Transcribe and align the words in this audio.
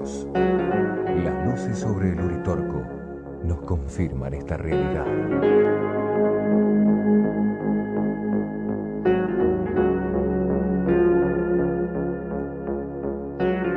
Las 0.00 1.46
luces 1.46 1.78
sobre 1.78 2.08
el 2.08 2.20
Uritorco 2.22 2.82
nos 3.44 3.60
confirman 3.60 4.32
esta 4.32 4.56
realidad. 4.56 5.06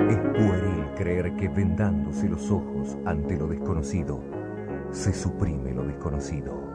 Es 0.09 0.17
pueril 0.17 0.85
creer 0.95 1.35
que 1.35 1.49
vendándose 1.49 2.29
los 2.29 2.49
ojos 2.49 2.97
ante 3.03 3.35
lo 3.35 3.47
desconocido, 3.47 4.21
se 4.91 5.11
suprime 5.11 5.73
lo 5.73 5.83
desconocido. 5.83 6.72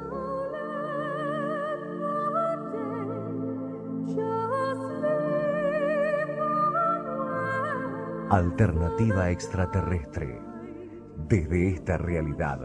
Alternativa 8.30 9.30
extraterrestre. 9.30 10.40
Desde 11.28 11.70
esta 11.70 11.96
realidad, 11.96 12.60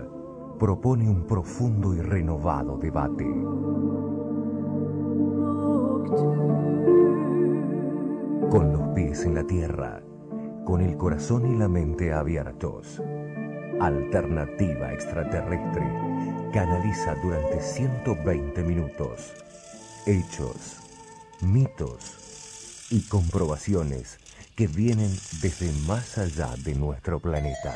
propone 0.59 1.09
un 1.09 1.25
profundo 1.25 1.93
y 1.93 2.01
renovado 2.01 2.77
debate. 2.77 3.23
Con 8.49 8.73
los 8.73 8.89
pies 8.93 9.25
en 9.25 9.35
la 9.35 9.43
tierra, 9.43 10.03
con 10.65 10.81
el 10.81 10.97
corazón 10.97 11.45
y 11.45 11.57
la 11.57 11.69
mente 11.69 12.13
abiertos. 12.13 13.01
Alternativa 13.79 14.93
extraterrestre 14.93 15.85
canaliza 16.51 17.15
durante 17.23 17.61
120 17.61 18.63
minutos 18.63 19.33
hechos, 20.05 20.81
mitos 21.41 22.87
y 22.91 23.07
comprobaciones 23.07 24.17
que 24.55 24.67
vienen 24.67 25.11
desde 25.41 25.71
más 25.87 26.17
allá 26.17 26.53
de 26.63 26.75
nuestro 26.75 27.19
planeta. 27.19 27.73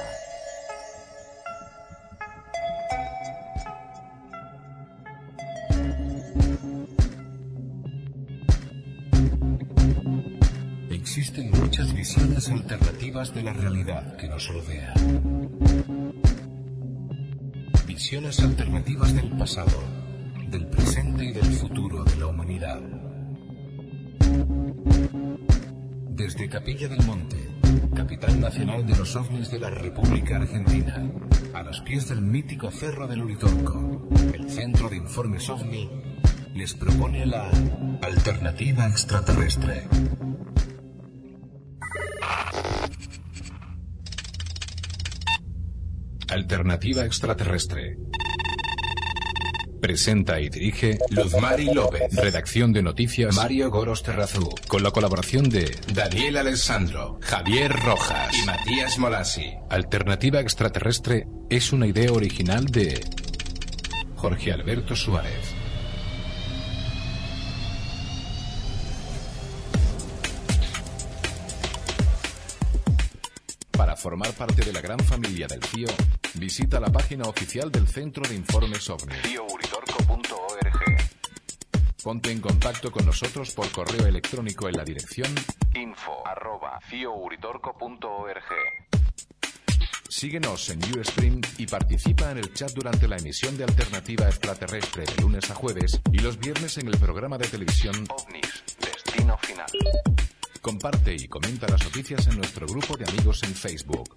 Existen 10.91 11.49
muchas 11.51 11.93
visiones 11.93 12.47
alternativas 12.49 13.33
de 13.33 13.41
la 13.41 13.53
realidad 13.53 14.15
que 14.17 14.27
nos 14.27 14.47
rodea. 14.47 14.93
Visiones 17.87 18.39
alternativas 18.41 19.15
del 19.15 19.31
pasado, 19.31 19.83
del 20.51 20.67
presente 20.67 21.25
y 21.25 21.33
del 21.33 21.45
futuro 21.53 22.03
de 22.03 22.15
la 22.17 22.27
humanidad. 22.27 22.81
Desde 26.17 26.49
Capilla 26.49 26.87
del 26.87 27.05
Monte, 27.05 27.37
capital 27.95 28.41
nacional 28.41 28.83
de 28.87 28.97
los 28.97 29.15
ovnis 29.15 29.51
de 29.51 29.59
la 29.59 29.69
República 29.69 30.37
Argentina, 30.37 31.11
a 31.53 31.61
los 31.61 31.79
pies 31.81 32.09
del 32.09 32.23
mítico 32.23 32.71
Cerro 32.71 33.07
del 33.07 33.21
Uritorco, 33.21 34.09
el 34.33 34.49
Centro 34.49 34.89
de 34.89 34.97
Informes 34.97 35.47
OVNI 35.47 35.87
les 36.55 36.73
propone 36.73 37.23
la 37.27 37.51
alternativa 38.01 38.87
extraterrestre. 38.87 39.87
Alternativa 46.29 47.05
extraterrestre. 47.05 47.99
Presenta 49.87 50.41
y 50.41 50.49
dirige 50.49 50.97
Luzmari 51.11 51.73
López. 51.73 52.13
Redacción 52.13 52.73
de 52.73 52.83
noticias 52.83 53.33
Mario 53.33 53.71
Goros 53.71 54.03
Terrazú. 54.03 54.49
Con 54.67 54.83
la 54.83 54.91
colaboración 54.91 55.47
de 55.47 55.79
Daniel 55.93 56.35
Alessandro, 56.35 57.17
Javier 57.21 57.71
Rojas 57.71 58.37
y 58.37 58.45
Matías 58.45 58.97
Molasi. 58.97 59.53
Alternativa 59.69 60.41
extraterrestre 60.41 61.25
es 61.49 61.71
una 61.71 61.87
idea 61.87 62.11
original 62.11 62.65
de 62.65 62.99
Jorge 64.17 64.51
Alberto 64.51 64.93
Suárez. 64.93 65.55
Para 73.71 73.95
formar 73.95 74.33
parte 74.33 74.65
de 74.65 74.73
la 74.73 74.81
gran 74.81 74.99
familia 74.99 75.47
del 75.47 75.63
CIO, 75.63 75.87
visita 76.33 76.79
la 76.79 76.91
página 76.91 77.23
oficial 77.23 77.71
del 77.71 77.87
Centro 77.87 78.27
de 78.27 78.35
Informes 78.35 78.89
OVNI. 78.89 79.15
Ponte 82.07 82.31
en 82.31 82.39
contacto 82.39 82.89
con 82.89 83.05
nosotros 83.05 83.51
por 83.51 83.69
correo 83.69 84.07
electrónico 84.07 84.69
en 84.69 84.77
la 84.77 84.85
dirección 84.85 85.27
info 85.75 86.25
arroba 86.25 86.79
ciouritorco.org. 86.89 88.43
Síguenos 90.07 90.69
en 90.69 90.79
Ustream 90.97 91.41
y 91.57 91.67
participa 91.67 92.31
en 92.31 92.37
el 92.37 92.53
chat 92.53 92.71
durante 92.71 93.09
la 93.09 93.17
emisión 93.17 93.57
de 93.57 93.65
Alternativa 93.65 94.25
Extraterrestre 94.25 95.03
de 95.03 95.21
lunes 95.21 95.51
a 95.51 95.55
jueves 95.55 95.99
y 96.11 96.19
los 96.19 96.39
viernes 96.39 96.77
en 96.77 96.87
el 96.87 96.97
programa 96.97 97.37
de 97.37 97.47
televisión 97.49 98.07
OVNIS, 98.09 98.63
Destino 98.79 99.37
Final. 99.39 99.67
Comparte 100.61 101.13
y 101.13 101.27
comenta 101.27 101.67
las 101.67 101.83
noticias 101.83 102.25
en 102.27 102.37
nuestro 102.37 102.67
grupo 102.67 102.95
de 102.95 103.03
amigos 103.03 103.43
en 103.43 103.53
Facebook. 103.53 104.15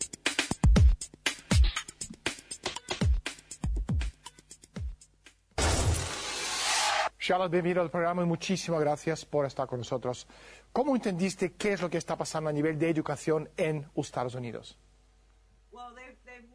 Charlotte, 7.30 7.52
bienvenido 7.52 7.80
al 7.82 7.92
programa 7.92 8.24
y 8.24 8.26
muchísimas 8.26 8.80
gracias 8.80 9.24
por 9.24 9.46
estar 9.46 9.68
con 9.68 9.78
nosotros. 9.78 10.26
¿Cómo 10.72 10.96
entendiste 10.96 11.52
qué 11.52 11.74
es 11.74 11.80
lo 11.80 11.88
que 11.88 11.96
está 11.96 12.18
pasando 12.18 12.50
a 12.50 12.52
nivel 12.52 12.76
de 12.76 12.90
educación 12.90 13.48
en 13.56 13.86
Estados 13.94 14.34
Unidos? 14.34 14.76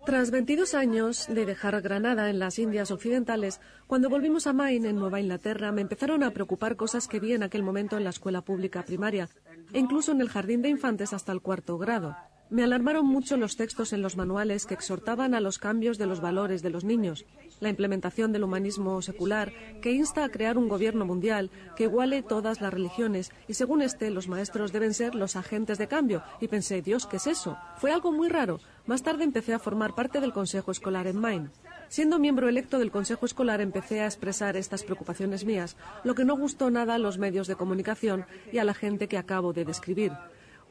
Tras 0.06 0.31
22 0.31 0.74
años 0.74 1.28
de 1.30 1.46
dejar 1.46 1.80
Granada 1.80 2.30
en 2.30 2.40
las 2.40 2.59
Indias 2.59 2.91
Occidentales, 2.91 3.62
cuando 3.88 4.09
volvimos 4.09 4.47
a 4.47 4.52
Maine, 4.52 4.90
en 4.90 4.97
Nueva 4.97 5.22
Inglaterra, 5.22 5.72
me 5.72 5.80
empezaron 5.80 6.24
a 6.24 6.31
preocupar 6.31 6.75
cosas 6.75 7.07
que 7.07 7.22
vi 7.22 7.31
en 7.31 7.44
aquel 7.44 7.63
momento 7.63 7.96
en 7.96 8.03
la 8.03 8.09
escuela 8.09 8.42
pública 8.42 8.84
primaria 8.84 9.30
e 9.72 9.80
incluso 9.80 10.12
en 10.12 10.19
el 10.19 10.28
jardín 10.28 10.62
de 10.62 10.68
infantes 10.68 11.13
hasta 11.13 11.31
el 11.31 11.40
cuarto 11.40 11.78
grado. 11.78 12.18
Me 12.55 12.63
alarmaron 12.63 13.05
mucho 13.05 13.35
los 13.35 13.57
textos 13.57 13.91
en 13.91 14.01
los 14.01 14.16
manuales 14.16 14.66
que 14.66 14.75
exhortaban 14.75 15.33
a 15.33 15.41
los 15.41 15.59
cambios 15.59 15.97
de 15.97 16.05
los 16.05 16.21
valores 16.21 16.61
de 16.61 16.69
los 16.69 16.85
niños, 16.85 17.25
la 17.59 17.67
implementación 17.67 18.31
del 18.31 18.45
humanismo 18.45 19.01
secular, 19.01 19.51
que 19.81 19.91
insta 19.91 20.23
a 20.23 20.29
crear 20.29 20.57
un 20.57 20.69
gobierno 20.69 21.05
mundial 21.05 21.51
que 21.75 21.83
iguale 21.83 22.23
todas 22.23 22.61
las 22.61 22.73
religiones, 22.73 23.29
y 23.49 23.55
según 23.55 23.81
este, 23.81 24.09
los 24.09 24.29
maestros 24.29 24.71
deben 24.71 24.94
ser 24.94 25.15
los 25.15 25.35
agentes 25.35 25.77
de 25.77 25.89
cambio. 25.89 26.23
Y 26.39 26.47
pensé, 26.47 26.81
Dios, 26.81 27.07
¿qué 27.07 27.17
es 27.17 27.27
eso? 27.27 27.57
Fue 27.75 27.91
algo 27.91 28.13
muy 28.13 28.29
raro. 28.29 28.61
Más 28.85 29.03
tarde 29.03 29.25
empecé 29.25 29.53
a 29.53 29.59
formar 29.59 29.94
parte 29.94 30.21
del 30.21 30.31
Consejo 30.31 30.71
Escolar 30.71 31.07
en 31.07 31.19
Maine. 31.19 31.49
Siendo 31.89 32.19
miembro 32.19 32.47
electo 32.47 32.79
del 32.79 32.89
Consejo 32.89 33.25
Escolar 33.25 33.59
empecé 33.59 33.99
a 33.99 34.05
expresar 34.05 34.55
estas 34.55 34.83
preocupaciones 34.83 35.44
mías, 35.44 35.75
lo 36.05 36.15
que 36.15 36.23
no 36.23 36.38
gustó 36.38 36.71
nada 36.71 36.95
a 36.95 36.99
los 36.99 37.17
medios 37.17 37.47
de 37.47 37.57
comunicación 37.57 38.25
y 38.53 38.59
a 38.59 38.63
la 38.63 38.73
gente 38.73 39.09
que 39.09 39.17
acabo 39.17 39.51
de 39.51 39.65
describir. 39.65 40.13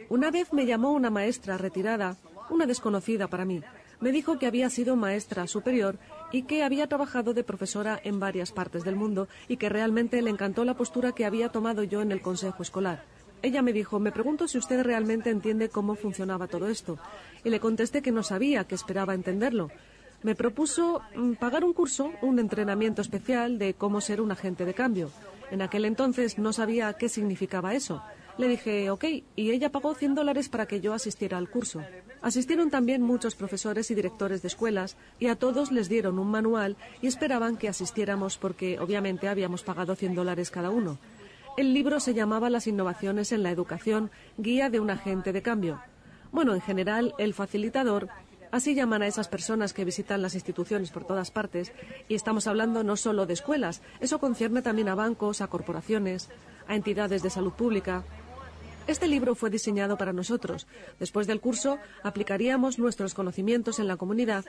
Una 0.08 0.30
vez 0.30 0.52
me 0.52 0.66
llamó 0.66 0.92
una 0.92 1.10
maestra 1.10 1.58
retirada, 1.58 2.16
una 2.50 2.66
desconocida 2.66 3.28
para 3.28 3.44
mí. 3.44 3.62
Me 4.00 4.12
dijo 4.12 4.38
que 4.38 4.46
había 4.46 4.68
sido 4.70 4.96
maestra 4.96 5.46
superior 5.46 5.98
y 6.32 6.42
que 6.42 6.62
había 6.62 6.88
trabajado 6.88 7.32
de 7.32 7.44
profesora 7.44 8.00
en 8.02 8.20
varias 8.20 8.52
partes 8.52 8.84
del 8.84 8.96
mundo 8.96 9.28
y 9.48 9.56
que 9.56 9.68
realmente 9.68 10.20
le 10.20 10.30
encantó 10.30 10.64
la 10.64 10.74
postura 10.74 11.12
que 11.12 11.24
había 11.24 11.48
tomado 11.48 11.82
yo 11.84 12.02
en 12.02 12.12
el 12.12 12.20
consejo 12.20 12.62
escolar. 12.62 13.04
Ella 13.42 13.62
me 13.62 13.72
dijo, 13.72 14.00
me 14.00 14.12
pregunto 14.12 14.48
si 14.48 14.58
usted 14.58 14.82
realmente 14.82 15.30
entiende 15.30 15.68
cómo 15.68 15.94
funcionaba 15.94 16.48
todo 16.48 16.68
esto. 16.68 16.98
Y 17.44 17.50
le 17.50 17.60
contesté 17.60 18.00
que 18.00 18.10
no 18.10 18.22
sabía, 18.22 18.64
que 18.64 18.74
esperaba 18.74 19.14
entenderlo. 19.14 19.70
Me 20.22 20.34
propuso 20.34 21.02
mm, 21.14 21.34
pagar 21.34 21.64
un 21.64 21.74
curso, 21.74 22.10
un 22.22 22.38
entrenamiento 22.38 23.02
especial 23.02 23.58
de 23.58 23.74
cómo 23.74 24.00
ser 24.00 24.22
un 24.22 24.32
agente 24.32 24.64
de 24.64 24.72
cambio. 24.72 25.10
En 25.50 25.60
aquel 25.60 25.84
entonces 25.84 26.38
no 26.38 26.54
sabía 26.54 26.94
qué 26.94 27.10
significaba 27.10 27.74
eso. 27.74 28.02
Le 28.36 28.48
dije, 28.48 28.90
ok, 28.90 29.04
y 29.36 29.50
ella 29.50 29.70
pagó 29.70 29.94
100 29.94 30.14
dólares 30.14 30.48
para 30.48 30.66
que 30.66 30.80
yo 30.80 30.92
asistiera 30.92 31.38
al 31.38 31.48
curso. 31.48 31.82
Asistieron 32.20 32.70
también 32.70 33.02
muchos 33.02 33.34
profesores 33.36 33.90
y 33.90 33.94
directores 33.94 34.42
de 34.42 34.48
escuelas 34.48 34.96
y 35.20 35.26
a 35.26 35.36
todos 35.36 35.70
les 35.70 35.88
dieron 35.88 36.18
un 36.18 36.30
manual 36.30 36.76
y 37.02 37.06
esperaban 37.06 37.56
que 37.56 37.68
asistiéramos 37.68 38.38
porque 38.38 38.80
obviamente 38.80 39.28
habíamos 39.28 39.62
pagado 39.62 39.94
100 39.94 40.14
dólares 40.14 40.50
cada 40.50 40.70
uno. 40.70 40.98
El 41.56 41.72
libro 41.72 42.00
se 42.00 42.14
llamaba 42.14 42.50
Las 42.50 42.66
innovaciones 42.66 43.30
en 43.30 43.44
la 43.44 43.50
educación, 43.50 44.10
guía 44.38 44.70
de 44.70 44.80
un 44.80 44.90
agente 44.90 45.32
de 45.32 45.42
cambio. 45.42 45.80
Bueno, 46.32 46.52
en 46.54 46.60
general, 46.60 47.14
el 47.18 47.32
facilitador, 47.32 48.08
así 48.50 48.74
llaman 48.74 49.02
a 49.02 49.06
esas 49.06 49.28
personas 49.28 49.72
que 49.72 49.84
visitan 49.84 50.20
las 50.20 50.34
instituciones 50.34 50.90
por 50.90 51.04
todas 51.04 51.30
partes, 51.30 51.72
y 52.08 52.16
estamos 52.16 52.48
hablando 52.48 52.82
no 52.82 52.96
solo 52.96 53.26
de 53.26 53.34
escuelas, 53.34 53.82
eso 54.00 54.18
concierne 54.18 54.62
también 54.62 54.88
a 54.88 54.96
bancos, 54.96 55.40
a 55.40 55.46
corporaciones, 55.46 56.28
a 56.66 56.74
entidades 56.74 57.22
de 57.22 57.30
salud 57.30 57.52
pública, 57.52 58.02
este 58.86 59.08
libro 59.08 59.34
fue 59.34 59.50
diseñado 59.50 59.96
para 59.96 60.12
nosotros. 60.12 60.66
Después 60.98 61.26
del 61.26 61.40
curso, 61.40 61.78
aplicaríamos 62.02 62.78
nuestros 62.78 63.14
conocimientos 63.14 63.78
en 63.78 63.88
la 63.88 63.96
comunidad 63.96 64.44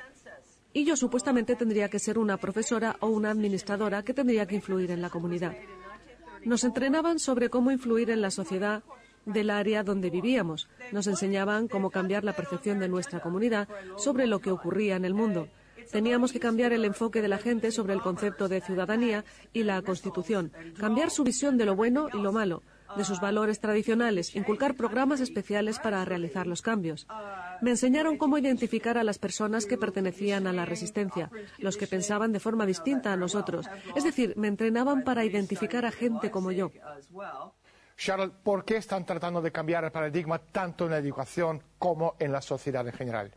y 0.74 0.84
yo 0.84 0.98
supuestamente 0.98 1.56
tendría 1.56 1.90
que 1.90 2.00
ser 2.00 2.18
una 2.18 2.36
profesora 2.36 2.98
o 3.00 3.08
una 3.08 3.32
administradora 3.32 4.04
que 4.04 4.14
tendría 4.14 4.46
que 4.46 4.56
influir 4.56 4.92
en 4.92 5.02
la 5.02 5.10
comunidad. 5.10 5.56
Nos 6.44 6.66
entrenaban 6.66 7.18
sobre 7.18 7.50
cómo 7.50 7.72
influir 7.72 8.10
en 8.10 8.22
la 8.22 8.30
sociedad 8.30 8.84
del 9.26 9.50
área 9.50 9.84
donde 9.84 10.10
vivíamos. 10.10 10.68
Nos 10.92 11.08
enseñaban 11.08 11.68
cómo 11.70 11.90
cambiar 11.90 12.26
la 12.26 12.36
percepción 12.36 12.80
de 12.80 12.90
nuestra 12.90 13.22
comunidad 13.22 13.70
sobre 13.98 14.28
lo 14.28 14.40
que 14.40 14.52
ocurría 14.52 14.98
en 14.98 15.06
el 15.06 15.14
mundo. 15.14 15.48
Teníamos 15.92 16.34
que 16.34 16.40
cambiar 16.40 16.74
el 16.74 16.84
enfoque 16.84 17.22
de 17.22 17.30
la 17.30 17.38
gente 17.38 17.72
sobre 17.72 17.94
el 17.94 18.02
concepto 18.02 18.50
de 18.50 18.60
ciudadanía 18.60 19.24
y 19.54 19.64
la 19.64 19.82
Constitución, 19.82 20.52
cambiar 20.78 21.10
su 21.10 21.24
visión 21.24 21.58
de 21.58 21.66
lo 21.66 21.76
bueno 21.76 22.10
y 22.14 22.18
lo 22.18 22.34
malo, 22.34 22.64
de 22.96 23.04
sus 23.04 23.20
valores 23.20 23.60
tradicionales, 23.60 24.36
inculcar 24.36 24.76
programas 24.76 25.20
especiales 25.20 25.80
para 25.80 26.04
realizar 26.06 26.48
los 26.48 26.62
cambios. 26.62 27.08
Me 27.62 27.72
enseñaron 27.72 28.18
cómo 28.18 28.38
identificar 28.38 28.98
a 28.98 29.04
las 29.04 29.20
personas 29.20 29.66
que 29.66 29.78
pertenecían 29.78 30.48
a 30.48 30.54
la 30.54 30.66
resistencia, 30.66 31.30
los 31.58 31.78
que 31.78 31.88
pensaban 31.88 32.32
de 32.32 32.40
forma 32.40 32.66
distinta 32.66 33.14
a 33.14 33.18
nosotros. 33.18 33.68
Es 33.96 34.04
decir, 34.04 34.34
me 34.36 34.48
entrenaban 34.48 35.04
para 35.04 35.26
identificar 35.26 35.86
a 35.86 35.92
gente 35.92 36.32
como 36.32 36.52
yo. 36.52 36.72
¿por 38.44 38.66
qué 38.66 38.78
están 38.78 39.06
tratando 39.06 39.42
de 39.42 39.52
cambiar 39.52 39.86
el 39.86 39.92
paradigma 39.92 40.40
tanto 40.40 40.86
en 40.86 40.92
la 40.92 40.98
educación 40.98 41.64
como 41.80 42.16
en 42.20 42.32
la 42.32 42.42
sociedad 42.42 42.86
en 42.86 42.94
general? 42.94 43.32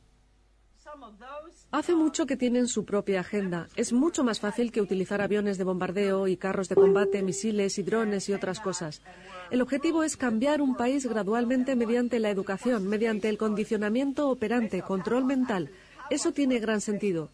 Hace 1.71 1.95
mucho 1.95 2.27
que 2.27 2.37
tienen 2.37 2.67
su 2.67 2.85
propia 2.85 3.21
agenda. 3.21 3.69
Es 3.77 3.93
mucho 3.93 4.25
más 4.25 4.41
fácil 4.41 4.73
que 4.73 4.81
utilizar 4.81 5.21
aviones 5.21 5.59
de 5.59 5.65
bombardeo 5.65 6.27
y 6.27 6.37
carros 6.37 6.69
de 6.69 6.75
combate, 6.75 7.23
misiles 7.23 7.79
y 7.79 7.83
drones 7.83 8.29
y 8.29 8.33
otras 8.33 8.61
cosas. 8.61 9.03
El 9.51 9.61
objetivo 9.61 10.03
es 10.03 10.17
cambiar 10.17 10.63
un 10.63 10.77
país 10.77 11.07
gradualmente 11.07 11.77
mediante 11.77 12.19
la 12.21 12.31
educación, 12.31 12.89
mediante 12.89 13.29
el 13.29 13.39
condicionamiento 13.39 14.31
operante, 14.31 14.83
control 14.83 15.25
mental. 15.25 15.71
Eso 16.11 16.33
tiene 16.33 16.59
gran 16.59 16.81
sentido. 16.81 17.29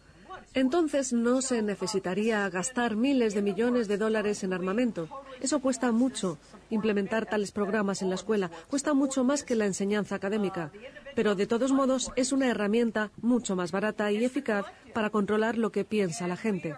Entonces 0.53 1.13
no 1.13 1.41
se 1.41 1.61
necesitaría 1.61 2.49
gastar 2.49 2.95
miles 2.95 3.33
de 3.33 3.41
millones 3.41 3.87
de 3.87 3.97
dólares 3.97 4.43
en 4.43 4.53
armamento. 4.53 5.07
Eso 5.41 5.59
cuesta 5.59 5.91
mucho. 5.91 6.37
Implementar 6.69 7.25
tales 7.25 7.51
programas 7.51 8.01
en 8.01 8.09
la 8.09 8.15
escuela 8.15 8.49
cuesta 8.69 8.93
mucho 8.93 9.23
más 9.23 9.43
que 9.43 9.55
la 9.55 9.65
enseñanza 9.65 10.15
académica. 10.15 10.71
Pero 11.15 11.35
de 11.35 11.47
todos 11.47 11.71
modos 11.71 12.11
es 12.15 12.31
una 12.31 12.47
herramienta 12.47 13.11
mucho 13.21 13.55
más 13.55 13.71
barata 13.71 14.11
y 14.11 14.23
eficaz 14.23 14.65
para 14.93 15.09
controlar 15.09 15.57
lo 15.57 15.71
que 15.71 15.85
piensa 15.85 16.27
la 16.27 16.37
gente. 16.37 16.75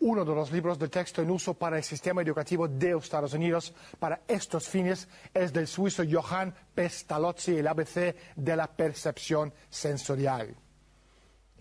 Uno 0.00 0.24
de 0.24 0.34
los 0.34 0.52
libros 0.52 0.78
de 0.78 0.88
texto 0.88 1.22
en 1.22 1.30
uso 1.30 1.54
para 1.54 1.78
el 1.78 1.84
sistema 1.84 2.20
educativo 2.20 2.68
de 2.68 2.90
Estados 2.90 3.32
Unidos 3.32 3.72
para 3.98 4.20
estos 4.28 4.68
fines 4.68 5.08
es 5.32 5.52
del 5.52 5.66
suizo 5.66 6.02
Johann 6.06 6.54
Pestalozzi, 6.74 7.56
el 7.56 7.66
ABC 7.66 8.14
de 8.36 8.56
la 8.56 8.66
percepción 8.66 9.52
sensorial. 9.70 10.54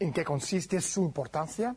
¿En 0.03 0.11
qué 0.11 0.25
consiste 0.25 0.81
su 0.81 1.01
importancia? 1.01 1.73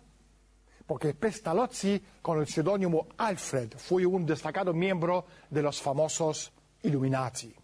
Porque 0.84 1.14
Pestalozzi, 1.14 2.02
con 2.20 2.40
el 2.40 2.49
seudónimo 2.49 3.06
Alfred, 3.19 3.75
fue 3.76 4.05
un 4.05 4.26
destacado 4.26 4.75
miembro 4.75 5.26
de 5.49 5.62
los 5.62 5.81
famosos 5.81 6.52
Illuminati. 6.82 7.55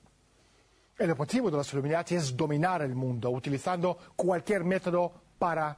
El 0.96 1.10
objetivo 1.10 1.50
de 1.50 1.56
los 1.56 1.72
Illuminati 1.72 2.14
es 2.14 2.36
dominar 2.36 2.80
el 2.82 2.94
mundo, 2.94 3.30
utilizando 3.30 3.98
cualquier 4.14 4.62
método 4.62 5.12
para 5.36 5.76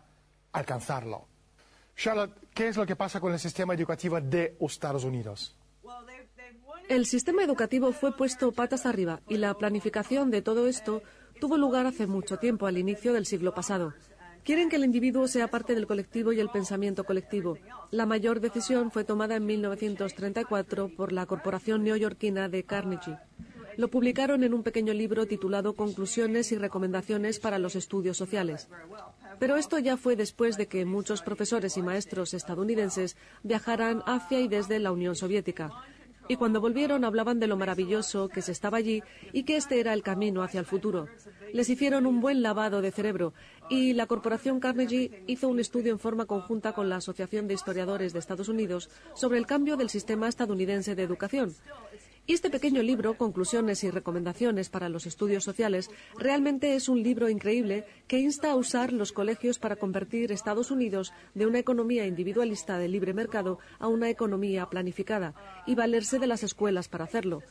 alcanzarlo. 0.52 1.28
Charlotte, 1.96 2.50
¿qué 2.52 2.68
es 2.68 2.76
lo 2.76 2.84
que 2.84 2.94
pasa 2.94 3.20
con 3.20 3.32
el 3.32 3.38
sistema 3.38 3.72
educativo 3.72 4.20
de 4.20 4.58
Estados 4.60 5.04
Unidos? 5.04 5.56
El 6.90 7.06
sistema 7.06 7.42
educativo 7.42 7.90
fue 7.92 8.14
puesto 8.14 8.52
patas 8.52 8.84
arriba 8.84 9.22
y 9.30 9.38
la 9.38 9.54
planificación 9.54 10.30
de 10.30 10.42
todo 10.42 10.66
esto 10.66 11.02
tuvo 11.40 11.56
lugar 11.56 11.86
hace 11.86 12.06
mucho 12.06 12.38
tiempo, 12.38 12.66
al 12.66 12.76
inicio 12.76 13.14
del 13.14 13.24
siglo 13.24 13.54
pasado. 13.54 13.94
Quieren 14.44 14.68
que 14.68 14.76
el 14.76 14.84
individuo 14.84 15.26
sea 15.26 15.48
parte 15.48 15.74
del 15.74 15.86
colectivo 15.86 16.30
y 16.32 16.38
el 16.38 16.50
pensamiento 16.50 17.04
colectivo. 17.04 17.56
La 17.90 18.04
mayor 18.04 18.40
decisión 18.40 18.90
fue 18.90 19.02
tomada 19.02 19.36
en 19.36 19.46
1934 19.46 20.90
por 20.94 21.12
la 21.12 21.24
corporación 21.24 21.82
neoyorquina 21.82 22.50
de 22.50 22.64
Carnegie. 22.64 23.18
Lo 23.78 23.88
publicaron 23.88 24.44
en 24.44 24.52
un 24.52 24.62
pequeño 24.62 24.92
libro 24.92 25.26
titulado 25.26 25.74
Conclusiones 25.74 26.52
y 26.52 26.58
recomendaciones 26.58 27.40
para 27.40 27.58
los 27.58 27.74
estudios 27.74 28.18
sociales. 28.18 28.68
Pero 29.40 29.56
esto 29.56 29.78
ya 29.78 29.96
fue 29.96 30.14
después 30.14 30.56
de 30.56 30.68
que 30.68 30.84
muchos 30.84 31.22
profesores 31.22 31.76
y 31.76 31.82
maestros 31.82 32.34
estadounidenses 32.34 33.16
viajaran 33.42 34.02
hacia 34.06 34.40
y 34.40 34.48
desde 34.48 34.78
la 34.78 34.92
Unión 34.92 35.16
Soviética. 35.16 35.72
Y 36.28 36.36
cuando 36.36 36.60
volvieron 36.60 37.04
hablaban 37.04 37.38
de 37.38 37.46
lo 37.46 37.56
maravilloso 37.56 38.28
que 38.28 38.42
se 38.42 38.52
estaba 38.52 38.78
allí 38.78 39.02
y 39.32 39.44
que 39.44 39.56
este 39.56 39.80
era 39.80 39.92
el 39.92 40.02
camino 40.02 40.42
hacia 40.42 40.60
el 40.60 40.66
futuro. 40.66 41.08
Les 41.52 41.68
hicieron 41.68 42.06
un 42.06 42.20
buen 42.20 42.42
lavado 42.42 42.80
de 42.80 42.90
cerebro 42.90 43.34
y 43.68 43.92
la 43.92 44.06
corporación 44.06 44.60
Carnegie 44.60 45.22
hizo 45.26 45.48
un 45.48 45.60
estudio 45.60 45.92
en 45.92 45.98
forma 45.98 46.26
conjunta 46.26 46.72
con 46.72 46.88
la 46.88 46.96
Asociación 46.96 47.46
de 47.46 47.54
Historiadores 47.54 48.12
de 48.12 48.18
Estados 48.18 48.48
Unidos 48.48 48.90
sobre 49.14 49.38
el 49.38 49.46
cambio 49.46 49.76
del 49.76 49.90
sistema 49.90 50.28
estadounidense 50.28 50.94
de 50.94 51.02
educación. 51.02 51.54
Y 52.26 52.32
este 52.32 52.48
pequeño 52.48 52.82
libro, 52.82 53.18
Conclusiones 53.18 53.84
y 53.84 53.90
Recomendaciones 53.90 54.70
para 54.70 54.88
los 54.88 55.04
Estudios 55.04 55.44
Sociales, 55.44 55.90
realmente 56.18 56.74
es 56.74 56.88
un 56.88 57.02
libro 57.02 57.28
increíble 57.28 57.84
que 58.06 58.18
insta 58.18 58.50
a 58.50 58.56
usar 58.56 58.94
los 58.94 59.12
colegios 59.12 59.58
para 59.58 59.76
convertir 59.76 60.32
Estados 60.32 60.70
Unidos 60.70 61.12
de 61.34 61.46
una 61.46 61.58
economía 61.58 62.06
individualista 62.06 62.78
de 62.78 62.88
libre 62.88 63.12
mercado 63.12 63.58
a 63.78 63.88
una 63.88 64.08
economía 64.08 64.70
planificada 64.70 65.34
y 65.66 65.74
valerse 65.74 66.18
de 66.18 66.26
las 66.26 66.42
escuelas 66.42 66.88
para 66.88 67.04
hacerlo. 67.04 67.42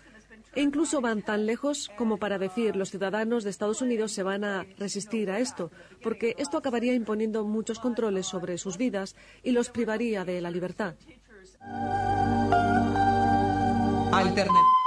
E 0.56 0.62
incluso 0.62 1.02
van 1.02 1.22
tan 1.22 1.46
lejos 1.46 1.92
como 1.96 2.18
para 2.18 2.40
decir 2.40 2.76
los 2.76 2.90
ciudadanos 2.90 3.44
de 3.44 3.52
Estados 3.52 3.82
Unidos 3.82 4.12
se 4.12 4.24
van 4.24 4.44
a 4.44 4.66
resistir 4.80 5.30
a 5.30 5.38
esto, 5.40 5.72
porque 6.02 6.34
esto 6.40 6.58
acabaría 6.58 6.96
imponiendo 6.96 7.44
muchos 7.44 7.78
controles 7.78 8.26
sobre 8.26 8.58
sus 8.58 8.78
vidas 8.78 9.16
y 9.44 9.52
los 9.52 9.70
privaría 9.70 10.26
de 10.26 10.42
la 10.42 10.50
libertad. 10.50 10.96
Alternativa. 14.14 14.83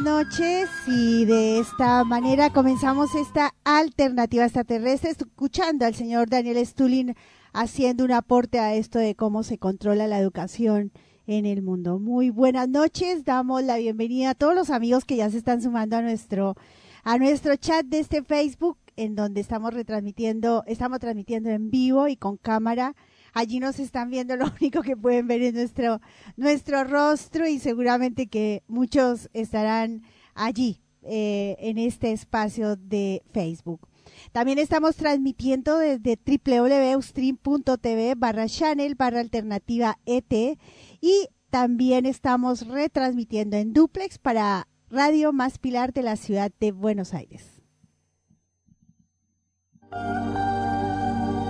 Buenas 0.00 0.28
noches 0.28 0.68
y 0.86 1.24
de 1.24 1.58
esta 1.58 2.04
manera 2.04 2.50
comenzamos 2.50 3.14
esta 3.16 3.54
alternativa 3.64 4.44
extraterrestre 4.44 5.10
escuchando 5.10 5.86
al 5.86 5.94
señor 5.94 6.28
Daniel 6.28 6.64
Stulin 6.64 7.16
haciendo 7.52 8.04
un 8.04 8.12
aporte 8.12 8.60
a 8.60 8.74
esto 8.74 9.00
de 9.00 9.16
cómo 9.16 9.42
se 9.42 9.58
controla 9.58 10.06
la 10.06 10.20
educación 10.20 10.92
en 11.26 11.46
el 11.46 11.62
mundo. 11.62 11.98
Muy 11.98 12.30
buenas 12.30 12.68
noches, 12.68 13.24
damos 13.24 13.64
la 13.64 13.76
bienvenida 13.78 14.30
a 14.30 14.34
todos 14.34 14.54
los 14.54 14.70
amigos 14.70 15.04
que 15.04 15.16
ya 15.16 15.30
se 15.30 15.38
están 15.38 15.62
sumando 15.62 15.96
a 15.96 16.02
nuestro 16.02 16.54
a 17.02 17.18
nuestro 17.18 17.56
chat 17.56 17.84
de 17.86 17.98
este 17.98 18.22
Facebook 18.22 18.78
en 18.96 19.16
donde 19.16 19.40
estamos 19.40 19.74
retransmitiendo, 19.74 20.62
estamos 20.66 21.00
transmitiendo 21.00 21.50
en 21.50 21.70
vivo 21.70 22.06
y 22.06 22.16
con 22.16 22.36
cámara 22.36 22.94
Allí 23.34 23.60
nos 23.60 23.78
están 23.78 24.10
viendo, 24.10 24.36
lo 24.36 24.46
único 24.60 24.82
que 24.82 24.96
pueden 24.96 25.26
ver 25.26 25.42
es 25.42 25.54
nuestro, 25.54 26.00
nuestro 26.36 26.84
rostro 26.84 27.46
y 27.46 27.58
seguramente 27.58 28.26
que 28.26 28.62
muchos 28.68 29.28
estarán 29.32 30.02
allí 30.34 30.80
eh, 31.02 31.56
en 31.60 31.78
este 31.78 32.12
espacio 32.12 32.76
de 32.76 33.22
Facebook. 33.32 33.88
También 34.32 34.58
estamos 34.58 34.96
transmitiendo 34.96 35.78
desde 35.78 36.18
www.stream.tv 36.24 38.14
barra 38.16 38.46
channel 38.48 38.94
barra 38.94 39.20
alternativa 39.20 39.98
ET 40.06 40.58
y 41.00 41.28
también 41.50 42.04
estamos 42.06 42.66
retransmitiendo 42.66 43.56
en 43.56 43.72
duplex 43.72 44.18
para 44.18 44.68
Radio 44.90 45.32
Más 45.32 45.58
Pilar 45.58 45.92
de 45.92 46.02
la 46.02 46.16
ciudad 46.16 46.50
de 46.60 46.72
Buenos 46.72 47.14
Aires. 47.14 47.62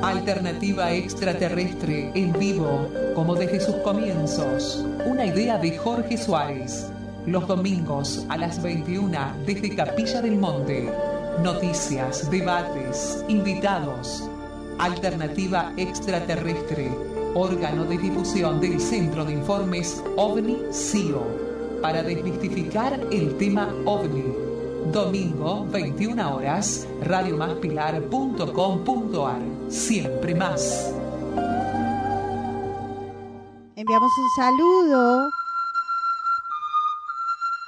Alternativa 0.02 0.92
extraterrestre 0.92 2.12
en 2.14 2.32
vivo, 2.32 2.88
como 3.16 3.34
desde 3.34 3.58
sus 3.58 3.74
comienzos. 3.76 4.84
Una 5.04 5.26
idea 5.26 5.58
de 5.58 5.76
Jorge 5.76 6.16
Suárez. 6.16 6.88
Los 7.26 7.48
domingos 7.48 8.24
a 8.28 8.36
las 8.36 8.62
21 8.62 9.18
desde 9.44 9.74
Capilla 9.74 10.22
del 10.22 10.36
Monte. 10.36 10.88
Noticias, 11.42 12.30
debates, 12.30 13.24
invitados. 13.26 14.30
Alternativa 14.78 15.72
extraterrestre. 15.76 16.90
Órgano 17.34 17.84
de 17.84 17.98
difusión 17.98 18.60
del 18.60 18.80
Centro 18.80 19.24
de 19.24 19.32
Informes 19.32 20.02
OVNI-CIO. 20.16 21.26
Para 21.82 22.04
desmistificar 22.04 23.00
el 23.10 23.36
tema 23.36 23.74
OVNI 23.84 24.47
Domingo, 24.92 25.66
21 25.70 26.36
horas, 26.36 26.86
radiomaspilar.com.ar. 27.02 29.40
Siempre 29.68 30.34
más. 30.34 30.92
Enviamos 33.76 34.10
un 34.18 34.28
saludo 34.36 35.30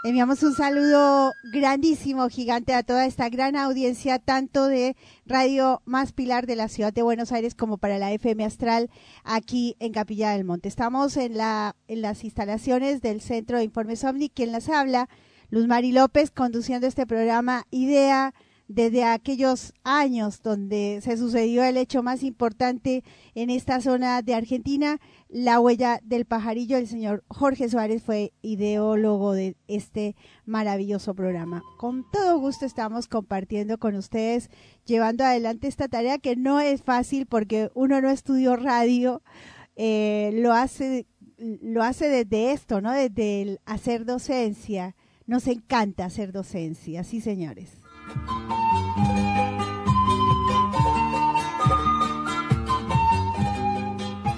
Enviamos 0.02 0.42
un 0.42 0.54
saludo 0.54 1.30
grandísimo, 1.52 2.30
gigante 2.30 2.72
a 2.72 2.82
toda 2.82 3.04
esta 3.04 3.28
gran 3.28 3.54
audiencia, 3.54 4.18
tanto 4.18 4.66
de 4.66 4.96
Radio 5.26 5.82
Más 5.84 6.12
Pilar 6.12 6.46
de 6.46 6.56
la 6.56 6.68
ciudad 6.68 6.90
de 6.90 7.02
Buenos 7.02 7.32
Aires 7.32 7.54
como 7.54 7.76
para 7.76 7.98
la 7.98 8.10
FM 8.10 8.46
Astral 8.46 8.88
aquí 9.24 9.76
en 9.78 9.92
Capilla 9.92 10.30
del 10.30 10.44
Monte. 10.44 10.68
Estamos 10.68 11.18
en, 11.18 11.36
la, 11.36 11.76
en 11.86 12.00
las 12.00 12.24
instalaciones 12.24 13.02
del 13.02 13.20
Centro 13.20 13.58
de 13.58 13.64
Informes 13.64 14.02
OVNI. 14.02 14.30
Quien 14.30 14.52
las 14.52 14.70
habla, 14.70 15.10
Luz 15.50 15.66
Mari 15.66 15.90
López, 15.90 16.30
conduciendo 16.30 16.87
este 16.87 17.07
programa 17.07 17.66
Idea 17.73 18.35
desde 18.69 19.02
aquellos 19.02 19.75
años 19.83 20.42
donde 20.42 21.00
se 21.02 21.16
sucedió 21.16 21.64
el 21.64 21.76
hecho 21.76 22.04
más 22.04 22.23
importante 22.23 23.02
en 23.35 23.50
esta 23.50 23.80
zona 23.80 24.23
de 24.23 24.35
Argentina, 24.35 25.00
la 25.28 25.59
huella 25.59 25.99
del 26.04 26.25
pajarillo. 26.25 26.76
El 26.76 26.87
señor 26.87 27.25
Jorge 27.26 27.69
Suárez 27.69 28.04
fue 28.04 28.33
ideólogo 28.42 29.33
de 29.33 29.57
este 29.66 30.14
maravilloso 30.47 31.14
programa. 31.14 31.64
Con 31.78 32.09
todo 32.12 32.38
gusto 32.38 32.64
estamos 32.64 33.09
compartiendo 33.09 33.76
con 33.78 33.97
ustedes, 33.97 34.50
llevando 34.85 35.25
adelante 35.25 35.66
esta 35.66 35.88
tarea 35.88 36.19
que 36.19 36.37
no 36.37 36.61
es 36.61 36.80
fácil 36.80 37.26
porque 37.26 37.73
uno 37.75 38.00
no 38.00 38.09
estudió 38.09 38.54
radio, 38.54 39.21
eh, 39.75 40.30
lo 40.35 40.52
hace 40.52 41.09
lo 41.38 41.83
hace 41.83 42.09
desde 42.09 42.52
esto, 42.52 42.80
¿no? 42.80 42.92
Desde 42.92 43.42
el 43.42 43.61
hacer 43.64 44.04
docencia. 44.04 44.95
Nos 45.30 45.46
encanta 45.46 46.06
hacer 46.06 46.32
docencia, 46.32 47.04
sí, 47.04 47.20
señores. 47.20 47.70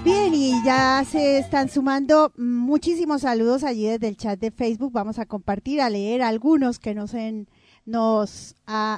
Bien, 0.05 0.35
y 0.35 0.63
ya 0.63 1.03
se 1.11 1.39
están 1.39 1.71
sumando 1.71 2.35
muchísimos 2.37 3.23
saludos 3.23 3.65
allí 3.65 3.87
desde 3.87 4.09
el 4.09 4.19
chat 4.19 4.39
de 4.39 4.51
Facebook. 4.51 4.93
Vamos 4.93 5.19
a 5.19 5.25
compartir, 5.25 5.81
a 5.81 5.89
leer 5.89 6.21
algunos 6.21 6.79
que 6.79 6.95
nos, 6.95 7.13
nos 7.87 8.55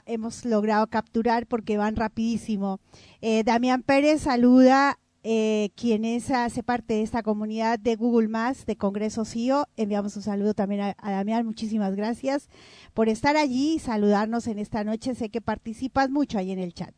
hemos 0.06 0.44
logrado 0.44 0.88
capturar 0.88 1.46
porque 1.46 1.76
van 1.76 1.94
rapidísimo. 1.94 2.80
Eh, 3.20 3.44
Damián 3.44 3.84
Pérez 3.84 4.22
saluda 4.22 4.98
eh, 5.24 5.70
quien 5.74 6.04
es, 6.04 6.30
hace 6.30 6.62
parte 6.62 6.94
de 6.94 7.02
esta 7.02 7.22
comunidad 7.22 7.78
de 7.78 7.96
Google 7.96 8.28
Más 8.28 8.66
de 8.66 8.76
Congreso 8.76 9.24
CIO. 9.24 9.66
Enviamos 9.76 10.14
un 10.16 10.22
saludo 10.22 10.52
también 10.52 10.82
a, 10.82 10.94
a, 10.98 11.10
Damián. 11.10 11.46
Muchísimas 11.46 11.96
gracias 11.96 12.48
por 12.92 13.08
estar 13.08 13.36
allí 13.36 13.74
y 13.74 13.78
saludarnos 13.78 14.46
en 14.46 14.58
esta 14.58 14.84
noche. 14.84 15.14
Sé 15.14 15.30
que 15.30 15.40
participas 15.40 16.10
mucho 16.10 16.38
ahí 16.38 16.52
en 16.52 16.58
el 16.58 16.74
chat. 16.74 16.94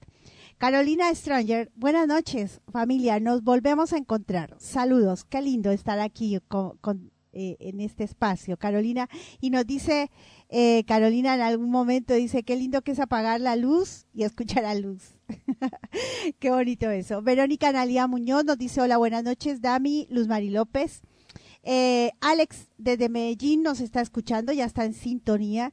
Carolina 0.59 1.15
Stranger, 1.15 1.71
buenas 1.77 2.09
noches, 2.09 2.63
familia. 2.73 3.21
Nos 3.21 3.45
volvemos 3.45 3.93
a 3.93 3.99
encontrar. 3.99 4.57
Saludos. 4.59 5.25
Qué 5.25 5.43
lindo 5.43 5.71
estar 5.71 6.01
aquí 6.01 6.35
eh, 6.35 7.57
en 7.61 7.81
este 7.81 8.05
espacio, 8.05 8.57
Carolina. 8.57 9.09
Y 9.39 9.51
nos 9.51 9.67
dice, 9.67 10.11
eh, 10.49 10.83
Carolina 10.87 11.35
en 11.35 11.43
algún 11.43 11.71
momento 11.71 12.15
dice, 12.15 12.43
qué 12.43 12.57
lindo 12.57 12.81
que 12.81 12.93
es 12.93 13.01
apagar 13.01 13.41
la 13.41 13.55
luz 13.55 14.07
y 14.15 14.25
escuchar 14.25 14.63
la 14.63 14.75
luz. 14.75 15.16
qué 16.39 16.51
bonito 16.51 16.91
eso. 16.91 17.23
Verónica 17.23 17.69
Analia 17.69 18.07
Muñoz 18.07 18.45
nos 18.45 18.59
dice, 18.59 18.81
hola, 18.81 18.97
buenas 18.97 19.25
noches, 19.25 19.61
Dami, 19.61 20.07
Luz 20.11 20.29
Mari 20.29 20.51
López. 20.51 21.03
Eh, 21.63 22.13
Alex 22.21 22.69
desde 22.79 23.09
Medellín 23.09 23.63
nos 23.63 23.81
está 23.81 24.01
escuchando, 24.01 24.53
ya 24.53 24.65
está 24.65 24.85
en 24.85 24.95
sintonía. 24.95 25.73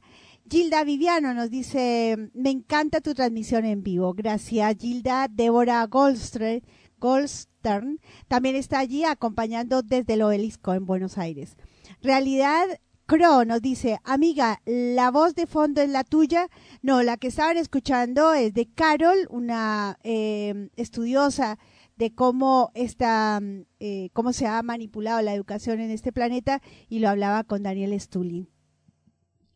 Gilda 0.50 0.84
Viviano 0.84 1.32
nos 1.32 1.50
dice, 1.50 2.30
me 2.34 2.50
encanta 2.50 3.00
tu 3.00 3.14
transmisión 3.14 3.64
en 3.64 3.82
vivo. 3.82 4.12
Gracias, 4.12 4.76
Gilda. 4.78 5.28
Débora 5.30 5.86
Goldstreet, 5.86 6.64
Goldstern 6.98 8.00
también 8.28 8.56
está 8.56 8.78
allí 8.78 9.04
acompañando 9.04 9.82
desde 9.82 10.14
el 10.14 10.22
obelisco 10.22 10.74
en 10.74 10.84
Buenos 10.84 11.16
Aires. 11.16 11.56
Realidad 12.02 12.66
Cro 13.06 13.44
nos 13.44 13.60
dice, 13.60 13.98
amiga, 14.02 14.62
la 14.64 15.10
voz 15.10 15.34
de 15.34 15.46
fondo 15.46 15.82
es 15.82 15.90
la 15.90 16.04
tuya. 16.04 16.48
No, 16.80 17.02
la 17.02 17.18
que 17.18 17.28
estaban 17.28 17.58
escuchando 17.58 18.32
es 18.32 18.54
de 18.54 18.66
Carol, 18.66 19.26
una 19.28 19.98
eh, 20.02 20.70
estudiosa 20.76 21.58
de 21.96 22.14
cómo 22.14 22.70
está, 22.74 23.42
eh, 23.78 24.08
cómo 24.14 24.32
se 24.32 24.46
ha 24.46 24.62
manipulado 24.62 25.20
la 25.20 25.34
educación 25.34 25.80
en 25.80 25.90
este 25.90 26.12
planeta 26.12 26.62
y 26.88 27.00
lo 27.00 27.10
hablaba 27.10 27.44
con 27.44 27.62
Daniel 27.62 27.98
Stulin. 28.00 28.48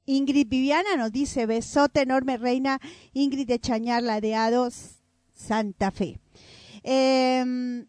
Ingrid 0.04 0.48
Viviana 0.48 0.96
nos 0.96 1.10
dice, 1.10 1.46
besote 1.46 2.02
enorme, 2.02 2.36
reina 2.36 2.80
Ingrid 3.14 3.46
de 3.46 3.58
Chañar, 3.58 4.02
ladeados, 4.02 5.00
Santa 5.32 5.90
Fe. 5.90 6.20
Eh, 6.82 7.84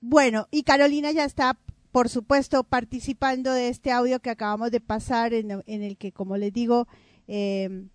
bueno, 0.00 0.46
y 0.50 0.62
Carolina 0.62 1.10
ya 1.12 1.24
está, 1.24 1.58
por 1.92 2.08
supuesto, 2.08 2.64
participando 2.64 3.52
de 3.52 3.68
este 3.68 3.90
audio 3.90 4.20
que 4.20 4.30
acabamos 4.30 4.70
de 4.70 4.80
pasar, 4.80 5.34
en, 5.34 5.62
el 5.66 5.96
que, 5.96 6.12
como 6.12 6.36
les 6.36 6.52
digo, 6.52 6.86
eh, 7.26 7.88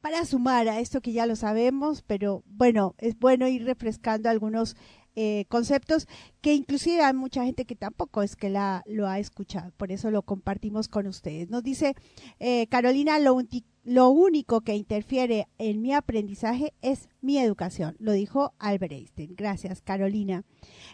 para 0.00 0.24
sumar 0.24 0.68
a 0.68 0.80
esto 0.80 1.00
que 1.00 1.12
ya 1.12 1.26
lo 1.26 1.36
sabemos, 1.36 2.02
pero 2.02 2.42
bueno, 2.46 2.94
es 2.98 3.18
bueno 3.18 3.48
ir 3.48 3.64
refrescando 3.64 4.28
algunos 4.28 4.76
eh, 5.20 5.46
conceptos 5.48 6.06
que 6.40 6.54
inclusive 6.54 7.02
hay 7.02 7.12
mucha 7.12 7.44
gente 7.44 7.64
que 7.64 7.74
tampoco 7.74 8.22
es 8.22 8.36
que 8.36 8.50
la 8.50 8.84
lo 8.86 9.08
ha 9.08 9.18
escuchado, 9.18 9.72
por 9.76 9.90
eso 9.90 10.12
lo 10.12 10.22
compartimos 10.22 10.86
con 10.86 11.08
ustedes. 11.08 11.50
Nos 11.50 11.64
dice 11.64 11.96
eh, 12.38 12.68
Carolina, 12.68 13.18
lo, 13.18 13.36
lo, 13.82 14.10
único 14.10 14.60
que 14.60 14.76
interfiere 14.76 15.48
en 15.58 15.82
mi 15.82 15.92
aprendizaje 15.92 16.72
es 16.82 17.08
mi 17.20 17.38
educación, 17.38 17.96
lo 17.98 18.12
dijo 18.12 18.54
Albert 18.60 18.92
Einstein. 18.92 19.34
Gracias, 19.34 19.82
Carolina. 19.82 20.44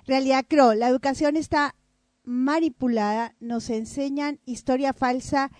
Realidad 0.06 0.46
Cro, 0.48 0.72
la 0.72 0.88
educación 0.88 1.36
está 1.36 1.74
manipulada, 2.24 3.34
nos 3.40 3.70
enseñan 3.70 4.40
historia 4.44 4.92
falsa, 4.92 5.50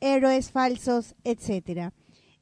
héroes 0.00 0.50
falsos, 0.50 1.14
etcétera. 1.24 1.92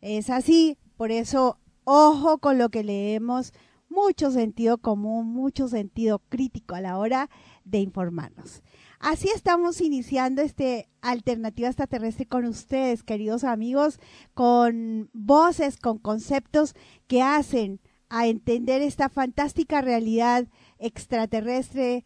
Es 0.00 0.30
así, 0.30 0.78
por 0.96 1.10
eso 1.10 1.58
ojo 1.84 2.38
con 2.38 2.58
lo 2.58 2.70
que 2.70 2.84
leemos, 2.84 3.52
mucho 3.88 4.30
sentido 4.30 4.78
común, 4.78 5.26
mucho 5.32 5.68
sentido 5.68 6.20
crítico 6.28 6.74
a 6.74 6.80
la 6.80 6.98
hora 6.98 7.28
de 7.64 7.78
informarnos. 7.78 8.62
Así 8.98 9.28
estamos 9.34 9.80
iniciando 9.80 10.42
este 10.42 10.88
alternativa 11.00 11.68
extraterrestre 11.68 12.26
con 12.26 12.44
ustedes, 12.46 13.02
queridos 13.02 13.44
amigos, 13.44 13.98
con 14.32 15.10
voces, 15.12 15.76
con 15.76 15.98
conceptos 15.98 16.74
que 17.08 17.20
hacen 17.20 17.80
a 18.08 18.26
entender 18.26 18.80
esta 18.80 19.08
fantástica 19.08 19.82
realidad 19.82 20.46
extraterrestre, 20.78 22.04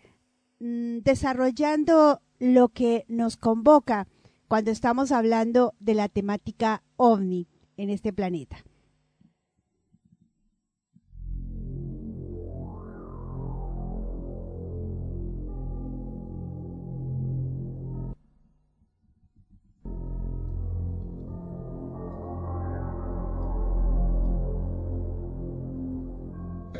desarrollando 0.58 2.20
lo 2.38 2.68
que 2.68 3.04
nos 3.08 3.36
convoca 3.36 4.06
cuando 4.48 4.70
estamos 4.70 5.12
hablando 5.12 5.74
de 5.80 5.94
la 5.94 6.08
temática 6.08 6.82
ovni 6.96 7.48
en 7.76 7.90
este 7.90 8.12
planeta. 8.12 8.64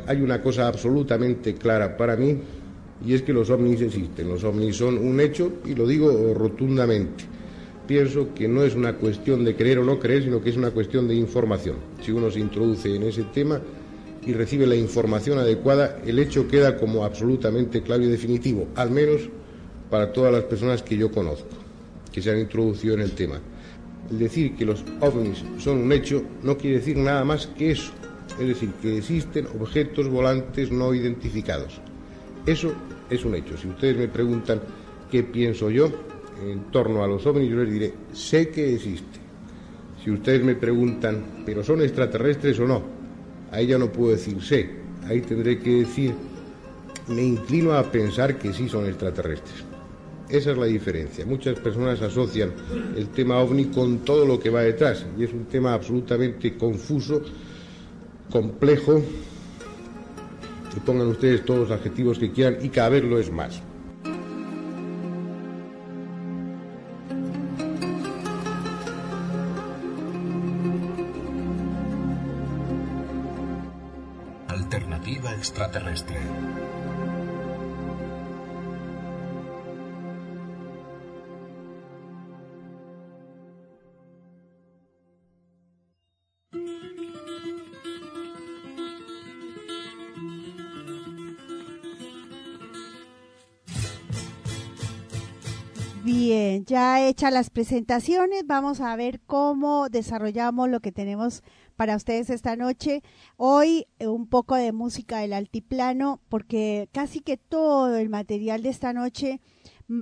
hay 0.07 0.21
una 0.21 0.41
cosa 0.41 0.67
absolutamente 0.67 1.55
clara 1.55 1.97
para 1.97 2.15
mí 2.15 2.39
y 3.05 3.13
es 3.13 3.21
que 3.21 3.33
los 3.33 3.49
ovnis 3.49 3.81
existen. 3.81 4.29
Los 4.29 4.43
ovnis 4.43 4.75
son 4.75 4.97
un 4.97 5.19
hecho 5.19 5.53
y 5.65 5.75
lo 5.75 5.87
digo 5.87 6.33
rotundamente. 6.33 7.25
Pienso 7.87 8.33
que 8.33 8.47
no 8.47 8.63
es 8.63 8.75
una 8.75 8.95
cuestión 8.97 9.45
de 9.45 9.55
creer 9.55 9.79
o 9.79 9.83
no 9.83 9.99
creer, 9.99 10.23
sino 10.23 10.41
que 10.41 10.49
es 10.49 10.57
una 10.57 10.71
cuestión 10.71 11.07
de 11.07 11.15
información. 11.15 11.77
Si 12.01 12.11
uno 12.11 12.29
se 12.29 12.39
introduce 12.39 12.93
en 12.93 13.03
ese 13.03 13.23
tema 13.23 13.61
y 14.25 14.33
recibe 14.33 14.67
la 14.67 14.75
información 14.75 15.39
adecuada, 15.39 16.01
el 16.05 16.19
hecho 16.19 16.47
queda 16.47 16.77
como 16.77 17.05
absolutamente 17.05 17.81
claro 17.81 18.03
y 18.03 18.07
definitivo, 18.07 18.67
al 18.75 18.91
menos 18.91 19.29
para 19.89 20.11
todas 20.11 20.33
las 20.33 20.43
personas 20.43 20.83
que 20.83 20.97
yo 20.97 21.11
conozco, 21.11 21.47
que 22.11 22.21
se 22.21 22.31
han 22.31 22.39
introducido 22.39 22.95
en 22.95 23.01
el 23.01 23.11
tema. 23.11 23.39
El 24.11 24.19
decir 24.19 24.55
que 24.55 24.65
los 24.65 24.83
ovnis 24.99 25.43
son 25.57 25.77
un 25.77 25.91
hecho 25.93 26.23
no 26.43 26.57
quiere 26.57 26.79
decir 26.79 26.97
nada 26.97 27.23
más 27.23 27.47
que 27.47 27.71
eso, 27.71 27.91
es 28.37 28.47
decir, 28.47 28.71
que 28.81 28.97
existen 28.97 29.47
objetos 29.59 30.09
volantes 30.09 30.71
no 30.71 30.93
identificados. 30.93 31.79
Eso 32.45 32.73
es 33.09 33.25
un 33.25 33.35
hecho. 33.35 33.57
Si 33.57 33.67
ustedes 33.67 33.97
me 33.97 34.07
preguntan 34.07 34.61
qué 35.11 35.23
pienso 35.23 35.69
yo 35.69 35.89
en 36.41 36.71
torno 36.71 37.03
a 37.03 37.07
los 37.07 37.25
ovnis, 37.25 37.49
yo 37.49 37.57
les 37.57 37.71
diré, 37.71 37.93
sé 38.13 38.49
que 38.49 38.75
existe. 38.75 39.19
Si 40.03 40.11
ustedes 40.11 40.43
me 40.43 40.55
preguntan, 40.55 41.43
¿pero 41.45 41.63
son 41.63 41.81
extraterrestres 41.81 42.59
o 42.59 42.67
no? 42.67 42.83
Ahí 43.51 43.67
ya 43.67 43.77
no 43.77 43.91
puedo 43.91 44.11
decir 44.11 44.41
sé. 44.41 44.69
Ahí 45.05 45.21
tendré 45.21 45.59
que 45.59 45.79
decir, 45.79 46.13
me 47.07 47.23
inclino 47.23 47.73
a 47.73 47.83
pensar 47.83 48.37
que 48.37 48.53
sí 48.53 48.69
son 48.69 48.85
extraterrestres. 48.85 49.63
Esa 50.29 50.51
es 50.51 50.57
la 50.57 50.65
diferencia. 50.65 51.25
Muchas 51.25 51.57
personas 51.59 52.01
asocian 52.01 52.51
el 52.97 53.09
tema 53.09 53.39
ovni 53.39 53.65
con 53.65 53.99
todo 53.99 54.25
lo 54.25 54.39
que 54.39 54.49
va 54.49 54.61
detrás 54.61 55.05
y 55.17 55.23
es 55.23 55.31
un 55.31 55.45
tema 55.45 55.73
absolutamente 55.73 56.57
confuso 56.57 57.21
complejo, 58.29 59.01
que 60.73 60.81
pongan 60.81 61.07
ustedes 61.07 61.45
todos 61.45 61.69
los 61.69 61.71
adjetivos 61.71 62.19
que 62.19 62.31
quieran 62.31 62.57
y 62.61 62.69
cada 62.69 62.89
vez 62.89 63.03
lo 63.03 63.19
es 63.19 63.31
más. 63.31 63.61
Alternativa 74.47 75.33
extraterrestre. 75.33 76.17
Hechas 97.07 97.31
las 97.31 97.49
presentaciones, 97.49 98.45
vamos 98.45 98.81
a 98.81 98.95
ver 98.95 99.21
cómo 99.25 99.89
desarrollamos 99.89 100.69
lo 100.69 100.79
que 100.79 100.91
tenemos 100.91 101.43
para 101.75 101.95
ustedes 101.95 102.29
esta 102.29 102.55
noche. 102.55 103.03
Hoy 103.37 103.87
eh, 103.99 104.07
un 104.07 104.27
poco 104.27 104.55
de 104.55 104.71
música 104.71 105.19
del 105.19 105.33
altiplano, 105.33 106.21
porque 106.29 106.89
casi 106.91 107.21
que 107.21 107.37
todo 107.37 107.95
el 107.95 108.09
material 108.09 108.63
de 108.63 108.69
esta 108.69 108.93
noche, 108.93 109.41
mm, 109.87 110.01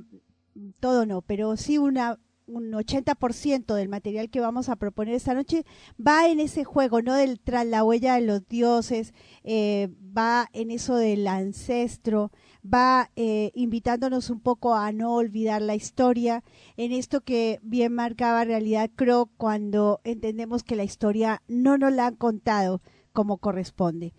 todo 0.80 1.06
no, 1.06 1.22
pero 1.22 1.58
sí 1.58 1.78
una 1.78 2.18
un 2.48 2.72
80% 2.74 3.74
del 3.74 3.90
material 3.90 4.30
que 4.30 4.40
vamos 4.40 4.70
a 4.70 4.76
proponer 4.76 5.16
esta 5.16 5.34
noche 5.34 5.66
va 6.00 6.28
en 6.28 6.40
ese 6.40 6.64
juego, 6.64 7.02
¿no? 7.02 7.16
Del 7.16 7.40
tras 7.40 7.66
la 7.66 7.84
huella 7.84 8.16
de 8.16 8.22
los 8.22 8.48
dioses, 8.48 9.14
eh, 9.44 9.90
va 10.16 10.48
en 10.54 10.72
eso 10.72 10.96
del 10.96 11.28
ancestro, 11.28 12.32
va 12.66 13.12
eh, 13.16 13.52
invitándonos 13.54 14.30
un 14.30 14.40
poco 14.40 14.76
a 14.76 14.92
no 14.92 15.14
olvidar 15.16 15.62
la 15.62 15.76
historia, 15.76 16.44
en 16.78 16.92
esto 16.92 17.22
que 17.22 17.60
bien 17.62 17.94
marcaba 17.94 18.44
realidad 18.44 18.90
creo 18.96 19.28
cuando 19.38 20.02
entendemos 20.04 20.64
que 20.64 20.76
la 20.76 20.84
historia 20.84 21.42
no 21.48 21.78
nos 21.78 21.94
la 21.94 22.08
han 22.08 22.16
contado 22.16 22.82
como 23.14 23.38
corresponde. 23.38 24.14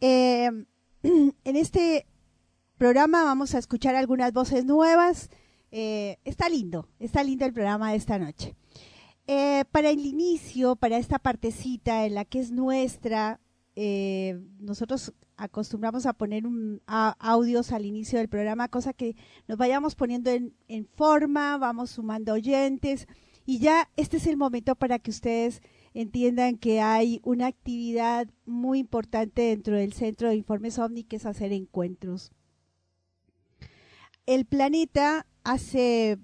Eh, 0.00 0.50
en 1.02 1.56
este 1.56 2.06
programa 2.76 3.24
vamos 3.24 3.54
a 3.54 3.58
escuchar 3.58 3.94
algunas 3.94 4.32
voces 4.32 4.64
nuevas. 4.64 5.30
Eh, 5.70 6.18
está 6.24 6.48
lindo, 6.48 6.88
está 6.98 7.22
lindo 7.22 7.44
el 7.44 7.52
programa 7.52 7.90
de 7.90 7.96
esta 7.96 8.18
noche. 8.18 8.56
para 9.70 9.90
el 9.90 10.06
inicio, 10.06 10.76
para 10.76 10.98
esta 10.98 11.18
partecita 11.18 12.06
en 12.06 12.14
la 12.14 12.24
que 12.24 12.40
es 12.40 12.50
nuestra, 12.50 13.40
nosotros 14.60 15.12
acostumbramos 15.36 16.06
a 16.06 16.12
poner 16.12 16.46
un, 16.46 16.82
audios 16.86 17.72
al 17.72 17.84
inicio 17.84 18.18
del 18.18 18.28
programa, 18.28 18.68
cosa 18.68 18.92
que 18.92 19.16
nos 19.48 19.58
vayamos 19.58 19.94
poniendo 19.94 20.30
en, 20.30 20.86
forma, 20.94 21.58
vamos 21.58 21.90
sumando 21.90 22.32
oyentes 22.32 23.06
y 23.44 23.58
ya 23.58 23.90
este 23.96 24.16
es 24.16 24.26
el 24.26 24.36
momento 24.36 24.74
para 24.74 24.98
que 24.98 25.10
ustedes 25.10 25.62
entiendan 25.94 26.56
que 26.58 26.80
hay 26.80 27.20
una 27.22 27.46
actividad 27.46 28.28
muy 28.44 28.78
importante 28.78 29.42
dentro 29.42 29.76
del 29.76 29.92
Centro 29.92 30.28
de 30.28 30.36
Informes 30.36 30.78
OVNI 30.78 31.04
que 31.04 31.16
es 31.16 31.26
hacer 31.26 31.52
encuentros. 31.52 32.32
El 34.26 34.44
planeta 34.44 35.26
hace 35.44 36.18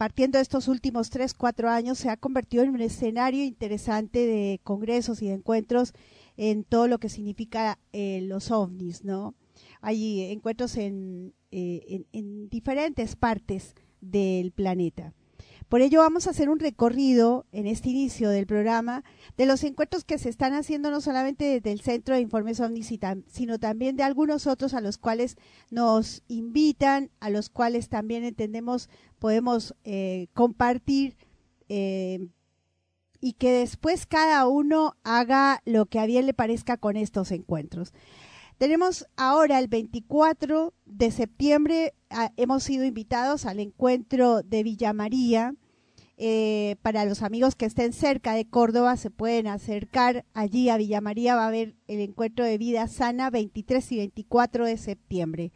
partiendo 0.00 0.38
de 0.38 0.42
estos 0.42 0.66
últimos 0.66 1.10
tres, 1.10 1.34
cuatro 1.34 1.68
años, 1.68 1.98
se 1.98 2.08
ha 2.08 2.16
convertido 2.16 2.62
en 2.62 2.70
un 2.70 2.80
escenario 2.80 3.44
interesante 3.44 4.26
de 4.26 4.58
congresos 4.64 5.20
y 5.20 5.26
de 5.26 5.34
encuentros 5.34 5.92
en 6.40 6.64
todo 6.64 6.88
lo 6.88 6.98
que 6.98 7.10
significa 7.10 7.78
eh, 7.92 8.22
los 8.22 8.50
ovnis, 8.50 9.04
¿no? 9.04 9.34
Hay 9.82 10.22
encuentros 10.32 10.78
en, 10.78 11.34
eh, 11.50 12.06
en, 12.12 12.48
diferentes 12.48 13.14
partes 13.14 13.74
del 14.00 14.50
planeta. 14.50 15.12
Por 15.68 15.82
ello 15.82 16.00
vamos 16.00 16.26
a 16.26 16.30
hacer 16.30 16.48
un 16.48 16.58
recorrido 16.58 17.44
en 17.52 17.66
este 17.66 17.90
inicio 17.90 18.30
del 18.30 18.46
programa 18.46 19.04
de 19.36 19.44
los 19.44 19.62
encuentros 19.64 20.04
que 20.04 20.16
se 20.16 20.30
están 20.30 20.54
haciendo 20.54 20.90
no 20.90 21.02
solamente 21.02 21.44
desde 21.44 21.72
el 21.72 21.82
Centro 21.82 22.14
de 22.14 22.22
Informes 22.22 22.58
OVNIS, 22.58 22.98
sino 23.26 23.58
también 23.58 23.96
de 23.96 24.02
algunos 24.02 24.46
otros 24.46 24.72
a 24.72 24.80
los 24.80 24.96
cuales 24.96 25.36
nos 25.70 26.22
invitan, 26.26 27.10
a 27.20 27.28
los 27.28 27.50
cuales 27.50 27.90
también 27.90 28.24
entendemos 28.24 28.88
podemos 29.18 29.74
eh, 29.84 30.28
compartir 30.32 31.18
y 33.20 33.34
que 33.34 33.52
después 33.52 34.06
cada 34.06 34.46
uno 34.46 34.96
haga 35.04 35.60
lo 35.64 35.86
que 35.86 35.98
a 35.98 36.06
bien 36.06 36.26
le 36.26 36.34
parezca 36.34 36.76
con 36.76 36.96
estos 36.96 37.30
encuentros. 37.30 37.92
Tenemos 38.60 39.06
ahora 39.16 39.58
el 39.58 39.68
24 39.68 40.74
de 40.84 41.10
septiembre, 41.10 41.94
ah, 42.10 42.30
hemos 42.36 42.62
sido 42.62 42.84
invitados 42.84 43.46
al 43.46 43.58
encuentro 43.58 44.42
de 44.42 44.62
Villa 44.62 44.92
María. 44.92 45.54
Eh, 46.22 46.76
para 46.82 47.06
los 47.06 47.22
amigos 47.22 47.54
que 47.54 47.64
estén 47.64 47.94
cerca 47.94 48.34
de 48.34 48.46
Córdoba, 48.46 48.98
se 48.98 49.08
pueden 49.08 49.46
acercar 49.46 50.26
allí 50.34 50.68
a 50.68 50.76
Villa 50.76 51.00
María, 51.00 51.34
va 51.34 51.44
a 51.44 51.48
haber 51.48 51.74
el 51.86 52.00
encuentro 52.00 52.44
de 52.44 52.58
vida 52.58 52.86
sana 52.88 53.30
23 53.30 53.92
y 53.92 53.96
24 53.96 54.66
de 54.66 54.76
septiembre. 54.76 55.52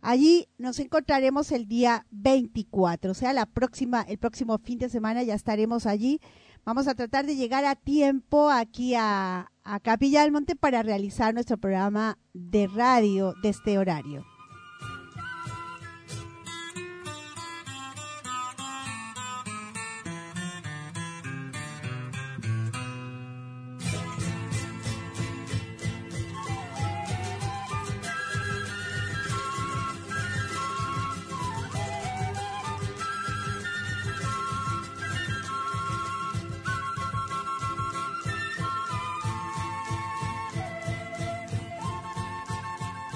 Allí 0.00 0.46
nos 0.56 0.78
encontraremos 0.78 1.50
el 1.50 1.66
día 1.66 2.06
24, 2.12 3.10
o 3.10 3.14
sea, 3.14 3.32
la 3.32 3.46
próxima, 3.46 4.02
el 4.02 4.18
próximo 4.18 4.58
fin 4.58 4.78
de 4.78 4.90
semana 4.90 5.24
ya 5.24 5.34
estaremos 5.34 5.86
allí 5.86 6.20
Vamos 6.64 6.88
a 6.88 6.94
tratar 6.94 7.26
de 7.26 7.36
llegar 7.36 7.66
a 7.66 7.74
tiempo 7.74 8.48
aquí 8.48 8.94
a, 8.94 9.50
a 9.64 9.80
Capilla 9.80 10.22
del 10.22 10.32
Monte 10.32 10.56
para 10.56 10.82
realizar 10.82 11.34
nuestro 11.34 11.58
programa 11.58 12.16
de 12.32 12.66
radio 12.68 13.34
de 13.42 13.50
este 13.50 13.76
horario. 13.76 14.24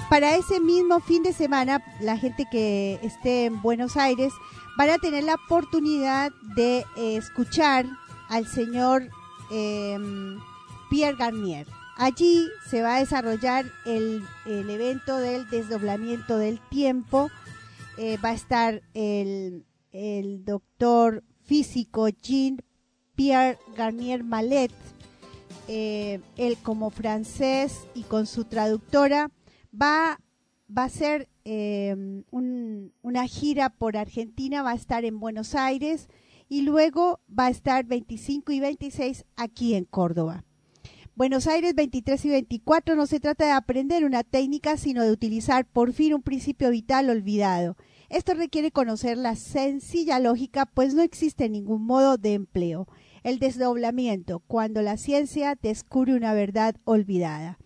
Para 0.09 0.35
ese 0.35 0.59
mismo 0.59 0.99
fin 0.99 1.23
de 1.23 1.33
semana, 1.33 1.83
la 2.01 2.17
gente 2.17 2.47
que 2.51 2.99
esté 3.03 3.45
en 3.45 3.61
Buenos 3.61 3.95
Aires 3.95 4.33
van 4.77 4.89
a 4.89 4.97
tener 4.97 5.23
la 5.23 5.35
oportunidad 5.35 6.31
de 6.55 6.83
escuchar 6.97 7.85
al 8.27 8.47
señor 8.47 9.09
em, 9.51 10.39
Pierre 10.89 11.15
Garnier. 11.17 11.67
Allí 11.95 12.47
se 12.69 12.81
va 12.81 12.95
a 12.95 12.99
desarrollar 12.99 13.65
el, 13.85 14.23
evento 14.45 15.17
del 15.17 15.47
desdoblamiento 15.49 16.37
del 16.37 16.59
tiempo. 16.69 17.29
Eh, 17.97 18.17
va 18.23 18.29
a 18.29 18.33
estar 18.33 18.81
el, 18.93 19.65
el 19.91 20.45
doctor 20.45 21.23
físico 21.43 22.07
Jean 22.07 22.61
Pierre 23.15 23.59
Garnier 23.75 24.23
Malet, 24.23 24.71
eh, 25.67 26.21
él 26.37 26.57
como 26.63 26.89
francés 26.89 27.85
y 27.93 28.03
con 28.03 28.25
su 28.25 28.45
traductora 28.45 29.29
va, 29.71 30.19
a 30.75 30.89
ser 30.89 31.29
em, 31.43 32.23
una 32.31 33.27
gira 33.27 33.69
por 33.69 33.97
Argentina, 33.97 34.61
va 34.61 34.71
a 34.71 34.75
estar 34.75 35.05
en 35.05 35.19
Buenos 35.19 35.55
Aires 35.55 36.09
y 36.47 36.61
luego 36.61 37.19
va 37.27 37.47
a 37.47 37.49
estar 37.49 37.85
25 37.85 38.51
y 38.51 38.59
26 38.59 39.25
aquí 39.35 39.75
en 39.75 39.85
Córdoba. 39.85 40.43
Buenos 41.15 41.47
Aires 41.47 41.75
23 41.75 42.23
y 42.25 42.29
24 42.29 42.95
no 42.95 43.05
se 43.05 43.19
trata 43.19 43.45
de 43.45 43.51
aprender 43.51 44.05
una 44.05 44.23
técnica, 44.23 44.77
sino 44.77 45.03
de 45.03 45.11
utilizar 45.11 45.65
por 45.65 45.91
fin 45.91 46.13
un 46.13 46.21
principio 46.21 46.69
vital 46.69 47.09
olvidado. 47.09 47.75
Esto 48.07 48.33
requiere 48.33 48.71
conocer 48.71 49.17
la 49.17 49.35
sencilla 49.35 50.19
lógica, 50.19 50.65
pues 50.65 50.93
no 50.93 51.01
existe 51.01 51.49
ningún 51.49 51.85
modo 51.85 52.17
de 52.17 52.35
empleo. 52.35 52.87
El 53.23 53.37
desdoblamiento, 53.37 54.39
cuando 54.39 54.81
la 54.81 54.95
ciencia 54.95 55.55
descubre 55.61 56.15
una 56.15 56.33
verdad 56.33 56.75
olvidada. 56.85 57.59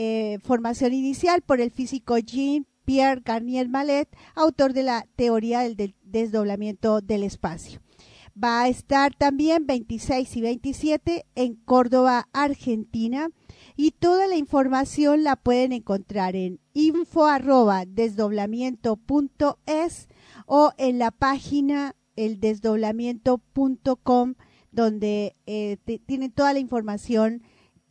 Eh, 0.00 0.38
formación 0.44 0.92
inicial 0.92 1.42
por 1.42 1.60
el 1.60 1.72
físico 1.72 2.18
Jean-Pierre 2.18 3.20
Garnier 3.24 3.68
Mallet, 3.68 4.08
autor 4.36 4.72
de 4.72 4.84
la 4.84 5.08
teoría 5.16 5.62
del 5.62 5.96
desdoblamiento 6.04 7.00
del 7.00 7.24
espacio. 7.24 7.80
Va 8.40 8.62
a 8.62 8.68
estar 8.68 9.12
también 9.16 9.66
26 9.66 10.36
y 10.36 10.40
27 10.40 11.26
en 11.34 11.56
Córdoba, 11.56 12.28
Argentina. 12.32 13.30
Y 13.74 13.90
toda 13.90 14.28
la 14.28 14.36
información 14.36 15.24
la 15.24 15.34
pueden 15.34 15.72
encontrar 15.72 16.36
en 16.36 16.60
info 16.74 17.26
desdoblamiento.es 17.88 20.08
o 20.46 20.70
en 20.78 21.00
la 21.00 21.10
página 21.10 21.96
eldesdoblamiento.com 22.14 24.34
donde 24.70 25.34
eh, 25.46 25.76
tienen 26.06 26.30
toda 26.30 26.52
la 26.52 26.60
información 26.60 27.42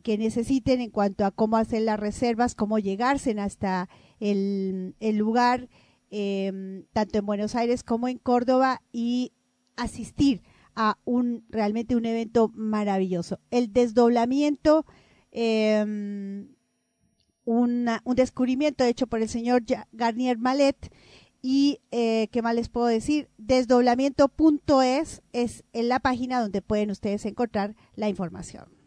que 0.08 0.16
necesiten 0.16 0.80
en 0.80 0.88
cuanto 0.88 1.26
a 1.26 1.30
cómo 1.32 1.58
hacer 1.58 1.82
las 1.82 2.00
reservas, 2.00 2.54
cómo 2.54 2.78
llegarse 2.78 3.38
hasta 3.38 3.90
el, 4.20 4.94
lugar, 5.00 5.68
em, 6.10 6.84
tanto 6.94 7.18
en 7.18 7.26
Buenos 7.26 7.54
Aires 7.54 7.82
como 7.82 8.08
en 8.08 8.16
Córdoba, 8.16 8.80
y 8.90 9.32
asistir 9.76 10.40
a 10.74 10.96
un 11.04 11.44
realmente 11.50 11.94
un 11.94 12.06
evento 12.06 12.50
maravilloso. 12.54 13.38
El 13.50 13.70
desdoblamiento 13.74 14.86
em, 15.30 16.54
un 17.44 17.86
descubrimiento 18.16 18.84
hecho 18.84 19.08
por 19.08 19.20
el 19.20 19.28
señor 19.28 19.64
Garnier 19.92 20.38
Malet 20.38 20.90
y 21.42 21.80
eh, 21.90 22.28
qué 22.32 22.40
más 22.40 22.54
les 22.54 22.70
puedo 22.70 22.86
decir 22.86 23.28
desdoblamiento.es 23.36 25.22
es 25.34 25.64
en 25.74 25.88
la 25.88 26.00
página 26.00 26.40
donde 26.40 26.62
pueden 26.62 26.90
ustedes 26.90 27.26
encontrar 27.26 27.76
la 27.94 28.08
información 28.08 28.77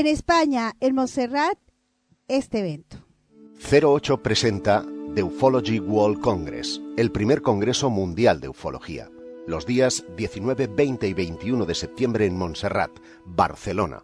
en 0.00 0.06
España, 0.06 0.76
en 0.80 0.94
Montserrat, 0.94 1.58
este 2.26 2.60
evento. 2.60 2.96
08 3.70 4.22
presenta 4.22 4.82
The 5.14 5.22
Ufology 5.22 5.78
World 5.78 6.20
Congress, 6.20 6.80
el 6.96 7.12
primer 7.12 7.42
congreso 7.42 7.90
mundial 7.90 8.40
de 8.40 8.48
ufología. 8.48 9.10
Los 9.46 9.66
días 9.66 10.02
19, 10.16 10.68
20 10.68 11.06
y 11.06 11.12
21 11.12 11.66
de 11.66 11.74
septiembre 11.74 12.24
en 12.24 12.38
Montserrat, 12.38 12.92
Barcelona. 13.26 14.02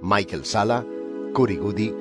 Michael 0.00 0.44
Sala, 0.44 0.86
Curi 1.34 1.56
Goody, 1.56 1.92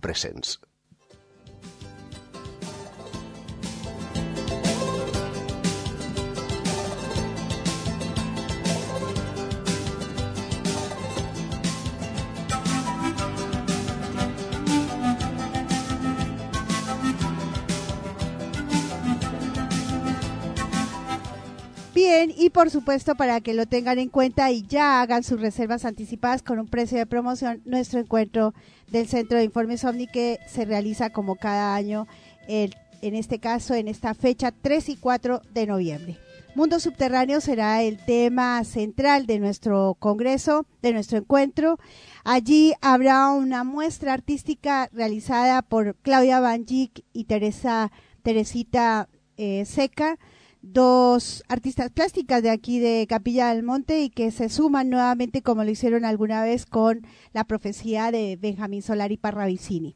Y 22.35 22.49
por 22.49 22.69
supuesto 22.69 23.15
para 23.15 23.39
que 23.39 23.53
lo 23.53 23.65
tengan 23.65 23.97
en 23.97 24.09
cuenta 24.09 24.51
y 24.51 24.63
ya 24.63 25.01
hagan 25.01 25.23
sus 25.23 25.39
reservas 25.39 25.85
anticipadas 25.85 26.43
con 26.43 26.59
un 26.59 26.67
precio 26.67 26.97
de 26.97 27.05
promoción, 27.05 27.61
nuestro 27.63 28.01
encuentro 28.01 28.53
del 28.89 29.07
Centro 29.07 29.37
de 29.37 29.45
Informes 29.45 29.85
OVNI 29.85 30.07
que 30.07 30.37
se 30.45 30.65
realiza 30.65 31.11
como 31.11 31.37
cada 31.37 31.73
año, 31.73 32.07
en 32.49 32.73
este 33.01 33.39
caso 33.39 33.75
en 33.75 33.87
esta 33.87 34.13
fecha 34.13 34.51
3 34.51 34.89
y 34.89 34.95
4 34.97 35.41
de 35.53 35.65
noviembre. 35.65 36.17
Mundo 36.53 36.81
Subterráneo 36.81 37.39
será 37.39 37.81
el 37.81 37.97
tema 37.97 38.61
central 38.65 39.25
de 39.25 39.39
nuestro 39.39 39.95
congreso, 39.97 40.65
de 40.81 40.91
nuestro 40.91 41.17
encuentro. 41.17 41.79
Allí 42.25 42.73
habrá 42.81 43.29
una 43.29 43.63
muestra 43.63 44.11
artística 44.11 44.89
realizada 44.91 45.61
por 45.61 45.95
Claudia 46.01 46.41
Van 46.41 46.65
y 46.67 47.23
Teresa 47.23 47.89
Teresita 48.21 49.07
eh, 49.37 49.63
Seca 49.65 50.19
dos 50.61 51.43
artistas 51.47 51.91
plásticas 51.91 52.43
de 52.43 52.49
aquí 52.49 52.79
de 52.79 53.05
Capilla 53.09 53.53
del 53.53 53.63
Monte 53.63 54.01
y 54.01 54.09
que 54.09 54.31
se 54.31 54.49
suman 54.49 54.89
nuevamente 54.89 55.41
como 55.41 55.63
lo 55.63 55.71
hicieron 55.71 56.05
alguna 56.05 56.43
vez 56.43 56.65
con 56.65 57.05
la 57.33 57.45
profecía 57.45 58.11
de 58.11 58.37
Benjamín 58.39 58.81
Solari 58.81 59.17
Parravicini. 59.17 59.95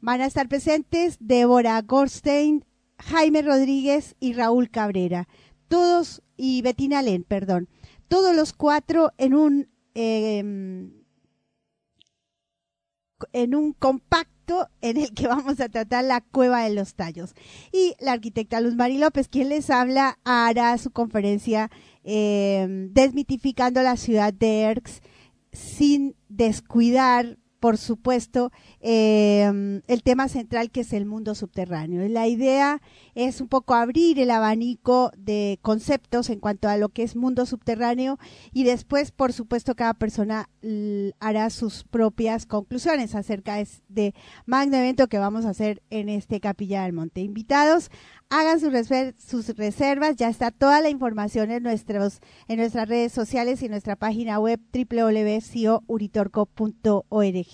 Van 0.00 0.20
a 0.20 0.26
estar 0.26 0.48
presentes 0.48 1.16
Débora 1.20 1.80
Gorstein, 1.80 2.64
Jaime 2.98 3.42
Rodríguez 3.42 4.16
y 4.20 4.34
Raúl 4.34 4.70
Cabrera. 4.70 5.28
Todos, 5.68 6.22
y 6.36 6.62
Betina 6.62 7.02
Len, 7.02 7.24
perdón. 7.24 7.68
Todos 8.08 8.36
los 8.36 8.52
cuatro 8.52 9.12
en 9.16 9.34
un, 9.34 9.68
em, 9.94 11.03
en 13.32 13.54
un 13.54 13.72
compacto 13.72 14.68
en 14.80 14.96
el 14.96 15.12
que 15.14 15.26
vamos 15.26 15.60
a 15.60 15.68
tratar 15.68 16.04
la 16.04 16.20
cueva 16.20 16.64
de 16.64 16.74
los 16.74 16.94
tallos. 16.94 17.34
Y 17.72 17.94
la 18.00 18.12
arquitecta 18.12 18.60
Luz 18.60 18.74
Mari 18.74 18.98
López, 18.98 19.28
quien 19.28 19.48
les 19.48 19.70
habla, 19.70 20.18
hará 20.24 20.76
su 20.78 20.90
conferencia 20.90 21.70
eh, 22.04 22.66
desmitificando 22.90 23.82
la 23.82 23.96
ciudad 23.96 24.32
de 24.32 24.62
Erx 24.62 25.00
sin 25.52 26.16
descuidar 26.28 27.38
por 27.64 27.78
supuesto, 27.78 28.52
em, 28.80 29.80
el 29.86 30.02
tema 30.02 30.28
central 30.28 30.70
que 30.70 30.82
es 30.82 30.92
el 30.92 31.06
mundo 31.06 31.34
subterráneo. 31.34 32.06
La 32.10 32.28
idea 32.28 32.82
es 33.14 33.40
un 33.40 33.48
poco 33.48 33.72
abrir 33.72 34.20
el 34.20 34.30
abanico 34.30 35.10
de 35.16 35.58
conceptos 35.62 36.28
en 36.28 36.40
cuanto 36.40 36.68
a 36.68 36.76
lo 36.76 36.90
que 36.90 37.04
es 37.04 37.16
mundo 37.16 37.46
subterráneo 37.46 38.18
y 38.52 38.64
después, 38.64 39.12
por 39.12 39.32
supuesto, 39.32 39.76
cada 39.76 39.94
persona 39.94 40.50
hará 41.20 41.48
sus 41.48 41.84
propias 41.84 42.44
conclusiones 42.44 43.14
acerca 43.14 43.54
de, 43.54 43.66
de 43.88 44.14
magno 44.44 44.76
evento 44.76 45.08
que 45.08 45.18
vamos 45.18 45.46
a 45.46 45.50
hacer 45.50 45.82
en 45.88 46.10
este 46.10 46.40
Capilla 46.40 46.82
del 46.82 46.92
Monte. 46.92 47.22
Invitados 47.22 47.90
hagan 48.30 48.60
sus, 48.60 48.72
reservas, 49.56 50.16
ya 50.16 50.28
está 50.28 50.50
toda 50.50 50.80
la 50.80 50.88
información 50.90 51.50
en, 51.50 51.62
nuestros, 51.62 52.20
en 52.48 52.58
nuestras 52.58 52.88
redes 52.88 53.12
sociales 53.12 53.62
y 53.62 53.66
en 53.66 53.70
nuestra 53.70 53.96
página 53.96 54.40
web 54.40 54.60
www.uritorco.org. 54.72 57.53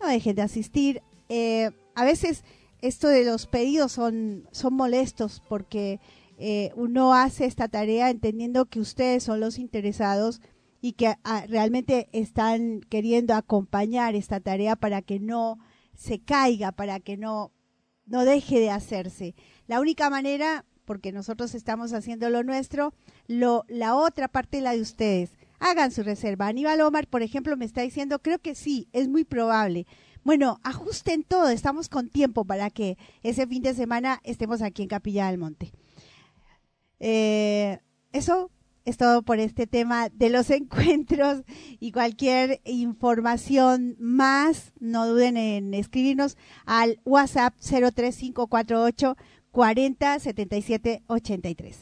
No 0.00 0.08
dejen 0.08 0.36
de 0.36 0.42
asistir. 0.42 1.02
Eh, 1.28 1.70
a 1.94 2.04
veces 2.04 2.44
esto 2.80 3.08
de 3.08 3.24
los 3.24 3.46
pedidos 3.46 3.92
son, 3.92 4.48
son 4.52 4.74
molestos 4.74 5.42
porque 5.48 6.00
eh, 6.38 6.70
uno 6.76 7.14
hace 7.14 7.44
esta 7.44 7.68
tarea 7.68 8.10
entendiendo 8.10 8.66
que 8.66 8.80
ustedes 8.80 9.24
son 9.24 9.40
los 9.40 9.58
interesados 9.58 10.40
y 10.80 10.92
que 10.92 11.14
ah, 11.24 11.44
realmente 11.48 12.08
están 12.12 12.80
queriendo 12.88 13.34
acompañar 13.34 14.14
esta 14.14 14.38
tarea 14.40 14.76
para 14.76 15.02
que 15.02 15.18
no 15.18 15.58
se 15.96 16.20
caiga, 16.20 16.70
para 16.70 17.00
que 17.00 17.16
no, 17.16 17.50
no 18.06 18.24
deje 18.24 18.60
de 18.60 18.70
hacerse. 18.70 19.34
La 19.66 19.80
única 19.80 20.10
manera, 20.10 20.64
porque 20.84 21.10
nosotros 21.10 21.54
estamos 21.54 21.92
haciendo 21.92 22.30
lo 22.30 22.44
nuestro, 22.44 22.94
lo, 23.26 23.64
la 23.68 23.96
otra 23.96 24.28
parte 24.28 24.60
la 24.60 24.72
de 24.72 24.80
ustedes. 24.80 25.30
Hagan 25.60 25.90
su 25.90 26.02
reserva. 26.02 26.46
Aníbal 26.46 26.80
Omar, 26.80 27.08
por 27.08 27.22
ejemplo, 27.22 27.56
me 27.56 27.64
está 27.64 27.82
diciendo, 27.82 28.20
creo 28.20 28.38
que 28.38 28.54
sí, 28.54 28.88
es 28.92 29.08
muy 29.08 29.24
probable. 29.24 29.86
Bueno, 30.24 30.60
ajusten 30.62 31.22
todo, 31.22 31.48
estamos 31.48 31.88
con 31.88 32.10
tiempo 32.10 32.44
para 32.44 32.70
que 32.70 32.98
ese 33.22 33.46
fin 33.46 33.62
de 33.62 33.74
semana 33.74 34.20
estemos 34.24 34.62
aquí 34.62 34.82
en 34.82 34.88
Capilla 34.88 35.28
del 35.28 35.38
Monte. 35.38 35.72
Eh, 37.00 37.78
eso 38.12 38.50
es 38.84 38.96
todo 38.96 39.22
por 39.22 39.38
este 39.38 39.66
tema 39.66 40.08
de 40.08 40.30
los 40.30 40.50
encuentros 40.50 41.42
y 41.78 41.92
cualquier 41.92 42.60
información 42.64 43.96
más, 43.98 44.72
no 44.80 45.06
duden 45.06 45.36
en 45.36 45.74
escribirnos 45.74 46.36
al 46.66 47.00
WhatsApp 47.04 47.54
03548 47.60 49.16
40 49.50 50.18
77 50.18 51.02
83. 51.06 51.78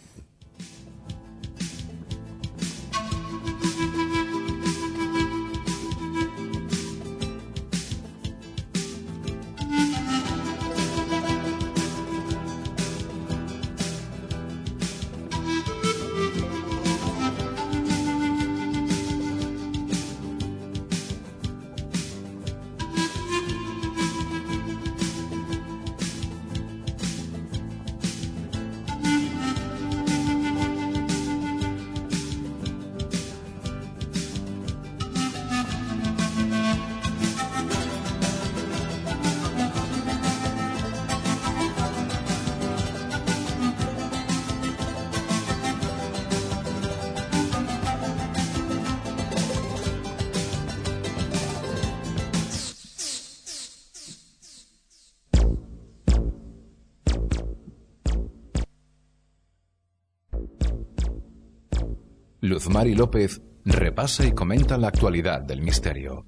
Luzmari 62.76 62.94
López 62.94 63.40
repasa 63.64 64.26
y 64.26 64.32
comenta 64.32 64.76
la 64.76 64.88
actualidad 64.88 65.40
del 65.40 65.62
misterio. 65.62 66.26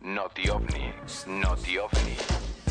Noti 0.00 0.48
OVNI, 0.48 1.40
Noti 1.40 1.78
OVNI. 1.78 2.16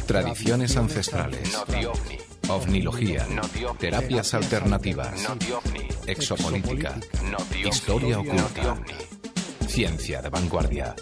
Tradiciones 0.06 0.76
ancestrales. 0.76 1.54
Noti 1.54 1.86
OVNI. 1.86 2.18
Ovnilogía. 2.50 3.28
Noti 3.28 3.64
OVNI. 3.64 3.78
Terapias 3.80 4.34
alternativas. 4.34 5.30
Noti 5.30 5.52
OVNI. 5.54 5.88
Exopolítica. 6.06 7.00
Noti 7.32 7.60
OVNI. 7.60 7.70
Historia 7.70 8.18
Noti 8.18 8.30
oculta. 8.30 8.72
OVNI. 8.74 9.68
Ciencia 9.70 10.22
de 10.22 10.30
vanguardia. 10.30 10.96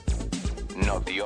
Noti 0.86 1.20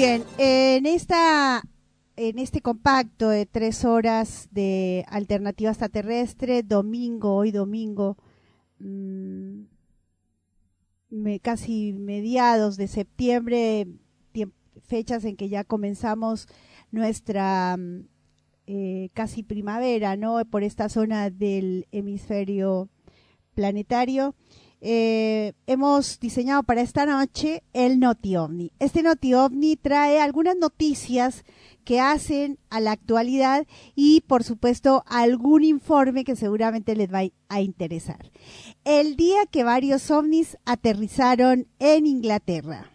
bien, 0.00 0.24
en 0.38 0.86
esta 0.86 1.62
en 2.16 2.38
este 2.38 2.62
compacto 2.62 3.28
de 3.28 3.44
tres 3.44 3.84
horas 3.84 4.48
de 4.50 5.04
alternativa 5.08 5.68
extraterrestre, 5.70 6.62
domingo, 6.62 7.34
hoy 7.34 7.50
domingo, 7.50 8.16
mm, 8.78 9.60
me- 11.10 11.40
casi 11.40 11.92
mediados 11.92 12.78
de 12.78 12.88
septiembre, 12.88 13.86
fechas 14.82 15.24
en 15.26 15.36
que 15.36 15.50
ya 15.50 15.64
comenzamos 15.64 16.48
nuestra 16.90 17.76
mm, 17.76 18.06
eh, 18.68 19.10
casi 19.12 19.42
primavera, 19.42 20.16
¿no? 20.16 20.42
Por 20.46 20.62
esta 20.62 20.88
zona 20.88 21.28
del 21.28 21.86
hemisferio 21.92 22.88
planetario. 23.54 24.34
Eh, 24.82 25.52
hemos 25.66 26.18
diseñado 26.20 26.62
para 26.62 26.80
esta 26.80 27.04
noche 27.04 27.62
el 27.74 28.00
Noti 28.00 28.36
OVNI. 28.36 28.72
Este 28.78 29.02
Noti 29.02 29.34
OVNI 29.34 29.76
trae 29.76 30.20
algunas 30.20 30.56
noticias 30.56 31.44
que 31.84 32.00
hacen 32.00 32.58
a 32.70 32.80
la 32.80 32.92
actualidad 32.92 33.66
y, 33.94 34.22
por 34.22 34.42
supuesto, 34.42 35.04
algún 35.06 35.64
informe 35.64 36.24
que 36.24 36.34
seguramente 36.34 36.96
les 36.96 37.12
va 37.12 37.20
a 37.48 37.60
interesar. 37.60 38.30
El 38.84 39.16
día 39.16 39.44
que 39.50 39.64
varios 39.64 40.10
ovnis 40.10 40.56
aterrizaron 40.64 41.66
en 41.78 42.06
Inglaterra. 42.06 42.90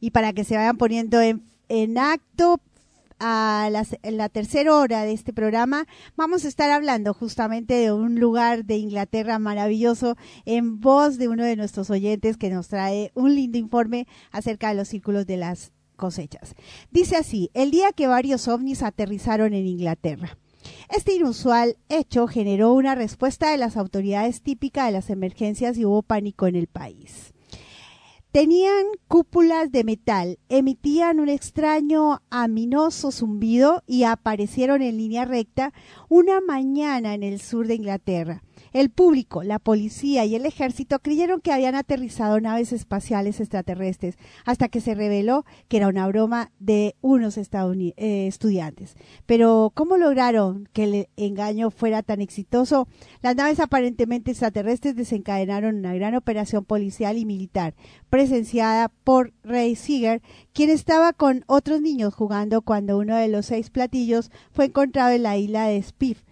Y 0.00 0.10
para 0.10 0.32
que 0.32 0.44
se 0.44 0.56
vayan 0.56 0.76
poniendo 0.76 1.20
en, 1.20 1.42
en 1.68 1.98
acto, 1.98 2.60
a 3.26 3.70
las- 3.72 3.96
la 4.02 4.28
tercera 4.28 4.76
hora 4.76 5.02
de 5.04 5.12
este 5.12 5.32
programa 5.32 5.86
vamos 6.14 6.44
a 6.44 6.48
estar 6.48 6.70
hablando 6.70 7.14
justamente 7.14 7.72
de 7.72 7.90
un 7.90 8.20
lugar 8.20 8.66
de 8.66 8.76
Inglaterra 8.76 9.38
maravilloso 9.38 10.16
en 10.44 10.78
voz 10.78 11.16
de 11.16 11.28
uno 11.28 11.42
de 11.42 11.56
nuestros 11.56 11.88
oyentes 11.88 12.36
que 12.36 12.50
nos 12.50 12.68
trae 12.68 13.12
un 13.14 13.34
lindo 13.34 13.56
informe 13.56 14.06
acerca 14.30 14.68
de 14.68 14.74
los 14.74 14.88
círculos 14.88 15.26
de 15.26 15.38
las 15.38 15.72
cosechas. 15.96 16.54
Dice 16.90 17.16
así, 17.16 17.50
el 17.54 17.70
día 17.70 17.92
que 17.92 18.08
varios 18.08 18.46
ovnis 18.46 18.82
aterrizaron 18.82 19.54
en 19.54 19.66
Inglaterra. 19.66 20.36
Este 20.94 21.14
inusual 21.14 21.76
hecho 21.88 22.26
generó 22.26 22.72
una 22.74 22.94
respuesta 22.94 23.50
de 23.50 23.56
las 23.58 23.76
autoridades 23.76 24.42
típica 24.42 24.86
de 24.86 24.92
las 24.92 25.08
emergencias 25.08 25.78
y 25.78 25.84
hubo 25.84 26.02
pánico 26.02 26.46
en 26.46 26.56
el 26.56 26.66
país. 26.66 27.33
Tenían 28.34 28.86
cúpulas 29.06 29.70
de 29.70 29.84
metal, 29.84 30.40
emitían 30.48 31.20
un 31.20 31.28
extraño 31.28 32.20
aminoso 32.30 33.12
zumbido 33.12 33.84
y 33.86 34.02
aparecieron 34.02 34.82
en 34.82 34.96
línea 34.96 35.24
recta 35.24 35.72
una 36.08 36.40
mañana 36.40 37.14
en 37.14 37.22
el 37.22 37.38
sur 37.38 37.68
de 37.68 37.76
Inglaterra. 37.76 38.42
El 38.74 38.90
público, 38.90 39.44
la 39.44 39.60
policía 39.60 40.24
y 40.24 40.34
el 40.34 40.46
ejército 40.46 40.98
creyeron 40.98 41.40
que 41.40 41.52
habían 41.52 41.76
aterrizado 41.76 42.40
naves 42.40 42.72
espaciales 42.72 43.38
extraterrestres 43.38 44.16
hasta 44.44 44.68
que 44.68 44.80
se 44.80 44.96
reveló 44.96 45.44
que 45.68 45.76
era 45.76 45.86
una 45.86 46.08
broma 46.08 46.50
de 46.58 46.96
unos 47.00 47.38
eh, 47.38 48.26
estudiantes. 48.26 48.96
Pero 49.26 49.70
¿cómo 49.76 49.96
lograron 49.96 50.68
que 50.72 50.82
el 50.82 51.08
engaño 51.16 51.70
fuera 51.70 52.02
tan 52.02 52.20
exitoso? 52.20 52.88
Las 53.22 53.36
naves 53.36 53.60
aparentemente 53.60 54.32
extraterrestres 54.32 54.96
desencadenaron 54.96 55.76
una 55.76 55.94
gran 55.94 56.16
operación 56.16 56.64
policial 56.64 57.16
y 57.16 57.26
militar 57.26 57.76
presenciada 58.10 58.88
por 58.88 59.32
Ray 59.44 59.76
Seeger, 59.76 60.20
quien 60.52 60.70
estaba 60.70 61.12
con 61.12 61.44
otros 61.46 61.80
niños 61.80 62.12
jugando 62.12 62.60
cuando 62.60 62.98
uno 62.98 63.14
de 63.14 63.28
los 63.28 63.46
seis 63.46 63.70
platillos 63.70 64.32
fue 64.50 64.64
encontrado 64.64 65.12
en 65.12 65.22
la 65.22 65.36
isla 65.36 65.68
de 65.68 65.80
Spiff 65.80 66.24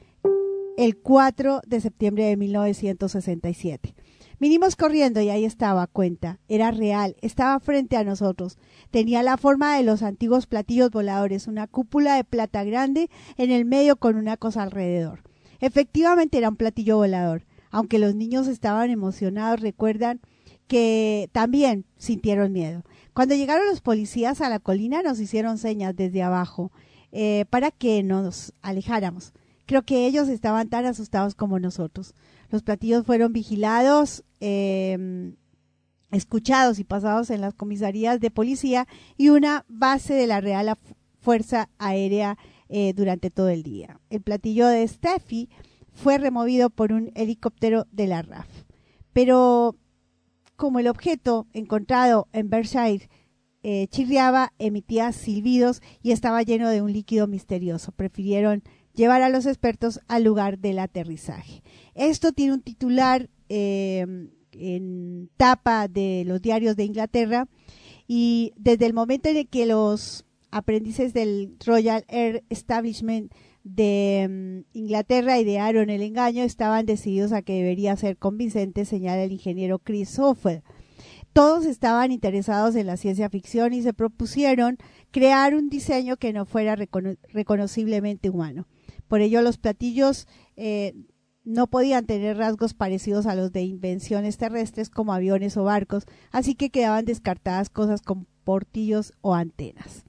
el 0.83 0.97
4 0.97 1.61
de 1.64 1.81
septiembre 1.81 2.25
de 2.25 2.37
1967. 2.37 3.95
Vinimos 4.40 4.75
corriendo 4.75 5.21
y 5.21 5.29
ahí 5.29 5.45
estaba, 5.45 5.87
cuenta. 5.87 6.40
Era 6.49 6.73
real, 6.73 7.14
estaba 7.21 7.61
frente 7.61 7.97
a 7.97 8.03
nosotros. 8.03 8.59
Tenía 8.90 9.23
la 9.23 9.37
forma 9.37 9.77
de 9.77 9.85
los 9.85 10.03
antiguos 10.03 10.49
platillos 10.49 10.90
voladores, 10.90 11.47
una 11.47 11.68
cúpula 11.68 12.16
de 12.16 12.25
plata 12.25 12.64
grande 12.64 13.11
en 13.37 13.53
el 13.53 13.64
medio 13.64 13.95
con 13.95 14.16
una 14.16 14.37
cosa 14.37 14.64
alrededor. 14.64 15.23
Efectivamente 15.61 16.38
era 16.38 16.49
un 16.49 16.57
platillo 16.57 16.97
volador. 16.97 17.45
Aunque 17.71 18.01
los 18.01 18.16
niños 18.16 18.49
estaban 18.49 18.90
emocionados, 18.90 19.61
recuerdan 19.61 20.21
que 20.66 21.31
también 21.31 21.87
sintieron 21.97 22.53
miedo. 22.53 22.83
Cuando 23.14 23.37
llegaron 23.37 23.68
los 23.68 23.83
policías 23.83 24.40
a 24.40 24.49
la 24.49 24.59
colina 24.59 25.01
nos 25.03 25.21
hicieron 25.21 25.59
señas 25.59 25.95
desde 25.95 26.25
abajo 26.25 26.73
eh, 27.12 27.45
para 27.51 27.71
que 27.71 28.03
nos 28.03 28.53
alejáramos. 28.62 29.33
Creo 29.72 29.87
que 29.87 30.06
ellos 30.06 30.28
estaban 30.28 30.68
tan 30.68 30.85
asustados 30.85 31.35
como 31.35 31.58
nosotros. 31.58 32.12
Los 32.50 32.62
platillos 32.62 33.06
fueron 33.06 33.32
vigilados, 33.32 34.22
eh, 34.38 35.32
escuchados 36.11 36.78
y 36.78 36.85
pasados 36.85 37.30
en 37.30 37.40
las 37.40 37.54
comisarías 37.54 38.20
de 38.20 38.30
policía 38.30 38.87
y 39.16 39.30
una 39.30 39.64
base 39.68 40.12
de 40.12 40.26
la 40.26 40.42
Real 40.42 40.76
Fuerza 41.20 41.70
Aérea 41.78 42.37
eh, 42.68 42.92
durante 42.92 43.30
todo 43.30 43.48
el 43.48 43.62
día. 43.62 43.98
El 44.11 44.20
platillo 44.20 44.66
de 44.66 44.87
Steffi 44.87 45.48
fue 45.90 46.18
removido 46.18 46.68
por 46.68 46.92
un 46.92 47.11
helicóptero 47.14 47.87
de 47.92 48.08
la 48.08 48.20
RAF. 48.20 48.48
Pero 49.14 49.74
como 50.56 50.80
el 50.80 50.87
objeto 50.87 51.46
encontrado 51.54 52.28
en 52.35 52.50
Berkshire 52.50 53.08
eh, 53.62 53.87
chirriaba, 53.87 54.52
emitía 54.58 55.12
silbidos 55.12 55.80
y 56.02 56.11
estaba 56.11 56.42
lleno 56.42 56.68
de 56.68 56.82
un 56.82 56.92
líquido 56.92 57.26
misterioso, 57.26 57.90
prefirieron 57.92 58.62
llevar 58.94 59.22
a 59.22 59.28
los 59.28 59.46
expertos 59.46 60.00
al 60.09 60.24
lugar 60.24 60.59
del 60.59 60.78
aterrizaje. 60.78 61.62
Esto 61.94 62.33
tiene 62.33 62.55
un 62.55 62.62
titular 62.62 63.28
eh, 63.48 64.07
en 64.52 65.31
tapa 65.37 65.88
de 65.88 66.24
los 66.26 66.40
diarios 66.42 66.76
de 66.76 66.85
Inglaterra 66.85 67.48
y 68.07 68.52
desde 68.57 68.87
el 68.87 68.94
momento 68.94 69.28
en 69.28 69.37
el 69.38 69.48
que 69.48 69.66
los 69.66 70.24
aprendices 70.50 71.14
del 71.14 71.57
Royal 71.64 72.05
Air 72.09 72.44
Establishment 72.50 73.33
de 73.64 74.64
mm, 74.74 74.76
Inglaterra 74.76 75.38
idearon 75.38 75.88
el 75.88 76.02
engaño, 76.02 76.42
estaban 76.42 76.85
decididos 76.85 77.33
a 77.33 77.42
que 77.42 77.55
debería 77.55 77.96
ser 77.96 78.16
convincente, 78.18 78.85
señala 78.85 79.22
el 79.22 79.33
ingeniero 79.33 79.78
Chris 79.78 80.18
Hofer. 80.18 80.62
Todos 81.33 81.64
estaban 81.64 82.12
interesados 82.12 82.74
en 82.76 82.87
la 82.87 82.98
ciencia 82.98 83.31
ficción 83.31 83.72
y 83.72 83.81
se 83.81 83.94
propusieron 83.94 84.76
crear 85.11 85.55
un 85.55 85.70
diseño 85.70 86.18
que 86.18 86.35
no 86.35 86.44
fuera 86.44 86.76
recono- 86.76 87.16
reconociblemente 87.33 88.28
humano. 88.28 88.66
Por 89.12 89.20
ello, 89.20 89.42
los 89.42 89.59
platillos 89.59 90.27
eh, 90.57 90.94
no 91.44 91.66
podían 91.66 92.07
tener 92.07 92.38
rasgos 92.38 92.72
parecidos 92.72 93.27
a 93.27 93.35
los 93.35 93.53
de 93.53 93.61
invenciones 93.61 94.38
terrestres 94.38 94.88
como 94.88 95.12
aviones 95.12 95.59
o 95.59 95.64
barcos, 95.64 96.07
así 96.31 96.55
que 96.55 96.70
quedaban 96.70 97.05
descartadas 97.05 97.68
cosas 97.68 98.01
como 98.01 98.25
portillos 98.42 99.12
o 99.20 99.35
antenas. 99.35 100.07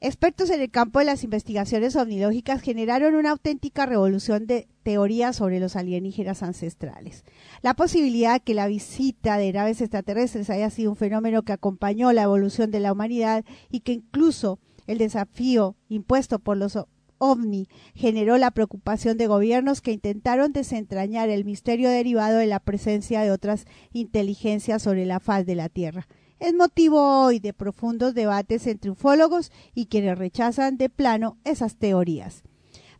Expertos 0.00 0.48
en 0.48 0.62
el 0.62 0.70
campo 0.70 0.98
de 0.98 1.04
las 1.04 1.22
investigaciones 1.22 1.94
ovnilógicas 1.94 2.62
generaron 2.62 3.14
una 3.14 3.32
auténtica 3.32 3.84
revolución 3.84 4.46
de 4.46 4.66
teorías 4.82 5.36
sobre 5.36 5.60
los 5.60 5.76
alienígenas 5.76 6.42
ancestrales. 6.42 7.24
La 7.60 7.74
posibilidad 7.74 8.34
de 8.34 8.40
que 8.40 8.54
la 8.54 8.66
visita 8.66 9.36
de 9.36 9.52
naves 9.52 9.82
extraterrestres 9.82 10.48
haya 10.48 10.70
sido 10.70 10.90
un 10.90 10.96
fenómeno 10.96 11.42
que 11.42 11.52
acompañó 11.52 12.14
la 12.14 12.22
evolución 12.22 12.70
de 12.70 12.80
la 12.80 12.92
humanidad 12.92 13.44
y 13.70 13.80
que 13.80 13.92
incluso 13.92 14.58
el 14.86 14.96
desafío 14.96 15.76
impuesto 15.90 16.38
por 16.38 16.56
los 16.56 16.78
ovni 17.18 17.68
generó 17.94 18.38
la 18.38 18.50
preocupación 18.50 19.16
de 19.18 19.26
gobiernos 19.26 19.80
que 19.80 19.92
intentaron 19.92 20.52
desentrañar 20.52 21.30
el 21.30 21.44
misterio 21.44 21.90
derivado 21.90 22.38
de 22.38 22.46
la 22.46 22.60
presencia 22.60 23.22
de 23.22 23.30
otras 23.30 23.66
inteligencias 23.92 24.82
sobre 24.82 25.06
la 25.06 25.20
faz 25.20 25.46
de 25.46 25.54
la 25.54 25.68
Tierra 25.68 26.06
es 26.38 26.54
motivo 26.54 27.24
hoy 27.24 27.38
de 27.38 27.54
profundos 27.54 28.14
debates 28.14 28.66
entre 28.66 28.90
ufólogos 28.90 29.50
y 29.74 29.86
quienes 29.86 30.18
rechazan 30.18 30.76
de 30.76 30.90
plano 30.90 31.38
esas 31.44 31.76
teorías. 31.76 32.42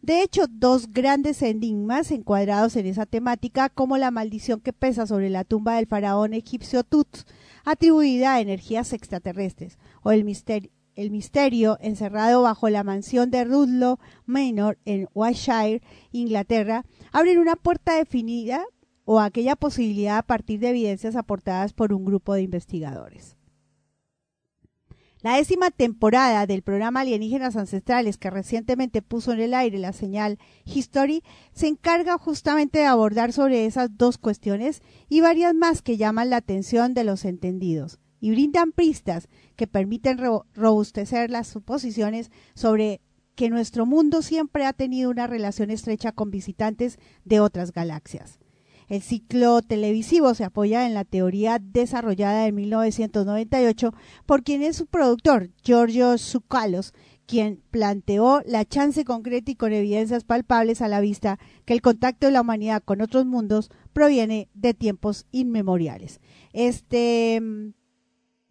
De 0.01 0.23
hecho, 0.23 0.47
dos 0.49 0.93
grandes 0.93 1.43
enigmas 1.43 2.11
encuadrados 2.11 2.77
en 2.77 2.87
esa 2.87 3.07
temática, 3.07 3.69
como 3.69 3.99
la 3.99 4.11
maldición 4.11 4.61
que 4.61 4.73
pesa 4.73 5.07
sobre 5.07 5.31
la 5.31 5.45
tumba 5.45 5.77
del 5.77 5.87
faraón 5.87 6.33
egipcio 6.33 6.85
Tut, 6.85 7.09
atribuida 7.65 8.35
a 8.35 8.41
energías 8.41 8.93
extraterrestres, 8.93 9.79
o 10.03 10.13
el 10.13 10.25
misterio, 10.25 10.71
el 10.97 11.11
misterio 11.11 11.79
encerrado 11.81 12.43
bajo 12.43 12.69
la 12.71 12.83
mansión 12.83 13.31
de 13.31 13.45
Rudlow 13.45 13.99
Manor 14.25 14.79
en 14.85 15.09
Wiltshire, 15.15 15.83
Inglaterra, 16.11 16.85
abren 17.13 17.39
una 17.39 17.55
puerta 17.55 17.95
definida 17.95 18.65
o 19.05 19.21
aquella 19.21 19.55
posibilidad 19.55 20.19
a 20.19 20.23
partir 20.23 20.59
de 20.59 20.71
evidencias 20.71 21.15
aportadas 21.15 21.73
por 21.73 21.93
un 21.93 22.05
grupo 22.05 22.35
de 22.35 22.43
investigadores. 22.43 23.37
La 25.23 25.37
décima 25.37 25.71
temporada 25.71 26.47
del 26.47 26.63
programa 26.63 27.01
Alienígenas 27.01 27.57
Ancestrales 27.57 28.17
que 28.17 28.31
recientemente 28.31 29.03
puso 29.03 29.33
en 29.33 29.41
el 29.41 29.55
aire 29.55 29.79
la 29.79 29.93
señal 29.93 30.39
History 30.65 31.23
se 31.53 31.67
encarga 31.67 32.17
justamente 32.17 32.81
de 32.81 32.87
abordar 32.87 33.33
sobre 33.33 33.67
esas 33.67 33.97
dos 33.97 34.19
cuestiones 34.19 34.83
y 35.09 35.21
varias 35.21 35.55
más 35.55 35.83
que 35.83 35.97
llaman 35.97 36.31
la 36.31 36.37
atención 36.37 36.95
de 36.95 37.05
los 37.05 37.25
entendidos 37.25 37.99
y 38.21 38.31
brindan 38.31 38.73
pistas 38.73 39.29
que 39.57 39.67
permiten 39.67 40.19
robustecer 40.55 41.31
las 41.31 41.47
suposiciones 41.49 42.31
sobre 42.55 43.01
que 43.35 43.51
nuestro 43.51 43.87
mundo 43.87 44.23
siempre 44.23 44.65
ha 44.65 44.73
tenido 44.73 45.11
una 45.11 45.27
relación 45.27 45.71
estrecha 45.71 46.13
con 46.13 46.31
visitantes 46.31 46.99
de 47.25 47.41
otras 47.41 47.73
galaxias. 47.73 48.39
El 48.89 49.03
ciclo 49.03 49.63
televisivo 49.63 50.35
se 50.35 50.45
apoya 50.45 50.87
en 50.87 50.95
la 50.95 51.05
teoría 51.05 51.59
desarrollada 51.61 52.47
en 52.47 52.55
1998 52.55 53.93
por 54.27 54.45
quien 54.45 54.63
es 54.63 54.77
su 54.77 54.87
productor, 54.87 55.51
Giorgio 55.63 56.17
Zucalos, 56.19 56.95
quien 57.27 57.61
planteó 57.73 58.43
la 58.47 58.65
chance 58.65 59.05
concreta 59.05 59.51
y 59.51 59.57
con 59.57 59.73
evidencias 59.73 60.23
palpables 60.23 60.81
a 60.81 60.89
la 60.89 61.01
vista 61.01 61.39
que 61.65 61.75
el 61.75 61.83
contacto 61.83 62.27
de 62.27 62.33
la 62.33 62.43
humanidad 62.43 62.83
con 62.85 63.01
otros 63.01 63.27
mundos 63.27 63.71
proviene 63.93 64.49
de 64.55 64.73
tiempos 64.73 65.27
inmemoriales. 65.33 66.21
Este 66.53 67.41
mm, 67.41 67.71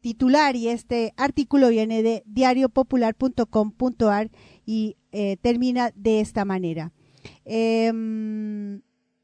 titular 0.05 0.55
y 0.55 0.67
este 0.67 1.15
artículo 1.17 1.69
viene 1.69 2.03
de 2.03 2.21
diariopopular.com.ar 2.27 4.29
y 4.63 4.97
eh, 5.11 5.37
termina 5.41 5.89
de 5.95 6.19
esta 6.19 6.45
manera. 6.45 6.91
Em, 7.43 8.83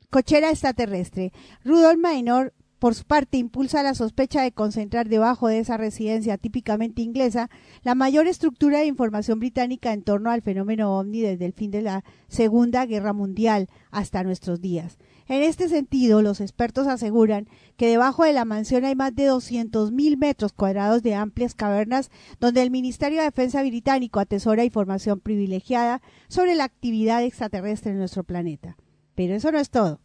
cochera 0.09 0.49
extraterrestre. 0.49 1.33
Rudolf 1.63 1.99
Minor, 2.03 2.55
por 2.79 2.95
su 2.95 3.03
parte, 3.03 3.37
impulsa 3.37 3.83
la 3.83 3.93
sospecha 3.93 4.41
de 4.41 4.53
concentrar 4.53 5.07
debajo 5.07 5.49
de 5.49 5.59
esa 5.59 5.77
residencia 5.77 6.39
típicamente 6.39 7.03
inglesa 7.03 7.51
la 7.83 7.93
mayor 7.93 8.25
estructura 8.25 8.79
de 8.79 8.87
información 8.87 9.39
británica 9.39 9.93
en 9.93 10.01
torno 10.01 10.31
al 10.31 10.41
fenómeno 10.41 10.97
ovni 10.97 11.21
desde 11.21 11.45
el 11.45 11.53
fin 11.53 11.69
de 11.69 11.83
la 11.83 12.03
Segunda 12.27 12.87
Guerra 12.87 13.13
Mundial 13.13 13.67
hasta 13.91 14.23
nuestros 14.23 14.61
días. 14.61 14.97
En 15.31 15.43
este 15.43 15.69
sentido, 15.69 16.21
los 16.21 16.41
expertos 16.41 16.87
aseguran 16.87 17.47
que 17.77 17.87
debajo 17.87 18.25
de 18.25 18.33
la 18.33 18.43
mansión 18.43 18.83
hay 18.83 18.95
más 18.97 19.15
de 19.15 19.31
200.000 19.31 20.17
metros 20.17 20.51
cuadrados 20.51 21.03
de 21.03 21.15
amplias 21.15 21.55
cavernas 21.55 22.11
donde 22.41 22.61
el 22.61 22.69
Ministerio 22.69 23.19
de 23.19 23.23
Defensa 23.23 23.63
británico 23.63 24.19
atesora 24.19 24.65
información 24.65 25.21
privilegiada 25.21 26.01
sobre 26.27 26.53
la 26.53 26.65
actividad 26.65 27.23
extraterrestre 27.23 27.91
en 27.91 27.99
nuestro 27.99 28.25
planeta. 28.25 28.75
Pero 29.15 29.33
eso 29.33 29.53
no 29.53 29.59
es 29.59 29.69
todo. 29.69 30.01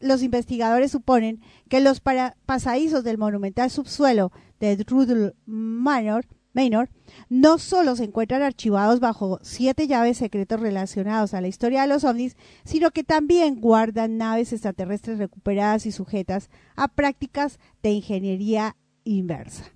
los 0.00 0.22
investigadores 0.22 0.90
suponen 0.90 1.40
que 1.70 1.80
los 1.80 2.02
pasadizos 2.44 3.02
del 3.02 3.16
monumental 3.16 3.70
subsuelo 3.70 4.30
de 4.58 4.76
Rudel 4.86 5.36
Manor, 5.46 6.26
Manor 6.52 6.90
no 7.28 7.58
solo 7.58 7.96
se 7.96 8.04
encuentran 8.04 8.42
archivados 8.42 9.00
bajo 9.00 9.38
siete 9.42 9.86
llaves 9.86 10.18
secretos 10.18 10.60
relacionados 10.60 11.34
a 11.34 11.40
la 11.40 11.48
historia 11.48 11.82
de 11.82 11.88
los 11.88 12.04
ovnis, 12.04 12.36
sino 12.64 12.90
que 12.90 13.04
también 13.04 13.60
guardan 13.60 14.18
naves 14.18 14.52
extraterrestres 14.52 15.18
recuperadas 15.18 15.86
y 15.86 15.92
sujetas 15.92 16.50
a 16.76 16.88
prácticas 16.88 17.58
de 17.82 17.90
ingeniería 17.90 18.76
inversa. 19.04 19.72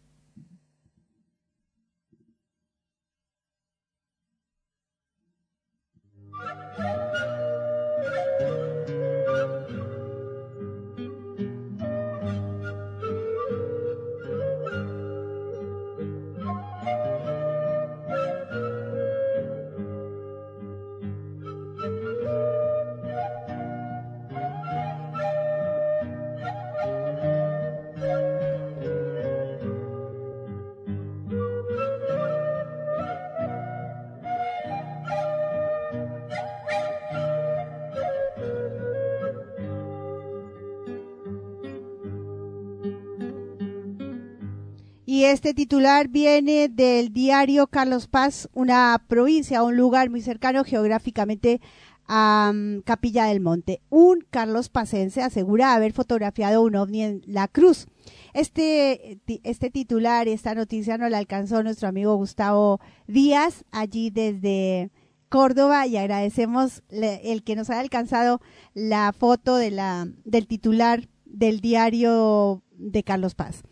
Este 45.30 45.54
titular 45.54 46.08
viene 46.08 46.68
del 46.68 47.10
diario 47.10 47.66
Carlos 47.66 48.08
Paz, 48.08 48.46
una 48.52 49.02
provincia, 49.08 49.62
un 49.62 49.74
lugar 49.74 50.10
muy 50.10 50.20
cercano 50.20 50.64
geográficamente 50.64 51.62
a 52.06 52.52
mm, 52.54 52.80
Capilla 52.82 53.24
del 53.24 53.40
Monte. 53.40 53.80
Un 53.88 54.26
Carlos 54.28 54.68
Pacense 54.68 55.22
asegura 55.22 55.72
haber 55.72 55.94
fotografiado 55.94 56.62
un 56.62 56.76
ovni 56.76 57.02
en 57.02 57.22
La 57.26 57.48
Cruz. 57.48 57.86
Este, 58.34 59.18
este 59.44 59.70
titular, 59.70 60.28
esta 60.28 60.54
noticia 60.54 60.98
nos 60.98 61.10
la 61.10 61.18
alcanzó 61.18 61.62
nuestro 61.62 61.88
amigo 61.88 62.14
Gustavo 62.16 62.78
Díaz, 63.06 63.64
allí 63.72 64.10
desde 64.10 64.90
Córdoba, 65.30 65.86
y 65.86 65.96
agradecemos 65.96 66.82
el 66.90 67.42
que 67.44 67.56
nos 67.56 67.70
haya 67.70 67.80
alcanzado 67.80 68.42
la 68.74 69.12
foto 69.12 69.56
del 69.56 70.46
titular 70.48 71.08
del 71.24 71.60
diario 71.60 72.62
de 72.76 73.02
Carlos 73.02 73.34
Paz 73.34 73.62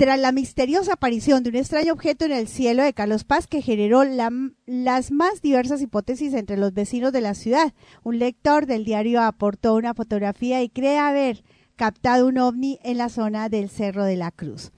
tras 0.00 0.18
la 0.18 0.32
misteriosa 0.32 0.94
aparición 0.94 1.42
de 1.42 1.50
un 1.50 1.56
extraño 1.56 1.92
objeto 1.92 2.24
en 2.24 2.32
el 2.32 2.48
cielo 2.48 2.82
de 2.82 2.94
Carlos 2.94 3.24
Paz 3.24 3.46
que 3.46 3.60
generó 3.60 4.02
las 4.02 5.10
más 5.10 5.42
diversas 5.42 5.82
hipótesis 5.82 6.32
entre 6.32 6.56
los 6.56 6.72
vecinos 6.72 7.12
de 7.12 7.20
la 7.20 7.34
ciudad. 7.34 7.74
Un 8.02 8.18
lector 8.18 8.64
del 8.64 8.86
diario 8.86 9.20
aportó 9.20 9.74
una 9.74 9.92
fotografía 9.92 10.62
y 10.62 10.70
cree 10.70 10.98
haber 10.98 11.44
captado 11.76 12.28
un 12.28 12.38
ovni 12.38 12.78
en 12.82 12.96
la 12.96 13.10
zona 13.10 13.50
del 13.50 13.68
Cerro 13.68 14.04
de 14.04 14.16
la 14.16 14.30
Cruz. 14.30 14.72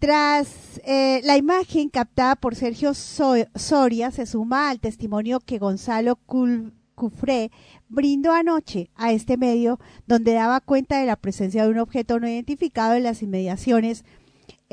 Tras 0.00 0.80
eh, 0.84 1.20
la 1.22 1.36
imagen 1.36 1.88
captada 1.88 2.34
por 2.34 2.56
Sergio 2.56 2.92
Soria, 2.92 4.10
se 4.10 4.26
suma 4.26 4.68
al 4.68 4.80
testimonio 4.80 5.38
que 5.38 5.58
Gonzalo 5.58 6.18
Cufré 6.96 7.52
brindó 7.88 8.32
anoche 8.32 8.90
a 8.96 9.12
este 9.12 9.36
medio, 9.36 9.78
donde 10.08 10.32
daba 10.32 10.58
cuenta 10.58 10.98
de 10.98 11.06
la 11.06 11.14
presencia 11.14 11.62
de 11.62 11.68
un 11.68 11.78
objeto 11.78 12.18
no 12.18 12.26
identificado 12.26 12.94
en 12.94 13.04
las 13.04 13.22
inmediaciones 13.22 14.04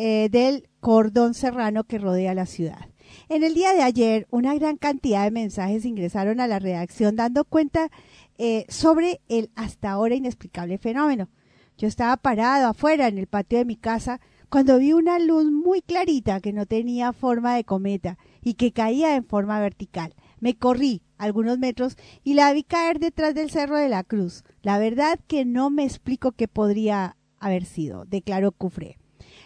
eh, 0.03 0.29
del 0.31 0.67
cordón 0.79 1.35
serrano 1.35 1.83
que 1.83 1.99
rodea 1.99 2.33
la 2.33 2.47
ciudad. 2.47 2.87
En 3.29 3.43
el 3.43 3.53
día 3.53 3.73
de 3.73 3.83
ayer, 3.83 4.25
una 4.31 4.55
gran 4.55 4.77
cantidad 4.77 5.25
de 5.25 5.29
mensajes 5.29 5.85
ingresaron 5.85 6.39
a 6.39 6.47
la 6.47 6.57
redacción 6.57 7.15
dando 7.15 7.45
cuenta 7.45 7.91
eh, 8.39 8.65
sobre 8.67 9.21
el 9.29 9.51
hasta 9.53 9.91
ahora 9.91 10.15
inexplicable 10.15 10.79
fenómeno. 10.79 11.29
Yo 11.77 11.87
estaba 11.87 12.17
parado 12.17 12.67
afuera 12.67 13.09
en 13.09 13.19
el 13.19 13.27
patio 13.27 13.59
de 13.59 13.65
mi 13.65 13.75
casa 13.75 14.21
cuando 14.49 14.79
vi 14.79 14.93
una 14.93 15.19
luz 15.19 15.51
muy 15.51 15.83
clarita 15.83 16.39
que 16.39 16.51
no 16.51 16.65
tenía 16.65 17.13
forma 17.13 17.55
de 17.55 17.63
cometa 17.63 18.17
y 18.41 18.55
que 18.55 18.71
caía 18.71 19.15
en 19.15 19.23
forma 19.23 19.59
vertical. 19.59 20.15
Me 20.39 20.57
corrí 20.57 21.03
algunos 21.19 21.59
metros 21.59 21.95
y 22.23 22.33
la 22.33 22.51
vi 22.53 22.63
caer 22.63 22.97
detrás 22.97 23.35
del 23.35 23.51
Cerro 23.51 23.77
de 23.77 23.89
la 23.89 24.03
Cruz. 24.03 24.45
La 24.63 24.79
verdad 24.79 25.19
que 25.27 25.45
no 25.45 25.69
me 25.69 25.83
explico 25.83 26.31
qué 26.31 26.47
podría 26.47 27.17
haber 27.37 27.65
sido, 27.65 28.05
declaró 28.05 28.51
Cufré. 28.51 28.97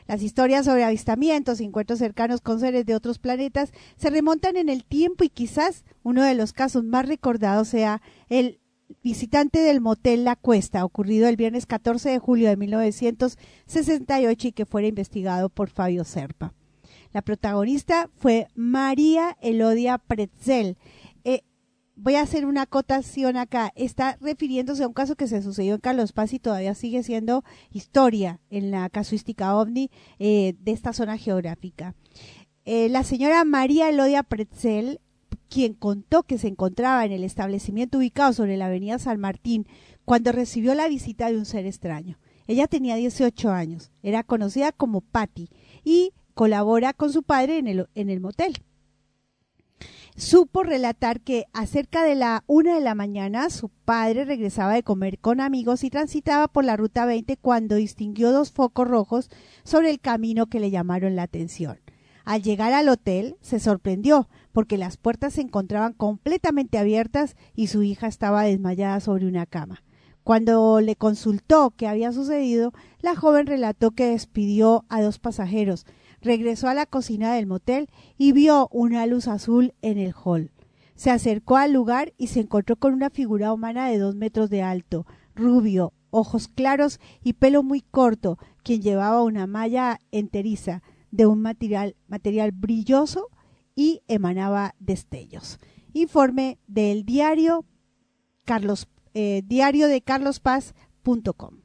Las 0.08 0.22
historias 0.22 0.66
sobre 0.66 0.84
avistamientos 0.84 1.60
y 1.60 1.64
encuentros 1.64 2.00
cercanos 2.00 2.42
con 2.42 2.60
seres 2.60 2.86
de 2.86 2.96
otros 2.96 3.18
planetas 3.18 3.72
se 3.98 4.10
remontan 4.10 4.56
en 4.56 4.70
el 4.70 4.86
tiempo 4.86 5.24
y 5.24 5.30
quizás 5.30 5.84
uno 6.04 6.24
de 6.24 6.36
los 6.36 6.54
casos 6.54 6.84
más 6.84 7.08
recordados 7.08 7.70
sea 7.70 8.02
el 8.30 8.60
visitante 9.04 9.60
del 9.60 9.82
motel 9.82 10.24
La 10.24 10.36
Cuesta, 10.36 10.86
ocurrido 10.86 11.28
el 11.28 11.38
viernes 11.38 11.66
14 11.66 12.10
de 12.10 12.20
julio 12.20 12.50
de 12.50 12.58
1968 12.58 14.48
y 14.48 14.52
que 14.52 14.66
fuera 14.66 14.88
investigado 14.88 15.50
por 15.50 15.70
Fabio 15.70 16.04
Serpa. 16.04 16.54
La 17.12 17.22
protagonista 17.22 18.10
fue 18.18 18.48
María 18.56 19.38
Elodia 19.42 19.98
Pretzel. 19.98 20.78
Voy 21.98 22.16
a 22.16 22.22
hacer 22.22 22.46
una 22.46 22.64
acotación 22.64 23.38
acá. 23.38 23.72
Está 23.76 24.18
refiriéndose 24.20 24.84
a 24.84 24.88
un 24.88 24.94
caso 24.94 25.16
que 25.16 25.28
se 25.28 25.42
sucedió 25.42 25.76
en 25.76 25.80
Carlos 25.80 26.12
Paz 26.12 26.34
y 26.34 26.40
todavía 26.40 26.76
sigue 26.76 27.04
siendo 27.04 27.44
historia 27.72 28.42
en 28.50 28.70
la 28.70 28.90
casuística 28.90 29.56
ovni 29.56 29.90
eh, 30.20 30.56
de 30.60 30.72
esta 30.74 30.92
zona 30.92 31.18
geográfica. 31.18 31.96
Eh, 32.66 32.90
la 32.90 33.04
señora 33.04 33.46
María 33.46 33.90
Elodia 33.90 34.24
Pretzel 34.24 35.00
quien 35.48 35.74
contó 35.74 36.24
que 36.24 36.38
se 36.38 36.48
encontraba 36.48 37.06
en 37.06 37.14
el 37.14 37.24
establecimiento 37.24 38.00
ubicado 38.00 38.34
sobre 38.34 38.58
la 38.58 38.66
avenida 38.66 39.00
San 39.00 39.20
Martín 39.20 39.68
cuando 40.04 40.34
recibió 40.34 40.76
la 40.76 40.90
visita 40.90 41.30
de 41.30 41.38
un 41.38 41.46
ser 41.46 41.66
extraño. 41.66 42.20
Ella 42.48 42.68
tenía 42.68 42.96
18 42.96 43.52
años, 43.52 43.92
era 44.04 44.24
conocida 44.24 44.72
como 44.72 45.00
Patty 45.02 45.50
y 45.84 46.12
colabora 46.34 46.94
con 46.94 47.14
su 47.14 47.24
padre 47.24 47.58
en 47.58 47.68
el, 47.68 47.88
en 47.96 48.10
el 48.10 48.20
motel. 48.20 48.58
Supo 50.18 50.64
relatar 50.64 51.20
que 51.20 51.44
acerca 51.52 52.06
de 52.06 52.16
la 52.16 52.46
una 52.48 52.76
de 52.76 52.80
la 52.80 52.96
mañana 52.96 53.50
su 53.50 53.68
padre 53.68 54.24
regresaba 54.24 54.74
de 54.74 54.82
comer 54.82 55.20
con 55.20 55.42
amigos 55.42 55.84
y 55.84 55.90
transitaba 55.90 56.48
por 56.48 56.64
la 56.64 56.78
ruta 56.78 57.06
20 57.06 57.36
cuando 57.36 57.76
distinguió 57.76 58.32
dos 58.32 58.54
focos 58.54 58.88
rojos 58.88 59.30
sobre 59.66 59.90
el 59.90 60.00
camino 60.00 60.46
que 60.46 60.62
le 60.62 60.72
llamaron 60.72 61.18
la 61.18 61.24
atención. 61.24 61.82
Al 62.24 62.42
llegar 62.42 62.72
al 62.72 62.88
hotel 62.88 63.36
se 63.42 63.60
sorprendió 63.60 64.30
porque 64.54 64.78
las 64.78 64.96
puertas 64.96 65.34
se 65.34 65.42
encontraban 65.42 65.92
completamente 65.92 66.78
abiertas 66.78 67.36
y 67.54 67.68
su 67.68 67.84
hija 67.84 68.08
estaba 68.08 68.44
desmayada 68.44 69.02
sobre 69.02 69.28
una 69.28 69.46
cama. 69.46 69.84
Cuando 70.24 70.80
le 70.80 70.96
consultó 70.96 71.74
qué 71.76 71.88
había 71.88 72.14
sucedido, 72.14 72.72
la 73.02 73.18
joven 73.18 73.48
relató 73.48 73.92
que 73.92 74.08
despidió 74.08 74.86
a 74.88 75.02
dos 75.02 75.20
pasajeros, 75.20 75.86
regresó 76.26 76.68
a 76.68 76.74
la 76.74 76.86
cocina 76.86 77.34
del 77.34 77.46
motel 77.46 77.88
y 78.18 78.34
vio 78.34 78.68
una 78.72 79.06
luz 79.06 79.28
azul 79.30 79.74
en 79.82 79.98
el 79.98 80.14
hall. 80.14 80.52
Se 80.96 81.12
acercó 81.12 81.58
al 81.58 81.72
lugar 81.72 82.14
y 82.18 82.28
se 82.28 82.42
encontró 82.42 82.76
con 82.76 82.94
una 82.94 83.10
figura 83.10 83.54
humana 83.54 83.88
de 83.88 84.00
dos 84.00 84.16
metros 84.16 84.50
de 84.50 84.62
alto, 84.62 85.06
rubio, 85.36 85.94
ojos 86.10 86.48
claros 86.48 87.00
y 87.24 87.34
pelo 87.34 87.64
muy 87.64 87.82
corto, 87.82 88.38
quien 88.64 88.82
llevaba 88.82 89.24
una 89.24 89.48
malla 89.48 90.00
enteriza 90.12 90.82
de 91.12 91.26
un 91.26 91.42
material, 91.42 91.96
brilloso 92.54 93.30
y 93.76 94.02
emanaba 94.08 94.76
destellos. 94.80 95.60
Informe 95.94 96.60
del 96.68 97.06
diario 97.06 97.66
Carlos 98.46 98.88
eh, 99.14 99.44
diario 99.46 99.88
de 99.88 100.02
carlospaz.com. 100.02 101.65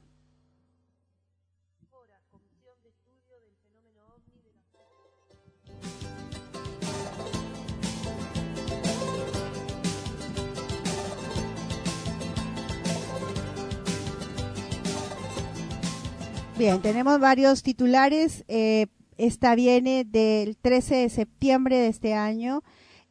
Bien, 16.60 16.82
tenemos 16.82 17.18
varios 17.18 17.62
titulares. 17.62 18.44
Eh, 18.46 18.88
esta 19.16 19.54
viene 19.54 20.04
del 20.04 20.58
13 20.58 20.94
de 20.96 21.08
septiembre 21.08 21.78
de 21.78 21.86
este 21.86 22.12
año 22.12 22.62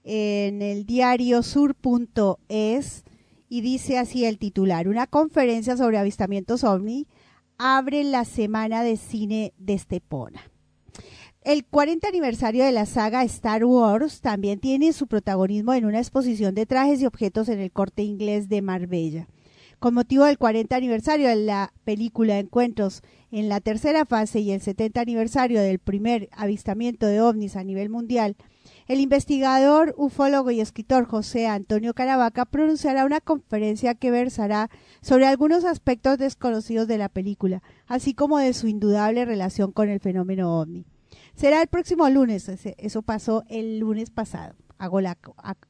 en 0.03 0.61
el 0.61 0.85
diario 0.85 1.41
sur.es 1.41 3.03
y 3.49 3.61
dice 3.61 3.97
así 3.97 4.25
el 4.25 4.37
titular, 4.37 4.87
una 4.87 5.07
conferencia 5.07 5.75
sobre 5.75 5.97
avistamientos 5.97 6.63
ovni 6.63 7.07
abre 7.57 8.03
la 8.03 8.23
semana 8.23 8.83
de 8.83 8.97
cine 8.97 9.53
de 9.57 9.73
Estepona. 9.73 10.43
El 11.41 11.65
40 11.65 12.07
aniversario 12.07 12.63
de 12.63 12.71
la 12.71 12.85
saga 12.85 13.23
Star 13.23 13.65
Wars 13.65 14.21
también 14.21 14.59
tiene 14.59 14.93
su 14.93 15.07
protagonismo 15.07 15.73
en 15.73 15.85
una 15.85 15.97
exposición 15.97 16.53
de 16.53 16.67
trajes 16.67 17.01
y 17.01 17.07
objetos 17.07 17.49
en 17.49 17.59
el 17.61 17.71
corte 17.71 18.03
inglés 18.03 18.47
de 18.47 18.61
Marbella. 18.61 19.27
Con 19.79 19.93
motivo 19.93 20.25
del 20.25 20.37
40 20.37 20.75
aniversario 20.75 21.29
de 21.29 21.37
la 21.37 21.71
película 21.85 22.37
Encuentros 22.37 23.01
en 23.31 23.47
la 23.47 23.61
tercera 23.61 24.03
fase 24.03 24.41
y 24.41 24.51
el 24.51 24.59
70 24.59 24.99
aniversario 24.99 25.61
del 25.61 25.79
primer 25.79 26.27
avistamiento 26.33 27.07
de 27.07 27.21
ovnis 27.21 27.55
a 27.55 27.63
nivel 27.63 27.89
mundial, 27.89 28.35
el 28.87 28.99
investigador, 28.99 29.95
ufólogo 29.97 30.51
y 30.51 30.59
escritor 30.59 31.05
José 31.05 31.47
Antonio 31.47 31.93
Caravaca 31.93 32.43
pronunciará 32.43 33.05
una 33.05 33.21
conferencia 33.21 33.95
que 33.95 34.11
versará 34.11 34.69
sobre 35.01 35.27
algunos 35.27 35.63
aspectos 35.63 36.17
desconocidos 36.17 36.89
de 36.89 36.97
la 36.97 37.07
película, 37.07 37.63
así 37.87 38.13
como 38.13 38.37
de 38.37 38.51
su 38.51 38.67
indudable 38.67 39.23
relación 39.23 39.71
con 39.71 39.87
el 39.87 40.01
fenómeno 40.01 40.59
ovni. 40.59 40.85
Será 41.35 41.61
el 41.61 41.69
próximo 41.69 42.09
lunes, 42.09 42.49
eso 42.49 43.01
pasó 43.01 43.45
el 43.47 43.79
lunes 43.79 44.09
pasado, 44.09 44.55
hago 44.77 44.99
la 44.99 45.17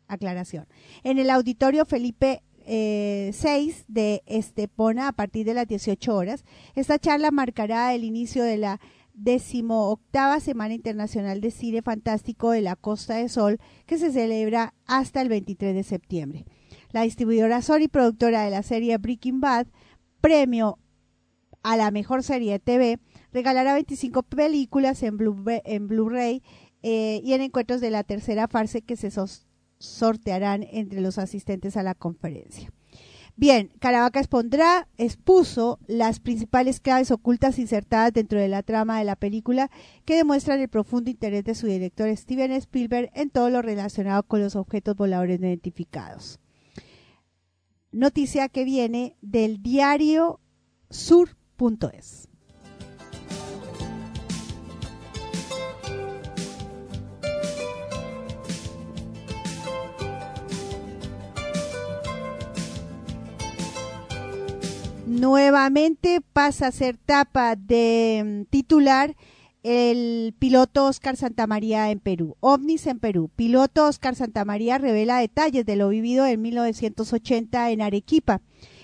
aclaración, 0.07 0.65
en 1.03 1.19
el 1.19 1.29
auditorio 1.29 1.85
Felipe 1.85 2.41
6 2.69 3.39
eh, 3.41 3.83
de 3.87 4.21
Estepona 4.27 5.07
a 5.07 5.11
partir 5.13 5.45
de 5.45 5.55
las 5.55 5.67
18 5.67 6.15
horas. 6.15 6.45
Esta 6.75 6.99
charla 6.99 7.31
marcará 7.31 7.95
el 7.95 8.03
inicio 8.03 8.43
de 8.43 8.57
la 8.57 8.79
decimoctava 9.13 10.39
Semana 10.39 10.75
Internacional 10.75 11.41
de 11.41 11.49
Cine 11.49 11.81
Fantástico 11.81 12.51
de 12.51 12.61
la 12.61 12.75
Costa 12.75 13.15
de 13.15 13.27
Sol, 13.27 13.59
que 13.87 13.97
se 13.97 14.11
celebra 14.11 14.75
hasta 14.85 15.21
el 15.21 15.29
23 15.29 15.73
de 15.73 15.83
septiembre. 15.83 16.45
La 16.91 17.01
distribuidora 17.01 17.61
Sony, 17.63 17.87
productora 17.91 18.43
de 18.43 18.51
la 18.51 18.61
serie 18.61 18.97
Breaking 18.97 19.41
Bad, 19.41 19.67
premio 20.21 20.77
a 21.63 21.75
la 21.75 21.89
mejor 21.89 22.23
serie 22.23 22.53
de 22.53 22.59
TV, 22.59 22.99
regalará 23.33 23.73
25 23.73 24.23
películas 24.23 25.01
en 25.03 25.17
Blu-ray 25.17 26.43
eh, 26.83 27.21
y 27.23 27.33
en 27.33 27.41
encuentros 27.41 27.81
de 27.81 27.89
la 27.89 28.03
tercera 28.03 28.47
fase 28.47 28.81
que 28.83 28.95
se 28.95 29.11
sortearán 29.79 30.63
entre 30.71 31.01
los 31.01 31.17
asistentes 31.17 31.77
a 31.77 31.83
la 31.83 31.95
conferencia. 31.95 32.71
Bien, 33.35 33.71
Caravaca 33.79 34.19
expondrá, 34.19 34.89
expuso 34.97 35.79
las 35.87 36.19
principales 36.19 36.81
claves 36.81 37.09
ocultas 37.09 37.57
insertadas 37.57 38.11
dentro 38.11 38.37
de 38.37 38.49
la 38.49 38.63
trama 38.63 38.99
de 38.99 39.05
la 39.05 39.15
película 39.15 39.71
que 40.03 40.17
demuestran 40.17 40.59
el 40.59 40.67
profundo 40.67 41.09
interés 41.09 41.45
de 41.45 41.55
su 41.55 41.65
director 41.67 42.09
Steven 42.17 42.51
Spielberg 42.51 43.09
en 43.13 43.29
todo 43.29 43.49
lo 43.49 43.61
relacionado 43.61 44.23
con 44.23 44.41
los 44.41 44.57
objetos 44.57 44.97
voladores 44.97 45.39
identificados. 45.39 46.39
Noticia 47.93 48.49
que 48.49 48.65
viene 48.65 49.15
del 49.21 49.63
diario 49.63 50.41
sur.es. 50.89 52.28
nuevamente 65.09 66.21
pasa 66.21 66.67
a 66.67 66.71
ser 66.71 66.97
tapa 66.97 67.55
de 67.55 68.23
mm, 68.25 68.49
titular 68.49 69.15
el 69.63 70.33
piloto 70.39 70.85
Oscar 70.85 71.17
Santamaría 71.17 71.91
en 71.91 71.99
Perú. 71.99 72.37
OVNIS 72.39 72.87
en 72.87 72.99
Perú. 72.99 73.29
Piloto 73.35 73.87
Oscar 73.87 74.15
Santamaría 74.15 74.77
revela 74.77 75.19
detalles 75.19 75.65
de 75.65 75.75
lo 75.75 75.89
vivido 75.89 76.25
en 76.25 76.41
1980 76.41 77.71
en 77.71 77.81
Arequipa. 77.81 78.41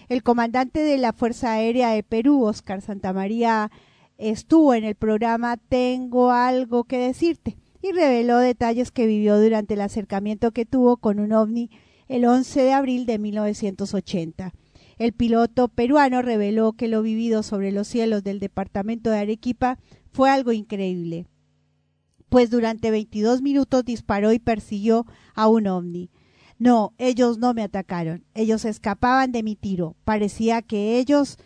El 0.10 0.24
comandante 0.24 0.82
de 0.82 0.98
la 0.98 1.14
Fuerza 1.14 1.54
Aérea 1.54 1.92
de 1.92 2.04
Perú, 2.04 2.44
Oscar 2.44 2.82
Santamaría, 2.82 3.72
estuvo 4.18 4.74
en 4.74 4.84
el 4.84 4.96
programa 4.96 5.58
Tengo 5.58 6.32
algo 6.32 6.84
que 6.84 6.98
decirte 6.98 7.58
y 7.82 7.92
reveló 7.92 8.40
detalles 8.40 8.92
que 8.92 9.08
vivió 9.08 9.40
durante 9.40 9.76
el 9.76 9.82
acercamiento 9.82 10.52
que 10.52 10.66
tuvo 10.66 10.98
con 10.98 11.20
un 11.20 11.32
ovni 11.32 11.70
el 12.08 12.26
11 12.26 12.64
de 12.64 12.74
abril 12.74 13.06
de 13.06 13.20
1980. 13.20 14.54
El 14.98 15.12
piloto 15.14 15.68
peruano 15.68 16.22
reveló 16.22 16.74
que 16.74 16.88
lo 16.88 17.02
vivido 17.02 17.44
sobre 17.44 17.72
los 17.72 17.88
cielos 17.88 18.24
del 18.24 18.40
departamento 18.40 19.10
de 19.10 19.20
Arequipa 19.20 19.78
fue 20.12 20.30
algo 20.30 20.54
increíble, 20.54 21.28
pues 22.30 22.50
durante 22.50 22.92
22 22.92 23.42
minutos 23.42 23.84
disparó 23.84 24.32
y 24.32 24.40
persiguió 24.40 25.06
a 25.34 25.48
un 25.48 25.68
ovni. 25.68 26.10
No, 26.58 26.94
ellos 26.98 27.38
no 27.38 27.54
me 27.54 27.64
atacaron, 27.64 28.24
ellos 28.34 28.64
escapaban 28.64 29.32
de 29.32 29.44
mi 29.44 29.56
tiro. 29.56 29.96
Parecía 30.06 30.62
que 30.62 30.98
ellos 30.98 31.38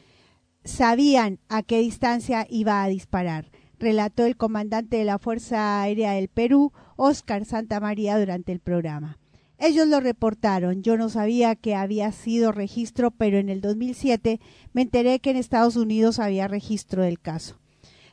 sabían 0.64 1.40
a 1.50 1.64
qué 1.64 1.80
distancia 1.80 2.46
iba 2.50 2.84
a 2.84 2.88
disparar, 2.88 3.50
relató 3.80 4.26
el 4.26 4.38
comandante 4.38 4.98
de 4.98 5.06
la 5.06 5.20
Fuerza 5.20 5.82
Aérea 5.82 6.14
del 6.14 6.28
Perú, 6.28 6.72
Óscar 6.96 7.46
Santamaría, 7.46 8.20
durante 8.20 8.52
el 8.52 8.60
programa. 8.60 9.19
Ellos 9.60 9.88
lo 9.88 10.00
reportaron. 10.00 10.84
Yo 10.84 10.98
no 10.98 11.10
sabía 11.10 11.56
que 11.56 11.76
había 11.76 12.12
sido 12.14 12.54
registro, 12.54 13.12
pero 13.12 13.38
en 13.38 13.50
el 13.50 13.60
2007 13.60 14.40
me 14.72 14.82
enteré 14.82 15.20
que 15.20 15.32
en 15.32 15.38
Estados 15.38 15.76
Unidos 15.76 16.20
había 16.20 16.48
registro 16.48 17.04
del 17.04 17.20
caso. 17.20 17.60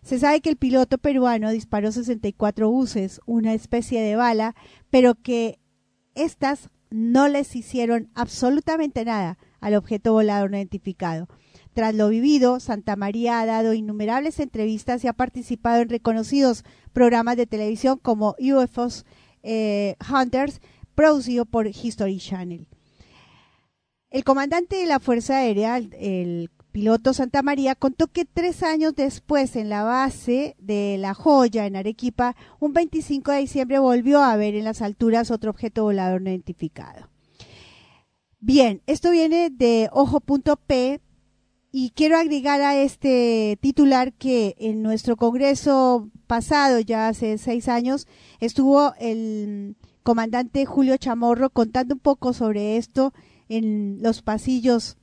Se 0.03 0.19
sabe 0.19 0.41
que 0.41 0.51
el 0.51 0.57
piloto 0.57 0.99
peruano 0.99 1.51
disparó 1.51 1.93
64 1.93 2.69
buses, 2.69 3.21
una 3.27 3.55
especie 3.55 4.01
de 4.01 4.17
bala, 4.17 4.55
pero 4.91 5.15
que 5.15 5.59
estas 6.15 6.71
no 6.91 7.29
les 7.29 7.55
hicieron 7.55 8.11
absolutamente 8.15 9.05
nada 9.05 9.39
al 9.61 9.75
objeto 9.75 10.13
volador 10.13 10.51
no 10.51 10.57
identificado. 10.57 11.29
Tras 11.75 11.95
lo 11.95 12.09
vivido, 12.09 12.59
Santa 12.59 12.97
María 12.97 13.41
ha 13.41 13.47
dado 13.47 13.75
innumerables 13.75 14.41
entrevistas 14.41 15.05
y 15.05 15.09
ha 15.09 15.13
participado 15.13 15.83
en 15.83 15.91
reconocidos 15.91 16.65
programas 16.93 17.37
de 17.37 17.47
televisión 17.47 17.99
como 18.01 18.35
UFOs 18.39 19.05
eh, 19.43 19.97
Hunters, 20.11 20.61
producido 20.97 21.45
por 21.45 21.69
History 21.69 22.19
Channel. 22.19 22.67
El 24.11 24.25
comandante 24.25 24.77
de 24.77 24.87
la 24.87 24.99
Fuerza 24.99 25.37
Aérea, 25.37 25.77
el 25.77 26.51
piloto 26.73 27.13
Santa 27.13 27.43
María, 27.43 27.75
contó 27.75 28.09
que 28.09 28.25
tres 28.25 28.63
años 28.63 28.95
después, 28.97 29.57
en 29.57 29.69
la 29.69 29.85
base 29.85 30.57
de 30.59 30.97
La 30.99 31.15
Joya, 31.15 31.67
en 31.67 31.77
Arequipa, 31.77 32.35
un 32.59 32.73
25 32.73 33.31
de 33.31 33.39
diciembre 33.39 33.79
volvió 33.79 34.23
a 34.23 34.35
ver 34.37 34.55
en 34.55 34.65
las 34.65 34.83
alturas 34.83 35.31
otro 35.31 35.51
objeto 35.51 35.85
volador 35.85 36.23
no 36.23 36.31
identificado. 36.31 37.11
Bien, 38.41 38.83
esto 38.87 39.11
viene 39.11 39.51
de 39.51 39.89
ojo.p 39.93 41.01
y 41.73 41.91
quiero 41.91 42.17
agregar 42.17 42.63
a 42.63 42.77
este 42.77 43.59
titular 43.61 44.15
que 44.15 44.55
en 44.59 44.83
nuestro 44.83 45.17
Congreso 45.17 46.11
pasado, 46.27 46.81
ya 46.81 47.09
hace 47.09 47.37
seis 47.39 47.69
años, 47.69 48.07
estuvo 48.41 48.95
el 48.99 49.77
comandante 50.07 50.67
Julio 50.67 50.97
Chamorro 50.99 51.51
contando 51.51 51.97
un 51.97 52.01
poco 52.01 52.33
sobre 52.33 52.77
esto 52.77 53.13
en 53.49 53.99
los 54.01 54.23
pasillos 54.23 54.99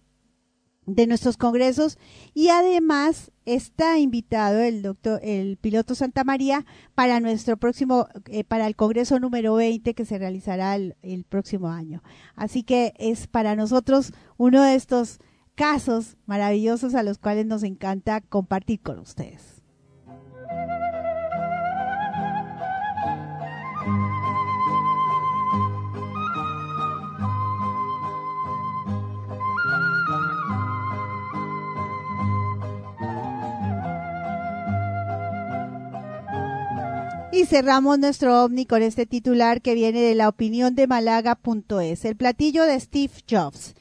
de 0.85 1.07
nuestros 1.07 1.35
congresos. 1.35 1.97
Y 2.33 2.47
además 2.47 3.29
está 3.43 3.99
invitado 3.99 4.61
el 4.61 4.81
doctor 4.81 5.19
el 5.21 5.57
piloto 5.57 5.93
Santa 5.93 6.23
María 6.23 6.65
para 6.95 7.19
nuestro 7.19 7.57
próximo 7.57 8.07
eh, 8.27 8.45
para 8.45 8.65
el 8.65 8.77
congreso 8.77 9.19
número 9.19 9.55
20 9.55 9.93
que 9.93 10.05
se 10.05 10.17
realizará 10.17 10.73
el, 10.77 10.95
el 11.01 11.25
próximo 11.25 11.67
año. 11.67 12.01
Así 12.37 12.63
que 12.63 12.93
es 12.97 13.27
para 13.27 13.57
nosotros 13.57 14.13
uno 14.37 14.63
de 14.63 14.75
estos 14.75 15.19
casos 15.53 16.15
maravillosos 16.27 16.95
a 16.95 17.03
los 17.03 17.17
cuales 17.17 17.45
nos 17.45 17.63
encanta 17.63 18.21
compartir 18.21 18.79
con 18.79 18.99
ustedes 18.99 19.52
Y 37.33 37.47
cerramos 37.47 37.97
nuestro 37.97 38.43
ovni 38.43 38.67
con 38.67 38.83
este 38.83 39.07
titular 39.07 39.63
que 39.63 39.73
viene 39.73 40.01
de 40.01 40.13
la 40.13 40.29
opinión 40.29 40.75
de 40.75 40.85
Malaga.es, 40.85 42.05
el 42.05 42.15
platillo 42.15 42.63
de 42.63 42.79
Steve 42.79 43.11
Jobs. 43.27 43.73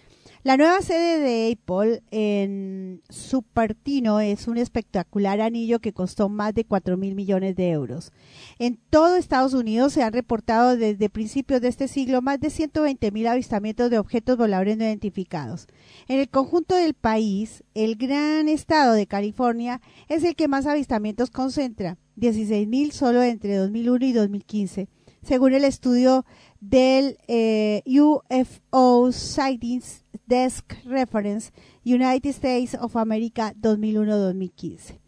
La 0.43 0.57
nueva 0.57 0.81
sede 0.81 1.19
de 1.21 1.53
Apple 1.53 2.03
en 2.11 3.03
Supertino 3.11 4.21
es 4.21 4.49
un 4.49 4.57
espectacular 4.57 5.43
anillo 5.43 5.81
que 5.81 5.93
costó 5.93 6.31
más 6.31 6.55
de 6.55 6.65
4 6.65 6.97
mil 6.97 7.15
millones 7.15 7.55
de 7.55 7.69
euros. 7.69 8.11
En 8.59 8.79
todo 8.89 9.17
Estados 9.17 9.53
Unidos 9.53 9.93
se 9.93 10.03
han 10.03 10.15
reportado 10.15 10.79
desde 10.79 11.11
principios 11.11 11.61
de 11.61 11.69
este 11.69 11.89
siglo 11.89 12.23
más 12.23 12.41
de 12.41 12.49
120 12.49 13.11
mil 13.13 13.27
avistamientos 13.27 13.91
de 13.91 13.99
objetos 13.99 14.39
voladores 14.39 14.79
no 14.79 14.85
identificados. 14.85 15.69
En 16.09 16.21
el 16.21 16.31
conjunto 16.31 16.75
del 16.75 16.95
país, 16.95 17.63
el 17.75 17.97
gran 17.97 18.49
estado 18.49 18.95
de 18.95 19.07
California 19.07 19.83
es 20.09 20.25
el 20.25 20.37
que 20.37 20.49
más 20.49 20.65
avistamientos 20.65 21.31
concentra 21.31 21.99
16.000 22.17 22.91
solo 22.93 23.23
entre 23.23 23.57
2001 23.57 24.05
y 24.07 24.13
2015, 24.13 24.89
según 25.23 25.55
el 25.55 25.65
estudio 25.65 26.25
del 26.61 27.17
eh, 27.29 27.83
UFO 27.87 29.13
Sightings 29.13 30.05
Desk 30.27 30.73
Reference 30.85 31.53
United 31.85 32.31
States 32.31 32.77
of 32.81 32.97
America 32.97 33.55
2001-2015. 33.61 34.99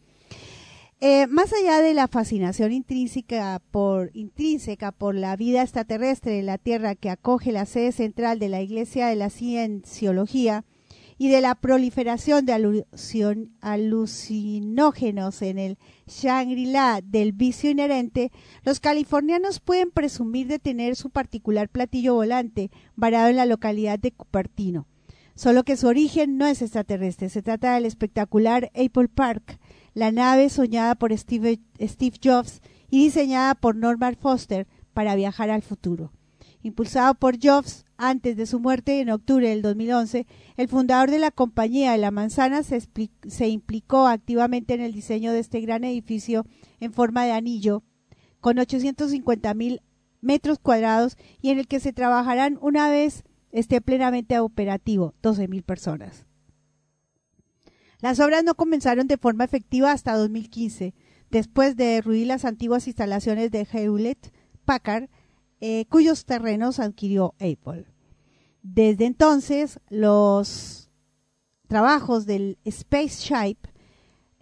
Eh, 1.00 1.26
más 1.26 1.52
allá 1.52 1.82
de 1.82 1.92
la 1.92 2.08
fascinación 2.08 2.72
intrínseca 2.72 3.60
por, 3.70 4.10
intrínseca 4.14 4.90
por 4.90 5.14
la 5.14 5.36
vida 5.36 5.62
extraterrestre 5.62 6.38
en 6.38 6.46
la 6.46 6.56
Tierra 6.56 6.94
que 6.94 7.10
acoge 7.10 7.52
la 7.52 7.66
sede 7.66 7.92
central 7.92 8.38
de 8.38 8.48
la 8.48 8.62
Iglesia 8.62 9.08
de 9.08 9.16
la 9.16 9.28
Cienciología, 9.28 10.64
y 11.18 11.28
de 11.28 11.40
la 11.40 11.54
proliferación 11.54 12.44
de 12.46 12.52
alucinógenos 13.60 15.42
en 15.42 15.58
el 15.58 15.78
Shangri-La 16.06 17.00
del 17.02 17.32
vicio 17.32 17.70
inherente, 17.70 18.32
los 18.64 18.80
californianos 18.80 19.60
pueden 19.60 19.90
presumir 19.90 20.48
de 20.48 20.58
tener 20.58 20.96
su 20.96 21.10
particular 21.10 21.68
platillo 21.68 22.14
volante, 22.14 22.70
varado 22.96 23.28
en 23.28 23.36
la 23.36 23.46
localidad 23.46 23.98
de 23.98 24.12
Cupertino. 24.12 24.86
Solo 25.36 25.64
que 25.64 25.76
su 25.76 25.88
origen 25.88 26.36
no 26.38 26.46
es 26.46 26.62
extraterrestre, 26.62 27.28
se 27.28 27.42
trata 27.42 27.74
del 27.74 27.86
espectacular 27.86 28.70
Apple 28.74 29.08
Park, 29.08 29.58
la 29.92 30.12
nave 30.12 30.48
soñada 30.48 30.94
por 30.94 31.16
Steve, 31.16 31.60
Steve 31.80 32.18
Jobs 32.22 32.60
y 32.90 33.04
diseñada 33.04 33.54
por 33.54 33.74
Norman 33.76 34.16
Foster 34.16 34.66
para 34.92 35.16
viajar 35.16 35.50
al 35.50 35.62
futuro. 35.62 36.12
Impulsado 36.62 37.14
por 37.14 37.36
Jobs 37.42 37.83
antes 37.96 38.36
de 38.36 38.46
su 38.46 38.60
muerte 38.60 39.00
en 39.00 39.10
octubre 39.10 39.48
del 39.48 39.62
2011, 39.62 40.26
el 40.56 40.68
fundador 40.68 41.10
de 41.10 41.18
la 41.18 41.30
compañía 41.30 41.92
de 41.92 41.98
la 41.98 42.10
manzana 42.10 42.62
se, 42.62 43.48
implicó 43.48 44.06
activamente 44.06 44.74
en 44.74 44.80
el 44.80 44.92
diseño 44.92 45.32
de 45.32 45.40
este 45.40 45.60
gran 45.60 45.84
edificio 45.84 46.46
en 46.80 46.92
forma 46.92 47.24
de 47.24 47.32
anillo 47.32 47.82
con 48.40 48.58
850 48.58 49.54
mil 49.54 49.80
metros 50.20 50.58
cuadrados 50.58 51.16
y 51.40 51.50
en 51.50 51.58
el 51.58 51.68
que 51.68 51.80
se 51.80 51.92
trabajarán 51.92 52.58
una 52.60 52.90
vez 52.90 53.24
esté 53.52 53.80
plenamente 53.80 54.38
operativo, 54.38 55.14
12 55.22 55.48
mil 55.48 55.62
personas. 55.62 56.26
Las 58.00 58.20
obras 58.20 58.44
no 58.44 58.54
comenzaron 58.54 59.06
de 59.06 59.16
forma 59.16 59.44
efectiva 59.44 59.92
hasta 59.92 60.16
2015, 60.16 60.94
después 61.30 61.76
de 61.76 61.84
derruir 61.84 62.26
las 62.26 62.44
antiguas 62.44 62.86
instalaciones 62.86 63.50
de 63.50 63.66
Hewlett 63.70 64.32
Packard 64.64 65.08
eh, 65.66 65.86
cuyos 65.88 66.26
terrenos 66.26 66.78
adquirió 66.78 67.32
Apple. 67.38 67.86
Desde 68.60 69.06
entonces, 69.06 69.80
los 69.88 70.90
trabajos 71.68 72.26
del 72.26 72.58
Spaceship, 72.70 73.56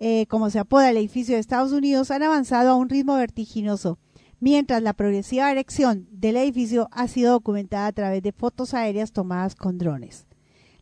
eh, 0.01 0.27
como 0.27 0.51
se 0.51 0.59
apoda 0.59 0.91
el 0.91 0.97
edificio 0.97 1.37
de 1.37 1.41
Estados 1.41 1.71
Unidos, 1.71 2.11
han 2.11 2.25
avanzado 2.25 2.71
a 2.71 2.75
un 2.75 2.89
ritmo 2.89 3.15
vertiginoso, 3.15 4.01
mientras 4.41 4.83
la 4.83 4.95
progresiva 4.95 5.49
erección 5.53 6.09
del 6.11 6.39
edificio 6.39 6.89
ha 6.91 7.07
sido 7.07 7.31
documentada 7.31 7.87
a 7.87 7.93
través 7.93 8.21
de 8.25 8.33
fotos 8.33 8.75
aéreas 8.75 9.13
tomadas 9.13 9.55
con 9.55 9.79
drones. 9.79 10.27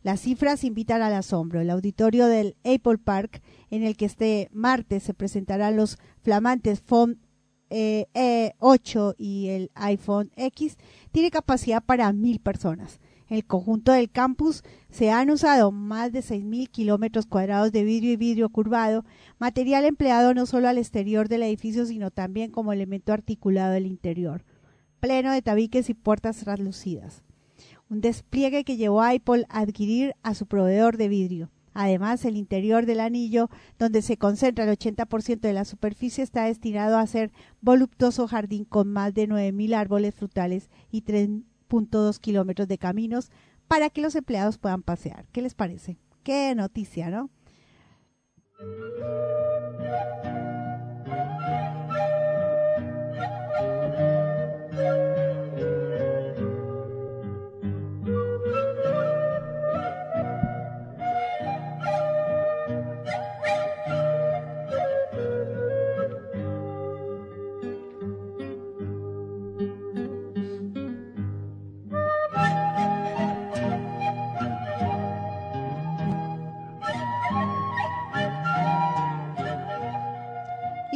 Las 0.01 0.21
cifras 0.21 0.63
invitan 0.63 1.03
al 1.03 1.13
asombro. 1.13 1.61
El 1.61 1.69
auditorio 1.69 2.25
del 2.25 2.55
Apple 2.63 2.97
Park, 2.97 3.43
en 3.69 3.83
el 3.83 3.95
que 3.95 4.05
este 4.05 4.49
martes 4.51 5.03
se 5.03 5.13
presentarán 5.13 5.75
los 5.75 5.99
flamantes 6.23 6.81
eh, 7.71 8.53
8 8.59 9.15
e 9.17 9.23
y 9.23 9.47
el 9.49 9.71
iPhone 9.75 10.31
X 10.35 10.77
tiene 11.11 11.31
capacidad 11.31 11.83
para 11.83 12.11
mil 12.13 12.39
personas. 12.39 12.99
En 13.31 13.37
el 13.37 13.45
conjunto 13.45 13.93
del 13.93 14.11
campus 14.11 14.61
se 14.89 15.09
han 15.09 15.29
usado 15.29 15.71
más 15.71 16.11
de 16.11 16.19
6.000 16.19 16.69
kilómetros 16.69 17.25
cuadrados 17.25 17.71
de 17.71 17.85
vidrio 17.85 18.11
y 18.11 18.17
vidrio 18.17 18.49
curvado, 18.49 19.05
material 19.39 19.85
empleado 19.85 20.33
no 20.33 20.45
solo 20.45 20.67
al 20.67 20.77
exterior 20.77 21.29
del 21.29 21.43
edificio, 21.43 21.85
sino 21.85 22.11
también 22.11 22.51
como 22.51 22.73
elemento 22.73 23.13
articulado 23.13 23.71
del 23.71 23.85
interior, 23.85 24.43
pleno 24.99 25.31
de 25.31 25.41
tabiques 25.41 25.89
y 25.89 25.93
puertas 25.93 26.39
translucidas. 26.39 27.23
Un 27.89 28.01
despliegue 28.01 28.65
que 28.65 28.75
llevó 28.75 29.01
a 29.01 29.11
Apple 29.11 29.45
a 29.47 29.61
adquirir 29.61 30.13
a 30.23 30.35
su 30.35 30.45
proveedor 30.45 30.97
de 30.97 31.07
vidrio. 31.07 31.49
Además, 31.73 32.25
el 32.25 32.35
interior 32.35 32.85
del 32.85 32.99
anillo, 32.99 33.49
donde 33.79 34.01
se 34.01 34.17
concentra 34.17 34.65
el 34.65 34.77
80% 34.77 35.39
de 35.39 35.53
la 35.53 35.65
superficie, 35.65 36.23
está 36.23 36.45
destinado 36.45 36.97
a 36.97 37.07
ser 37.07 37.31
voluptuoso 37.61 38.27
jardín 38.27 38.65
con 38.65 38.91
más 38.91 39.13
de 39.13 39.27
9.000 39.27 39.75
árboles 39.75 40.15
frutales 40.15 40.69
y 40.91 41.03
3.2 41.03 42.19
kilómetros 42.19 42.67
de 42.67 42.77
caminos 42.77 43.31
para 43.67 43.89
que 43.89 44.01
los 44.01 44.15
empleados 44.15 44.57
puedan 44.57 44.83
pasear. 44.83 45.25
¿Qué 45.31 45.41
les 45.41 45.53
parece? 45.53 45.97
Qué 46.23 46.53
noticia, 46.55 47.09
¿no? 47.09 47.29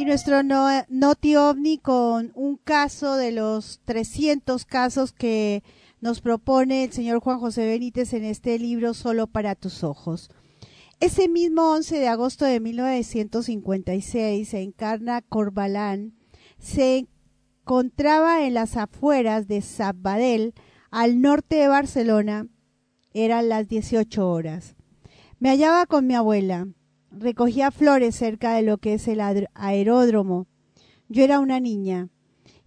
Nuestro 0.06 0.44
no, 0.44 0.68
Noti 0.88 1.34
OVNI 1.34 1.78
con 1.78 2.30
un 2.36 2.56
caso 2.56 3.16
de 3.16 3.32
los 3.32 3.80
300 3.86 4.64
casos 4.64 5.12
que 5.12 5.64
nos 6.00 6.20
propone 6.20 6.84
el 6.84 6.92
señor 6.92 7.18
Juan 7.18 7.40
José 7.40 7.66
Benítez 7.66 8.12
en 8.12 8.24
este 8.24 8.56
libro 8.60 8.94
Solo 8.94 9.26
para 9.26 9.56
tus 9.56 9.82
ojos. 9.82 10.30
Ese 11.00 11.28
mismo 11.28 11.72
11 11.72 11.98
de 11.98 12.06
agosto 12.06 12.44
de 12.44 12.60
1956 12.60 14.48
se 14.48 14.62
encarna 14.62 15.22
Corbalán, 15.22 16.14
se 16.60 17.08
encontraba 17.62 18.46
en 18.46 18.54
las 18.54 18.76
afueras 18.76 19.48
de 19.48 19.60
Sabadell, 19.60 20.54
al 20.92 21.20
norte 21.20 21.56
de 21.56 21.66
Barcelona, 21.66 22.46
eran 23.12 23.48
las 23.48 23.66
18 23.66 24.30
horas. 24.30 24.76
Me 25.40 25.48
hallaba 25.48 25.84
con 25.86 26.06
mi 26.06 26.14
abuela 26.14 26.68
recogía 27.10 27.70
flores 27.70 28.14
cerca 28.14 28.54
de 28.54 28.62
lo 28.62 28.78
que 28.78 28.94
es 28.94 29.08
el 29.08 29.20
aeródromo. 29.54 30.46
Yo 31.08 31.22
era 31.22 31.40
una 31.40 31.60
niña 31.60 32.08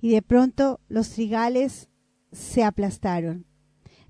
y 0.02 0.10
de 0.10 0.22
pronto 0.22 0.80
los 0.88 1.10
trigales 1.10 1.90
se 2.32 2.64
aplastaron. 2.64 3.46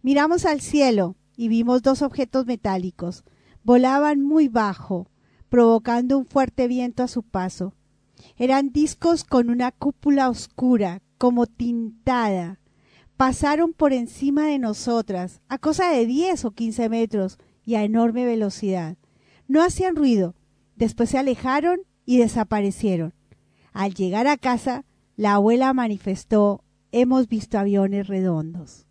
Miramos 0.02 0.46
al 0.46 0.62
cielo 0.62 1.16
y 1.36 1.48
vimos 1.48 1.82
dos 1.82 2.02
objetos 2.02 2.46
metálicos. 2.46 3.24
Volaban 3.64 4.22
muy 4.22 4.48
bajo, 4.48 5.10
provocando 5.50 6.18
un 6.18 6.26
fuerte 6.26 6.68
viento 6.68 7.04
a 7.04 7.08
su 7.08 7.24
paso. 7.24 7.74
Eran 8.38 8.72
discos 8.72 9.24
con 9.24 9.50
una 9.50 9.72
cúpula 9.72 10.30
oscura, 10.30 11.02
como 11.18 11.48
tintada. 11.48 12.60
Pasaron 13.18 13.74
por 13.74 13.92
encima 13.92 14.48
de 14.48 14.60
nosotras, 14.60 15.42
a 15.50 15.58
cosa 15.58 15.92
de 15.92 16.06
diez 16.06 16.46
o 16.46 16.52
quince 16.52 16.88
metros 16.88 17.38
y 17.66 17.76
a 17.76 17.84
enorme 17.84 18.26
velocidad. 18.26 18.98
No 19.50 19.64
hacían 19.64 19.98
ruido. 19.98 20.36
Después 20.78 21.10
se 21.10 21.18
alejaron 21.18 21.80
y 22.06 22.20
desaparecieron. 22.20 23.14
Al 23.74 23.96
llegar 23.96 24.28
a 24.28 24.38
casa, 24.38 24.86
la 25.18 25.34
abuela 25.34 25.74
manifestó, 25.74 26.64
hemos 26.92 27.28
visto 27.28 27.58
aviones 27.58 28.08
redondos. 28.08 28.86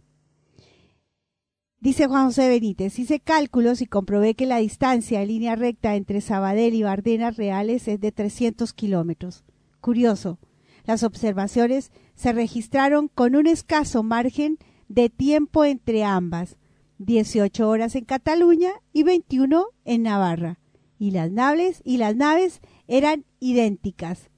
Dice 1.81 2.09
Juan 2.09 2.27
José 2.27 2.49
Benítez, 2.49 2.99
hice 2.99 3.21
cálculos 3.21 3.81
y 3.81 3.87
comprobé 3.87 4.35
que 4.35 4.47
la 4.47 4.59
distancia 4.59 5.23
en 5.23 5.29
línea 5.29 5.55
recta 5.55 5.95
entre 5.95 6.21
Sabadell 6.21 6.75
y 6.75 6.83
Bardenas 6.83 7.37
Reales 7.37 7.87
es 7.87 8.01
de 8.01 8.11
300 8.11 8.73
kilómetros. 8.73 9.45
Curioso, 9.81 10.39
las 10.85 11.05
observaciones 11.05 11.93
se 12.17 12.33
registraron 12.33 13.07
con 13.07 13.37
un 13.37 13.47
escaso 13.47 14.03
margen 14.03 14.59
de 14.89 15.09
tiempo 15.09 15.65
entre 15.65 16.03
ambas, 16.03 16.57
18 16.99 17.69
horas 17.69 17.95
en 17.95 18.05
Cataluña 18.05 18.73
y 18.93 19.05
21 19.05 19.67
en 19.85 20.03
Navarra. 20.03 20.59
Y 20.99 21.13
las 21.13 21.31
naves 21.31 21.81
y 21.85 21.99
las 21.99 22.17
naves 22.17 22.61
eran 22.89 23.25
idénticas. 23.41 24.31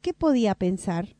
¿Qué 0.00 0.12
podía 0.12 0.54
pensar? 0.54 1.16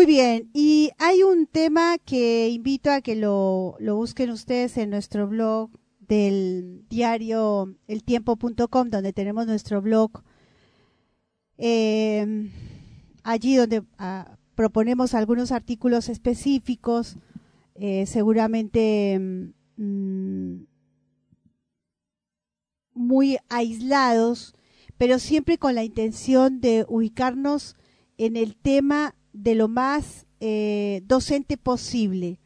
Muy 0.00 0.06
bien, 0.06 0.48
y 0.54 0.92
hay 0.96 1.22
un 1.22 1.46
tema 1.46 1.98
que 1.98 2.48
invito 2.48 2.90
a 2.90 3.02
que 3.02 3.16
lo, 3.16 3.76
busquen 3.78 4.30
ustedes 4.30 4.78
en 4.78 4.88
nuestro 4.88 5.28
blog 5.28 5.68
del 5.98 6.86
diario 6.88 7.76
eltiempo.com, 7.86 8.88
donde 8.88 9.12
tenemos 9.12 9.46
nuestro 9.46 9.82
blog, 9.82 10.22
eh, 11.58 12.50
allí 13.24 13.56
donde 13.56 13.82
ah, 13.98 14.38
proponemos 14.54 15.12
algunos 15.12 15.52
artículos 15.52 16.08
específicos, 16.08 17.18
eh, 17.74 18.06
seguramente 18.06 19.52
mm, 19.76 20.62
muy 22.94 23.36
aislados, 23.50 24.54
pero 24.96 25.18
siempre 25.18 25.58
con 25.58 25.74
la 25.74 25.84
intención 25.84 26.62
de 26.62 26.86
ubicarnos 26.88 27.76
en 28.16 28.38
el 28.38 28.56
tema 28.56 29.14
de 29.42 29.54
lo 29.54 29.68
más 29.68 30.26
eh, 30.40 31.02
docente 31.06 31.56
posible. 31.56 32.38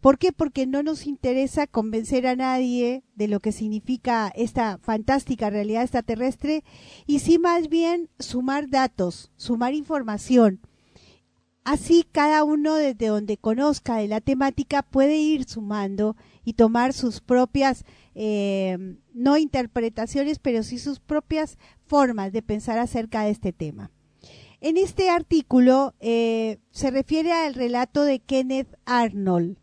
¿Por 0.00 0.18
qué? 0.18 0.32
Porque 0.32 0.66
no 0.66 0.82
nos 0.82 1.06
interesa 1.06 1.66
convencer 1.66 2.26
a 2.26 2.34
nadie 2.34 3.04
de 3.14 3.28
lo 3.28 3.40
que 3.40 3.52
significa 3.52 4.32
esta 4.34 4.78
fantástica 4.78 5.50
realidad 5.50 5.82
extraterrestre 5.82 6.64
y 7.06 7.18
sí 7.18 7.38
más 7.38 7.68
bien 7.68 8.08
sumar 8.18 8.70
datos, 8.70 9.30
sumar 9.36 9.74
información. 9.74 10.60
Así 11.64 12.06
cada 12.10 12.44
uno 12.44 12.74
desde 12.76 13.08
donde 13.08 13.36
conozca 13.36 13.96
de 13.96 14.08
la 14.08 14.22
temática 14.22 14.82
puede 14.82 15.18
ir 15.18 15.44
sumando 15.44 16.16
y 16.42 16.54
tomar 16.54 16.94
sus 16.94 17.20
propias, 17.20 17.84
eh, 18.14 18.96
no 19.12 19.36
interpretaciones, 19.36 20.38
pero 20.38 20.62
sí 20.62 20.78
sus 20.78 21.00
propias 21.00 21.58
formas 21.84 22.32
de 22.32 22.40
pensar 22.40 22.78
acerca 22.78 23.24
de 23.24 23.30
este 23.32 23.52
tema. 23.52 23.90
En 24.60 24.76
este 24.76 25.08
artículo 25.08 25.94
eh, 26.00 26.58
se 26.70 26.90
refiere 26.90 27.32
al 27.32 27.54
relato 27.54 28.04
de 28.04 28.20
Kenneth 28.20 28.76
Arnold. 28.84 29.56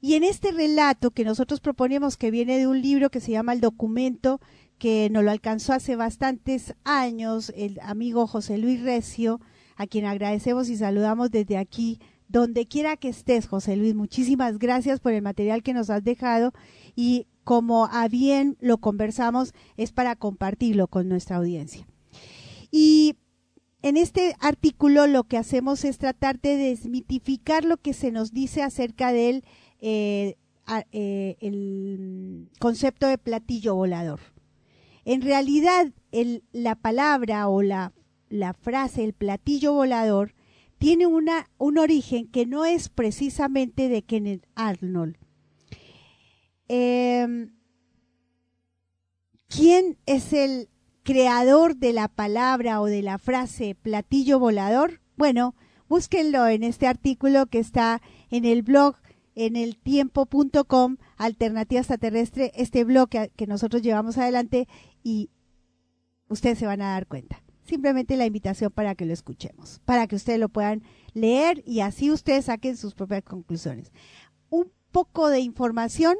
Y 0.00 0.14
en 0.14 0.24
este 0.24 0.52
relato 0.52 1.10
que 1.10 1.24
nosotros 1.24 1.60
proponemos, 1.60 2.16
que 2.16 2.30
viene 2.30 2.58
de 2.58 2.66
un 2.66 2.80
libro 2.80 3.10
que 3.10 3.20
se 3.20 3.32
llama 3.32 3.52
El 3.52 3.60
Documento, 3.60 4.40
que 4.78 5.08
nos 5.10 5.22
lo 5.24 5.30
alcanzó 5.30 5.74
hace 5.74 5.96
bastantes 5.96 6.74
años 6.84 7.52
el 7.56 7.78
amigo 7.80 8.26
José 8.26 8.56
Luis 8.56 8.82
Recio, 8.82 9.40
a 9.76 9.86
quien 9.86 10.06
agradecemos 10.06 10.70
y 10.70 10.76
saludamos 10.76 11.30
desde 11.30 11.58
aquí, 11.58 11.98
donde 12.28 12.66
quiera 12.66 12.96
que 12.96 13.08
estés, 13.08 13.46
José 13.46 13.76
Luis. 13.76 13.94
Muchísimas 13.94 14.58
gracias 14.58 15.00
por 15.00 15.12
el 15.12 15.22
material 15.22 15.62
que 15.62 15.74
nos 15.74 15.90
has 15.90 16.02
dejado 16.02 16.52
y 16.94 17.26
como 17.44 17.86
a 17.86 18.08
bien 18.08 18.56
lo 18.60 18.78
conversamos, 18.78 19.52
es 19.76 19.92
para 19.92 20.16
compartirlo 20.16 20.88
con 20.88 21.08
nuestra 21.08 21.36
audiencia. 21.36 21.86
Y 22.70 23.16
en 23.86 23.96
este 23.96 24.34
artículo 24.40 25.06
lo 25.06 25.22
que 25.24 25.36
hacemos 25.36 25.84
es 25.84 25.98
tratar 25.98 26.40
de 26.40 26.56
desmitificar 26.56 27.64
lo 27.64 27.76
que 27.76 27.92
se 27.92 28.10
nos 28.10 28.32
dice 28.32 28.64
acerca 28.64 29.12
del 29.12 29.44
eh, 29.78 30.34
eh, 30.90 31.36
el 31.40 32.50
concepto 32.58 33.06
de 33.06 33.16
platillo 33.16 33.76
volador. 33.76 34.18
En 35.04 35.22
realidad, 35.22 35.92
la 36.50 36.74
palabra 36.74 37.46
o 37.46 37.62
la, 37.62 37.92
frase, 38.60 39.04
el 39.04 39.12
platillo 39.12 39.72
volador, 39.74 40.34
tiene 40.78 41.06
una, 41.06 41.48
un 41.56 41.78
origen 41.78 42.26
que 42.26 42.44
no 42.44 42.64
es 42.64 42.88
precisamente 42.88 43.88
de 43.88 44.02
Kenneth 44.02 44.48
Arnold. 44.56 45.16
Em, 46.66 47.52
¿Quién 49.46 49.96
es 50.06 50.32
el 50.32 50.68
creador 51.06 51.76
de 51.76 51.92
la 51.92 52.08
palabra 52.08 52.80
o 52.80 52.86
de 52.86 53.00
la 53.00 53.18
frase 53.18 53.76
platillo 53.76 54.40
volador? 54.40 55.00
Bueno, 55.16 55.54
búsquenlo 55.88 56.48
en 56.48 56.64
este 56.64 56.88
artículo 56.88 57.46
que 57.46 57.60
está 57.60 58.02
en 58.28 58.44
el 58.44 58.62
blog 58.62 58.96
en 59.36 59.54
el 59.54 59.76
tiempo.com, 59.76 60.96
Alternativa 61.16 61.80
Extraterrestre, 61.80 62.50
este 62.56 62.82
blog 62.84 63.08
que, 63.08 63.46
nosotros 63.46 63.82
llevamos 63.82 64.18
adelante 64.18 64.66
y 65.04 65.30
ustedes 66.28 66.58
se 66.58 66.66
van 66.66 66.82
a 66.82 66.92
dar 66.92 67.06
cuenta. 67.06 67.42
simplemente 67.62 68.16
la 68.16 68.26
invitación 68.26 68.72
para 68.72 68.94
que 68.94 69.06
lo 69.06 69.12
escuchemos, 69.12 69.80
para 69.84 70.06
que 70.06 70.16
ustedes 70.16 70.40
lo 70.40 70.48
puedan 70.48 70.82
leer 71.14 71.62
y 71.66 71.80
así 71.80 72.10
ustedes 72.10 72.46
saquen 72.46 72.76
sus 72.76 72.94
propias 72.94 73.22
conclusiones. 73.22 73.92
Un 74.48 74.72
poco 74.90 75.28
de 75.28 75.40
información 75.40 76.16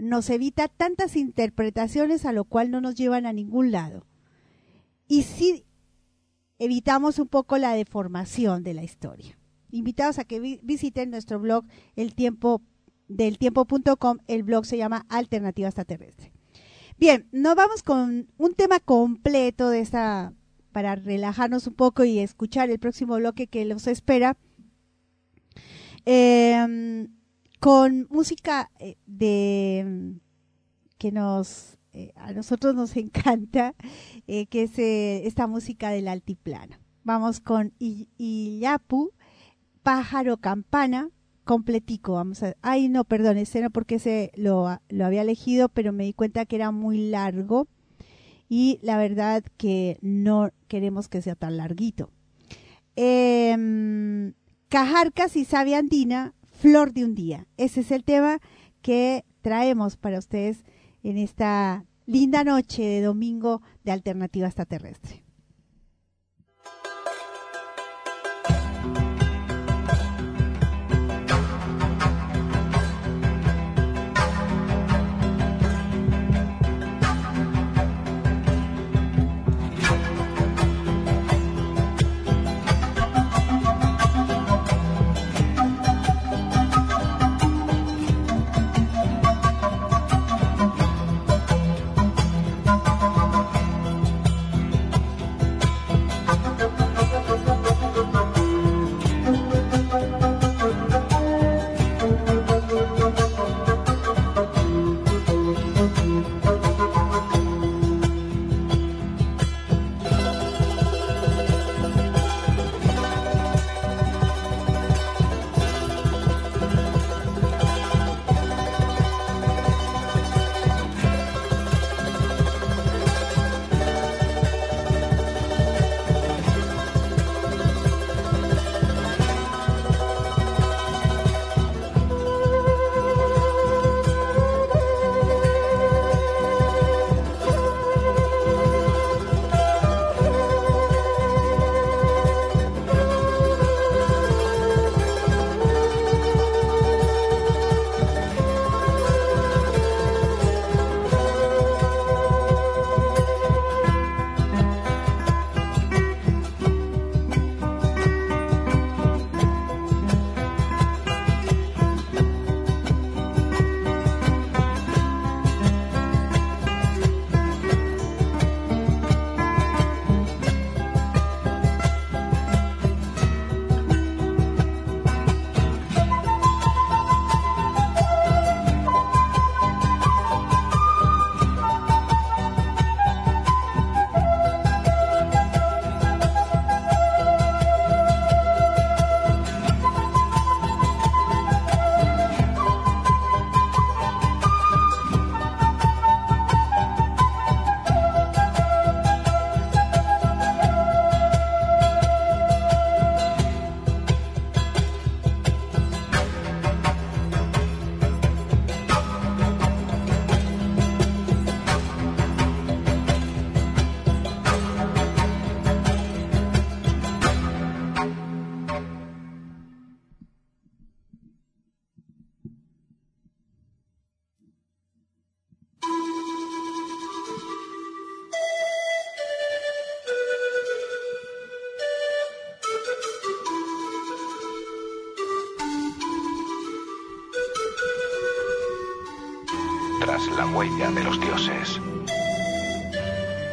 nos 0.00 0.30
evita 0.30 0.68
tantas 0.68 1.16
interpretaciones 1.16 2.24
a 2.24 2.32
lo 2.32 2.44
cual 2.44 2.70
no 2.70 2.80
nos 2.80 2.94
llevan 2.94 3.26
a 3.26 3.32
ningún 3.32 3.70
lado. 3.70 4.06
Y 5.06 5.22
sí 5.22 5.64
evitamos 6.58 7.18
un 7.18 7.28
poco 7.28 7.58
la 7.58 7.74
deformación 7.74 8.62
de 8.62 8.74
la 8.74 8.82
historia. 8.82 9.38
Invitados 9.70 10.18
a 10.18 10.24
que 10.24 10.60
visiten 10.62 11.10
nuestro 11.10 11.38
blog 11.38 11.64
el 11.96 12.14
tiempo 12.14 12.62
del 13.08 13.38
tiempo.com, 13.38 14.18
el 14.28 14.42
blog 14.42 14.66
se 14.66 14.76
llama 14.76 15.06
Alternativa 15.08 15.68
Extraterrestre. 15.68 16.32
Bien, 16.96 17.28
nos 17.32 17.56
vamos 17.56 17.82
con 17.82 18.28
un 18.36 18.54
tema 18.54 18.78
completo 18.78 19.70
de 19.70 19.80
esta 19.80 20.32
para 20.70 20.94
relajarnos 20.94 21.66
un 21.66 21.74
poco 21.74 22.04
y 22.04 22.20
escuchar 22.20 22.70
el 22.70 22.78
próximo 22.78 23.16
bloque 23.16 23.48
que 23.48 23.64
los 23.64 23.86
espera. 23.86 24.36
Eh, 26.06 27.08
con 27.60 28.08
música 28.10 28.70
eh, 28.78 28.96
de 29.06 30.18
que 30.98 31.12
nos 31.12 31.78
eh, 31.92 32.12
a 32.16 32.32
nosotros 32.32 32.74
nos 32.74 32.96
encanta, 32.96 33.74
eh, 34.26 34.46
que 34.46 34.64
es 34.64 34.78
esta 34.78 35.46
música 35.46 35.90
del 35.90 36.08
altiplano. 36.08 36.76
Vamos 37.04 37.40
con 37.40 37.72
Iyapu, 37.78 39.12
Pájaro 39.82 40.38
Campana, 40.38 41.10
completico. 41.44 42.14
Vamos 42.14 42.42
a, 42.42 42.56
ay 42.62 42.88
no, 42.88 43.04
perdón, 43.04 43.38
ese 43.38 43.60
no 43.60 43.70
porque 43.70 43.96
ese 43.96 44.32
lo, 44.36 44.80
lo 44.88 45.06
había 45.06 45.22
elegido, 45.22 45.68
pero 45.68 45.92
me 45.92 46.04
di 46.04 46.12
cuenta 46.12 46.46
que 46.46 46.56
era 46.56 46.70
muy 46.70 47.10
largo 47.10 47.68
y 48.48 48.78
la 48.82 48.96
verdad 48.98 49.44
que 49.56 49.98
no 50.00 50.50
queremos 50.68 51.08
que 51.08 51.22
sea 51.22 51.34
tan 51.34 51.56
larguito. 51.56 52.10
Eh, 52.96 54.32
Cajarcas 54.68 55.36
y 55.36 55.44
Sabia 55.44 55.78
Andina 55.78 56.34
Flor 56.60 56.92
de 56.92 57.06
un 57.06 57.14
día. 57.14 57.46
Ese 57.56 57.80
es 57.80 57.90
el 57.90 58.04
tema 58.04 58.38
que 58.82 59.24
traemos 59.40 59.96
para 59.96 60.18
ustedes 60.18 60.62
en 61.02 61.16
esta 61.16 61.86
linda 62.04 62.44
noche 62.44 62.82
de 62.82 63.00
domingo 63.00 63.62
de 63.82 63.92
Alternativa 63.92 64.46
Extraterrestre. 64.46 65.24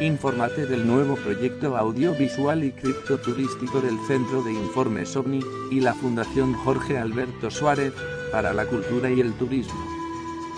Infórmate 0.08 0.64
del 0.64 0.86
nuevo 0.86 1.16
proyecto 1.16 1.76
audiovisual 1.76 2.64
y 2.64 2.72
criptoturístico 2.72 3.82
del 3.82 3.98
Centro 4.06 4.42
de 4.42 4.54
Informes 4.54 5.14
OVNI 5.14 5.40
y 5.70 5.80
la 5.80 5.92
Fundación 5.92 6.54
Jorge 6.54 6.96
Alberto 6.96 7.50
Suárez 7.50 7.92
para 8.32 8.54
la 8.54 8.64
cultura 8.64 9.10
y 9.10 9.20
el 9.20 9.34
turismo. 9.34 9.78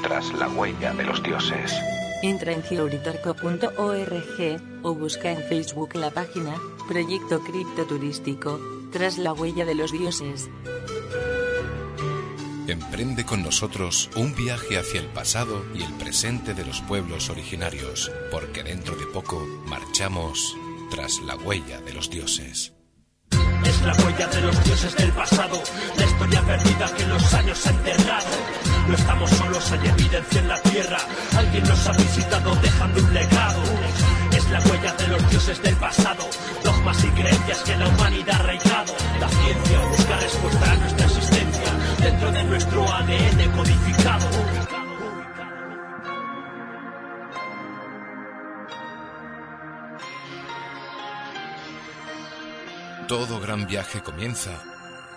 Tras 0.04 0.32
la 0.34 0.48
huella 0.48 0.94
de 0.94 1.02
los 1.02 1.20
dioses. 1.24 1.74
Entra 2.22 2.52
en 2.52 2.62
georitorco.org 2.62 4.62
o 4.84 4.94
busca 4.94 5.32
en 5.32 5.42
Facebook 5.42 5.96
la 5.96 6.12
página 6.12 6.54
Proyecto 6.86 7.40
Criptoturístico 7.40 8.60
Tras 8.92 9.18
la 9.18 9.32
huella 9.32 9.64
de 9.64 9.74
los 9.74 9.90
dioses. 9.90 10.48
Emprende 12.70 13.24
con 13.24 13.42
nosotros 13.42 14.08
un 14.14 14.32
viaje 14.36 14.78
hacia 14.78 15.00
el 15.00 15.06
pasado 15.06 15.66
y 15.74 15.82
el 15.82 15.92
presente 15.94 16.54
de 16.54 16.64
los 16.64 16.80
pueblos 16.82 17.28
originarios, 17.28 18.12
porque 18.30 18.62
dentro 18.62 18.94
de 18.94 19.06
poco 19.06 19.44
marchamos 19.66 20.56
tras 20.88 21.18
la 21.26 21.34
huella 21.34 21.80
de 21.80 21.92
los 21.92 22.10
dioses. 22.10 22.72
Es 23.64 23.82
la 23.82 23.92
huella 23.94 24.28
de 24.28 24.40
los 24.42 24.64
dioses 24.64 24.94
del 24.94 25.10
pasado, 25.10 25.60
la 25.96 26.06
historia 26.06 26.42
perdida 26.42 26.94
que 26.94 27.06
los 27.06 27.34
años 27.34 27.66
ha 27.66 27.70
enterrado. 27.70 28.28
No 28.86 28.94
estamos 28.94 29.30
solos, 29.30 29.72
hay 29.72 29.88
evidencia 29.88 30.40
en 30.40 30.48
la 30.48 30.62
tierra, 30.62 30.98
alguien 31.36 31.64
nos 31.64 31.86
ha 31.88 31.92
visitado 31.92 32.54
dejando 32.54 33.02
un 33.02 33.14
legado. 33.14 33.62
Es 34.30 34.48
la 34.48 34.60
huella 34.60 34.92
de 34.94 35.08
los 35.08 35.28
dioses 35.28 35.60
del 35.60 35.74
pasado, 35.74 36.24
dogmas 36.62 37.02
y 37.02 37.08
creencias 37.08 37.58
que 37.64 37.76
la 37.76 37.88
humanidad 37.88 38.36
ha 38.36 38.38
arraigado. 38.38 38.94
La 39.18 39.28
ciencia 39.28 39.80
busca 39.88 40.16
respuesta 40.20 40.70
a 40.70 40.76
nuestra 40.76 41.06
existencia 41.06 41.19
dentro 42.00 42.32
de 42.32 42.44
nuestro 42.44 42.82
ADN 42.82 43.50
codificado. 43.56 44.26
Todo 53.06 53.40
gran 53.40 53.66
viaje 53.66 54.00
comienza 54.02 54.62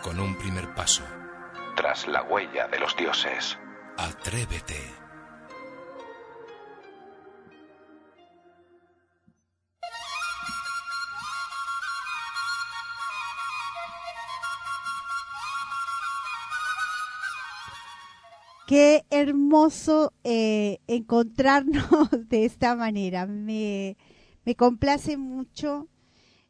con 0.02 0.20
un 0.20 0.38
primer 0.38 0.74
paso. 0.74 1.04
Tras 1.76 2.08
la 2.08 2.24
huella 2.24 2.68
de 2.68 2.80
los 2.80 2.96
dioses. 2.98 3.58
Atrévete. 3.98 5.03
Qué 18.66 19.06
hermoso 19.10 20.14
eh, 20.24 20.80
encontrarnos 20.88 21.84
de 22.30 22.46
esta 22.46 22.76
manera. 22.76 23.26
Me, 23.26 23.98
me 24.46 24.56
complace 24.56 25.18
mucho 25.18 25.90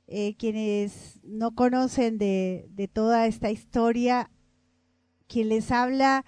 eh, 0.08 0.36
quienes 0.36 1.20
no 1.24 1.56
conocen 1.56 2.20
de, 2.20 2.68
de, 2.70 2.88
toda 2.88 3.26
esta 3.26 3.50
historia. 3.50 4.30
Quien 5.28 5.50
les 5.50 5.72
habla 5.72 6.24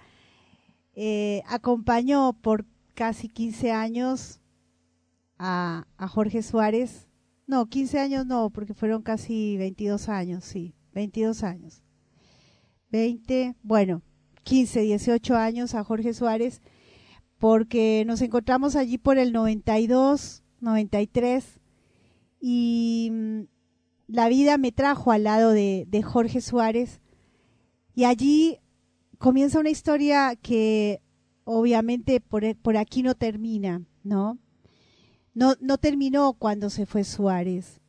eh, 0.94 1.42
acompañó 1.46 2.32
por 2.32 2.66
casi 2.94 3.28
15 3.28 3.70
años 3.70 4.40
a, 5.38 5.86
a, 5.98 6.08
Jorge 6.08 6.42
Suárez. 6.42 7.06
No, 7.46 7.66
15 7.66 8.00
años 8.00 8.26
no, 8.26 8.50
porque 8.50 8.74
fueron 8.74 9.02
casi 9.02 9.56
22 9.56 10.08
años, 10.08 10.44
sí, 10.44 10.74
22 10.94 11.44
años. 11.44 11.84
20, 12.90 13.54
bueno, 13.62 14.02
15, 14.46 14.80
18 14.82 15.34
años 15.34 15.74
a 15.74 15.82
Jorge 15.82 16.14
Suárez, 16.14 16.62
porque 17.38 18.04
nos 18.06 18.22
encontramos 18.22 18.76
allí 18.76 18.96
por 18.96 19.18
el 19.18 19.32
92, 19.32 20.44
93, 20.60 21.60
y 22.40 23.08
mm, 23.10 23.40
la 24.06 24.28
vida 24.28 24.56
me 24.56 24.70
trajo 24.70 25.10
al 25.10 25.24
lado 25.24 25.50
de, 25.50 25.84
de 25.88 26.02
Jorge 26.02 26.40
Suárez, 26.40 27.00
y 27.96 28.04
allí 28.04 28.60
comienza 29.18 29.58
una 29.58 29.70
historia 29.70 30.36
que 30.36 31.02
obviamente 31.42 32.20
por, 32.20 32.56
por 32.56 32.76
aquí 32.76 33.02
no 33.02 33.16
termina, 33.16 33.82
¿no? 34.04 34.38
¿no? 35.34 35.54
No 35.60 35.76
terminó 35.78 36.34
cuando 36.34 36.70
se 36.70 36.86
fue 36.86 37.02
Suárez 37.02 37.80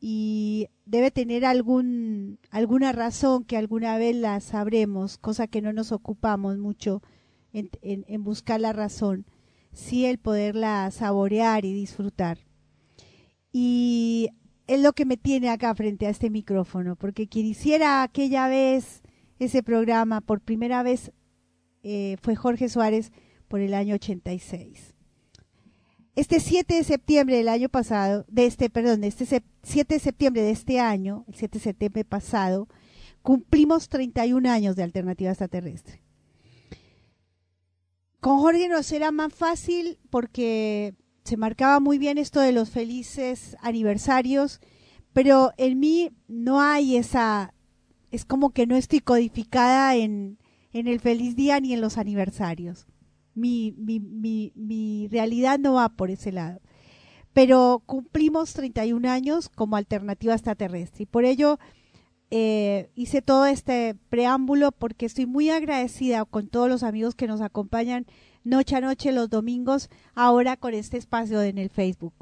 y 0.00 0.68
debe 0.86 1.10
tener 1.10 1.44
algún, 1.44 2.38
alguna 2.50 2.92
razón 2.92 3.44
que 3.44 3.58
alguna 3.58 3.98
vez 3.98 4.16
la 4.16 4.40
sabremos, 4.40 5.18
cosa 5.18 5.46
que 5.46 5.60
no 5.60 5.74
nos 5.74 5.92
ocupamos 5.92 6.56
mucho 6.56 7.02
en, 7.52 8.24
buscar 8.24 8.60
la 8.60 8.72
razón, 8.72 9.26
sí 9.72 10.06
el 10.06 10.18
poderla 10.18 10.90
saborear 10.90 11.66
y 11.66 11.74
disfrutar. 11.74 12.38
Y 13.52 14.30
es 14.66 14.80
lo 14.80 14.94
que 14.94 15.04
me 15.04 15.18
tiene 15.18 15.50
acá 15.50 15.74
frente 15.74 16.06
a 16.06 16.10
este 16.10 16.30
micrófono, 16.30 16.96
porque 16.96 17.28
quien 17.28 17.46
hiciera 17.46 18.02
aquella 18.02 18.48
vez 18.48 19.02
ese 19.38 19.62
programa 19.62 20.22
por 20.22 20.40
primera 20.40 20.82
vez 20.82 21.12
eh, 21.82 22.16
fue 22.22 22.36
Jorge 22.36 22.68
Suárez 22.68 23.12
por 23.48 23.60
el 23.60 23.74
año 23.74 23.96
86. 23.96 24.89
Este 26.16 26.40
7 26.40 26.74
de 26.74 26.84
septiembre 26.84 27.36
del 27.36 27.48
año 27.48 27.68
pasado, 27.68 28.24
de 28.28 28.46
este, 28.46 28.68
perdón, 28.68 29.04
este 29.04 29.24
7 29.62 29.94
de 29.94 30.00
septiembre 30.00 30.42
de 30.42 30.50
este 30.50 30.80
año, 30.80 31.24
el 31.28 31.34
7 31.34 31.58
de 31.58 31.62
septiembre 31.62 32.04
pasado, 32.04 32.68
cumplimos 33.22 33.88
31 33.88 34.50
años 34.50 34.74
de 34.74 34.82
alternativa 34.82 35.30
extraterrestre. 35.30 36.02
Con 38.18 38.38
Jorge 38.40 38.68
nos 38.68 38.90
era 38.92 39.12
más 39.12 39.32
fácil 39.32 39.98
porque 40.10 40.94
se 41.24 41.36
marcaba 41.36 41.78
muy 41.78 41.98
bien 41.98 42.18
esto 42.18 42.40
de 42.40 42.52
los 42.52 42.70
felices 42.70 43.56
aniversarios, 43.60 44.60
pero 45.12 45.52
en 45.58 45.78
mí 45.78 46.10
no 46.26 46.60
hay 46.60 46.96
esa, 46.96 47.54
es 48.10 48.24
como 48.24 48.50
que 48.50 48.66
no 48.66 48.76
estoy 48.76 49.00
codificada 49.00 49.94
en 49.94 50.38
el 50.72 51.00
feliz 51.00 51.36
día 51.36 51.60
ni 51.60 51.72
en 51.72 51.80
los 51.80 51.98
aniversarios. 51.98 52.89
Mi, 53.34 53.74
mi, 53.76 54.00
mi, 54.00 54.52
mi 54.54 55.08
realidad 55.08 55.58
no 55.58 55.74
va 55.74 55.88
por 55.88 56.10
ese 56.10 56.32
lado. 56.32 56.60
Pero 57.32 57.82
cumplimos 57.86 58.52
31 58.54 59.08
años 59.08 59.48
como 59.48 59.76
alternativa 59.76 60.34
extraterrestre 60.34 61.04
y 61.04 61.06
por 61.06 61.24
ello 61.24 61.58
eh, 62.32 62.90
hice 62.94 63.22
todo 63.22 63.46
este 63.46 63.96
preámbulo 64.08 64.70
porque 64.70 65.06
estoy 65.06 65.26
muy 65.26 65.50
agradecida 65.50 66.24
con 66.24 66.46
todos 66.46 66.68
los 66.68 66.84
amigos 66.84 67.16
que 67.16 67.26
nos 67.26 67.40
acompañan 67.40 68.06
noche 68.44 68.76
a 68.76 68.80
noche 68.80 69.10
los 69.10 69.30
domingos 69.30 69.90
ahora 70.14 70.56
con 70.56 70.74
este 70.74 70.96
espacio 70.96 71.42
en 71.42 71.58
el 71.58 71.70
Facebook. 71.70 72.14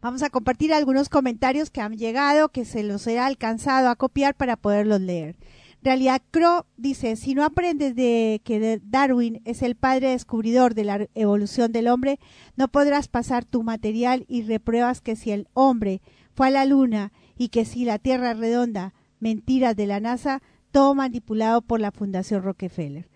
Vamos 0.00 0.22
a 0.22 0.30
compartir 0.30 0.72
algunos 0.74 1.08
comentarios 1.08 1.70
que 1.70 1.80
han 1.80 1.96
llegado, 1.96 2.48
que 2.48 2.64
se 2.64 2.82
los 2.82 3.06
he 3.06 3.18
alcanzado 3.18 3.88
a 3.88 3.96
copiar 3.96 4.34
para 4.34 4.56
poderlos 4.56 5.00
leer. 5.00 5.36
Realidad 5.82 6.22
Crow 6.30 6.64
dice, 6.76 7.16
si 7.16 7.34
no 7.34 7.44
aprendes 7.44 7.94
de 7.94 8.40
que 8.44 8.80
Darwin 8.82 9.40
es 9.44 9.62
el 9.62 9.76
padre 9.76 10.10
descubridor 10.10 10.74
de 10.74 10.84
la 10.84 11.08
evolución 11.14 11.70
del 11.70 11.88
hombre, 11.88 12.18
no 12.56 12.68
podrás 12.68 13.08
pasar 13.08 13.44
tu 13.44 13.62
material 13.62 14.24
y 14.26 14.42
repruebas 14.42 15.00
que 15.00 15.16
si 15.16 15.30
el 15.30 15.48
hombre 15.54 16.02
fue 16.34 16.48
a 16.48 16.50
la 16.50 16.64
luna 16.64 17.12
y 17.38 17.48
que 17.48 17.64
si 17.64 17.84
la 17.84 17.98
Tierra 17.98 18.32
es 18.32 18.38
redonda, 18.38 18.94
mentiras 19.20 19.76
de 19.76 19.86
la 19.86 20.00
NASA, 20.00 20.42
todo 20.72 20.94
manipulado 20.94 21.62
por 21.62 21.80
la 21.80 21.92
Fundación 21.92 22.42
Rockefeller. 22.42 23.08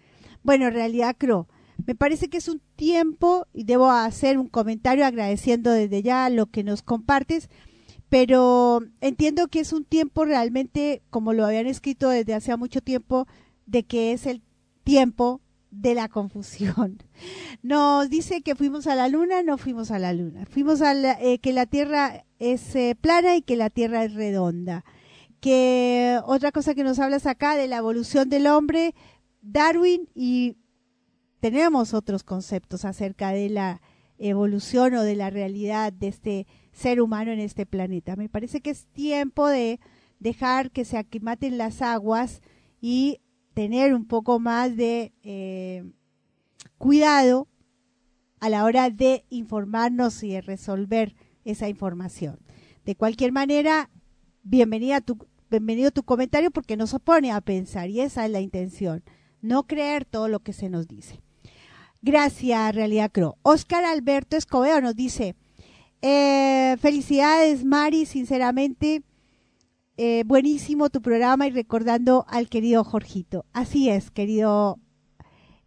Bueno, 0.43 0.71
Realidad 0.71 1.17
Crow, 1.19 1.47
me 1.87 1.95
parece 1.95 2.29
que 2.29 2.39
es 2.39 2.49
un 2.49 2.61
tiempo, 2.77 3.47
y 3.53 3.65
debo 3.65 3.91
hacer 3.91 4.39
un 4.39 4.49
comentario 4.49 5.05
agradeciendo 5.05 5.71
desde 5.71 6.03
ya 6.03 6.29
lo 6.31 6.47
que 6.47 6.63
nos 6.63 6.83
compartes, 6.83 7.49
pero 8.11 8.83
entiendo 9.01 9.47
que 9.49 9.61
es 9.61 9.73
un 9.73 9.85
tiempo 9.85 10.25
realmente, 10.25 11.01
como 11.11 11.33
lo 11.33 11.47
habían 11.47 11.69
escrito 11.69 12.11
desde 12.11 12.35
hace 12.35 12.55
mucho 12.57 12.81
tiempo, 12.81 13.29
de 13.67 13.85
que 13.85 14.13
es 14.13 14.27
el 14.27 14.43
tiempo 14.83 15.41
de 15.71 15.95
la 15.95 16.09
confusión. 16.09 16.99
Nos 17.63 18.11
dice 18.11 18.43
que 18.43 18.57
fuimos 18.57 18.89
a 18.89 18.97
la 18.97 19.09
luna, 19.09 19.45
no 19.45 19.59
fuimos 19.59 19.93
a 19.93 20.01
la 20.01 20.13
luna. 20.13 20.45
Fuimos 20.47 20.83
a 20.83 20.93
la, 20.93 21.13
eh, 21.23 21.39
que 21.39 21.53
la 21.53 21.67
Tierra 21.67 22.25
es 22.41 22.75
eh, 22.75 22.97
plana 23.01 23.37
y 23.37 23.43
que 23.43 23.55
la 23.55 23.71
Tierra 23.71 24.03
es 24.03 24.13
redonda. 24.13 24.85
Que 25.41 26.19
otra 26.25 26.51
cosa 26.51 26.75
que 26.75 26.83
nos 26.83 26.99
hablas 26.99 27.27
acá 27.27 27.57
de 27.57 27.69
la 27.69 27.77
evolución 27.77 28.29
del 28.29 28.49
hombre, 28.49 28.93
Darwin 29.41 30.09
y 30.17 30.57
tenemos 31.39 31.95
otros 31.95 32.25
conceptos 32.25 32.85
acerca 32.85 33.31
de 33.31 33.49
la 33.51 33.81
evolución 34.19 34.95
o 34.95 35.03
de 35.05 35.15
la 35.15 35.31
realidad 35.31 35.93
de 35.93 36.09
este 36.09 36.47
ser 36.81 37.01
humano 37.03 37.31
en 37.31 37.41
este 37.41 37.67
planeta. 37.67 38.17
Me 38.17 38.31
parece 38.31 38.63
que 38.63 38.71
es 38.71 38.87
tiempo 38.87 39.47
de 39.47 39.81
dejar 40.19 40.71
que 40.71 40.87
se 40.87 40.97
aquimaten 40.97 41.59
las 41.59 41.83
aguas 41.83 42.41
y 42.81 43.21
tener 43.53 43.95
un 43.95 44.07
poco 44.07 44.41
más 44.41 44.77
de 44.77 45.13
eh, 45.23 45.85
cuidado 46.79 47.49
a 48.41 48.49
la 48.49 48.65
hora 48.65 48.89
de 48.89 49.27
informarnos 49.29 50.23
y 50.23 50.31
de 50.31 50.41
resolver 50.41 51.15
esa 51.45 51.69
información. 51.69 52.39
De 52.87 52.97
cualquier 52.97 53.33
manera, 53.33 53.91
bienvenida 54.43 55.03
tu, 55.03 55.19
bienvenido 55.51 55.91
tu 55.91 56.03
comentario 56.03 56.51
porque 56.51 56.79
nos 56.79 56.97
pone 57.05 57.31
a 57.31 57.43
pensar 57.43 57.91
y 57.91 58.01
esa 58.01 58.25
es 58.25 58.33
la 58.33 58.41
intención, 58.41 59.05
no 59.43 59.67
creer 59.67 60.07
todo 60.07 60.29
lo 60.29 60.41
que 60.41 60.55
se 60.55 60.71
nos 60.71 60.89
dice. 60.89 61.21
Gracias, 62.01 62.75
Realidad 62.75 63.11
Cro. 63.13 63.37
Oscar 63.43 63.85
Alberto 63.85 64.39
Escobedo 64.39 64.81
nos 64.81 64.97
dice, 64.97 65.37
eh, 66.03 66.77
felicidades, 66.81 67.65
Mari, 67.65 68.07
sinceramente, 68.07 69.03
eh, 69.97 70.25
buenísimo 70.27 70.89
tu 70.89 71.03
programa 71.03 71.47
y 71.47 71.51
recordando 71.51 72.25
al 72.29 72.49
querido 72.49 72.85
Jorgito. 72.85 73.45
Así 73.53 73.91
es, 73.91 74.11
querido 74.11 74.79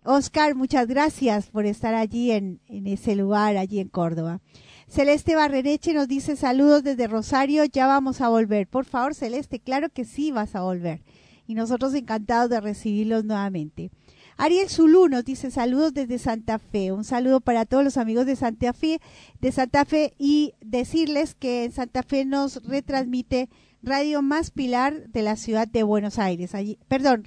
Oscar, 0.04 0.56
muchas 0.56 0.88
gracias 0.88 1.50
por 1.50 1.66
estar 1.66 1.94
allí 1.94 2.32
en, 2.32 2.60
en 2.68 2.88
ese 2.88 3.16
lugar, 3.16 3.58
allí 3.58 3.80
en 3.80 3.90
Córdoba. 3.90 4.42
Celeste 4.88 5.36
Barrereche 5.36 5.94
nos 5.94 6.08
dice 6.08 6.36
saludos 6.36 6.84
desde 6.84 7.08
Rosario, 7.08 7.66
ya 7.66 7.88
vamos 7.88 8.22
a 8.22 8.30
volver. 8.30 8.68
Por 8.68 8.86
favor, 8.86 9.16
Celeste, 9.16 9.60
claro 9.60 9.90
que 9.90 10.06
sí 10.06 10.32
vas 10.32 10.56
a 10.56 10.62
volver. 10.62 11.02
Y 11.48 11.56
nosotros 11.56 11.94
encantados 11.94 12.50
de 12.50 12.62
recibirlos 12.62 13.24
nuevamente. 13.26 13.92
Ariel 14.38 14.70
Zulú 14.70 15.08
nos 15.08 15.26
dice 15.26 15.52
saludos 15.52 15.94
desde 15.94 16.18
Santa 16.18 16.60
Fe. 16.60 16.92
Un 16.92 17.04
saludo 17.04 17.42
para 17.42 17.66
todos 17.66 17.84
los 17.84 17.98
amigos 17.98 18.26
de 18.26 18.36
Santa 18.36 18.74
Fe, 18.74 19.00
de 19.40 19.52
Santa 19.52 19.86
Fe 19.86 20.14
y 20.18 20.54
decirles 20.62 21.36
que 21.36 21.66
en 21.66 21.72
Santa 21.72 22.04
Fe 22.04 22.26
nos 22.26 22.64
retransmite 22.64 23.50
Radio 23.82 24.22
Más 24.22 24.52
Pilar 24.52 25.10
de 25.10 25.22
la 25.22 25.36
ciudad 25.36 25.68
de 25.68 25.84
Buenos 25.84 26.18
Aires. 26.18 26.56
Allí, 26.56 26.80
perdón, 26.88 27.26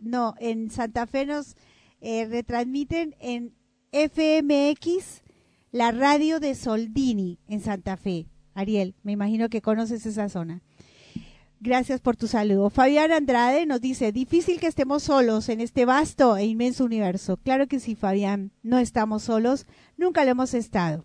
no, 0.00 0.34
en 0.38 0.70
Santa 0.70 1.06
Fe 1.06 1.26
nos 1.26 1.56
eh, 2.00 2.26
retransmiten 2.26 3.16
en 3.20 3.54
FMX 3.92 5.22
la 5.72 5.90
radio 5.90 6.40
de 6.40 6.54
Soldini 6.54 7.38
en 7.48 7.60
Santa 7.60 7.96
Fe. 7.96 8.28
Ariel, 8.54 8.94
me 9.02 9.12
imagino 9.12 9.50
que 9.50 9.60
conoces 9.60 10.06
esa 10.06 10.28
zona. 10.28 10.62
Gracias 11.60 12.00
por 12.00 12.16
tu 12.16 12.26
saludo. 12.26 12.68
Fabián 12.68 13.12
Andrade 13.12 13.64
nos 13.64 13.80
dice, 13.80 14.12
difícil 14.12 14.60
que 14.60 14.66
estemos 14.66 15.04
solos 15.04 15.48
en 15.48 15.62
este 15.62 15.86
vasto 15.86 16.36
e 16.36 16.44
inmenso 16.44 16.84
universo. 16.84 17.38
Claro 17.38 17.66
que 17.66 17.80
sí, 17.80 17.94
Fabián, 17.94 18.52
no 18.62 18.78
estamos 18.78 19.22
solos, 19.22 19.66
nunca 19.96 20.24
lo 20.24 20.32
hemos 20.32 20.52
estado. 20.52 21.04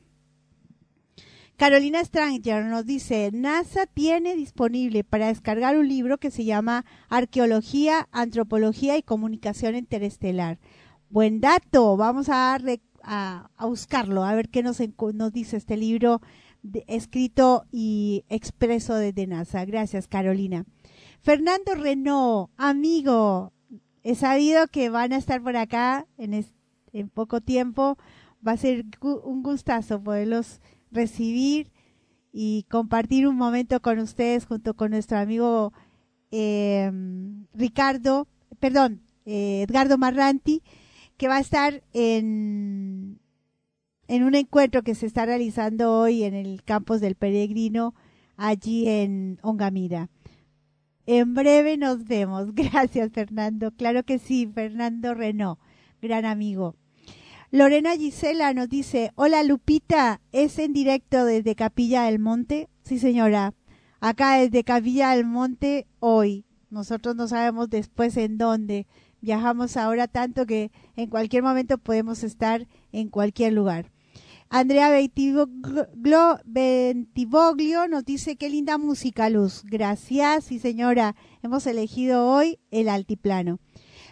Carolina 1.55 2.03
Stranger 2.03 2.65
nos 2.65 2.85
dice, 2.85 3.29
NASA 3.31 3.85
tiene 3.85 4.35
disponible 4.35 5.03
para 5.03 5.27
descargar 5.27 5.77
un 5.77 5.87
libro 5.87 6.17
que 6.17 6.31
se 6.31 6.43
llama 6.43 6.85
Arqueología, 7.07 8.09
Antropología 8.11 8.97
y 8.97 9.03
Comunicación 9.03 9.75
Interestelar. 9.75 10.59
Buen 11.09 11.39
dato, 11.39 11.95
vamos 11.95 12.29
a, 12.29 12.57
a, 13.03 13.47
buscarlo, 13.61 14.23
a 14.23 14.33
ver 14.33 14.49
qué 14.49 14.63
nos, 14.63 14.79
nos 15.13 15.31
dice 15.31 15.57
este 15.57 15.77
libro 15.77 16.21
escrito 16.87 17.65
y 17.71 18.25
expreso 18.29 18.95
desde 18.95 19.27
NASA. 19.27 19.65
Gracias, 19.65 20.07
Carolina. 20.07 20.65
Fernando 21.21 21.75
Renault, 21.75 22.49
amigo, 22.57 23.53
he 24.03 24.15
sabido 24.15 24.67
que 24.67 24.89
van 24.89 25.13
a 25.13 25.17
estar 25.17 25.41
por 25.41 25.55
acá 25.55 26.07
en, 26.17 27.09
poco 27.09 27.41
tiempo. 27.41 27.97
Va 28.45 28.53
a 28.53 28.57
ser 28.57 28.85
un 29.01 29.43
gustazo 29.43 30.01
poderlos 30.01 30.61
recibir 30.91 31.71
y 32.33 32.65
compartir 32.69 33.27
un 33.27 33.35
momento 33.35 33.81
con 33.81 33.99
ustedes 33.99 34.45
junto 34.45 34.73
con 34.73 34.91
nuestro 34.91 35.17
amigo 35.17 35.73
eh, 36.31 36.91
Ricardo, 37.53 38.27
perdón, 38.59 39.01
eh, 39.25 39.65
Edgardo 39.67 39.97
Marranti, 39.97 40.63
que 41.17 41.27
va 41.27 41.37
a 41.37 41.41
estar 41.41 41.83
en, 41.93 43.19
en 44.11 44.25
un 44.25 44.35
encuentro 44.35 44.83
que 44.83 44.93
se 44.93 45.05
está 45.05 45.25
realizando 45.25 45.97
hoy 45.97 46.23
en 46.23 46.33
el 46.33 46.63
campus 46.65 46.99
del 46.99 47.15
Peregrino, 47.15 47.95
allí 48.35 48.89
en 48.89 49.39
Ongamira. 49.41 50.09
En 51.05 51.33
breve 51.33 51.77
nos 51.77 52.03
vemos. 52.03 52.53
Gracias, 52.53 53.09
Fernando. 53.13 53.71
Claro 53.71 54.03
que 54.03 54.19
sí, 54.19 54.51
Fernando 54.53 55.13
Renault, 55.13 55.61
gran 56.01 56.25
amigo. 56.25 56.75
Lorena 57.51 57.95
Gisela 57.95 58.53
nos 58.53 58.67
dice, 58.67 59.13
hola 59.15 59.43
Lupita, 59.43 60.19
¿es 60.33 60.59
en 60.59 60.73
directo 60.73 61.23
desde 61.23 61.55
Capilla 61.55 62.03
del 62.03 62.19
Monte? 62.19 62.67
Sí, 62.83 62.99
señora, 62.99 63.53
acá 64.01 64.39
desde 64.39 64.65
Capilla 64.65 65.11
del 65.11 65.25
Monte 65.25 65.87
hoy. 66.01 66.43
Nosotros 66.69 67.15
no 67.15 67.29
sabemos 67.29 67.69
después 67.69 68.17
en 68.17 68.37
dónde. 68.37 68.87
Viajamos 69.21 69.77
ahora 69.77 70.09
tanto 70.09 70.45
que 70.45 70.69
en 70.97 71.09
cualquier 71.09 71.43
momento 71.43 71.77
podemos 71.77 72.25
estar 72.25 72.67
en 72.91 73.07
cualquier 73.07 73.53
lugar. 73.53 73.89
Andrea 74.53 74.89
Bentivoglio 76.43 77.87
nos 77.87 78.03
dice 78.03 78.35
qué 78.35 78.49
linda 78.49 78.77
música, 78.77 79.29
Luz. 79.29 79.63
Gracias, 79.63 80.43
sí 80.43 80.59
señora. 80.59 81.15
Hemos 81.41 81.65
elegido 81.67 82.27
hoy 82.27 82.59
el 82.69 82.89
altiplano. 82.89 83.61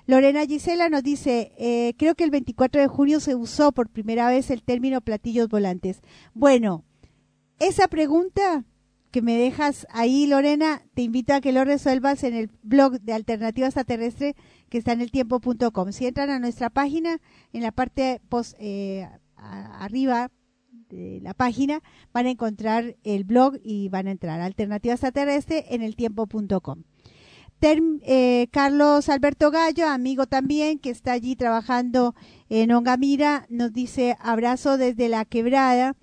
Lorena 0.06 0.46
Gisela 0.46 0.88
nos 0.88 1.04
dice, 1.04 1.52
eh, 1.58 1.94
creo 1.98 2.16
que 2.16 2.24
el 2.24 2.32
24 2.32 2.80
de 2.80 2.88
junio 2.88 3.20
se 3.20 3.36
usó 3.36 3.74
por 3.74 3.90
primera 3.90 4.30
vez 4.30 4.50
el 4.50 4.64
término 4.64 5.02
platillos 5.02 5.50
volantes. 5.50 6.00
Bueno, 6.34 6.86
esa 7.60 7.90
pregunta 7.90 8.64
que 9.12 9.22
me 9.22 9.36
dejas 9.36 9.88
ahí, 9.90 10.26
Lorena, 10.26 10.84
te 10.94 11.02
invito 11.02 11.34
a 11.34 11.42
que 11.42 11.52
lo 11.52 11.66
resuelvas 11.66 12.24
en 12.24 12.34
el 12.34 12.50
blog 12.64 13.02
de 13.02 13.12
Alternativa 13.12 13.68
Extraterrestre 13.68 14.38
que 14.70 14.78
está 14.78 14.94
en 14.94 15.02
el 15.02 15.12
tiempo.com. 15.12 15.92
Si 15.92 16.08
entran 16.08 16.30
a 16.30 16.40
nuestra 16.40 16.70
página, 16.70 17.20
en 17.52 17.62
la 17.62 17.74
parte 17.74 18.22
post, 18.30 18.56
eh, 18.58 19.06
arriba 19.42 20.32
de 20.90 21.20
la 21.22 21.34
página, 21.34 21.82
van 22.14 22.26
a 22.26 22.32
encontrar 22.32 22.96
el 23.04 23.24
blog 23.24 23.58
y 23.64 23.90
van 23.90 24.08
a 24.08 24.12
entrar 24.12 24.42
Alternativa 24.42 24.94
Extraterrestre 24.94 25.66
en 25.70 25.82
el 25.82 25.96
tiempo.com. 25.96 26.84
Eh, 27.62 28.48
Carlos 28.52 29.10
Alberto 29.10 29.52
Gallo, 29.52 29.88
amigo 29.88 30.28
también, 30.28 30.80
que 30.80 30.90
está 30.90 31.12
allí 31.12 31.36
trabajando 31.36 32.16
en 32.48 32.72
Ongamira, 32.72 33.46
nos 33.50 33.74
dice 33.74 34.16
abrazo 34.22 34.78
desde 34.78 35.10
la 35.10 35.26
quebrada 35.26 35.96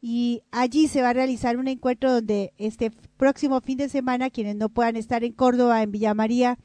y 0.00 0.42
allí 0.50 0.88
se 0.88 1.02
va 1.02 1.10
a 1.10 1.14
realizar 1.14 1.56
un 1.56 1.68
encuentro 1.68 2.12
donde 2.12 2.52
este 2.58 2.90
próximo 3.16 3.60
fin 3.60 3.78
de 3.78 3.88
semana 3.88 4.28
quienes 4.28 4.56
no 4.56 4.68
puedan 4.68 4.96
estar 4.96 5.22
en 5.22 5.32
Córdoba, 5.32 5.82
en 5.82 5.92
Villa 5.92 6.14
María, 6.14 6.58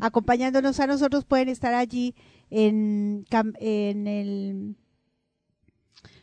acompañándonos 0.00 0.80
a 0.80 0.88
nosotros, 0.88 1.24
pueden 1.24 1.48
estar 1.48 1.72
allí 1.72 2.16
en, 2.50 3.24
en 3.60 4.06
el 4.08 4.76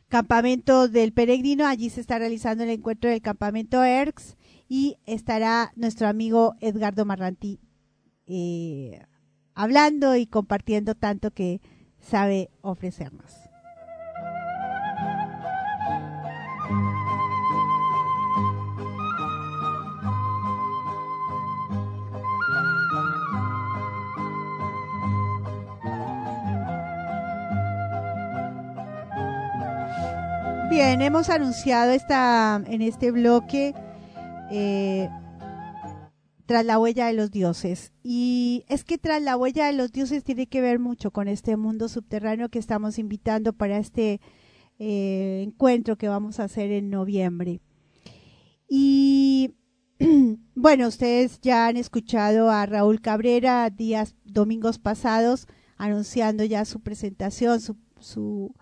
campamento 0.09 0.87
del 0.87 1.13
peregrino. 1.13 1.65
Allí 1.65 1.89
se 1.89 2.01
está 2.01 2.19
realizando 2.19 2.63
el 2.63 2.71
encuentro 2.71 3.09
del 3.09 3.21
campamento 3.21 3.83
ERX 3.83 4.35
y 4.67 4.97
estará 5.05 5.71
nuestro 5.75 6.07
amigo 6.07 6.55
Edgardo 6.59 7.05
Marranti 7.05 7.59
eh, 8.27 9.01
hablando 9.55 10.15
y 10.15 10.27
compartiendo 10.27 10.95
tanto 10.95 11.31
que 11.31 11.61
sabe 11.99 12.51
ofrecernos. 12.61 13.48
Bien, 30.69 31.01
hemos 31.01 31.31
anunciado 31.31 31.91
esta, 31.93 32.61
en 32.67 32.83
este 32.83 33.09
bloque 33.09 33.73
eh, 34.51 35.09
tras 36.45 36.63
la 36.63 36.77
huella 36.77 37.07
de 37.07 37.13
los 37.13 37.31
dioses. 37.31 37.91
Y 38.03 38.65
es 38.69 38.83
que 38.83 38.99
tras 38.99 39.19
la 39.19 39.35
huella 39.35 39.65
de 39.65 39.73
los 39.73 39.91
dioses 39.91 40.23
tiene 40.23 40.45
que 40.45 40.61
ver 40.61 40.77
mucho 40.77 41.09
con 41.09 41.27
este 41.27 41.57
mundo 41.57 41.89
subterráneo 41.89 42.49
que 42.49 42.59
estamos 42.59 42.99
invitando 42.99 43.53
para 43.53 43.79
este 43.79 44.21
eh, 44.77 45.41
encuentro 45.43 45.97
que 45.97 46.07
vamos 46.07 46.39
a 46.39 46.43
hacer 46.43 46.71
en 46.71 46.91
noviembre. 46.91 47.61
Y 48.69 49.55
bueno, 50.55 50.87
ustedes 50.87 51.41
ya 51.41 51.65
han 51.65 51.77
escuchado 51.77 52.51
a 52.51 52.67
Raúl 52.67 53.01
Cabrera 53.01 53.67
días, 53.71 54.13
domingos 54.23 54.77
pasados, 54.77 55.47
anunciando 55.77 56.43
ya 56.43 56.63
su 56.65 56.79
presentación, 56.81 57.59
su, 57.59 57.75
su, 57.99 58.53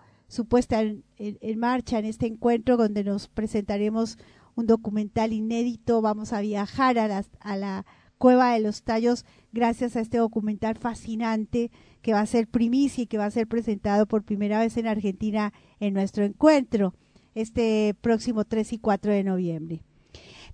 puesta 0.48 0.82
en, 0.82 1.58
marcha 1.58 1.98
en 1.98 2.04
este 2.04 2.26
encuentro 2.26 2.76
donde 2.76 3.04
nos 3.04 3.28
presentaremos 3.28 4.18
un 4.54 4.66
documental 4.66 5.32
inédito. 5.32 6.02
Vamos 6.02 6.32
a 6.32 6.40
viajar 6.40 6.98
a, 6.98 7.24
a 7.40 7.56
la 7.56 7.86
Cueva 8.18 8.52
de 8.52 8.60
los 8.60 8.82
Tallos 8.82 9.24
gracias 9.52 9.96
a 9.96 10.00
este 10.00 10.18
documental 10.18 10.76
fascinante 10.76 11.70
que 12.02 12.12
va 12.12 12.20
a 12.20 12.26
ser 12.26 12.48
primicia 12.48 13.04
y 13.04 13.06
que 13.06 13.18
va 13.18 13.26
a 13.26 13.30
ser 13.30 13.46
presentado 13.46 14.06
por 14.06 14.24
primera 14.24 14.60
vez 14.60 14.76
en 14.76 14.86
Argentina 14.86 15.52
en 15.80 15.94
nuestro 15.94 16.24
encuentro 16.24 16.94
este 17.34 17.94
próximo 18.00 18.44
3 18.44 18.72
y 18.72 18.78
4 18.78 19.12
de 19.12 19.24
noviembre. 19.24 19.82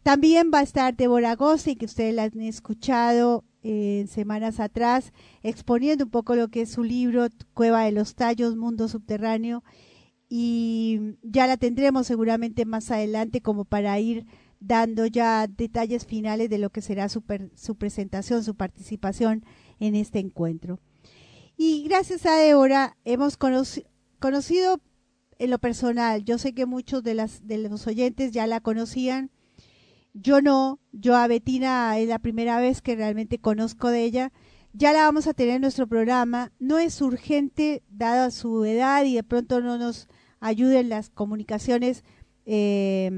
También 0.03 0.51
va 0.53 0.59
a 0.59 0.62
estar 0.64 0.95
Débora 0.95 1.35
Gossi, 1.35 1.77
que 1.77 1.87
ustedes 1.87 2.14
la 2.14 2.25
han 2.25 2.41
escuchado 2.43 3.45
en 3.65 4.07
semanas 4.07 4.61
atrás, 4.61 5.12
exponiendo 5.43 6.05
un 6.05 6.11
poco 6.11 6.37
lo 6.37 6.49
que 6.49 6.61
es 6.62 6.71
su 6.71 6.85
libro 6.85 7.27
Cueva 7.55 7.85
de 7.85 7.93
los 7.93 8.15
Tallos, 8.15 8.57
Mundo 8.57 8.87
Subterráneo, 8.87 9.65
y 10.29 11.17
ya 11.23 11.47
la 11.47 11.57
tendremos 11.57 12.07
seguramente 12.07 12.65
más 12.67 12.91
adelante 12.91 13.41
como 13.41 13.65
para 13.65 13.99
ir 13.99 14.27
dando 14.61 15.07
ya 15.07 15.47
detalles 15.47 16.07
finales 16.07 16.49
de 16.51 16.59
lo 16.59 16.71
que 16.71 16.83
será 16.83 17.09
su, 17.09 17.23
su 17.55 17.77
presentación, 17.77 18.45
su 18.45 18.55
participación 18.55 19.45
en 19.81 19.95
este 19.95 20.19
encuentro. 20.19 20.81
Y 21.57 21.85
gracias 21.85 22.27
a 22.27 22.37
Débora 22.37 22.97
hemos 23.05 23.37
conocido 23.37 24.81
en 25.39 25.51
lo 25.51 25.59
personal, 25.59 26.25
yo 26.25 26.39
sé 26.39 26.53
que 26.53 26.67
muchos 26.67 27.03
de, 27.03 27.15
las, 27.15 27.47
de 27.47 27.59
los 27.59 27.87
oyentes 27.87 28.33
ya 28.33 28.47
la 28.47 28.61
conocían, 28.61 29.31
yo 30.15 30.41
no, 30.41 30.79
yo 30.93 31.17
a 31.17 31.27
Betina 31.27 31.99
es 31.99 32.09
la 32.09 32.21
primera 32.21 32.61
vez 32.61 32.81
que 32.81 32.97
realmente 32.97 33.39
conozco 33.39 33.91
de 33.91 34.05
ella, 34.05 34.33
ya 34.73 34.93
la 34.93 35.03
vamos 35.03 35.27
a 35.27 35.35
tener 35.35 35.57
en 35.57 35.62
nuestro 35.62 35.87
programa, 35.87 36.53
no 36.59 36.79
es 36.79 37.01
urgente 37.03 37.83
dada 37.91 38.31
su 38.31 38.65
edad 38.65 39.05
y 39.05 39.15
de 39.15 39.23
pronto 39.23 39.61
no 39.61 39.77
nos 39.77 40.09
ayuden 40.41 40.89
las 40.89 41.11
comunicaciones 41.11 42.05
eh, 42.47 43.11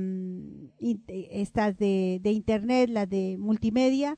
estas 1.30 1.76
de, 1.78 2.20
de, 2.22 2.30
internet, 2.32 2.90
las 2.90 3.08
de 3.08 3.36
multimedia, 3.38 4.16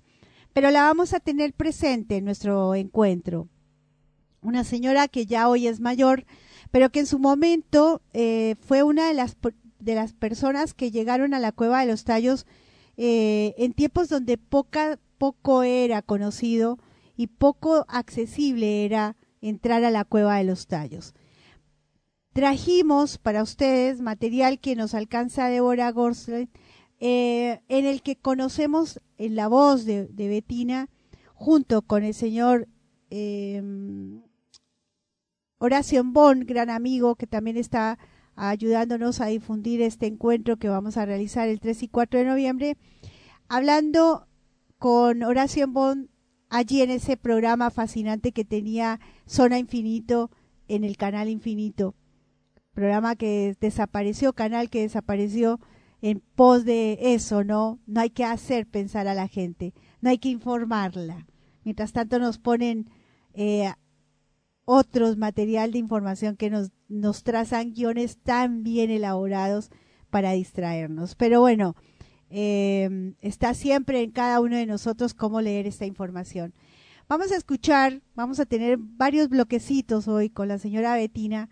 pero 0.52 0.70
la 0.70 0.82
vamos 0.82 1.14
a 1.14 1.20
tener 1.20 1.52
presente 1.52 2.16
en 2.16 2.24
nuestro 2.24 2.74
encuentro. 2.74 3.48
Una 4.40 4.64
señora 4.64 5.08
que 5.08 5.26
ya 5.26 5.48
hoy 5.48 5.66
es 5.66 5.80
mayor, 5.80 6.26
pero 6.70 6.90
que 6.90 7.00
en 7.00 7.06
su 7.06 7.18
momento 7.18 8.02
eh, 8.12 8.56
fue 8.60 8.82
una 8.82 9.08
de 9.08 9.14
las, 9.14 9.36
de 9.78 9.94
las 9.94 10.12
personas 10.12 10.74
que 10.74 10.90
llegaron 10.90 11.34
a 11.34 11.40
la 11.40 11.52
cueva 11.52 11.80
de 11.80 11.86
los 11.86 12.04
tallos 12.04 12.46
eh, 12.98 13.54
en 13.58 13.74
tiempos 13.74 14.08
donde 14.08 14.36
poco 14.38 15.62
era 15.62 16.02
conocido 16.02 16.78
y 17.16 17.28
poco 17.28 17.86
accesible 17.88 18.84
era 18.84 19.16
entrar 19.40 19.84
a 19.84 19.90
la 19.92 20.04
cueva 20.04 20.36
de 20.36 20.44
los 20.44 20.66
tallos. 20.66 21.14
Trajimos 22.32 23.16
para 23.18 23.44
ustedes 23.44 24.00
material 24.00 24.58
que 24.58 24.74
nos 24.76 24.94
alcanza 24.94 25.48
Débora 25.48 25.92
Gorslen, 25.92 26.50
eh, 26.98 27.60
en 27.68 27.86
el 27.86 28.02
que 28.02 28.16
conocemos 28.16 29.00
en 29.16 29.36
la 29.36 29.46
voz 29.46 29.84
de, 29.84 30.08
de 30.08 30.28
Betina, 30.28 30.88
junto 31.34 31.82
con 31.82 32.02
el 32.02 32.14
señor 32.14 32.66
eh, 33.10 33.62
Horacio 35.58 36.02
Bon, 36.04 36.40
gran 36.40 36.68
amigo 36.68 37.14
que 37.14 37.28
también 37.28 37.56
está 37.56 37.98
ayudándonos 38.38 39.20
a 39.20 39.26
difundir 39.26 39.82
este 39.82 40.06
encuentro 40.06 40.56
que 40.56 40.68
vamos 40.68 40.96
a 40.96 41.04
realizar 41.04 41.48
el 41.48 41.58
3 41.58 41.82
y 41.82 41.88
4 41.88 42.20
de 42.20 42.26
noviembre, 42.26 42.76
hablando 43.48 44.28
con 44.78 45.24
Horacio 45.24 45.66
Bon 45.66 46.08
allí 46.48 46.82
en 46.82 46.90
ese 46.90 47.16
programa 47.16 47.70
fascinante 47.70 48.32
que 48.32 48.44
tenía 48.44 49.00
Zona 49.26 49.58
Infinito 49.58 50.30
en 50.68 50.84
el 50.84 50.96
canal 50.96 51.28
Infinito, 51.28 51.96
programa 52.74 53.16
que 53.16 53.56
desapareció, 53.60 54.32
canal 54.32 54.70
que 54.70 54.82
desapareció 54.82 55.58
en 56.00 56.22
pos 56.36 56.64
de 56.64 56.96
eso, 57.00 57.42
¿no? 57.42 57.80
No 57.86 58.00
hay 58.00 58.10
que 58.10 58.24
hacer 58.24 58.66
pensar 58.66 59.08
a 59.08 59.14
la 59.14 59.26
gente, 59.26 59.74
no 60.00 60.10
hay 60.10 60.18
que 60.18 60.28
informarla. 60.28 61.26
Mientras 61.64 61.92
tanto 61.92 62.20
nos 62.20 62.38
ponen 62.38 62.88
eh, 63.34 63.72
otros 64.70 65.16
material 65.16 65.72
de 65.72 65.78
información 65.78 66.36
que 66.36 66.50
nos, 66.50 66.72
nos 66.88 67.22
trazan 67.22 67.72
guiones 67.72 68.18
tan 68.18 68.62
bien 68.62 68.90
elaborados 68.90 69.70
para 70.10 70.32
distraernos. 70.32 71.14
Pero 71.14 71.40
bueno, 71.40 71.74
eh, 72.28 73.14
está 73.22 73.54
siempre 73.54 74.02
en 74.02 74.10
cada 74.10 74.40
uno 74.40 74.56
de 74.56 74.66
nosotros 74.66 75.14
cómo 75.14 75.40
leer 75.40 75.66
esta 75.66 75.86
información. 75.86 76.52
Vamos 77.08 77.32
a 77.32 77.36
escuchar, 77.36 78.02
vamos 78.14 78.40
a 78.40 78.44
tener 78.44 78.76
varios 78.78 79.30
bloquecitos 79.30 80.06
hoy 80.06 80.28
con 80.28 80.48
la 80.48 80.58
señora 80.58 80.96
Betina, 80.96 81.48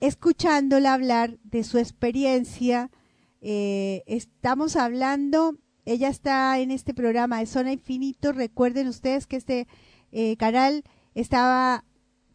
escuchándola 0.00 0.92
hablar 0.92 1.38
de 1.44 1.62
su 1.62 1.78
experiencia. 1.78 2.90
Eh, 3.42 4.02
estamos 4.06 4.74
hablando, 4.74 5.54
ella 5.84 6.08
está 6.08 6.58
en 6.58 6.72
este 6.72 6.94
programa 6.94 7.38
de 7.38 7.46
Zona 7.46 7.70
Infinito. 7.70 8.32
Recuerden 8.32 8.88
ustedes 8.88 9.28
que 9.28 9.36
este 9.36 9.68
eh, 10.10 10.36
canal 10.36 10.82
estaba 11.14 11.84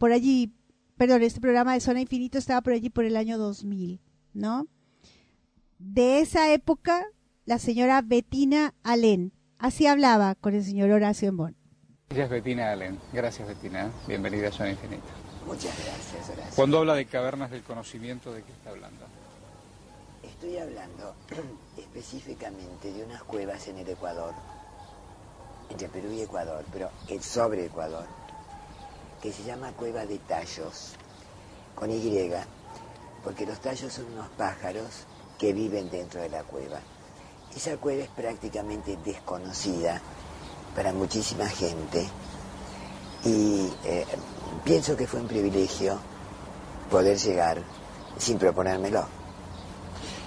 por 0.01 0.13
allí, 0.13 0.51
perdón, 0.97 1.21
este 1.21 1.39
programa 1.39 1.75
de 1.75 1.79
Zona 1.79 2.01
Infinito 2.01 2.39
estaba 2.39 2.61
por 2.61 2.73
allí 2.73 2.89
por 2.89 3.05
el 3.05 3.15
año 3.15 3.37
2000, 3.37 4.01
¿no? 4.33 4.65
De 5.77 6.21
esa 6.21 6.51
época, 6.51 7.05
la 7.45 7.59
señora 7.59 8.01
Betina 8.01 8.73
Alén, 8.81 9.31
así 9.59 9.85
hablaba 9.85 10.33
con 10.33 10.55
el 10.55 10.63
señor 10.63 10.89
Horacio 10.89 11.29
Embón. 11.29 11.55
Gracias 12.09 12.31
Betina 12.31 12.71
Alén, 12.71 12.97
gracias 13.13 13.47
Betina, 13.47 13.91
bienvenida 14.07 14.47
a 14.47 14.51
Zona 14.51 14.71
Infinito. 14.71 15.03
Muchas 15.45 15.77
gracias, 15.85 16.29
Horacio. 16.31 16.55
Cuando 16.55 16.79
habla 16.79 16.95
de 16.95 17.05
cavernas 17.05 17.51
del 17.51 17.61
conocimiento, 17.61 18.33
¿de 18.33 18.41
qué 18.41 18.51
está 18.53 18.71
hablando? 18.71 19.05
Estoy 20.23 20.57
hablando 20.57 21.13
específicamente 21.77 22.91
de 22.91 23.05
unas 23.05 23.21
cuevas 23.21 23.67
en 23.67 23.77
el 23.77 23.87
Ecuador, 23.87 24.33
entre 25.69 25.89
Perú 25.89 26.11
y 26.11 26.21
Ecuador, 26.21 26.65
pero 26.73 26.89
sobre 27.21 27.67
Ecuador, 27.67 28.07
que 29.21 29.31
se 29.31 29.43
llama 29.43 29.71
Cueva 29.73 30.05
de 30.05 30.17
Tallos, 30.19 30.93
con 31.75 31.91
Y, 31.91 32.31
porque 33.23 33.45
los 33.45 33.59
tallos 33.59 33.93
son 33.93 34.05
unos 34.13 34.29
pájaros 34.29 35.05
que 35.37 35.53
viven 35.53 35.89
dentro 35.89 36.21
de 36.21 36.29
la 36.29 36.43
cueva. 36.43 36.79
Esa 37.55 37.77
cueva 37.77 38.03
es 38.03 38.09
prácticamente 38.09 38.97
desconocida 39.03 40.01
para 40.75 40.93
muchísima 40.93 41.47
gente 41.47 42.07
y 43.23 43.69
eh, 43.85 44.05
pienso 44.63 44.95
que 44.97 45.05
fue 45.05 45.19
un 45.19 45.27
privilegio 45.27 45.99
poder 46.89 47.17
llegar 47.17 47.61
sin 48.17 48.37
proponérmelo. 48.37 49.05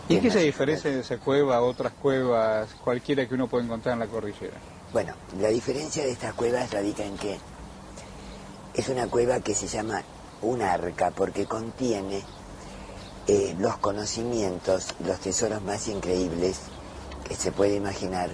¿Y 0.09 0.19
qué 0.19 0.31
se 0.31 0.41
diferencia 0.41 0.91
de 0.91 1.01
esa 1.01 1.19
cueva 1.19 1.57
a 1.57 1.63
otras 1.63 1.95
cuevas, 1.95 2.69
cualquiera 2.85 3.27
que 3.27 3.35
uno 3.35 3.49
puede 3.49 3.65
encontrar 3.65 3.95
en 3.95 4.01
la 4.01 4.07
cordillera? 4.07 4.55
Bueno, 4.93 5.15
la 5.41 5.49
diferencia 5.49 6.05
de 6.05 6.13
estas 6.13 6.35
cuevas 6.35 6.71
radica 6.71 7.05
en 7.05 7.17
que 7.17 7.39
es 8.75 8.89
una 8.89 9.07
cueva 9.07 9.41
que 9.41 9.55
se 9.55 9.69
llama 9.69 10.03
un 10.43 10.61
arca 10.61 11.11
porque 11.11 11.47
contiene 11.47 12.23
eh, 13.27 13.55
los 13.59 13.79
conocimientos, 13.79 14.95
los 15.07 15.19
tesoros 15.21 15.63
más 15.63 15.89
increíbles 15.89 16.61
que 17.27 17.35
se 17.35 17.53
puede 17.53 17.77
imaginar 17.77 18.31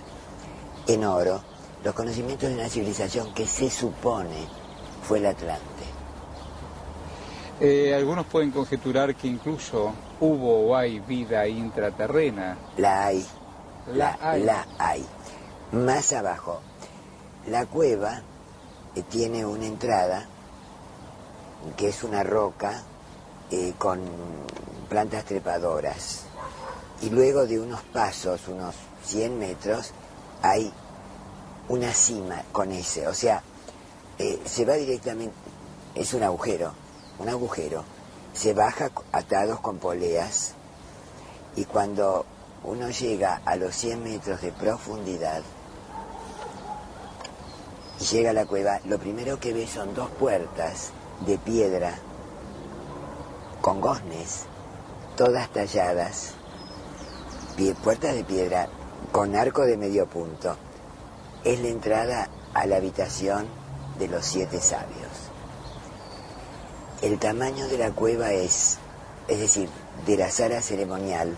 en 0.86 1.04
oro, 1.04 1.42
los 1.84 1.94
conocimientos 1.94 2.48
de 2.48 2.56
una 2.56 2.68
civilización 2.68 3.32
que 3.34 3.46
se 3.46 3.70
supone 3.70 4.48
fue 5.06 5.18
el 5.18 5.26
Atlante. 5.26 5.64
Eh, 7.60 7.94
algunos 7.94 8.24
pueden 8.26 8.50
conjeturar 8.50 9.14
que 9.14 9.28
incluso 9.28 9.92
hubo 10.18 10.68
o 10.68 10.76
hay 10.76 10.98
vida 11.00 11.46
intraterrena. 11.46 12.56
La 12.78 13.06
hay. 13.06 13.24
La, 13.94 14.18
hay. 14.20 14.42
La 14.42 14.66
hay. 14.78 15.04
Más 15.72 16.12
abajo, 16.14 16.60
la 17.46 17.66
cueva 17.66 18.22
eh, 18.94 19.02
tiene 19.02 19.44
una 19.46 19.66
entrada 19.66 20.26
que 21.76 21.88
es 21.88 22.02
una 22.02 22.22
roca 22.22 22.82
eh, 23.50 23.74
con 23.78 24.00
plantas 24.88 25.24
trepadoras. 25.24 26.22
Y 27.02 27.10
luego 27.10 27.46
de 27.46 27.60
unos 27.60 27.82
pasos, 27.82 28.48
unos 28.48 28.74
100 29.04 29.38
metros, 29.38 29.92
hay 30.42 30.72
una 31.68 31.92
cima 31.92 32.42
con 32.52 32.72
ese. 32.72 33.06
O 33.06 33.14
sea, 33.14 33.42
eh, 34.18 34.40
se 34.44 34.64
va 34.64 34.74
directamente, 34.74 35.34
es 35.94 36.12
un 36.14 36.22
agujero, 36.22 36.72
un 37.18 37.28
agujero. 37.28 37.84
Se 38.34 38.52
baja 38.54 38.90
atados 39.12 39.60
con 39.60 39.78
poleas 39.78 40.54
y 41.56 41.64
cuando 41.64 42.24
uno 42.64 42.90
llega 42.90 43.40
a 43.44 43.56
los 43.56 43.74
100 43.74 44.04
metros 44.04 44.40
de 44.42 44.52
profundidad 44.52 45.42
llega 48.00 48.30
a 48.30 48.34
la 48.34 48.46
cueva, 48.46 48.80
lo 48.84 48.98
primero 48.98 49.38
que 49.38 49.52
ve 49.52 49.66
son 49.66 49.94
dos 49.94 50.10
puertas 50.10 50.90
de 51.26 51.38
piedra 51.38 51.98
con 53.60 53.80
goznes, 53.80 54.46
todas 55.16 55.50
talladas, 55.52 56.34
puertas 57.82 58.14
de 58.14 58.24
piedra 58.24 58.68
con 59.12 59.36
arco 59.36 59.62
de 59.62 59.76
medio 59.76 60.06
punto. 60.06 60.56
Es 61.44 61.60
la 61.60 61.68
entrada 61.68 62.28
a 62.54 62.66
la 62.66 62.76
habitación 62.76 63.46
de 63.98 64.08
los 64.08 64.24
siete 64.24 64.60
sabios. 64.60 65.10
El 67.02 67.18
tamaño 67.18 67.68
de 67.68 67.78
la 67.78 67.90
cueva 67.90 68.32
es, 68.32 68.78
es 69.28 69.38
decir, 69.38 69.68
de 70.06 70.16
la 70.16 70.30
sala 70.30 70.62
ceremonial 70.62 71.36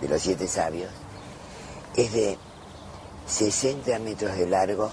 de 0.00 0.08
los 0.08 0.22
siete 0.22 0.46
sabios, 0.46 0.90
es 1.96 2.12
de 2.12 2.38
60 3.26 3.98
metros 4.00 4.36
de 4.36 4.46
largo 4.46 4.90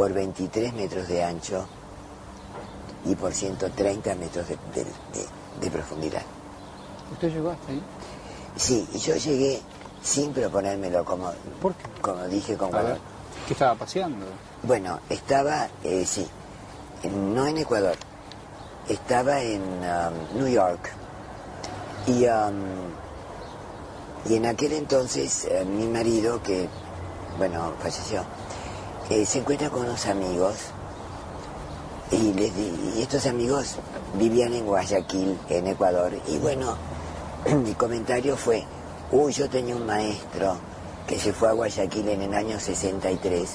por 0.00 0.14
23 0.14 0.72
metros 0.72 1.08
de 1.08 1.22
ancho 1.22 1.66
y 3.04 3.14
por 3.16 3.34
130 3.34 4.14
metros 4.14 4.48
de, 4.48 4.56
de, 4.74 4.84
de, 4.84 5.26
de 5.60 5.70
profundidad. 5.70 6.22
¿Usted 7.12 7.28
llegó 7.30 7.50
hasta 7.50 7.70
ahí? 7.70 7.82
Sí, 8.56 8.88
y 8.94 8.98
yo 8.98 9.14
llegué 9.16 9.60
sin 10.02 10.32
proponérmelo, 10.32 11.04
como, 11.04 11.30
¿Por 11.60 11.74
qué? 11.74 11.84
como 12.00 12.24
dije 12.28 12.56
con 12.56 12.70
ver, 12.70 12.96
¿Qué 13.46 13.52
estaba 13.52 13.74
paseando? 13.74 14.24
Bueno, 14.62 15.00
estaba, 15.10 15.68
eh, 15.84 16.06
sí, 16.06 16.26
no 17.04 17.46
en 17.46 17.58
Ecuador, 17.58 17.96
estaba 18.88 19.42
en 19.42 19.60
um, 19.60 20.38
New 20.38 20.48
York. 20.48 20.92
Y, 22.06 22.24
um, 22.24 22.54
y 24.30 24.36
en 24.36 24.46
aquel 24.46 24.72
entonces 24.72 25.44
eh, 25.44 25.62
mi 25.66 25.86
marido, 25.86 26.42
que, 26.42 26.70
bueno, 27.36 27.74
falleció, 27.82 28.24
se 29.10 29.38
encuentra 29.40 29.70
con 29.70 29.82
unos 29.82 30.06
amigos 30.06 30.54
y 32.12 33.00
estos 33.00 33.26
amigos 33.26 33.76
vivían 34.14 34.52
en 34.54 34.66
Guayaquil, 34.66 35.38
en 35.48 35.66
Ecuador. 35.66 36.12
Y 36.28 36.38
bueno, 36.38 36.76
mi 37.64 37.74
comentario 37.74 38.36
fue, 38.36 38.64
uy, 39.12 39.32
yo 39.32 39.48
tenía 39.48 39.76
un 39.76 39.86
maestro 39.86 40.56
que 41.06 41.18
se 41.18 41.32
fue 41.32 41.48
a 41.48 41.52
Guayaquil 41.52 42.08
en 42.08 42.22
el 42.22 42.34
año 42.34 42.58
63 42.58 43.50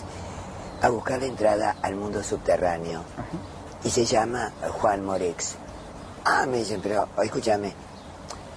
a 0.81 0.89
buscar 0.89 1.19
la 1.19 1.27
entrada 1.27 1.75
al 1.81 1.95
mundo 1.95 2.21
subterráneo. 2.21 3.01
Y 3.83 3.89
se 3.89 4.05
llama 4.05 4.51
Juan 4.79 5.03
Morex. 5.03 5.55
Ah, 6.25 6.45
me 6.45 6.57
dicen, 6.57 6.81
pero 6.81 7.07
escúchame, 7.21 7.73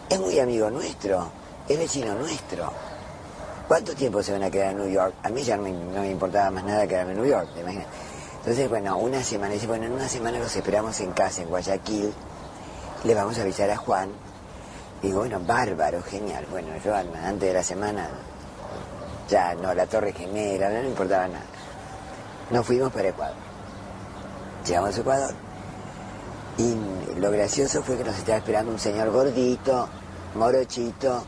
es 0.09 0.19
muy 0.19 0.39
amigo 0.39 0.70
nuestro, 0.70 1.31
es 1.69 1.79
vecino 1.79 2.15
nuestro. 2.15 2.73
¿Cuánto 3.69 3.95
tiempo 3.95 4.23
se 4.23 4.32
van 4.32 4.43
a 4.43 4.51
quedar 4.51 4.70
en 4.70 4.78
New 4.78 4.89
York? 4.89 5.15
A 5.23 5.28
mí 5.28 5.43
ya 5.43 5.59
no 5.59 5.62
me, 5.65 5.73
no 5.73 6.03
importaba 6.03 6.51
más 6.51 6.65
nada 6.65 6.86
quedarme 6.86 7.12
en 7.12 7.19
New 7.19 7.27
York, 7.27 7.51
¿te 7.53 7.61
imaginas? 7.61 7.86
Entonces, 8.39 8.66
bueno, 8.66 8.97
una 8.97 9.23
semana, 9.23 9.53
dice, 9.53 9.66
bueno, 9.66 9.85
en 9.85 9.93
una 9.93 10.09
semana 10.09 10.39
los 10.39 10.57
esperamos 10.57 10.99
en 11.01 11.12
casa, 11.12 11.43
en 11.43 11.51
Guayaquil, 11.51 12.15
le 13.05 13.15
vamos 13.15 13.39
a 13.39 13.43
avisar 13.43 13.69
a 13.70 13.77
Juan. 13.77 14.09
Digo, 15.03 15.19
bueno, 15.19 15.39
bárbaro, 15.47 16.03
genial. 16.03 16.47
Bueno, 16.51 16.69
yo 16.82 16.95
antes 16.95 17.40
de 17.40 17.53
la 17.53 17.62
semana, 17.62 18.09
ya 19.28 19.55
no, 19.55 19.74
la 19.74 19.86
Torre 19.86 20.15
Gemela, 20.15 20.70
no 20.70 20.81
me 20.81 20.89
importaba 20.89 21.28
nada. 21.28 21.45
Nos 22.51 22.65
fuimos 22.65 22.90
para 22.90 23.09
Ecuador. 23.09 23.36
Llegamos 24.66 24.97
a 24.97 25.01
Ecuador. 25.01 25.35
Y 26.57 26.74
lo 27.20 27.31
gracioso 27.31 27.82
fue 27.82 27.99
que 27.99 28.05
nos 28.05 28.16
estaba 28.16 28.39
esperando 28.39 28.73
un 28.73 28.78
señor 28.78 29.11
gordito, 29.11 29.90
morochito, 30.36 31.23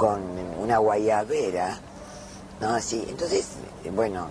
con 0.00 0.22
una 0.58 0.78
guayabera, 0.78 1.78
¿no? 2.58 2.70
Así. 2.70 3.04
Entonces, 3.06 3.46
bueno, 3.94 4.28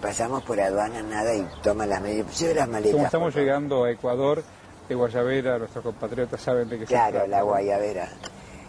pasamos 0.00 0.42
por 0.44 0.58
aduana, 0.58 1.02
nada, 1.02 1.34
y 1.34 1.46
toma 1.62 1.84
las 1.84 2.00
medidas. 2.00 2.38
Lleve 2.40 2.54
las 2.54 2.66
maletas. 2.68 2.92
Como 2.94 3.04
estamos 3.04 3.34
llegando 3.34 3.84
a 3.84 3.90
Ecuador, 3.90 4.42
de 4.88 4.94
Guayavera, 4.94 5.58
nuestros 5.58 5.84
compatriotas 5.84 6.40
saben 6.40 6.70
de 6.70 6.78
qué 6.78 6.86
se 6.86 6.94
Claro, 6.94 7.12
trata. 7.12 7.28
la 7.28 7.42
guayabera. 7.42 8.08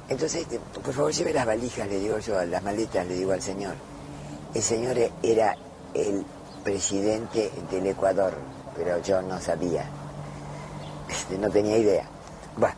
Entonces, 0.09 0.45
eh, 0.51 0.59
por 0.83 0.93
favor, 0.93 1.13
lleve 1.13 1.31
las 1.31 1.45
valijas, 1.45 1.87
le 1.87 1.99
digo 1.99 2.19
yo, 2.19 2.43
las 2.43 2.61
maletas, 2.61 3.07
le 3.07 3.13
digo 3.13 3.31
al 3.31 3.41
señor. 3.41 3.75
El 4.53 4.61
señor 4.61 4.97
era 5.23 5.55
el 5.93 6.25
presidente 6.65 7.49
del 7.71 7.87
Ecuador, 7.87 8.33
pero 8.75 9.01
yo 9.01 9.21
no 9.21 9.39
sabía. 9.39 9.85
Este, 11.09 11.37
no 11.39 11.49
tenía 11.49 11.77
idea. 11.77 12.03
Bueno, 12.57 12.75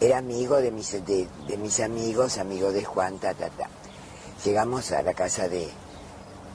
era 0.00 0.18
amigo 0.18 0.56
de 0.56 0.70
mis, 0.70 0.92
de, 0.92 1.28
de 1.48 1.56
mis 1.56 1.80
amigos, 1.80 2.38
amigo 2.38 2.72
de 2.72 2.84
Juan, 2.84 3.18
ta, 3.18 3.34
ta, 3.34 3.48
ta. 3.48 3.68
Llegamos 4.44 4.92
a 4.92 5.02
la 5.02 5.14
casa 5.14 5.48
de, 5.48 5.68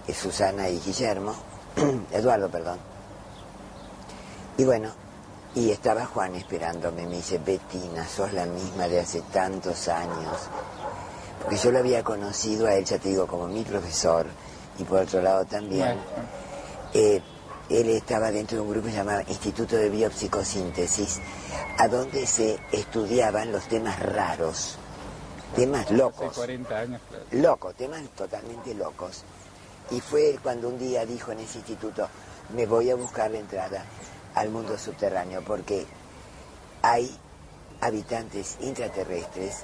de 0.07 0.13
Susana 0.13 0.69
y 0.69 0.80
Guillermo, 0.80 1.34
Eduardo, 2.11 2.49
perdón. 2.49 2.77
Y 4.57 4.63
bueno, 4.65 4.91
y 5.55 5.72
estaba 5.72 6.05
Juan 6.05 6.35
esperándome, 6.35 7.05
me 7.07 7.15
dice, 7.15 7.39
Bettina, 7.39 8.07
sos 8.07 8.31
la 8.34 8.45
misma 8.45 8.88
de 8.88 8.99
hace 8.99 9.22
tantos 9.34 9.88
años. 9.88 10.38
Porque 11.41 11.57
yo 11.57 11.72
lo 11.72 11.80
había 11.80 12.03
conocido 12.03 12.68
a 12.68 12.76
él, 12.76 12.85
ya 12.85 12.99
te 12.99 13.09
digo, 13.09 13.26
como 13.26 13.47
mi 13.47 13.63
profesor, 13.63 14.27
y 14.77 14.84
por 14.84 14.99
otro 14.99 15.22
lado 15.22 15.45
también. 15.45 15.97
eh, 16.93 17.22
él 17.72 17.89
estaba 17.89 18.31
dentro 18.31 18.57
de 18.57 18.64
un 18.64 18.69
grupo 18.69 18.89
llamado 18.89 19.22
Instituto 19.27 19.77
de 19.77 19.89
Biopsicosíntesis, 19.89 21.19
a 21.77 21.88
donde 21.88 22.27
se 22.27 22.60
estudiaban 22.72 23.52
los 23.52 23.68
temas 23.68 23.99
raros, 23.99 24.77
temas 25.56 25.85
Hace 25.85 25.93
locos 25.95 26.35
40 26.35 26.77
años, 26.77 27.02
claro. 27.07 27.26
locos, 27.31 27.76
temas 27.76 28.02
totalmente 28.15 28.73
locos. 28.73 29.23
Y 29.89 29.99
fue 30.02 30.38
cuando 30.43 30.69
un 30.69 30.80
día 30.80 31.06
dijo 31.06 31.31
en 31.31 31.39
ese 31.39 31.60
instituto, 31.60 32.07
me 32.56 32.65
voy 32.65 32.89
a 32.89 32.95
buscar 32.95 33.31
la 33.31 33.39
entrada 33.39 33.85
al 34.35 34.49
mundo 34.49 34.77
subterráneo, 34.77 35.41
porque 35.41 35.85
hay 36.81 37.15
habitantes 37.80 38.57
intraterrestres, 38.61 39.64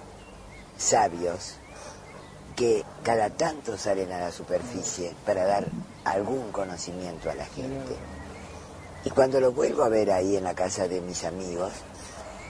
sabios, 0.78 1.56
que 2.56 2.84
cada 3.04 3.30
tanto 3.30 3.78
salen 3.78 4.12
a 4.12 4.20
la 4.20 4.32
superficie 4.32 5.14
para 5.26 5.46
dar 5.46 5.68
algún 6.12 6.52
conocimiento 6.52 7.30
a 7.30 7.36
la 7.36 7.46
gente. 7.46 7.96
Y 9.04 9.10
cuando 9.10 9.40
lo 9.40 9.52
vuelvo 9.52 9.84
a 9.84 9.90
ver 9.90 10.12
ahí 10.12 10.36
en 10.36 10.44
la 10.44 10.54
casa 10.54 10.88
de 10.88 11.02
mis 11.02 11.24
amigos, 11.24 11.72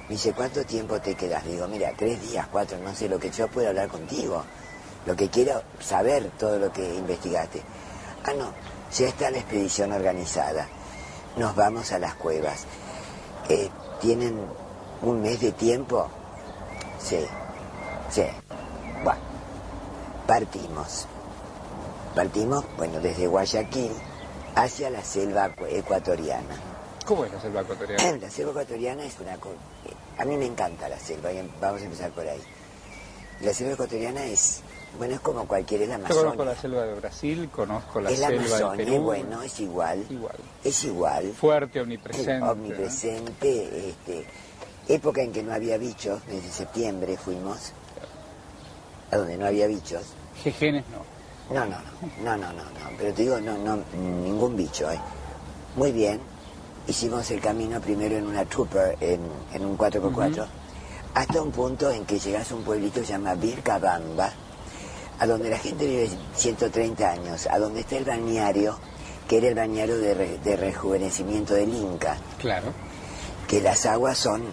me 0.08 0.16
dice, 0.16 0.34
¿cuánto 0.34 0.64
tiempo 0.66 1.00
te 1.02 1.16
quedas? 1.16 1.44
Digo, 1.46 1.68
mira, 1.68 1.92
tres 1.96 2.22
días, 2.22 2.48
cuatro, 2.52 2.78
no 2.80 2.96
sé, 2.96 3.10
lo 3.10 3.20
que 3.20 3.30
yo 3.30 3.48
puedo 3.48 3.68
hablar 3.68 3.90
contigo. 3.90 4.44
Lo 5.06 5.16
que 5.16 5.30
quiero 5.30 5.62
saber, 5.80 6.32
todo 6.38 6.58
lo 6.58 6.72
que 6.72 6.96
investigaste. 6.96 7.62
Ah, 8.24 8.34
no, 8.38 8.54
ya 8.92 9.08
está 9.08 9.30
la 9.30 9.38
expedición 9.38 9.92
organizada. 9.92 10.68
Nos 11.38 11.56
vamos 11.56 11.92
a 11.92 12.00
las 12.00 12.16
cuevas. 12.16 12.66
Eh, 13.50 13.70
¿Tienen 14.02 14.40
un 15.02 15.22
mes 15.22 15.40
de 15.40 15.52
tiempo? 15.52 16.10
Sí, 17.00 17.26
sí. 18.10 18.24
Bueno, 19.04 19.22
partimos. 20.26 21.08
Partimos, 22.18 22.66
bueno, 22.78 23.00
desde 23.00 23.28
Guayaquil 23.28 23.92
hacia 24.56 24.90
la 24.90 25.04
selva 25.04 25.56
ecu- 25.56 25.68
ecuatoriana. 25.70 26.56
¿Cómo 27.06 27.24
es 27.26 27.32
la 27.32 27.40
selva 27.40 27.62
ecuatoriana? 27.62 28.18
La 28.18 28.30
selva 28.32 28.52
ecuatoriana 28.52 29.04
es 29.06 29.20
una... 29.20 29.38
A 30.18 30.26
mí 30.26 30.36
me 30.36 30.48
encanta 30.48 30.90
la 30.90 30.98
selva, 31.00 31.32
em- 31.32 31.48
vamos 31.62 31.80
a 31.82 31.86
empezar 31.86 32.10
por 32.10 32.28
ahí. 32.28 32.42
La 33.42 33.54
selva 33.54 33.74
ecuatoriana 33.74 34.26
es, 34.26 34.62
bueno, 34.98 35.14
es 35.14 35.20
como 35.22 35.48
cualquier, 35.48 35.84
es 35.84 35.90
la 35.90 35.98
Yo 36.00 36.04
conozco 36.08 36.22
Amazonia. 36.42 36.54
la 36.56 36.60
selva 36.60 36.84
de 36.86 36.94
Brasil, 36.96 37.50
conozco 37.52 38.02
la 38.02 38.10
Es 38.10 38.20
la 38.20 38.28
selva 38.30 38.44
de 38.44 38.48
Amazonia, 38.56 38.86
Perú. 38.86 39.04
bueno, 39.04 39.42
es 39.44 39.60
igual. 39.60 40.06
Igual. 40.10 40.36
Es 40.64 40.84
igual. 40.86 41.34
Fuerte, 41.34 41.82
omnipresente. 41.82 42.42
Omnipresente, 42.50 43.90
este, 43.90 44.26
época 44.88 45.22
en 45.22 45.32
que 45.32 45.44
no 45.44 45.54
había 45.54 45.78
bichos, 45.78 46.20
desde 46.26 46.50
septiembre 46.50 47.16
fuimos, 47.16 47.74
a 49.12 49.18
donde 49.18 49.38
no 49.38 49.46
había 49.46 49.68
bichos. 49.68 50.02
Jejenes 50.44 50.84
no. 50.92 51.17
No, 51.50 51.66
no, 51.66 51.78
no, 52.24 52.38
no, 52.38 52.38
no, 52.38 52.54
no, 52.54 52.64
no, 52.64 52.90
pero 52.98 53.14
te 53.14 53.22
digo, 53.24 53.40
no, 53.40 53.58
no, 53.58 53.78
ningún 53.96 54.56
bicho, 54.58 54.92
¿eh? 54.92 55.00
Muy 55.76 55.92
bien, 55.92 56.20
hicimos 56.88 57.30
el 57.32 57.40
camino 57.40 57.80
primero 57.80 58.18
en 58.18 58.26
una 58.28 58.44
trooper, 58.46 58.98
en, 59.00 59.22
en 59.54 59.66
un 59.66 59.78
4x4, 59.78 60.46
hasta 61.14 61.42
un 61.42 61.52
punto 61.52 61.90
en 61.92 62.06
que 62.06 62.20
llegas 62.20 62.52
a 62.52 62.56
un 62.56 62.64
pueblito 62.64 63.00
que 63.00 63.06
se 63.08 63.14
llama 63.14 63.34
Vilcabamba, 63.36 64.32
a 65.20 65.26
donde 65.26 65.50
la 65.50 65.58
gente 65.58 65.86
vive 65.88 66.10
130 66.36 67.10
años, 67.10 67.48
a 67.50 67.58
donde 67.60 67.80
está 67.82 67.98
el 67.98 68.06
balneario, 68.06 68.78
que 69.28 69.38
era 69.38 69.48
el 69.48 69.56
balneario 69.56 69.98
de, 69.98 70.14
re- 70.14 70.38
de 70.44 70.56
rejuvenecimiento 70.58 71.54
del 71.54 71.74
Inca, 71.74 72.18
Claro. 72.40 72.68
que 73.48 73.62
las 73.62 73.86
aguas 73.86 74.18
son 74.18 74.44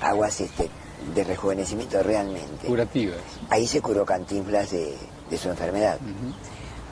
aguas 0.00 0.40
este, 0.40 0.68
de 1.14 1.24
rejuvenecimiento 1.24 2.02
realmente. 2.02 2.66
Curativas. 2.66 3.16
Ahí 3.48 3.66
se 3.66 3.80
curó 3.80 4.04
Cantinflas 4.04 4.70
de, 4.70 4.94
de 5.30 5.38
su 5.38 5.48
enfermedad. 5.48 5.98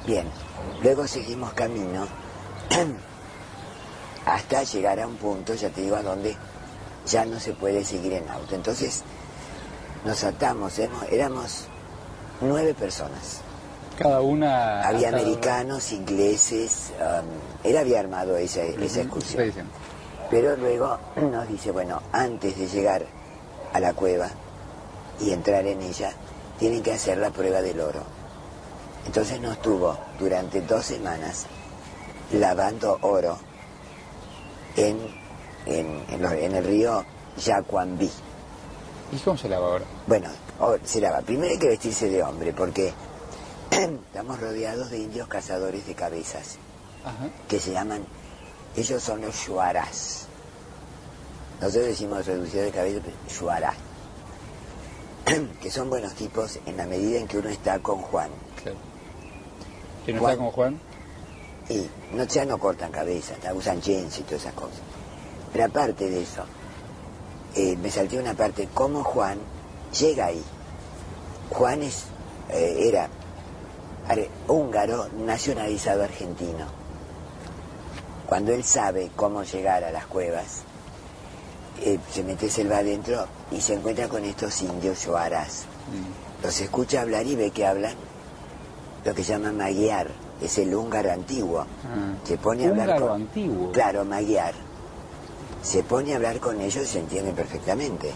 Bien, 0.07 0.27
luego 0.83 1.07
seguimos 1.07 1.53
camino 1.53 2.07
hasta 4.27 4.63
llegar 4.63 5.01
a 5.01 5.07
un 5.07 5.17
punto, 5.17 5.55
ya 5.55 5.71
te 5.71 5.83
digo, 5.83 5.97
a 5.97 6.03
donde 6.03 6.37
ya 7.07 7.25
no 7.25 7.41
se 7.41 7.53
puede 7.53 7.85
seguir 7.85 8.13
en 8.13 8.29
auto. 8.29 8.55
Entonces 8.55 9.03
nos 10.05 10.23
atamos, 10.25 10.79
éramos, 10.79 11.05
éramos 11.11 11.65
nueve 12.41 12.75
personas. 12.75 13.41
Cada 13.99 14.21
una... 14.21 14.87
Había 14.87 15.09
americanos, 15.09 15.93
ingleses, 15.93 16.93
um, 17.01 17.27
él 17.69 17.77
había 17.77 17.99
armado 17.99 18.37
esa, 18.37 18.63
esa 18.63 19.01
excursión. 19.01 19.47
Sí, 19.47 19.53
sí. 19.53 19.61
Pero 20.31 20.57
luego 20.57 20.99
nos 21.17 21.49
dice, 21.49 21.73
bueno, 21.73 22.01
antes 22.13 22.57
de 22.57 22.69
llegar 22.69 23.05
a 23.73 23.81
la 23.81 23.93
cueva 23.95 24.29
y 25.21 25.33
entrar 25.33 25.67
en 25.67 25.83
ella, 25.83 26.13
tienen 26.59 26.83
que 26.83 26.93
hacer 26.93 27.19
la 27.19 27.31
prueba 27.31 27.61
del 27.61 27.81
oro. 27.81 28.18
Entonces 29.07 29.41
nos 29.41 29.61
tuvo 29.63 29.99
durante 30.19 30.61
dos 30.63 30.85
semanas 30.87 31.47
lavando 32.33 32.99
oro 33.03 33.39
en, 34.77 34.99
en, 35.67 36.05
en 36.09 36.23
los- 36.23 36.33
en 36.33 36.55
el 36.55 36.65
río 36.65 37.05
Yacuambí. 37.39 38.11
¿Y 39.13 39.17
cómo 39.19 39.39
se 39.39 39.49
lava 39.49 39.67
ahora? 39.67 39.85
Bueno, 40.07 40.29
o- 40.61 40.77
se 40.85 41.01
lava. 41.01 41.21
Primero 41.23 41.53
hay 41.53 41.59
que 41.59 41.69
vestirse 41.69 42.09
de 42.11 42.23
hombre 42.23 42.53
porque 42.53 42.93
estamos 43.71 44.41
rodeados 44.41 44.91
de 44.91 44.99
indios 44.99 45.27
cazadores 45.29 45.87
de 45.87 45.95
cabezas 45.95 46.57
Ajá. 47.05 47.29
que 47.49 47.59
se 47.61 47.73
llaman, 47.73 48.05
ellos 48.77 49.03
son 49.03 49.23
los 49.23 49.35
shuarás. 49.35 50.27
Nosotros 51.61 51.87
decimos 51.87 52.27
reducción 52.27 52.65
de 52.67 52.71
cabeza, 52.71 53.01
pero 53.03 53.17
shuará. 53.35 53.73
que 55.63 55.71
son 55.71 55.89
buenos 55.91 56.15
tipos 56.15 56.59
en 56.67 56.77
la 56.77 56.87
medida 56.87 57.19
en 57.19 57.27
que 57.27 57.39
uno 57.39 57.49
está 57.49 57.79
con 57.81 58.01
Juan. 58.03 58.31
¿Quién 60.09 60.17
no 60.17 60.23
Juan. 60.23 60.33
está 60.33 60.43
con 60.43 60.53
Juan? 60.53 60.81
Y 61.69 62.17
no, 62.17 62.25
ya 62.25 62.47
no 62.47 62.57
cortan 62.57 62.91
cabezas, 62.91 63.37
usan 63.55 63.83
jeans 63.83 64.19
y 64.19 64.23
todas 64.23 64.41
esas 64.41 64.55
cosas. 64.55 64.81
Pero 65.53 65.67
aparte 65.67 66.09
de 66.09 66.23
eso, 66.23 66.45
eh, 67.55 67.77
me 67.77 67.91
salté 67.91 68.19
una 68.19 68.33
parte, 68.33 68.71
cómo 68.73 69.05
Juan 69.05 69.39
llega 70.01 70.25
ahí. 70.25 70.43
Juan 71.51 71.83
es, 71.83 72.05
eh, 72.49 72.89
era 72.89 73.11
húngaro 74.47 75.11
nacionalizado 75.27 76.05
argentino. 76.05 76.65
Cuando 78.27 78.55
él 78.55 78.65
sabe 78.65 79.11
cómo 79.15 79.43
llegar 79.43 79.85
a 79.85 79.93
las 79.93 80.07
cuevas, 80.07 80.63
eh, 81.83 81.99
se 82.11 82.25
mete 82.25 82.49
selva 82.49 82.79
adentro 82.79 83.27
y 83.51 83.61
se 83.61 83.75
encuentra 83.75 84.09
con 84.09 84.25
estos 84.25 84.63
indios 84.63 85.05
yoaras. 85.05 85.65
Los 86.43 86.59
escucha 86.63 87.03
hablar 87.03 87.27
y 87.27 87.37
ve 87.37 87.51
que 87.51 87.67
hablan 87.67 88.08
lo 89.05 89.15
que 89.15 89.23
llaman 89.23 89.57
magyar, 89.57 90.09
es 90.41 90.59
el 90.59 90.75
húngaro 90.75 91.13
antiguo. 91.13 91.65
Se 92.25 92.39
pone 92.39 92.67
a 92.67 92.71
hablar 92.71 92.89
Húngaro 92.89 93.07
con... 93.09 93.23
antiguo. 93.23 93.73
Claro, 93.73 94.05
magyar. 94.05 94.55
Se 95.63 95.83
pone 95.83 96.13
a 96.13 96.17
hablar 96.17 96.39
con 96.41 96.61
ellos 96.61 96.85
y 96.85 96.87
se 96.87 97.01
entienden 97.01 97.35
perfectamente. 97.35 98.13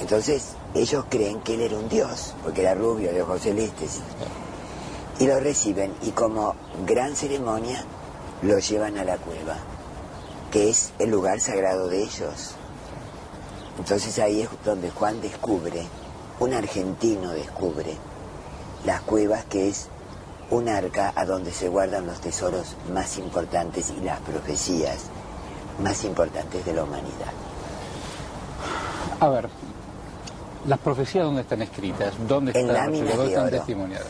Entonces, 0.00 0.52
ellos 0.74 1.04
creen 1.08 1.40
que 1.40 1.54
él 1.54 1.60
era 1.60 1.76
un 1.76 1.88
dios, 1.88 2.34
porque 2.42 2.62
era 2.62 2.74
rubio, 2.74 3.12
de 3.12 3.22
ojos 3.22 3.42
celestes. 3.42 4.00
Y 5.18 5.26
lo 5.26 5.38
reciben 5.38 5.92
y 6.02 6.10
como 6.10 6.54
gran 6.86 7.14
ceremonia 7.14 7.84
lo 8.42 8.58
llevan 8.58 8.96
a 8.96 9.04
la 9.04 9.18
cueva, 9.18 9.58
que 10.50 10.70
es 10.70 10.92
el 10.98 11.10
lugar 11.10 11.40
sagrado 11.40 11.88
de 11.88 12.02
ellos. 12.02 12.54
Entonces 13.78 14.18
ahí 14.18 14.42
es 14.42 14.48
donde 14.64 14.90
Juan 14.90 15.20
descubre, 15.20 15.86
un 16.38 16.54
argentino 16.54 17.32
descubre, 17.32 17.96
las 18.84 19.00
cuevas 19.02 19.44
que 19.44 19.68
es 19.68 19.88
un 20.50 20.68
arca 20.68 21.12
a 21.14 21.24
donde 21.24 21.52
se 21.52 21.68
guardan 21.68 22.06
los 22.06 22.20
tesoros 22.20 22.76
más 22.92 23.18
importantes 23.18 23.90
y 23.96 24.00
las 24.00 24.20
profecías 24.20 25.04
más 25.82 26.04
importantes 26.04 26.64
de 26.64 26.72
la 26.74 26.84
humanidad. 26.84 27.32
A 29.20 29.28
ver, 29.28 29.48
las 30.66 30.78
profecías 30.78 31.24
dónde 31.24 31.42
están 31.42 31.62
escritas, 31.62 32.14
dónde 32.26 32.52
En 32.52 32.68
están, 32.68 32.74
láminas 32.76 33.08
dónde 33.16 33.22
de 33.24 33.28
están 33.30 33.46
oro. 33.46 33.56
testimoniadas. 33.56 34.06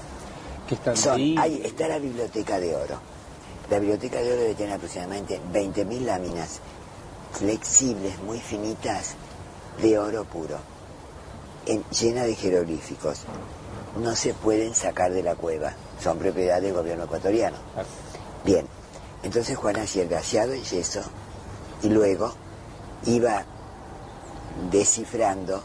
Que 0.69 0.75
están 0.77 0.97
Son- 0.97 1.15
ahí. 1.15 1.35
hay- 1.39 1.63
está 1.65 1.89
la 1.89 1.99
biblioteca 1.99 2.59
de 2.61 2.75
oro. 2.77 2.99
La 3.71 3.79
biblioteca 3.79 4.19
de 4.21 4.33
oro 4.33 4.41
debe 4.43 4.55
tener 4.55 4.73
aproximadamente 4.75 5.41
20.000 5.53 6.07
láminas 6.07 6.61
flexibles, 7.33 8.19
muy 8.23 8.39
finitas, 8.41 9.15
de 9.83 9.99
oro 9.99 10.25
puro, 10.25 10.57
en- 11.67 11.85
llena 11.91 12.23
de 12.25 12.35
jeroglíficos. 12.35 13.21
No 13.97 14.15
se 14.15 14.35
pueden 14.35 14.75
sacar 14.75 15.13
de 15.13 15.23
la 15.23 15.35
cueva, 15.35 15.73
son 16.03 16.19
propiedad 16.19 16.61
del 16.61 16.73
gobierno 16.73 17.05
ecuatoriano. 17.05 17.57
Bien, 18.45 18.67
entonces 19.23 19.57
Juan 19.57 19.77
hacía 19.77 20.03
el 20.03 20.09
glaseado 20.09 20.53
en 20.53 20.63
yeso 20.63 21.03
y 21.83 21.89
luego 21.89 22.33
iba 23.07 23.45
descifrando 24.71 25.63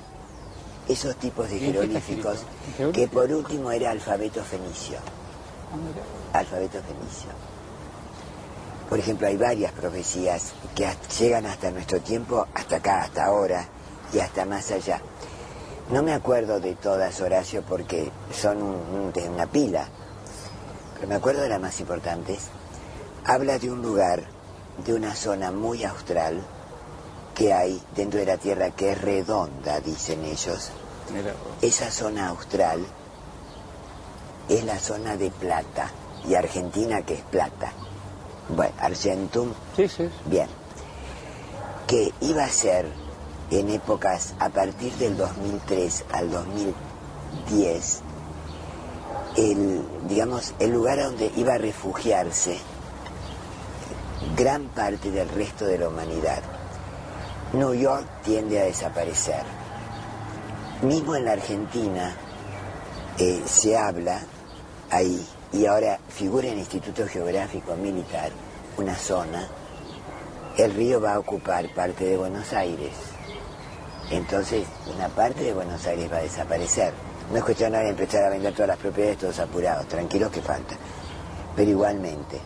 esos 0.88 1.16
tipos 1.16 1.50
de 1.50 1.58
¿Y 1.58 1.66
en 1.66 1.72
qué 1.74 1.80
está 1.80 2.02
jeroglíficos 2.02 2.46
que 2.94 3.08
por 3.08 3.32
último 3.32 3.72
era 3.72 3.92
alfabeto 3.92 4.44
fenicio. 4.44 4.98
Alfabeto 6.34 6.80
fenicio. 6.82 7.30
Por 8.90 9.00
ejemplo, 9.00 9.28
hay 9.28 9.36
varias 9.36 9.72
profecías 9.72 10.54
que 10.76 10.88
llegan 11.20 11.46
hasta 11.48 11.72
nuestro 11.72 12.00
tiempo, 12.02 12.48
hasta 12.54 12.78
acá, 12.78 13.02
hasta 13.02 13.26
ahora 13.26 13.68
y 14.14 14.20
hasta 14.20 14.46
más 14.46 14.70
allá. 14.72 15.02
No 15.92 16.02
me 16.02 16.14
acuerdo 16.14 16.60
de 16.60 16.74
todas, 16.76 17.22
Horacio, 17.22 17.62
porque 17.62 18.12
son 18.34 18.62
un- 18.62 18.76
un- 18.76 19.14
de 19.14 19.30
una 19.30 19.46
pila, 19.46 19.88
pero 20.96 21.08
me 21.08 21.16
acuerdo 21.16 21.42
de 21.42 21.50
las 21.50 21.62
más 21.62 21.80
importantes. 21.80 22.40
Habla 23.26 23.60
de 23.60 23.72
un 23.72 23.82
lugar, 23.82 24.24
de 24.86 24.94
una 24.94 25.14
zona 25.16 25.52
muy 25.52 25.84
austral 25.84 26.42
que 27.36 27.54
hay 27.54 27.82
dentro 27.96 28.20
de 28.20 28.26
la 28.26 28.38
Tierra 28.38 28.72
que 28.72 28.92
es 28.94 29.02
redonda, 29.02 29.80
dicen 29.80 30.26
ellos. 30.26 30.72
Mira, 31.14 31.34
Esa 31.62 31.92
zona 31.92 32.30
austral 32.30 32.84
es 34.50 34.64
la 34.64 34.80
zona 34.80 35.18
de 35.18 35.30
plata 35.30 35.92
y 36.28 36.34
Argentina 36.36 37.04
que 37.04 37.16
es 37.16 37.22
plata. 37.22 37.72
Bueno, 38.50 38.74
Argentum. 38.80 39.54
Sí, 39.76 39.88
sí. 39.88 40.10
Bien. 40.26 40.48
Que 41.88 42.12
iba 42.22 42.44
a 42.44 42.50
ser 42.50 42.88
en 43.52 43.70
épocas 43.70 44.34
a 44.40 44.50
partir 44.50 44.94
del 44.94 45.18
2003 45.18 46.06
al 46.12 46.32
2010 46.32 48.02
el 49.38 49.82
digamos 50.08 50.54
el 50.60 50.72
lugar 50.72 51.00
donde 51.00 51.32
iba 51.36 51.56
a 51.56 51.58
refugiarse 51.58 52.58
gran 54.36 54.68
parte 54.70 55.12
del 55.12 55.30
resto 55.30 55.66
de 55.66 55.78
la 55.78 55.90
humanidad. 55.90 56.42
New 57.54 57.74
York 57.74 58.06
tiende 58.24 58.60
a 58.60 58.66
desaparecer. 58.66 59.44
Mismo 60.82 61.16
en 61.16 61.26
la 61.26 61.34
Argentina 61.34 62.16
eh, 63.18 63.42
se 63.46 63.78
habla 63.78 64.20
ahí, 64.90 65.26
y 65.54 65.66
ahora 65.66 66.00
figura 66.10 66.48
en 66.48 66.54
el 66.54 66.60
Instituto 66.60 67.08
Geográfico 67.08 67.76
Militar, 67.76 68.32
una 68.78 68.96
zona, 68.96 69.48
el 70.58 70.74
río 70.74 71.00
va 71.00 71.14
a 71.14 71.20
ocupar 71.20 71.74
parte 71.74 72.06
de 72.06 72.18
Buenos 72.18 72.52
Aires. 72.52 73.15
Entonces, 74.12 74.68
una 74.94 75.08
parte 75.10 75.44
de 75.44 75.54
Buenos 75.54 75.86
Aires 75.88 76.12
va 76.12 76.18
a 76.18 76.22
desaparecer. 76.22 76.94
No 77.32 77.38
es 77.38 77.44
cuestión 77.44 77.72
de 77.72 77.90
empezar 77.90 78.24
a 78.24 78.30
vender 78.30 78.54
todas 78.54 78.68
las 78.68 78.78
propiedades 78.78 79.18
todos 79.18 79.40
apurados, 79.40 79.88
tranquilos 79.88 80.32
que 80.32 80.42
falta. 80.42 80.76
Pero 81.56 81.72
igualmente, 81.72 82.40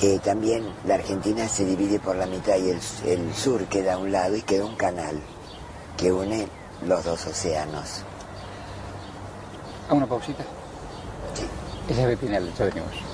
eh, 0.00 0.18
también 0.24 0.72
la 0.86 0.94
Argentina 0.94 1.48
se 1.48 1.64
divide 1.64 1.98
por 1.98 2.16
la 2.16 2.26
mitad 2.26 2.56
y 2.56 2.70
el, 2.70 2.80
el 3.06 3.34
sur 3.34 3.64
queda 3.66 3.94
a 3.94 3.98
un 3.98 4.10
lado 4.10 4.36
y 4.36 4.42
queda 4.42 4.64
un 4.64 4.76
canal 4.76 5.20
que 5.96 6.12
une 6.12 6.48
los 6.86 7.04
dos 7.04 7.26
océanos. 7.26 8.04
¿A 9.88 9.94
una 9.94 10.06
pausita? 10.06 10.44
Sí. 11.34 11.46
Ese 11.88 12.12
es 12.12 12.20
ya 12.20 12.64
venimos. 12.64 13.07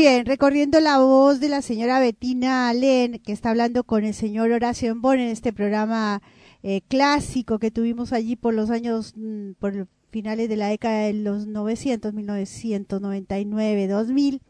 Bien, 0.00 0.24
recorriendo 0.24 0.80
la 0.80 0.98
voz 0.98 1.40
de 1.40 1.50
la 1.50 1.60
señora 1.60 2.00
Betina 2.00 2.70
Alén, 2.70 3.18
que 3.18 3.32
está 3.32 3.50
hablando 3.50 3.84
con 3.84 4.02
el 4.02 4.14
señor 4.14 4.50
Horacio 4.50 4.90
Embón 4.90 5.18
en 5.18 5.28
este 5.28 5.52
programa 5.52 6.22
eh, 6.62 6.80
clásico 6.88 7.58
que 7.58 7.70
tuvimos 7.70 8.14
allí 8.14 8.34
por 8.34 8.54
los 8.54 8.70
años, 8.70 9.12
mm, 9.14 9.50
por 9.58 9.88
finales 10.10 10.48
de 10.48 10.56
la 10.56 10.68
década 10.68 11.00
de 11.00 11.12
los 11.12 11.46
900, 11.46 12.14
1999, 12.14 13.88
2000. 13.88 14.40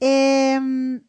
Em, 0.00 1.02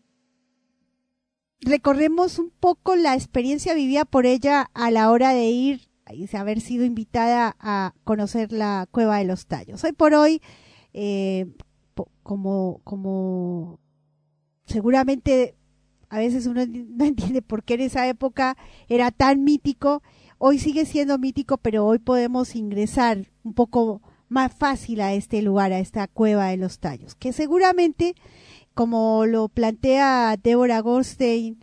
recorremos 1.61 2.37
un 2.37 2.51
poco 2.51 2.95
la 2.95 3.15
experiencia 3.15 3.73
vivida 3.73 4.05
por 4.05 4.27
ella 4.27 4.69
a 4.75 4.91
la 4.91 5.09
hora 5.09 5.33
de 5.33 5.45
ir 5.49 5.89
y 6.13 6.29
haber 6.37 6.61
sido 6.61 6.85
invitada 6.85 7.55
a 7.59 7.95
conocer 8.03 8.51
la 8.51 8.87
cueva 8.91 9.17
de 9.17 9.25
los 9.25 9.47
tallos. 9.47 9.83
Hoy 9.83 9.93
por 9.93 10.13
hoy, 10.13 10.43
eh, 10.93 11.47
como, 12.23 12.81
como 12.83 13.79
seguramente 14.65 15.55
a 16.09 16.19
veces 16.19 16.45
uno 16.45 16.61
no 16.67 17.05
entiende 17.05 17.41
por 17.41 17.63
qué 17.63 17.75
en 17.75 17.81
esa 17.81 18.07
época 18.07 18.57
era 18.87 19.11
tan 19.11 19.43
mítico, 19.43 20.03
hoy 20.37 20.59
sigue 20.59 20.85
siendo 20.85 21.17
mítico, 21.17 21.57
pero 21.57 21.85
hoy 21.85 21.99
podemos 21.99 22.55
ingresar 22.55 23.27
un 23.43 23.53
poco 23.53 24.01
más 24.29 24.53
fácil 24.53 25.01
a 25.01 25.13
este 25.13 25.41
lugar, 25.41 25.73
a 25.73 25.79
esta 25.79 26.07
cueva 26.07 26.47
de 26.47 26.57
los 26.57 26.79
tallos, 26.79 27.15
que 27.15 27.33
seguramente, 27.33 28.15
como 28.73 29.25
lo 29.25 29.49
plantea 29.49 30.37
Débora 30.41 30.79
Goldstein, 30.79 31.59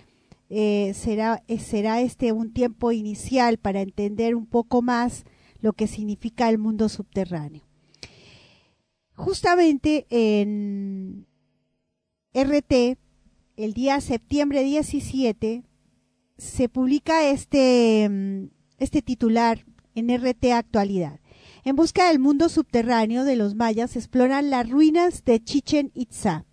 eh, 0.51 0.93
será, 0.95 1.43
eh, 1.47 1.59
será 1.59 2.01
este 2.01 2.33
un 2.33 2.53
tiempo 2.53 2.93
inicial 2.93 3.59
para 3.59 3.83
entender 3.83 4.35
un 4.35 4.47
poco 4.47 4.81
más 4.81 5.25
lo 5.61 5.73
que 5.73 5.87
significa 5.87 6.49
el 6.49 6.59
mundo 6.59 6.89
subterráneo. 6.89 7.68
Justamente 9.19 10.07
en 10.11 11.27
RT, 12.33 12.99
el 13.57 13.73
día 13.75 14.01
septiembre 14.01 14.63
17, 14.63 15.65
se 16.37 16.69
publica 16.69 17.29
este, 17.29 18.09
mm, 18.09 18.45
este 18.79 19.03
titular 19.03 19.67
en 19.97 20.11
RT 20.11 20.53
Actualidad. 20.53 21.19
En 21.65 21.75
busca 21.75 22.07
del 22.07 22.21
mundo 22.21 22.49
subterráneo 22.49 23.25
de 23.25 23.35
los 23.35 23.57
mayas 23.57 23.97
exploran 23.97 24.51
las 24.51 24.71
ruinas 24.71 25.25
de 25.25 25.43
Chichen 25.43 25.91
Itza. 25.95 26.45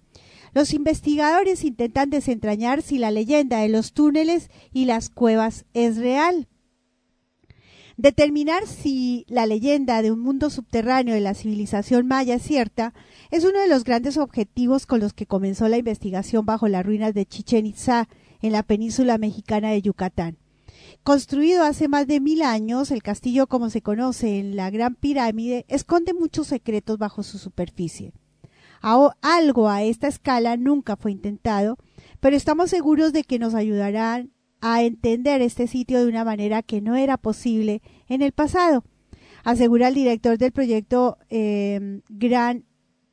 Los 0.52 0.74
investigadores 0.74 1.64
intentan 1.64 2.10
desentrañar 2.10 2.82
si 2.82 2.98
la 2.98 3.12
leyenda 3.12 3.60
de 3.60 3.70
los 3.70 3.94
túneles 3.94 4.50
y 4.74 4.86
las 4.86 5.10
cuevas 5.12 5.66
es 5.76 5.98
real. 5.98 6.48
Determinar 7.98 8.68
si 8.68 9.26
la 9.30 9.46
leyenda 9.46 10.02
de 10.02 10.12
un 10.12 10.20
mundo 10.20 10.50
subterráneo 10.50 11.16
de 11.16 11.22
la 11.22 11.34
civilización 11.34 12.08
maya 12.08 12.36
es 12.36 12.42
cierta 12.42 12.94
es 13.32 13.46
uno 13.46 13.60
de 13.60 13.70
los 13.70 13.86
grandes 13.86 14.18
objetivos 14.18 14.86
con 14.86 15.00
los 15.00 15.14
que 15.14 15.26
comenzó 15.26 15.70
la 15.70 15.78
investigación 15.78 16.46
bajo 16.46 16.68
las 16.68 16.86
ruinas 16.86 17.14
de 17.14 17.26
Chichen 17.26 17.66
Itza 17.66 18.10
en 18.42 18.52
la 18.52 18.64
península 18.64 19.18
mexicana 19.18 19.70
de 19.70 19.82
Yucatán. 19.82 20.38
Construido 21.04 21.64
hace 21.64 21.88
más 21.88 22.06
de 22.06 22.20
mil 22.20 22.42
años, 22.42 22.92
el 22.92 23.02
castillo 23.02 23.48
como 23.48 23.70
se 23.70 23.82
conoce 23.82 24.40
en 24.40 24.58
la 24.58 24.70
Gran 24.72 24.96
Pirámide 24.96 25.66
esconde 25.70 26.14
muchos 26.14 26.48
secretos 26.48 26.98
bajo 26.98 27.24
su 27.24 27.38
superficie. 27.38 28.12
Algo 28.82 29.70
a 29.70 29.84
esta 29.84 30.08
escala 30.08 30.58
nunca 30.58 30.96
fue 30.98 31.12
intentado, 31.12 31.78
pero 32.20 32.36
estamos 32.36 32.70
seguros 32.70 33.14
de 33.14 33.24
que 33.24 33.40
nos 33.40 33.56
ayudarán 33.56 34.35
a 34.61 34.84
entender 34.84 35.41
este 35.41 35.68
sitio 35.68 35.99
de 35.99 36.07
una 36.10 36.23
manera 36.23 36.64
que 36.64 36.82
no 36.82 36.95
era 36.95 37.18
posible 37.18 37.82
en 38.07 38.22
el 38.22 38.32
pasado, 38.32 38.84
asegura 39.44 39.90
el 39.90 39.95
director 39.95 40.38
del 40.38 40.52
proyecto 40.52 41.18
eh, 41.30 42.02
Gran 42.10 42.65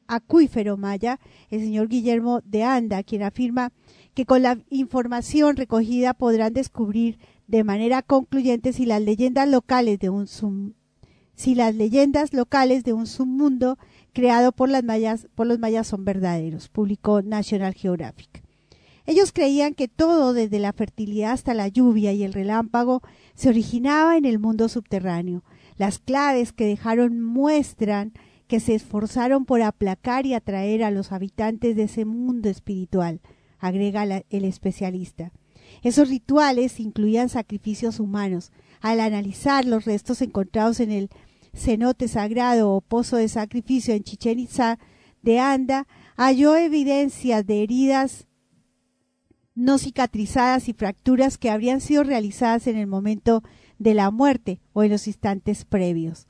Acuífero 0.06 0.76
Maya, 0.76 1.20
el 1.50 1.60
señor 1.60 1.88
Guillermo 1.88 2.40
de 2.44 2.64
Anda, 2.64 3.02
quien 3.02 3.22
afirma 3.22 3.72
que 4.14 4.26
con 4.26 4.42
la 4.42 4.58
información 4.68 5.56
recogida 5.56 6.12
podrán 6.14 6.52
descubrir 6.52 7.18
de 7.46 7.64
manera 7.64 8.02
concluyente 8.02 8.72
si 8.72 8.86
las 8.86 9.00
leyendas 9.02 9.48
locales 9.48 9.98
de 9.98 10.10
un 10.10 10.26
sum- 10.26 10.74
si 11.34 11.54
las 11.54 11.74
leyendas 11.74 12.34
locales 12.34 12.84
de 12.84 12.92
un 12.92 13.06
submundo 13.06 13.78
creado 14.12 14.52
por, 14.52 14.68
las 14.68 14.84
mayas, 14.84 15.28
por 15.34 15.46
los 15.46 15.58
mayas 15.58 15.86
son 15.86 16.04
verdaderos, 16.04 16.68
publicó 16.68 17.22
National 17.22 17.72
Geographic. 17.74 18.41
Ellos 19.06 19.32
creían 19.32 19.74
que 19.74 19.88
todo, 19.88 20.32
desde 20.32 20.58
la 20.58 20.72
fertilidad 20.72 21.32
hasta 21.32 21.54
la 21.54 21.68
lluvia 21.68 22.12
y 22.12 22.22
el 22.22 22.32
relámpago, 22.32 23.02
se 23.34 23.48
originaba 23.48 24.16
en 24.16 24.24
el 24.24 24.38
mundo 24.38 24.68
subterráneo. 24.68 25.42
Las 25.76 25.98
claves 25.98 26.52
que 26.52 26.66
dejaron 26.66 27.20
muestran 27.20 28.12
que 28.46 28.60
se 28.60 28.74
esforzaron 28.74 29.44
por 29.44 29.62
aplacar 29.62 30.26
y 30.26 30.34
atraer 30.34 30.84
a 30.84 30.90
los 30.90 31.10
habitantes 31.10 31.74
de 31.74 31.84
ese 31.84 32.04
mundo 32.04 32.48
espiritual, 32.48 33.20
agrega 33.58 34.04
el 34.04 34.44
especialista. 34.44 35.32
Esos 35.82 36.10
rituales 36.10 36.78
incluían 36.78 37.28
sacrificios 37.28 37.98
humanos. 37.98 38.52
Al 38.80 39.00
analizar 39.00 39.64
los 39.64 39.84
restos 39.84 40.20
encontrados 40.22 40.80
en 40.80 40.90
el 40.90 41.08
cenote 41.54 42.08
sagrado 42.08 42.72
o 42.72 42.80
pozo 42.80 43.16
de 43.16 43.28
sacrificio 43.28 43.94
en 43.94 44.04
Chichen 44.04 44.38
Itza 44.38 44.78
de 45.22 45.38
Anda, 45.38 45.86
halló 46.16 46.56
evidencias 46.56 47.46
de 47.46 47.62
heridas 47.62 48.26
no 49.54 49.78
cicatrizadas 49.78 50.68
y 50.68 50.72
fracturas 50.72 51.38
que 51.38 51.50
habrían 51.50 51.80
sido 51.80 52.04
realizadas 52.04 52.66
en 52.66 52.76
el 52.76 52.86
momento 52.86 53.42
de 53.78 53.94
la 53.94 54.10
muerte 54.10 54.60
o 54.72 54.82
en 54.82 54.90
los 54.90 55.06
instantes 55.06 55.64
previos. 55.64 56.26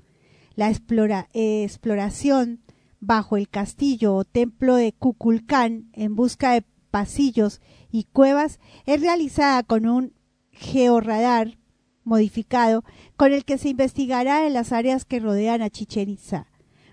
La 0.54 0.70
exploración 0.70 2.60
bajo 3.00 3.36
el 3.36 3.48
castillo 3.48 4.14
o 4.14 4.24
templo 4.24 4.76
de 4.76 4.92
Kukulcán 4.92 5.90
en 5.92 6.14
busca 6.14 6.52
de 6.52 6.64
pasillos 6.90 7.60
y 7.90 8.04
cuevas 8.04 8.60
es 8.86 9.00
realizada 9.00 9.62
con 9.62 9.86
un 9.86 10.12
georradar 10.50 11.58
modificado 12.04 12.84
con 13.16 13.32
el 13.32 13.44
que 13.44 13.58
se 13.58 13.70
investigará 13.70 14.46
en 14.46 14.52
las 14.52 14.72
áreas 14.72 15.04
que 15.04 15.20
rodean 15.20 15.62
a 15.62 15.70
Chichen 15.70 16.10
Itza. 16.10 16.46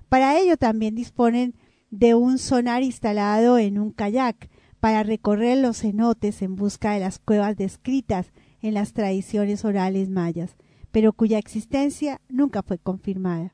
Para 0.08 0.40
ello 0.40 0.58
también 0.58 0.96
disponen 0.96 1.56
de 1.92 2.16
un 2.16 2.38
sonar 2.38 2.84
instalado 2.84 3.58
en 3.58 3.80
un 3.80 3.92
kayak 3.92 4.50
para 4.80 5.04
recorrer 5.04 5.58
los 5.58 5.80
cenotes 5.80 6.42
en 6.42 6.56
busca 6.56 6.94
de 6.94 7.00
las 7.00 7.20
cuevas 7.20 7.58
descritas 7.58 8.32
en 8.62 8.74
las 8.74 8.94
tradiciones 8.94 9.66
orales 9.66 10.10
mayas, 10.10 10.56
pero 10.92 11.14
cuya 11.14 11.38
existencia 11.38 12.22
nunca 12.30 12.64
fue 12.64 12.78
confirmada. 12.78 13.54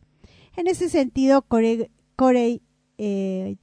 En 0.55 0.67
ese 0.67 0.89
sentido, 0.89 1.41
Korei, 1.43 2.61
eh, 2.97 3.57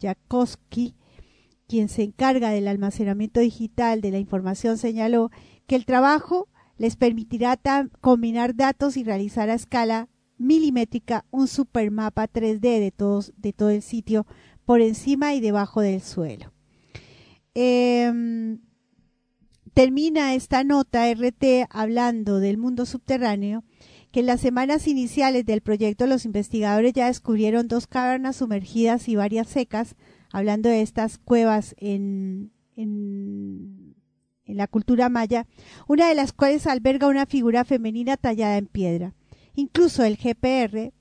quien 1.66 1.88
se 1.88 2.02
encarga 2.02 2.50
del 2.50 2.68
almacenamiento 2.68 3.40
digital 3.40 4.00
de 4.00 4.10
la 4.10 4.18
información, 4.18 4.76
señaló 4.76 5.30
que 5.66 5.76
el 5.76 5.86
trabajo 5.86 6.48
les 6.76 6.96
permitirá 6.96 7.58
combinar 8.00 8.54
datos 8.56 8.96
y 8.96 9.04
realizar 9.04 9.48
a 9.48 9.54
escala 9.54 10.08
milimétrica 10.36 11.24
un 11.30 11.48
supermapa 11.48 12.28
3D 12.28 12.60
de, 12.60 12.90
todos, 12.90 13.32
de 13.36 13.52
todo 13.52 13.70
el 13.70 13.82
sitio 13.82 14.26
por 14.64 14.80
encima 14.80 15.34
y 15.34 15.40
debajo 15.40 15.80
del 15.80 16.02
suelo. 16.02 16.52
Em, 17.54 18.60
termina 19.74 20.34
esta 20.34 20.64
nota 20.64 21.10
RT 21.10 21.66
hablando 21.70 22.38
del 22.38 22.58
mundo 22.58 22.86
subterráneo, 22.86 23.64
que 24.10 24.20
en 24.20 24.26
las 24.26 24.40
semanas 24.40 24.86
iniciales 24.88 25.44
del 25.46 25.62
proyecto 25.62 26.06
los 26.06 26.24
investigadores 26.24 26.92
ya 26.92 27.06
descubrieron 27.06 27.68
dos 27.68 27.86
cavernas 27.86 28.36
sumergidas 28.36 29.08
y 29.08 29.16
varias 29.16 29.48
secas, 29.48 29.96
hablando 30.30 30.68
de 30.68 30.82
estas 30.82 31.18
cuevas 31.18 31.74
en, 31.78 32.52
en, 32.76 33.94
la 34.46 34.66
cultura 34.66 35.08
maya, 35.08 35.46
una 35.88 36.08
de 36.08 36.14
las 36.14 36.32
cuales 36.32 36.66
alberga 36.66 37.08
una 37.08 37.24
figura 37.24 37.64
femenina 37.64 38.18
tallada 38.18 38.58
en 38.58 38.66
piedra. 38.66 39.14
Incluso 39.54 40.04
el 40.04 40.16
GPR 40.16 40.92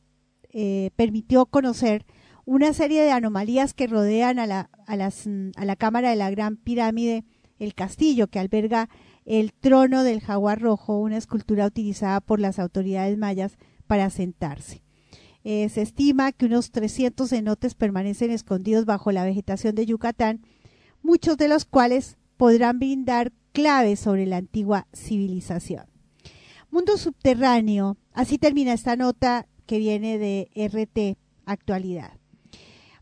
eh, 0.53 0.91
permitió 0.95 1.45
conocer 1.45 2.05
una 2.45 2.73
serie 2.73 3.01
de 3.01 3.11
anomalías 3.11 3.73
que 3.73 3.88
rodean 3.88 4.39
a 4.39 4.47
la, 4.47 4.69
a, 4.88 4.95
las, 4.95 5.27
a 5.55 5.65
la 5.65 5.76
cámara 5.76 6.09
de 6.09 6.15
la 6.15 6.30
Gran 6.31 6.57
Pirámide, 6.57 7.23
el 7.59 7.76
castillo 7.76 8.27
que 8.27 8.39
alberga 8.39 8.89
el 9.26 9.53
trono 9.53 10.03
del 10.03 10.22
jaguar 10.22 10.61
rojo, 10.61 10.97
una 10.97 11.18
escultura 11.18 11.65
utilizada 11.65 12.22
por 12.22 12.39
las 12.39 12.59
autoridades 12.59 13.18
mayas 13.18 13.57
para 13.88 14.09
sentarse. 14.09 14.81
Eh, 15.43 15.69
se 15.69 15.81
estima 15.81 16.31
que 16.31 16.45
unos 16.45 16.72
300 16.72 17.30
cenotes 17.30 17.76
permanecen 17.76 18.31
escondidos 18.31 18.85
bajo 18.85 19.11
la 19.11 19.23
vegetación 19.23 19.76
de 19.76 19.85
Yucatán, 19.85 20.41
muchos 21.01 21.38
de 21.38 21.47
los 21.47 21.65
cuales 21.65 22.18
podrán 22.38 22.80
brindar 22.80 23.31
claves 23.51 23.99
sobre 23.99 24.26
la 24.26 24.38
antigua 24.38 24.88
civilización. 24.93 25.85
Mundo 26.69 26.97
subterráneo, 26.97 27.97
así 28.13 28.38
termina 28.38 28.73
esta 28.73 28.95
nota 28.95 29.47
que 29.65 29.77
viene 29.77 30.18
de 30.18 30.49
RT 30.55 31.18
Actualidad. 31.45 32.20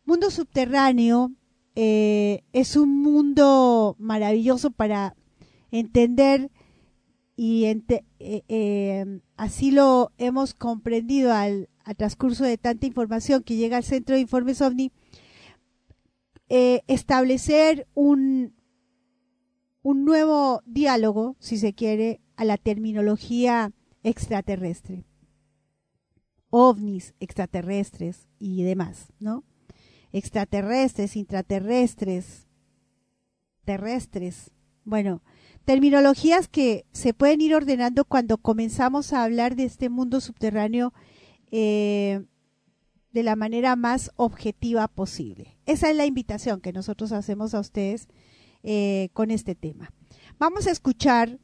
Mundo 0.10 0.32
subterráneo 0.32 1.32
eh, 1.76 2.44
es 2.52 2.76
un 2.76 3.00
mundo 3.04 3.96
maravilloso 4.00 4.72
para 4.72 5.16
entender 5.70 6.50
y 7.36 7.66
eh, 7.66 8.04
eh, 8.18 9.20
así 9.38 9.70
lo 9.70 10.12
hemos 10.18 10.56
comprendido 10.56 11.32
al, 11.32 11.70
transcurso 11.96 12.44
de 12.44 12.58
tanta 12.58 12.88
información 12.88 13.44
que 13.44 13.56
llega 13.56 13.78
al 13.78 13.84
Centro 13.84 14.16
de 14.16 14.22
Informes 14.22 14.64
OVNI, 14.64 14.92
establecer 16.48 17.88
un, 17.94 18.56
un 19.84 20.06
nuevo 20.06 20.64
diálogo, 20.66 21.36
si 21.38 21.60
se 21.60 21.74
quiere, 21.74 22.20
a 22.36 22.46
la 22.46 22.58
terminología 22.58 23.74
extraterrestre, 24.02 25.06
ovnis 26.50 27.14
extraterrestres 27.20 28.28
y 28.40 28.64
demás, 28.64 29.14
¿no? 29.20 29.44
Extraterrestres, 30.12 31.16
intraterrestres, 31.16 32.48
terrestres. 33.66 34.52
Bueno, 34.84 35.22
terminologías 35.66 36.48
que 36.48 36.86
se 36.92 37.14
pueden 37.14 37.42
ir 37.42 37.56
ordenando 37.56 38.06
cuando 38.06 38.38
comenzamos 38.38 39.14
a 39.14 39.24
hablar 39.24 39.56
de 39.56 39.66
este 39.66 39.90
mundo 39.90 40.22
subterráneo 40.22 40.94
eh, 41.52 42.26
de 43.12 43.24
la 43.24 43.36
manera 43.36 43.76
más 43.76 44.12
objetiva 44.16 44.88
posible. 44.88 45.58
Esa 45.66 45.90
es 45.90 45.96
la 45.96 46.06
invitación 46.06 46.62
que 46.62 46.74
nosotros 46.74 47.12
hacemos 47.12 47.54
a 47.54 47.60
ustedes 47.60 48.08
eh, 48.64 49.10
con 49.14 49.32
este 49.32 49.56
tema. 49.56 49.92
Vamos 50.38 50.68
a 50.68 50.72
escuchar 50.72 51.40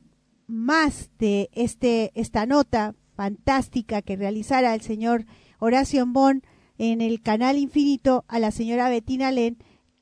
más 0.48 1.10
de 1.18 1.50
este, 1.54 2.12
esta 2.16 2.46
nota 2.46 2.96
fantástica 3.16 4.02
que 4.02 4.16
realizara 4.16 4.76
el 4.76 4.82
señor 4.82 5.26
Horacio 5.60 6.06
Bon 6.06 6.44
en 6.78 7.02
el 7.02 7.22
canal 7.22 7.58
infinito 7.58 8.26
a 8.28 8.40
la 8.40 8.52
señora 8.52 8.90
Bettina 8.90 9.32
Len, 9.32 9.58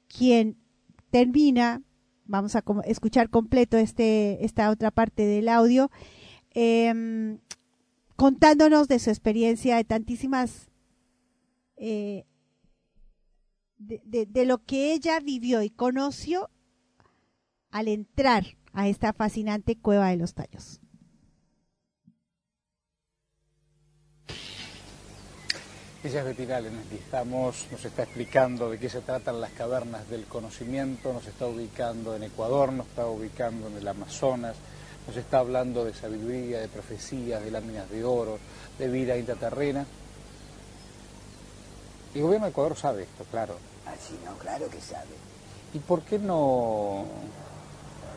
quien 0.07 0.57
termina, 1.11 1.83
vamos 2.25 2.55
a 2.55 2.63
escuchar 2.85 3.29
completo 3.29 3.77
este, 3.77 4.43
esta 4.43 4.69
otra 4.69 4.91
parte 4.91 5.25
del 5.25 5.49
audio, 5.49 5.91
em, 6.51 7.39
contándonos 8.15 8.87
de 8.87 8.99
su 8.99 9.09
experiencia 9.09 9.75
de 9.75 9.83
tantísimas, 9.83 10.69
eh, 11.77 12.25
de, 13.77 14.25
de 14.25 14.45
lo 14.45 14.63
que 14.63 14.93
ella 14.93 15.19
vivió 15.19 15.61
y 15.61 15.69
conoció 15.69 16.49
al 17.69 17.87
entrar 17.87 18.45
a 18.71 18.87
esta 18.87 19.13
fascinante 19.13 19.77
cueva 19.77 20.09
de 20.09 20.17
los 20.17 20.33
tallos. 20.33 20.82
Ella 26.03 26.29
es 26.29 26.37
estamos, 26.91 27.65
nos 27.71 27.85
está 27.85 28.03
explicando 28.03 28.69
de 28.69 28.77
qué 28.77 28.89
se 28.89 28.99
tratan 28.99 29.39
las 29.39 29.51
cavernas 29.51 30.09
del 30.09 30.25
conocimiento, 30.25 31.13
nos 31.13 31.25
está 31.25 31.47
ubicando 31.47 32.13
en 32.13 32.23
Ecuador, 32.23 32.73
nos 32.73 32.87
está 32.87 33.07
ubicando 33.07 33.67
en 33.67 33.77
el 33.77 33.87
Amazonas, 33.87 34.57
nos 35.07 35.15
está 35.15 35.39
hablando 35.39 35.85
de 35.85 35.93
sabiduría, 35.93 36.59
de 36.59 36.67
profecías, 36.67 37.41
de 37.41 37.51
láminas 37.51 37.89
de 37.89 38.03
oro, 38.03 38.37
de 38.77 38.89
vida 38.89 39.15
intraterrena. 39.17 39.85
El 42.13 42.21
gobierno 42.21 42.47
de 42.47 42.51
Ecuador 42.51 42.75
sabe 42.75 43.03
esto, 43.03 43.23
claro. 43.31 43.55
Ah, 43.87 43.95
sí, 43.97 44.19
no, 44.25 44.37
claro 44.37 44.69
que 44.69 44.81
sabe. 44.81 45.15
¿Y 45.73 45.79
por 45.79 46.01
qué 46.01 46.19
no, 46.19 47.05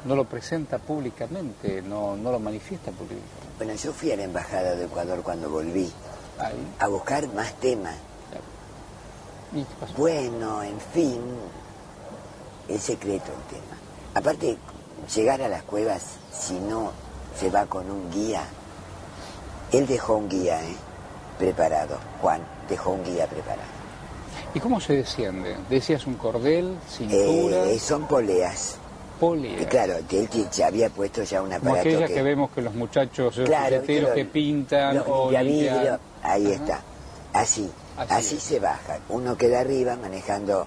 no 0.04 0.16
lo 0.16 0.24
presenta 0.24 0.78
públicamente, 0.78 1.82
no, 1.82 2.16
no 2.16 2.32
lo 2.32 2.40
manifiesta 2.40 2.90
públicamente? 2.90 3.46
Bueno, 3.58 3.74
yo 3.74 3.92
fui 3.92 4.10
a 4.10 4.16
la 4.16 4.24
Embajada 4.24 4.74
de 4.74 4.86
Ecuador 4.86 5.22
cuando 5.22 5.48
volví 5.48 5.88
a 6.78 6.88
buscar 6.88 7.26
más 7.34 7.52
temas. 7.54 7.96
Bueno, 9.96 10.62
en 10.62 10.78
fin, 10.80 11.20
es 12.68 12.82
secreto 12.82 13.32
el 13.32 13.54
tema. 13.54 13.76
Aparte, 14.14 14.56
llegar 15.14 15.40
a 15.42 15.48
las 15.48 15.62
cuevas, 15.62 16.02
si 16.32 16.54
no 16.54 16.92
se 17.38 17.50
va 17.50 17.66
con 17.66 17.90
un 17.90 18.10
guía, 18.10 18.42
él 19.72 19.86
dejó 19.86 20.16
un 20.16 20.28
guía 20.28 20.62
¿eh? 20.62 20.76
preparado, 21.38 21.98
Juan 22.20 22.40
dejó 22.68 22.90
un 22.92 23.04
guía 23.04 23.26
preparado. 23.26 23.76
¿Y 24.54 24.60
cómo 24.60 24.80
se 24.80 24.94
desciende? 24.94 25.56
¿Decías 25.68 26.06
un 26.06 26.14
cordel, 26.14 26.76
cintura? 26.88 27.68
Eh, 27.68 27.78
son 27.78 28.06
poleas. 28.06 28.78
Poleas. 29.20 29.62
Y 29.62 29.66
claro, 29.66 29.94
él 30.10 30.28
ya 30.52 30.66
había 30.66 30.88
puesto 30.90 31.22
ya 31.22 31.42
un 31.42 31.52
aparato 31.52 31.68
Como 31.68 31.80
aquella 31.80 32.06
que, 32.06 32.22
vemos 32.22 32.50
que 32.50 32.62
los 32.62 32.74
muchachos, 32.74 33.36
los 33.36 34.10
que 34.14 34.24
pintan 34.24 35.02
o 35.06 35.30
Ahí 36.26 36.52
está. 36.52 36.80
Así, 37.32 37.70
Así 37.96 38.38
se 38.38 38.60
baja. 38.60 38.98
Uno 39.08 39.36
queda 39.36 39.60
arriba 39.60 39.96
manejando 39.96 40.66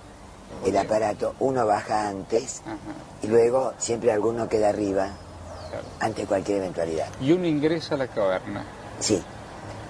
el 0.65 0.75
aparato, 0.77 1.35
uno 1.39 1.65
baja 1.65 2.09
antes 2.09 2.61
y 3.21 3.27
luego 3.27 3.73
siempre 3.77 4.11
alguno 4.11 4.49
queda 4.49 4.69
arriba 4.69 5.11
ante 5.99 6.25
cualquier 6.25 6.57
eventualidad. 6.57 7.07
Y 7.21 7.31
uno 7.31 7.45
ingresa 7.45 7.95
a 7.95 7.97
la 7.99 8.07
caverna. 8.07 8.65
Sí, 8.99 9.21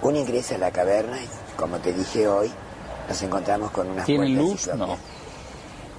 uno 0.01 0.17
ingresa 0.17 0.55
a 0.55 0.57
la 0.57 0.71
caverna 0.71 1.17
y, 1.21 1.29
como 1.55 1.77
te 1.77 1.93
dije 1.93 2.27
hoy, 2.27 2.51
nos 3.07 3.21
encontramos 3.21 3.71
con 3.71 3.89
unas 3.89 4.05
¿Tiene 4.05 4.29
luz? 4.29 4.69
No. 4.75 4.97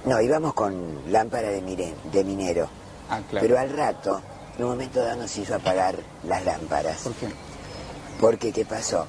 No, 0.05 0.21
íbamos 0.21 0.53
con 0.53 1.11
lámpara 1.11 1.49
de, 1.49 1.93
de 2.11 2.23
minero. 2.23 2.67
Ah, 3.09 3.19
claro. 3.29 3.45
Pero 3.45 3.59
al 3.59 3.69
rato, 3.69 4.21
en 4.57 4.63
un 4.63 4.71
momento 4.71 5.03
dado 5.03 5.21
nos 5.21 5.37
hizo 5.37 5.55
apagar 5.55 5.95
las 6.23 6.45
lámparas. 6.45 7.01
¿Por 7.01 7.13
qué? 7.13 7.27
Porque, 8.19 8.51
¿qué 8.51 8.65
pasó? 8.65 9.05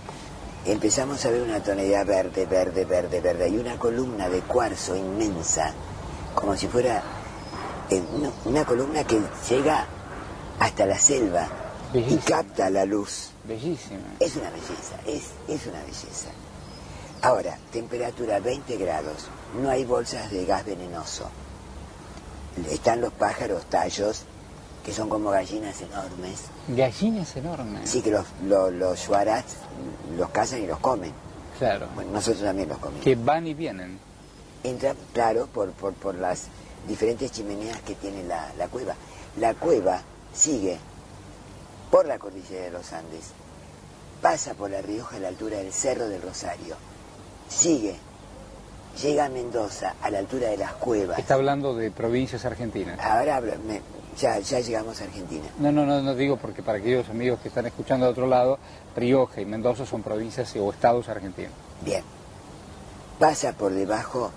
Empezamos 0.64 1.24
a 1.24 1.30
ver 1.30 1.43
una 1.43 1.60
tonalidad 1.60 2.06
verde, 2.06 2.47
verde, 2.47 2.84
verde, 2.84 3.20
verde, 3.20 3.48
y 3.48 3.56
una 3.59 3.76
columna 3.78 4.28
de 4.28 4.40
cuarzo 4.43 4.94
inmensa, 4.94 5.72
como 6.34 6.56
si 6.56 6.68
fuera 6.68 7.02
eh, 7.90 8.01
una, 8.14 8.30
una 8.44 8.64
columna 8.64 9.02
que 9.05 9.20
llega 9.48 9.86
hasta 10.60 10.86
la 10.86 10.98
selva 10.98 11.48
y 11.93 12.16
capta 12.18 12.70
la 12.70 12.84
luz. 12.84 13.30
Bellísima. 13.44 14.14
Es 14.20 14.36
una 14.36 14.51
belleza, 14.51 15.01
es, 15.05 15.30
es 15.48 15.66
una 15.66 15.80
belleza. 15.80 16.28
Ahora, 17.22 17.59
temperatura 17.72 18.39
20 18.39 18.76
grados, 18.76 19.26
no 19.60 19.68
hay 19.68 19.84
bolsas 19.84 20.30
de 20.30 20.44
gas 20.44 20.64
venenoso. 20.64 21.28
Están 22.70 23.01
los 23.01 23.12
pájaros 23.12 23.64
tallos, 23.66 24.26
que 24.84 24.92
son 24.92 25.09
como 25.09 25.30
gallinas 25.30 25.80
enormes. 25.80 26.42
Gallinas 26.68 27.36
enormes. 27.36 27.88
Sí, 27.88 28.02
que 28.02 28.10
los, 28.10 28.26
los, 28.44 28.72
los 28.72 29.09
los 30.16 30.30
cazan 30.30 30.62
y 30.62 30.66
los 30.66 30.78
comen. 30.80 31.12
Claro. 31.59 31.86
Bueno, 31.94 32.10
nosotros 32.12 32.42
también 32.42 32.68
los 32.68 32.78
comemos. 32.78 33.04
Que 33.04 33.14
van 33.14 33.46
y 33.46 33.54
vienen. 33.54 33.98
Entra, 34.64 34.94
claro, 35.12 35.46
por, 35.46 35.70
por, 35.72 35.92
por 35.94 36.14
las 36.16 36.44
diferentes 36.88 37.30
chimeneas 37.32 37.80
que 37.82 37.94
tiene 37.94 38.24
la, 38.24 38.52
la 38.59 38.68
cueva. 38.68 38.94
La 39.38 39.54
cueva 39.54 40.02
sigue 40.34 40.78
por 41.90 42.06
la 42.06 42.18
cordillera 42.18 42.64
de 42.64 42.70
los 42.70 42.92
Andes, 42.92 43.26
pasa 44.20 44.54
por 44.54 44.70
La 44.70 44.80
Rioja 44.82 45.16
a 45.16 45.20
la 45.20 45.28
altura 45.28 45.59
del 45.59 45.72
Cerro 45.72 46.09
del 46.09 46.22
Rosario, 46.22 46.76
sigue, 47.48 47.96
llega 49.02 49.26
a 49.26 49.28
Mendoza 49.28 49.94
a 50.02 50.10
la 50.10 50.18
altura 50.18 50.48
de 50.48 50.56
las 50.56 50.72
cuevas. 50.74 51.18
Está 51.18 51.34
hablando 51.34 51.74
de 51.74 51.90
provincias 51.90 52.44
argentinas. 52.44 52.98
Ahora 53.00 53.36
habla- 53.36 53.56
me- 53.66 53.82
ya, 54.18 54.39
ya 54.39 54.60
llegamos 54.60 55.01
a 55.01 55.05
Argentina. 55.05 55.44
No, 55.59 55.72
no, 55.72 55.86
no, 55.86 56.02
no 56.02 56.14
digo 56.14 56.36
porque 56.36 56.62
para 56.62 56.78
aquellos 56.78 57.09
amigos 57.09 57.40
que 57.40 57.48
están 57.48 57.66
escuchando 57.66 58.06
de 58.06 58.12
otro 58.12 58.26
lado, 58.26 58.59
Rioja 58.97 59.40
y 59.40 59.47
Mendoza 59.47 59.86
son 59.86 60.02
provincias 60.02 60.55
o 60.56 60.70
estados 60.70 61.09
argentinos. 61.09 61.52
Bien. 61.82 62.02
Pasa 63.18 63.52
por 63.52 63.72
debajo 63.72 64.30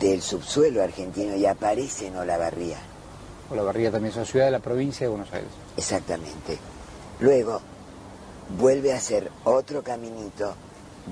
del 0.00 0.22
subsuelo 0.22 0.82
argentino 0.82 1.36
y 1.36 1.46
aparece 1.46 2.08
en 2.08 2.16
Olavarría. 2.16 2.78
Olavarría 3.50 3.90
también 3.90 4.10
es 4.10 4.16
una 4.16 4.26
ciudad 4.26 4.46
de 4.46 4.52
la 4.52 4.58
provincia 4.58 5.06
de 5.06 5.10
Buenos 5.10 5.32
Aires. 5.32 5.50
Exactamente. 5.76 6.58
Luego 7.20 7.60
vuelve 8.58 8.92
a 8.92 8.96
hacer 8.96 9.30
otro 9.44 9.82
caminito, 9.82 10.54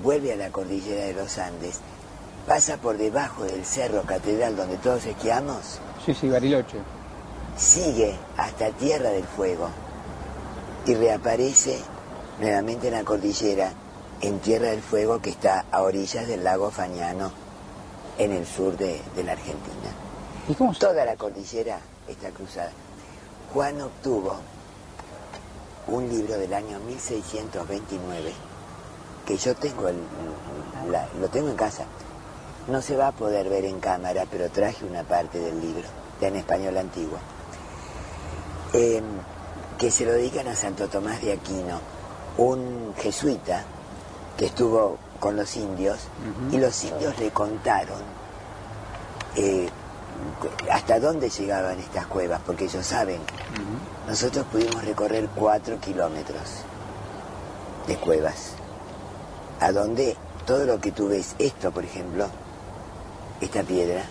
vuelve 0.01 0.33
a 0.33 0.35
la 0.35 0.49
cordillera 0.49 1.05
de 1.05 1.13
los 1.13 1.37
Andes, 1.37 1.79
pasa 2.47 2.77
por 2.77 2.97
debajo 2.97 3.43
del 3.43 3.65
cerro 3.65 4.03
catedral 4.03 4.55
donde 4.55 4.77
todos 4.77 5.05
esquiamos, 5.05 5.79
Sí, 6.05 6.13
sí, 6.13 6.29
Bariloche. 6.29 6.77
Sigue 7.57 8.15
hasta 8.37 8.69
Tierra 8.71 9.09
del 9.09 9.23
Fuego 9.25 9.69
y 10.85 10.93
reaparece 10.95 11.79
nuevamente 12.39 12.87
en 12.87 12.93
la 12.95 13.03
cordillera, 13.03 13.71
en 14.21 14.39
Tierra 14.39 14.67
del 14.69 14.81
Fuego 14.81 15.21
que 15.21 15.29
está 15.31 15.65
a 15.71 15.81
orillas 15.81 16.27
del 16.27 16.43
lago 16.43 16.69
Fañano, 16.71 17.31
en 18.17 18.31
el 18.31 18.45
sur 18.45 18.77
de, 18.77 19.01
de 19.15 19.23
la 19.23 19.33
Argentina. 19.33 19.89
¿Y 20.47 20.53
cómo 20.53 20.73
Toda 20.73 21.05
la 21.05 21.15
cordillera 21.15 21.79
está 22.07 22.29
cruzada. 22.29 22.71
Juan 23.53 23.81
obtuvo 23.81 24.35
un 25.87 26.07
libro 26.09 26.37
del 26.37 26.53
año 26.53 26.79
1629, 26.79 28.31
que 29.25 29.37
yo 29.37 29.55
tengo, 29.55 29.87
el- 29.87 29.97
la- 30.91 31.07
lo 31.19 31.27
tengo 31.29 31.49
en 31.49 31.55
casa. 31.55 31.85
No 32.67 32.81
se 32.81 32.95
va 32.95 33.07
a 33.09 33.11
poder 33.11 33.49
ver 33.49 33.65
en 33.65 33.79
cámara, 33.79 34.25
pero 34.29 34.49
traje 34.49 34.85
una 34.85 35.03
parte 35.03 35.39
del 35.39 35.59
libro, 35.61 35.83
está 36.13 36.27
en 36.27 36.35
español 36.37 36.77
antiguo, 36.77 37.17
eh, 38.75 39.01
que 39.77 39.89
se 39.91 40.05
lo 40.05 40.11
dedican 40.11 40.47
a 40.47 40.55
Santo 40.55 40.87
Tomás 40.87 41.21
de 41.21 41.33
Aquino, 41.33 41.79
un 42.37 42.93
jesuita 42.97 43.63
que 44.37 44.47
estuvo 44.47 44.97
con 45.19 45.37
los 45.37 45.55
indios, 45.55 45.99
y 46.51 46.57
los 46.57 46.83
indios 46.83 47.17
le 47.19 47.31
contaron 47.31 48.01
eh, 49.35 49.69
hasta 50.69 50.99
dónde 50.99 51.29
llegaban 51.29 51.79
estas 51.79 52.05
cuevas, 52.07 52.41
porque 52.45 52.65
ellos 52.65 52.85
saben. 52.85 53.19
Nosotros 54.07 54.45
pudimos 54.51 54.83
recorrer 54.83 55.29
cuatro 55.33 55.79
kilómetros 55.79 56.63
de 57.87 57.95
cuevas, 57.97 58.53
a 59.61 59.71
donde 59.71 60.17
todo 60.45 60.65
lo 60.65 60.79
que 60.79 60.91
tú 60.91 61.07
ves, 61.07 61.35
esto 61.39 61.71
por 61.71 61.85
ejemplo, 61.85 62.27
esta 63.39 63.63
piedra, 63.63 64.03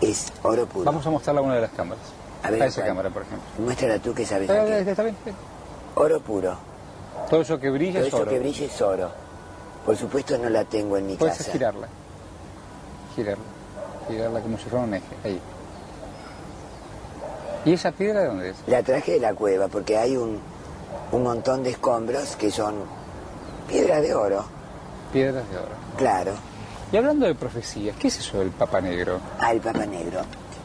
es 0.00 0.32
oro 0.42 0.66
puro. 0.66 0.84
Vamos 0.84 1.06
a 1.06 1.10
mostrarla 1.10 1.40
a 1.40 1.44
una 1.44 1.54
de 1.54 1.62
las 1.62 1.70
cámaras. 1.72 2.21
A 2.42 2.50
ver, 2.50 2.62
a 2.62 2.66
esa 2.66 2.84
cámara, 2.84 3.10
por 3.10 3.22
ejemplo. 3.22 3.46
Muéstrala 3.58 3.98
tú 3.98 4.12
que 4.14 4.26
sabes 4.26 4.48
Eh, 4.50 4.58
a 4.58 4.64
qué. 4.64 4.78
eh, 4.78 4.90
Está 4.90 5.02
bien. 5.04 5.16
eh. 5.26 5.32
Oro 5.94 6.20
puro. 6.20 6.56
Todo 7.30 7.42
eso 7.42 7.58
que 7.60 7.70
brilla 7.70 7.94
Todo 8.00 8.02
es 8.02 8.08
eso 8.08 8.16
oro. 8.22 8.30
que 8.30 8.38
brilla 8.38 8.66
es 8.66 8.82
oro. 8.82 9.10
Por 9.86 9.96
supuesto 9.96 10.36
no 10.38 10.48
la 10.48 10.64
tengo 10.64 10.96
en 10.96 11.06
mi 11.06 11.16
Puedes 11.16 11.38
casa. 11.38 11.52
girarla. 11.52 11.88
Girarla. 13.14 13.44
Girarla 14.08 14.40
como 14.40 14.58
si 14.58 14.64
fuera 14.64 14.84
un 14.84 14.94
eje. 14.94 15.06
Ahí. 15.24 15.40
¿Y 17.64 17.72
esa 17.74 17.92
piedra 17.92 18.20
de 18.22 18.26
dónde 18.26 18.50
es? 18.50 18.56
La 18.66 18.82
traje 18.82 19.12
de 19.12 19.20
la 19.20 19.34
cueva 19.34 19.68
porque 19.68 19.96
hay 19.96 20.16
un, 20.16 20.40
un 21.12 21.22
montón 21.22 21.62
de 21.62 21.70
escombros 21.70 22.34
que 22.36 22.50
son 22.50 22.74
piedras 23.68 24.02
de 24.02 24.14
oro. 24.14 24.44
Piedras 25.12 25.48
de 25.50 25.56
oro. 25.58 25.68
Claro. 25.96 26.32
Y 26.90 26.96
hablando 26.96 27.26
de 27.26 27.34
profecías, 27.34 27.96
¿qué 27.96 28.08
es 28.08 28.18
eso 28.18 28.38
del 28.40 28.50
Papa 28.50 28.80
Negro? 28.80 29.20
Ah, 29.38 29.52
el 29.52 29.60
Papa 29.60 29.86
Negro. 29.86 30.20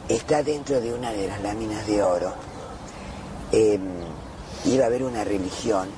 Está 0.08 0.42
dentro 0.42 0.80
de 0.80 0.92
una 0.94 1.12
de 1.12 1.28
las 1.28 1.40
láminas 1.42 1.86
de 1.86 2.02
oro. 2.02 2.32
Eh, 3.52 3.78
iba 4.64 4.84
a 4.84 4.86
haber 4.86 5.02
una 5.02 5.24
religión 5.24 5.88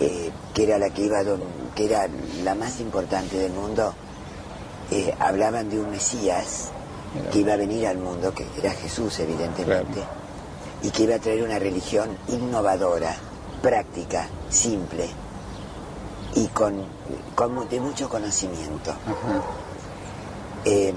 eh, 0.00 0.30
que 0.54 0.64
era 0.64 0.78
la 0.78 0.90
que 0.90 1.02
iba 1.02 1.22
don- 1.24 1.42
que 1.74 1.86
era 1.86 2.06
la 2.44 2.54
más 2.54 2.80
importante 2.80 3.38
del 3.38 3.52
mundo. 3.52 3.94
Eh, 4.90 5.14
hablaban 5.18 5.68
de 5.70 5.78
un 5.80 5.90
Mesías 5.90 6.68
que 7.32 7.38
iba 7.40 7.54
a 7.54 7.56
venir 7.56 7.86
al 7.86 7.98
mundo, 7.98 8.32
que 8.34 8.46
era 8.58 8.70
Jesús 8.72 9.18
evidentemente, 9.20 10.02
y 10.82 10.90
que 10.90 11.02
iba 11.04 11.14
a 11.16 11.18
traer 11.18 11.42
una 11.42 11.58
religión 11.58 12.10
innovadora, 12.28 13.14
práctica, 13.62 14.28
simple 14.50 15.08
y 16.34 16.46
con, 16.48 16.84
de 17.70 17.80
mucho 17.80 18.08
conocimiento. 18.08 18.92
Eh, 20.64 20.92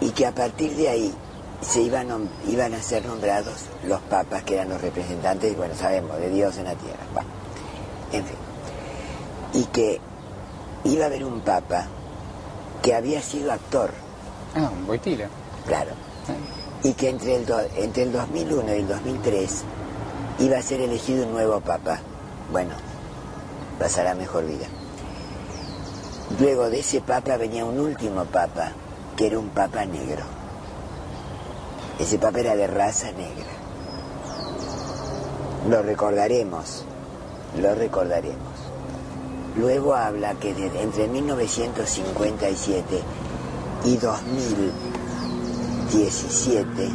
y 0.00 0.10
que 0.10 0.26
a 0.26 0.32
partir 0.32 0.74
de 0.76 0.88
ahí 0.88 1.14
se 1.62 1.80
iban, 1.80 2.28
iban 2.46 2.74
a 2.74 2.82
ser 2.82 3.04
nombrados 3.06 3.54
los 3.86 4.00
papas 4.02 4.42
que 4.44 4.54
eran 4.54 4.68
los 4.68 4.80
representantes, 4.80 5.56
bueno, 5.56 5.74
sabemos, 5.74 6.18
de 6.18 6.28
Dios 6.30 6.56
en 6.58 6.64
la 6.64 6.74
tierra. 6.74 6.98
Bueno, 7.14 7.28
en 8.12 8.24
fin. 8.24 8.36
Y 9.54 9.64
que 9.66 10.00
iba 10.84 11.04
a 11.04 11.06
haber 11.06 11.24
un 11.24 11.40
papa 11.40 11.86
que 12.82 12.94
había 12.94 13.22
sido 13.22 13.52
actor, 13.52 13.90
Ah, 14.54 14.70
un 14.72 14.86
Boitila. 14.86 15.28
claro, 15.66 15.92
y 16.82 16.92
que 16.92 17.08
entre 17.08 17.36
el, 17.36 17.46
do- 17.46 17.58
entre 17.76 18.02
el 18.04 18.12
2001 18.12 18.74
y 18.74 18.78
el 18.80 18.88
2003 18.88 19.62
iba 20.40 20.58
a 20.58 20.62
ser 20.62 20.80
elegido 20.82 21.26
un 21.26 21.32
nuevo 21.32 21.60
papa. 21.60 22.00
Bueno, 22.52 22.74
pasará 23.78 24.14
mejor 24.14 24.46
vida. 24.46 24.66
Luego 26.38 26.68
de 26.70 26.80
ese 26.80 27.00
papa 27.00 27.36
venía 27.36 27.64
un 27.64 27.78
último 27.80 28.24
papa, 28.26 28.72
que 29.16 29.26
era 29.26 29.38
un 29.38 29.48
papa 29.48 29.86
negro. 29.86 30.24
Ese 31.98 32.18
papa 32.18 32.40
era 32.40 32.54
de 32.54 32.66
raza 32.66 33.10
negra. 33.12 33.46
Lo 35.68 35.82
recordaremos, 35.82 36.84
lo 37.58 37.74
recordaremos. 37.74 38.52
Luego 39.56 39.94
habla 39.94 40.34
que 40.34 40.50
entre 40.50 41.08
1957 41.08 43.00
y 43.86 43.96
2017 43.96 46.90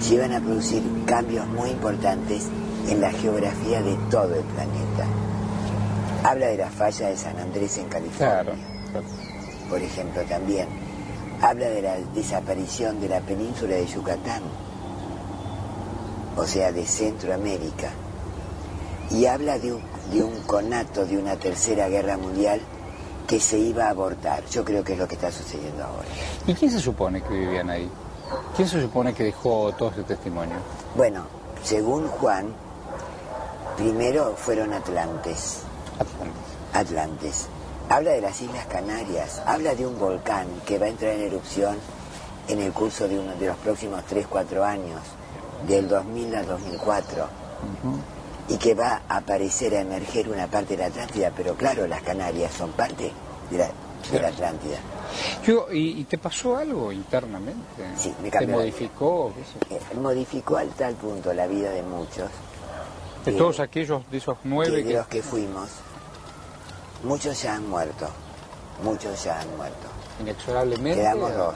se 0.00 0.14
iban 0.14 0.32
a 0.32 0.40
producir 0.40 0.82
cambios 1.04 1.46
muy 1.48 1.68
importantes 1.70 2.48
en 2.88 3.02
la 3.02 3.10
geografía 3.10 3.82
de 3.82 3.98
todo 4.10 4.34
el 4.34 4.44
planeta. 4.44 5.06
Habla 6.24 6.46
de 6.46 6.56
la 6.56 6.70
falla 6.70 7.08
de 7.08 7.16
San 7.16 7.38
Andrés 7.38 7.76
en 7.78 7.88
California, 7.88 8.54
por 9.68 9.82
ejemplo, 9.82 10.22
también. 10.22 10.85
Habla 11.40 11.68
de 11.68 11.82
la 11.82 11.96
desaparición 12.14 13.00
de 13.00 13.08
la 13.08 13.20
península 13.20 13.76
de 13.76 13.86
Yucatán, 13.86 14.42
o 16.36 16.46
sea, 16.46 16.72
de 16.72 16.84
Centroamérica. 16.86 17.90
Y 19.10 19.26
habla 19.26 19.58
de 19.58 19.74
un, 19.74 19.82
de 20.10 20.22
un 20.22 20.40
conato 20.42 21.04
de 21.04 21.16
una 21.18 21.36
tercera 21.36 21.88
guerra 21.88 22.16
mundial 22.16 22.60
que 23.26 23.40
se 23.40 23.58
iba 23.58 23.86
a 23.86 23.90
abortar. 23.90 24.44
Yo 24.46 24.64
creo 24.64 24.82
que 24.82 24.94
es 24.94 24.98
lo 24.98 25.06
que 25.06 25.14
está 25.14 25.30
sucediendo 25.30 25.84
ahora. 25.84 26.08
¿Y 26.46 26.54
quién 26.54 26.70
se 26.70 26.80
supone 26.80 27.22
que 27.22 27.34
vivían 27.34 27.70
ahí? 27.70 27.88
¿Quién 28.56 28.68
se 28.68 28.80
supone 28.80 29.14
que 29.14 29.24
dejó 29.24 29.72
todo 29.72 29.90
este 29.90 30.02
testimonio? 30.02 30.56
Bueno, 30.96 31.26
según 31.62 32.08
Juan, 32.08 32.46
primero 33.76 34.34
fueron 34.36 34.72
atlantes. 34.72 35.60
Atlantes. 36.72 37.48
Habla 37.88 38.12
de 38.12 38.20
las 38.20 38.40
Islas 38.40 38.66
Canarias, 38.66 39.40
habla 39.46 39.74
de 39.74 39.86
un 39.86 39.98
volcán 39.98 40.46
que 40.66 40.78
va 40.78 40.86
a 40.86 40.88
entrar 40.88 41.12
en 41.12 41.22
erupción 41.22 41.76
en 42.48 42.60
el 42.60 42.72
curso 42.72 43.06
de 43.06 43.18
uno 43.18 43.34
de 43.36 43.46
los 43.46 43.56
próximos 43.58 44.02
3-4 44.10 44.62
años, 44.64 45.00
del 45.68 45.88
2000 45.88 46.34
al 46.34 46.46
2004, 46.46 47.26
y 48.48 48.56
que 48.58 48.74
va 48.74 49.02
a 49.08 49.18
aparecer 49.18 49.74
a 49.76 49.80
emerger 49.82 50.28
una 50.28 50.46
parte 50.48 50.76
de 50.76 50.82
la 50.82 50.86
Atlántida, 50.88 51.32
pero 51.36 51.54
claro, 51.54 51.86
las 51.86 52.02
Canarias 52.02 52.52
son 52.54 52.72
parte 52.72 53.12
de 53.50 53.58
la, 53.58 53.68
de 54.10 54.20
la 54.20 54.28
Atlántida. 54.28 54.78
Yo, 55.44 55.68
¿y, 55.72 56.00
y 56.00 56.04
te 56.04 56.18
pasó 56.18 56.56
algo 56.56 56.90
internamente? 56.90 57.60
Sí, 57.96 58.12
me 58.20 58.30
¿Te 58.30 58.38
cambió 58.38 58.56
la 58.56 58.62
modificó? 58.62 59.32
Eh, 59.70 59.80
modificó 60.00 60.56
al 60.56 60.68
tal 60.70 60.94
punto 60.94 61.32
la 61.32 61.46
vida 61.46 61.70
de 61.70 61.82
muchos, 61.82 62.30
De 63.24 63.32
que- 63.32 63.38
todos 63.38 63.60
aquellos, 63.60 64.08
de 64.10 64.18
esos 64.18 64.34
que 64.38 64.48
nueve 64.48 64.76
de 64.78 64.84
que... 64.84 64.92
los 64.94 65.06
que 65.06 65.22
fuimos, 65.22 65.68
muchos 67.06 67.40
ya 67.42 67.54
han 67.54 67.68
muerto, 67.68 68.08
muchos 68.82 69.22
ya 69.24 69.40
han 69.40 69.56
muerto. 69.56 69.86
Inexorablemente... 70.20 71.00
Quedamos 71.00 71.34
dos. 71.34 71.54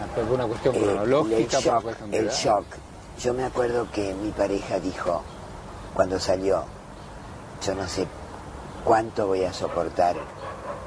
Ah, 0.00 0.06
por 0.14 0.24
una 0.24 0.46
cuestión 0.46 0.74
Eh, 0.74 0.80
cronológica, 0.82 1.36
el 1.36 1.46
por 1.48 1.62
shock, 1.62 1.82
cuestión 1.82 2.14
el 2.14 2.28
shock. 2.30 2.64
Yo 3.20 3.34
me 3.34 3.44
acuerdo 3.44 3.88
que 3.92 4.12
mi 4.14 4.30
pareja 4.32 4.80
dijo, 4.80 5.22
cuando 5.94 6.18
salió, 6.18 6.64
yo 7.64 7.74
no 7.74 7.86
sé 7.88 8.06
cuánto 8.84 9.28
voy 9.28 9.44
a 9.44 9.52
soportar 9.52 10.16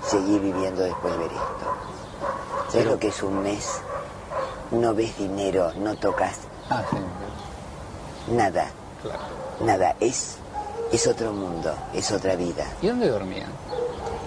seguir 0.06 0.42
viviendo 0.42 0.84
después 0.84 1.14
de 1.14 1.20
ver 1.20 1.32
esto. 1.32 1.74
¿Sabes 2.68 2.72
Pero- 2.74 2.92
lo 2.92 3.00
que 3.00 3.08
es 3.08 3.24
un 3.24 3.42
mes? 3.42 3.66
No 4.72 4.94
ves 4.94 5.18
dinero, 5.18 5.72
no 5.78 5.96
tocas 5.96 6.40
Ah, 6.70 6.84
sí, 6.92 6.98
nada, 8.34 8.68
claro. 9.02 9.20
nada. 9.62 9.96
Es, 10.02 10.38
es 10.92 11.08
otro 11.08 11.34
mundo, 11.34 11.74
es 11.94 12.12
otra 12.12 12.36
vida. 12.36 12.66
¿Y 12.82 12.88
dónde 12.88 13.10
dormían? 13.10 13.50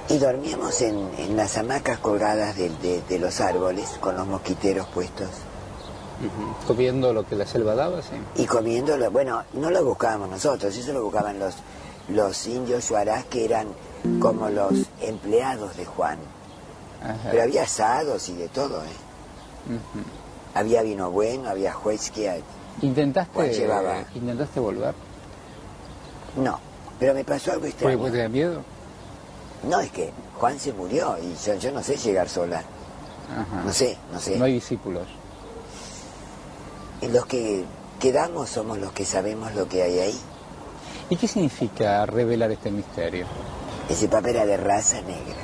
Y 0.08 0.18
dormíamos 0.18 0.80
en, 0.82 1.08
en 1.18 1.36
las 1.36 1.56
hamacas 1.56 1.98
colgadas 1.98 2.56
de, 2.56 2.68
de- 2.68 3.02
de 3.08 3.18
los 3.18 3.40
árboles, 3.40 3.96
con 4.00 4.16
los 4.16 4.26
mosquiteros 4.26 4.86
puestos. 4.88 5.28
Comiendo 6.66 7.12
lo 7.14 7.24
que 7.24 7.34
la 7.34 7.46
selva 7.46 7.74
daba, 7.74 8.02
sí. 8.02 8.08
y 8.42 8.44
comiéndolo, 8.46 9.10
bueno, 9.10 9.42
no 9.54 9.70
lo 9.70 9.82
buscábamos 9.84 10.28
nosotros, 10.28 10.76
eso 10.76 10.92
lo 10.92 11.02
buscaban 11.02 11.38
los, 11.38 11.54
los 12.08 12.46
indios 12.46 12.88
yuarás 12.90 13.24
que 13.24 13.44
eran 13.46 13.68
como 14.20 14.50
los 14.50 14.72
empleados 15.00 15.76
de 15.78 15.86
Juan. 15.86 16.18
Ajá. 17.02 17.28
Pero 17.30 17.42
había 17.44 17.62
asados 17.62 18.28
y 18.28 18.34
de 18.36 18.48
todo, 18.48 18.82
¿eh? 18.84 19.78
Había 20.54 20.82
vino 20.82 21.10
bueno, 21.10 21.48
había 21.48 21.72
juez 21.72 22.10
que... 22.10 22.42
¿Intentaste, 22.82 23.32
Juan 23.34 23.50
llevaba- 23.50 24.04
¿Intentaste 24.14 24.60
volver? 24.60 24.94
No, 26.36 26.58
pero 26.98 27.14
me 27.14 27.24
pasó 27.24 27.50
algo 27.52 27.62
¿Porque 27.62 27.70
extraño. 27.74 27.98
pues 27.98 28.12
te 28.12 28.18
da 28.18 28.28
miedo? 28.28 28.62
No, 29.68 29.80
es 29.80 29.90
que 29.90 30.12
Juan 30.38 30.58
se 30.58 30.72
murió 30.72 31.16
y 31.18 31.34
yo, 31.44 31.54
yo 31.54 31.72
no 31.72 31.82
sé 31.82 31.96
llegar 31.96 32.28
sola. 32.28 32.58
Ajá. 33.30 33.62
No 33.64 33.72
sé, 33.72 33.96
no 34.12 34.18
sé. 34.20 34.36
No 34.38 34.44
hay 34.44 34.54
discípulos. 34.54 35.06
Y 37.02 37.08
Los 37.08 37.26
que 37.26 37.64
quedamos 37.98 38.50
somos 38.50 38.78
los 38.78 38.92
que 38.92 39.04
sabemos 39.04 39.54
lo 39.54 39.68
que 39.68 39.82
hay 39.82 39.98
ahí. 39.98 40.20
¿Y 41.08 41.16
qué 41.16 41.26
significa 41.28 42.06
revelar 42.06 42.50
este 42.50 42.70
misterio? 42.70 43.26
Ese 43.88 44.08
papel 44.08 44.36
era 44.36 44.46
de 44.46 44.56
raza 44.56 45.00
negra. 45.02 45.36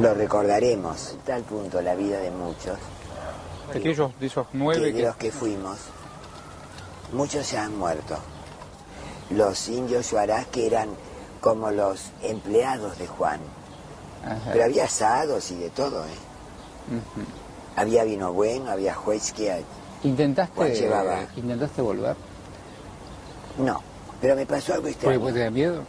Lo 0.00 0.14
recordaremos, 0.14 1.16
tal 1.26 1.42
punto 1.42 1.82
la 1.82 1.94
vida 1.94 2.18
de 2.18 2.30
muchos, 2.30 2.78
Aquellos 3.70 4.18
de 4.18 4.26
esos 4.26 4.46
que 4.48 4.58
nueve 4.58 4.86
de 4.86 4.92
que... 4.94 5.02
los 5.02 5.16
que 5.16 5.30
fuimos, 5.30 5.78
muchos 7.12 7.50
ya 7.50 7.64
han 7.64 7.76
muerto. 7.76 8.16
Los 9.34 9.68
indios 9.68 10.10
yuarás 10.10 10.46
que 10.48 10.66
eran 10.66 10.88
como 11.40 11.70
los 11.70 12.10
empleados 12.22 12.98
de 12.98 13.06
Juan. 13.06 13.40
Ajá. 14.24 14.50
Pero 14.52 14.64
había 14.64 14.84
asados 14.84 15.50
y 15.50 15.56
de 15.56 15.70
todo, 15.70 16.04
¿eh? 16.04 16.10
Había 17.76 18.04
vino 18.04 18.32
bueno, 18.32 18.70
había 18.70 18.94
juez 18.94 19.32
que... 19.32 19.62
¿Intentaste, 20.04 20.54
Juan 20.56 20.72
llevaba- 20.72 21.26
¿Intentaste 21.36 21.80
volver? 21.82 22.16
No, 23.58 23.80
pero 24.20 24.34
me 24.36 24.46
pasó 24.46 24.72
algo 24.74 24.82
¿Porque 24.84 24.92
extraño. 24.94 25.20
pues 25.20 25.34
te 25.34 25.40
da 25.40 25.50
miedo? 25.50 25.82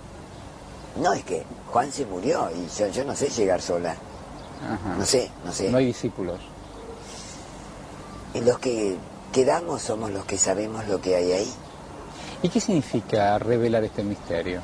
No, 1.02 1.14
es 1.14 1.24
que 1.24 1.44
Juan 1.72 1.92
se 1.92 2.06
murió 2.06 2.50
y 2.52 2.68
yo, 2.78 2.88
yo 2.88 3.04
no 3.04 3.16
sé 3.16 3.28
llegar 3.30 3.62
sola. 3.62 3.92
Ajá. 3.92 4.96
No 4.98 5.06
sé, 5.06 5.30
no 5.44 5.52
sé. 5.52 5.70
No 5.70 5.78
hay 5.80 5.88
discípulos. 5.88 6.40
Y 8.34 8.42
los 8.42 8.60
que 8.60 8.98
quedamos 9.32 9.82
somos 9.82 10.12
los 10.12 10.26
que 10.26 10.38
sabemos 10.38 10.88
lo 10.88 11.02
que 11.02 11.16
hay 11.16 11.32
ahí. 11.32 11.54
¿Y 12.44 12.50
qué 12.50 12.60
significa 12.60 13.40
revelar 13.40 13.84
este 13.84 14.04
misterio? 14.04 14.62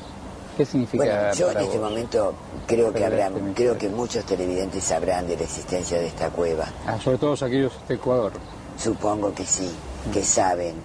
¿Qué 0.58 0.66
significa 0.66 1.04
Bueno, 1.06 1.34
yo 1.34 1.52
en 1.52 1.58
este 1.60 1.78
vos? 1.80 1.90
momento 1.90 2.34
creo 2.68 2.94
que 2.94 3.06
habrá, 3.06 3.28
este 3.28 3.40
creo 3.56 3.78
que 3.78 3.88
muchos 3.90 4.26
televidentes 4.26 4.84
sabrán 4.84 5.26
de 5.28 5.38
la 5.38 5.44
existencia 5.44 5.98
de 5.98 6.08
esta 6.08 6.30
cueva. 6.30 6.66
Ah, 6.86 6.98
sobre 7.02 7.18
todo 7.18 7.34
aquellos 7.34 7.72
de 7.88 7.96
Ecuador. 7.96 8.34
Supongo 8.78 9.34
que 9.34 9.46
sí, 9.46 9.72
Mm. 10.08 10.12
que 10.12 10.24
saben 10.24 10.76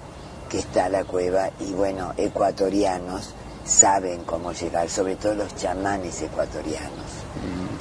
que 0.49 0.59
está 0.59 0.89
la 0.89 1.05
cueva 1.05 1.51
y 1.61 1.73
bueno, 1.73 2.13
ecuatorianos 2.17 3.31
saben 3.65 4.23
cómo 4.25 4.53
llegar, 4.53 4.89
sobre 4.89 5.17
todo 5.17 5.35
los 5.35 5.55
chamanes 5.57 6.21
ecuatorianos. 6.23 6.91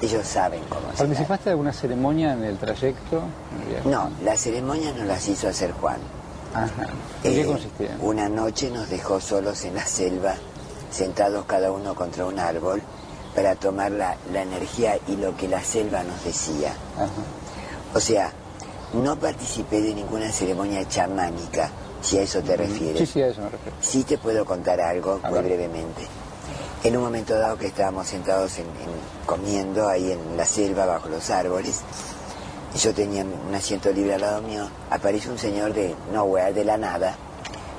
Ellos 0.02 0.26
saben 0.28 0.62
cómo 0.70 0.82
llegar. 0.82 0.96
Mm. 0.96 0.98
¿Participaste 0.98 1.44
de 1.46 1.50
alguna 1.52 1.74
ceremonia 1.74 2.34
en 2.34 2.44
el 2.44 2.58
trayecto? 2.58 3.22
No, 3.86 4.10
la 4.24 4.36
ceremonia 4.36 4.92
no 4.98 5.04
las 5.06 5.28
hizo 5.28 5.48
hacer 5.48 5.72
Juan. 5.74 5.98
Ajá. 6.54 6.88
¿En 7.24 7.34
qué 7.34 7.42
Eh, 7.42 7.46
consistía? 7.46 7.98
Una 8.02 8.30
noche 8.30 8.70
nos 8.70 8.90
dejó 8.90 9.20
solos 9.20 9.64
en 9.66 9.76
la 9.76 9.86
selva, 9.86 10.36
sentados 10.92 11.46
cada 11.46 11.72
uno 11.72 11.96
contra 11.96 12.26
un 12.26 12.40
árbol, 12.40 12.82
para 13.36 13.56
tomar 13.56 13.92
la, 13.92 14.16
la 14.32 14.44
energía 14.44 14.98
y 15.08 15.16
lo 15.16 15.36
que 15.36 15.48
la 15.48 15.64
selva 15.64 16.04
nos 16.04 16.24
decía. 16.24 16.74
Ajá. 16.96 17.10
O 17.96 18.00
sea, 18.00 18.32
no 18.94 19.16
participé 19.18 19.82
de 19.82 19.96
ninguna 19.96 20.32
ceremonia 20.32 20.88
chamánica, 20.88 21.70
si 22.02 22.20
a 22.20 22.22
eso 22.22 22.42
te 22.42 22.56
refieres. 22.56 23.00
Sí, 23.00 23.06
sí, 23.14 23.22
a 23.24 23.28
eso 23.28 23.42
me 23.42 23.50
refiero. 23.50 23.76
Sí 23.82 24.04
te 24.04 24.18
puedo 24.20 24.46
contar 24.46 24.80
algo 24.82 25.20
muy 25.30 25.40
brevemente. 25.40 26.06
En 26.84 26.98
un 26.98 27.04
momento 27.04 27.34
dado 27.34 27.58
que 27.58 27.68
estábamos 27.68 28.06
sentados 28.08 28.60
en- 28.60 28.66
en- 28.66 29.26
comiendo 29.26 29.88
ahí 29.88 30.12
en 30.12 30.36
la 30.38 30.46
selva 30.46 30.86
bajo 30.86 31.08
los 31.10 31.30
árboles, 31.30 31.80
y 32.76 32.78
yo 32.78 32.94
tenía 32.94 33.24
un 33.24 33.54
asiento 33.54 33.92
libre 33.92 34.16
al 34.16 34.22
lado 34.22 34.42
mío, 34.42 34.68
aparece 34.90 35.30
un 35.30 35.38
señor 35.38 35.74
de 35.74 35.96
nowhere, 36.12 36.54
de 36.54 36.64
la 36.66 36.78
nada, 36.78 37.16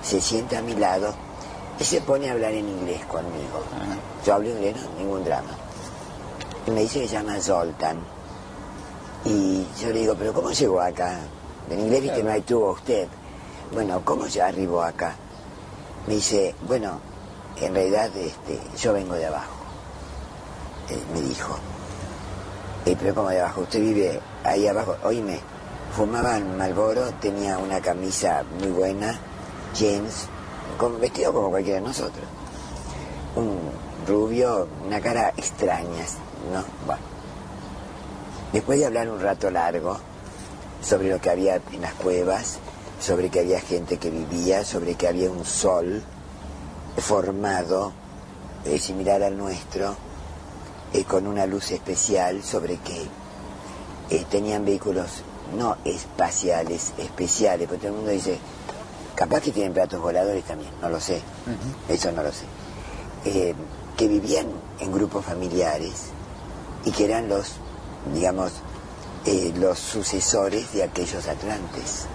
se 0.03 0.21
sienta 0.21 0.59
a 0.59 0.63
mi 0.63 0.75
lado 0.75 1.13
y 1.79 1.85
se 1.85 2.01
pone 2.01 2.29
a 2.29 2.33
hablar 2.33 2.53
en 2.53 2.69
inglés 2.69 3.05
conmigo. 3.07 3.63
Yo 4.25 4.35
hablo 4.35 4.51
inglés, 4.51 4.77
no, 4.77 4.99
ningún 4.99 5.25
drama. 5.25 5.51
Y 6.67 6.71
me 6.71 6.83
dice 6.83 7.01
que 7.01 7.09
se 7.09 7.15
llama 7.15 7.41
Zoltan. 7.41 7.99
Y 9.25 9.67
yo 9.81 9.89
le 9.89 10.01
digo, 10.01 10.15
pero 10.17 10.33
¿cómo 10.33 10.51
llegó 10.51 10.81
acá? 10.81 11.19
En 11.71 11.81
inglés, 11.81 12.03
viste, 12.03 12.23
no 12.23 12.31
hay 12.31 12.43
tubo 12.43 12.73
usted. 12.73 13.09
Bueno, 13.73 14.03
¿cómo 14.05 14.27
ya 14.27 14.47
arribó 14.47 14.83
acá? 14.83 15.17
Me 16.07 16.15
dice, 16.15 16.55
bueno, 16.69 17.01
en 17.61 17.75
realidad 17.75 18.11
este, 18.17 18.61
yo 18.79 18.93
vengo 18.93 19.15
de 19.15 19.27
abajo. 19.27 19.55
Eh, 20.91 20.99
me 21.15 21.21
dijo. 21.23 21.57
"Eh, 22.85 22.95
pero 23.01 23.15
¿cómo 23.15 23.31
de 23.31 23.41
abajo? 23.41 23.63
Usted 23.63 23.81
vive 23.81 24.21
ahí 24.45 24.69
abajo. 24.69 24.97
Oíme, 25.03 25.41
fumaba 25.97 26.37
en 26.37 26.57
Malboro, 26.57 27.11
tenía 27.21 27.59
una 27.59 27.81
camisa 27.81 28.45
muy 28.61 28.71
buena, 28.71 29.19
jeans, 29.75 30.27
con, 30.79 31.01
vestido 31.01 31.33
como 31.33 31.51
cualquiera 31.51 31.81
de 31.81 31.87
nosotros. 31.87 32.25
Un 33.37 33.59
rubio, 34.07 34.69
una 34.87 35.01
cara 35.01 35.31
extraña, 35.37 36.05
¿no? 36.53 36.65
Bueno. 36.87 37.03
Después 38.53 38.79
de 38.79 38.87
hablar 38.87 39.09
un 39.09 39.21
rato 39.21 39.51
largo 39.51 39.99
sobre 40.81 41.11
lo 41.11 41.21
que 41.21 41.31
había 41.31 41.61
en 41.73 41.83
las 41.83 41.95
cuevas, 41.95 42.59
sobre 43.01 43.29
que 43.29 43.41
había 43.41 43.61
gente 43.61 43.97
que 43.97 44.11
vivía, 44.11 44.65
sobre 44.65 44.95
que 44.95 45.09
había 45.09 45.31
un 45.31 45.45
sol 45.45 46.03
formado, 46.97 47.93
eh, 48.65 48.79
similar 48.79 49.23
al 49.23 49.37
nuestro, 49.37 49.97
eh, 50.93 51.05
con 51.05 51.27
una 51.27 51.47
luz 51.47 51.73
especial, 51.73 52.45
sobre 52.45 52.77
que 52.77 53.09
eh, 54.15 54.25
tenían 54.31 54.65
vehículos 54.65 55.23
no 55.57 55.77
espaciales, 55.85 56.93
especiales, 56.99 57.67
porque 57.69 57.81
todo 57.83 57.89
el 57.93 57.97
mundo 57.97 58.11
dice, 58.13 58.39
capaz 59.15 59.41
que 59.41 59.53
tienen 59.53 59.73
platos 59.73 60.01
voladores 60.01 60.45
también, 60.45 60.71
no 60.81 60.89
lo 60.89 61.01
sé, 61.01 61.21
eso 61.89 62.13
no 62.13 62.23
lo 62.23 62.31
sé, 62.33 62.45
Eh, 63.25 63.55
que 63.97 64.07
vivían 64.09 64.47
en 64.81 64.93
grupos 64.93 65.25
familiares 65.25 66.11
y 66.85 66.91
que 66.91 67.05
eran 67.07 67.29
los, 67.29 67.55
digamos, 68.13 68.53
eh, 69.25 69.53
los 69.57 69.79
sucesores 69.79 70.73
de 70.75 70.83
aquellos 70.83 71.27
atlantes. 71.29 72.07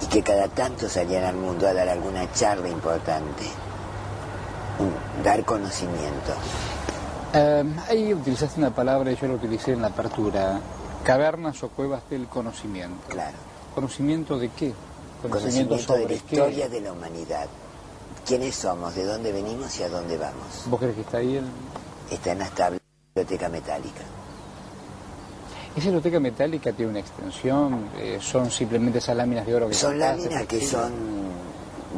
y 0.00 0.06
que 0.06 0.22
cada 0.22 0.46
tanto 0.46 0.88
salían 0.88 1.24
al 1.24 1.34
mundo 1.34 1.66
a 1.66 1.74
dar 1.74 1.88
alguna 1.88 2.30
charla 2.32 2.68
importante, 2.68 3.42
dar 5.24 5.44
conocimiento. 5.44 6.32
Eh, 7.34 7.64
ahí 7.88 8.14
utilizaste 8.14 8.60
una 8.60 8.70
palabra 8.70 9.10
yo 9.12 9.26
la 9.26 9.34
utilicé 9.34 9.72
en 9.72 9.82
la 9.82 9.88
apertura, 9.88 10.60
cavernas 11.08 11.62
o 11.62 11.70
cuevas 11.70 12.02
del 12.10 12.26
conocimiento. 12.26 13.08
Claro. 13.08 13.38
¿Conocimiento 13.74 14.38
de 14.38 14.50
qué? 14.50 14.74
Conocimiento, 15.22 15.74
de 15.94 16.06
la 16.06 16.12
historia 16.12 16.68
de 16.68 16.82
la 16.82 16.92
humanidad. 16.92 17.46
¿Quiénes 18.26 18.54
somos? 18.54 18.94
¿De 18.94 19.06
dónde 19.06 19.32
venimos 19.32 19.80
y 19.80 19.84
a 19.84 19.88
dónde 19.88 20.18
vamos? 20.18 20.64
¿Vos 20.66 20.78
crees 20.78 20.96
que 20.96 21.00
está 21.00 21.16
ahí? 21.16 21.36
El... 21.36 21.46
Está 22.10 22.32
en 22.32 22.40
las 22.40 22.50
tablas 22.50 22.80
de 22.82 23.22
la 23.22 23.22
biblioteca 23.22 23.48
metálica. 23.48 24.02
¿Esa 25.74 25.86
biblioteca 25.86 26.20
metálica 26.20 26.72
tiene 26.74 26.90
una 26.90 27.00
extensión? 27.00 27.88
Eh, 27.96 28.18
¿Son 28.20 28.50
simplemente 28.50 28.98
esas 28.98 29.16
láminas 29.16 29.46
de 29.46 29.54
oro 29.54 29.68
que 29.68 29.74
Son 29.74 29.98
láminas 29.98 30.46
que 30.46 30.60
son, 30.60 30.92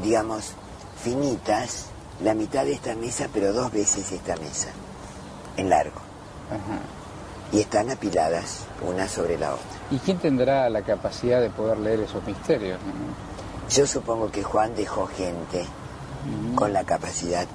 digamos, 0.05 0.53
finitas, 1.03 1.87
la 2.23 2.35
mitad 2.35 2.65
de 2.65 2.75
esta 2.75 2.95
mesa, 2.95 3.27
pero 3.35 3.53
dos 3.53 3.73
veces 3.73 4.13
esta 4.13 4.37
mesa, 4.37 4.69
en 5.57 5.69
largo. 5.69 6.01
Y 7.53 7.61
están 7.61 7.91
apiladas 7.91 8.61
una 8.87 9.09
sobre 9.09 9.37
la 9.39 9.55
otra. 9.55 9.65
¿Y 9.91 9.99
quién 9.99 10.19
tendrá 10.19 10.69
la 10.71 10.83
capacidad 10.83 11.41
de 11.41 11.51
poder 11.51 11.79
leer 11.79 12.01
esos 12.01 12.23
misterios? 12.25 12.79
Yo 13.71 13.87
supongo 13.87 14.31
que 14.31 14.43
Juan 14.43 14.75
dejó 14.77 15.07
gente 15.07 15.65
con 16.55 16.73
la 16.73 16.85
capacidad 16.85 17.47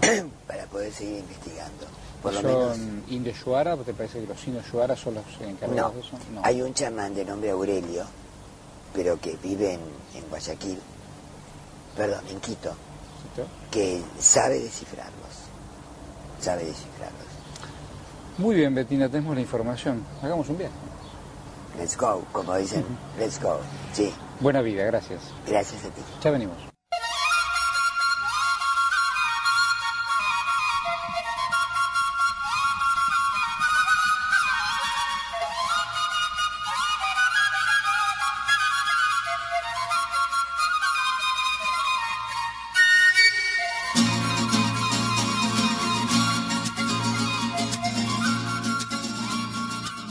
para 0.46 0.64
poder 0.66 0.92
seguir 0.92 1.18
investigando. 1.18 1.84
Por 2.22 2.32
lo 2.32 2.40
¿Son 2.40 2.50
menos. 2.50 2.78
indios 3.10 3.44
Yuara? 3.44 3.76
¿Te 3.76 3.92
parece 3.92 4.20
que 4.20 4.26
los 4.26 4.46
indios 4.46 4.64
Yuara 4.72 4.96
son 4.96 5.14
los 5.14 5.24
encargados 5.40 5.92
No. 5.94 6.00
de 6.00 6.00
eso? 6.00 6.16
Hay 6.42 6.62
un 6.62 6.72
chamán 6.72 7.14
de 7.14 7.24
nombre 7.24 7.50
Aurelio, 7.50 8.04
pero 8.94 9.20
que 9.20 9.36
vive 9.42 9.74
en, 9.74 9.80
en 10.14 10.28
Guayaquil, 10.30 10.78
perdón, 11.94 12.20
en 12.30 12.40
Quito, 12.40 12.74
que 13.70 14.00
sabe 14.18 14.58
descifrarlos. 14.60 15.12
Sabe 16.40 16.64
descifrarlos. 16.64 17.23
Muy 18.38 18.56
bien, 18.56 18.74
Betina, 18.74 19.08
tenemos 19.08 19.34
la 19.34 19.40
información. 19.40 20.04
Hagamos 20.22 20.48
un 20.48 20.58
viaje. 20.58 20.74
Let's 21.78 21.96
go, 21.96 22.22
como 22.32 22.54
dicen, 22.56 22.84
let's 23.18 23.40
go. 23.42 23.58
Sí, 23.92 24.12
Buena 24.40 24.60
vida, 24.60 24.84
gracias. 24.84 25.20
gracias 25.46 25.84
a 25.84 25.88
ti. 25.88 26.02
Ya 26.22 26.30
venimos. 26.30 26.73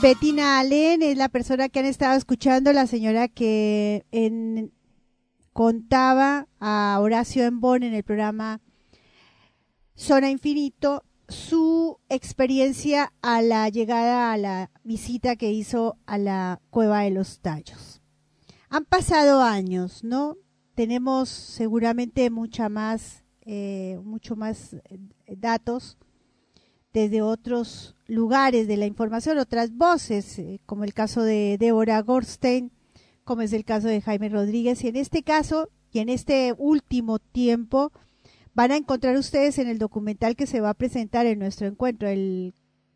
Bettina 0.04 0.58
Allen 0.58 1.00
es 1.00 1.16
la 1.16 1.30
persona 1.30 1.70
que 1.70 1.78
han 1.78 1.86
estado 1.86 2.14
escuchando, 2.18 2.74
la 2.74 2.86
señora 2.86 3.26
que 3.26 4.04
contaba 5.54 6.46
a 6.60 6.98
Horacio 7.00 7.42
Embón 7.44 7.84
en 7.84 7.94
el 7.94 8.04
programa 8.04 8.60
Zona 9.94 10.28
Infinito 10.28 11.04
su 11.26 12.00
experiencia 12.10 13.14
a 13.22 13.40
la 13.40 13.66
llegada 13.70 14.30
a 14.30 14.36
la 14.36 14.70
visita 14.82 15.36
que 15.36 15.52
hizo 15.52 15.96
a 16.04 16.18
la 16.18 16.60
Cueva 16.68 17.00
de 17.00 17.10
los 17.10 17.40
Tallos. 17.40 18.02
Han 18.68 18.84
pasado 18.84 19.40
años, 19.40 20.04
¿no? 20.04 20.36
Tenemos 20.74 21.30
seguramente 21.30 22.28
mucha 22.28 22.68
más, 22.68 23.24
eh, 23.40 23.98
mucho 24.04 24.36
más 24.36 24.74
eh, 24.74 24.98
datos 25.38 25.96
desde 26.92 27.22
otros 27.22 27.93
lugares 28.06 28.66
de 28.68 28.76
la 28.76 28.86
información, 28.86 29.38
otras 29.38 29.74
voces, 29.76 30.38
eh, 30.38 30.60
como 30.66 30.84
el 30.84 30.94
caso 30.94 31.22
de 31.22 31.56
Débora 31.58 32.00
Gorstein, 32.02 32.70
como 33.24 33.42
es 33.42 33.52
el 33.52 33.64
caso 33.64 33.88
de 33.88 34.02
Jaime 34.02 34.28
Rodríguez, 34.28 34.84
y 34.84 34.88
en 34.88 34.96
este 34.96 35.22
caso, 35.22 35.70
y 35.90 36.00
en 36.00 36.08
este 36.08 36.54
último 36.58 37.18
tiempo, 37.18 37.92
van 38.54 38.70
a 38.70 38.76
encontrar 38.76 39.16
ustedes 39.16 39.58
en 39.58 39.68
el 39.68 39.78
documental 39.78 40.36
que 40.36 40.46
se 40.46 40.60
va 40.60 40.70
a 40.70 40.74
presentar 40.74 41.26
en 41.26 41.38
nuestro 41.38 41.66
encuentro 41.66 42.08
el 42.08 42.54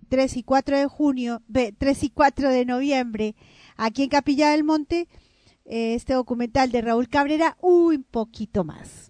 3 0.08 0.36
y 0.36 0.42
4 0.42 0.78
de 0.78 0.86
junio, 0.86 1.42
ve, 1.48 1.74
3 1.76 2.04
y 2.04 2.10
4 2.10 2.50
de 2.50 2.64
noviembre, 2.64 3.34
aquí 3.76 4.04
en 4.04 4.08
Capilla 4.10 4.50
del 4.50 4.64
Monte, 4.64 5.08
eh, 5.64 5.94
este 5.94 6.14
documental 6.14 6.70
de 6.70 6.80
Raúl 6.80 7.08
Cabrera, 7.08 7.56
un 7.60 8.04
poquito 8.04 8.64
más. 8.64 9.07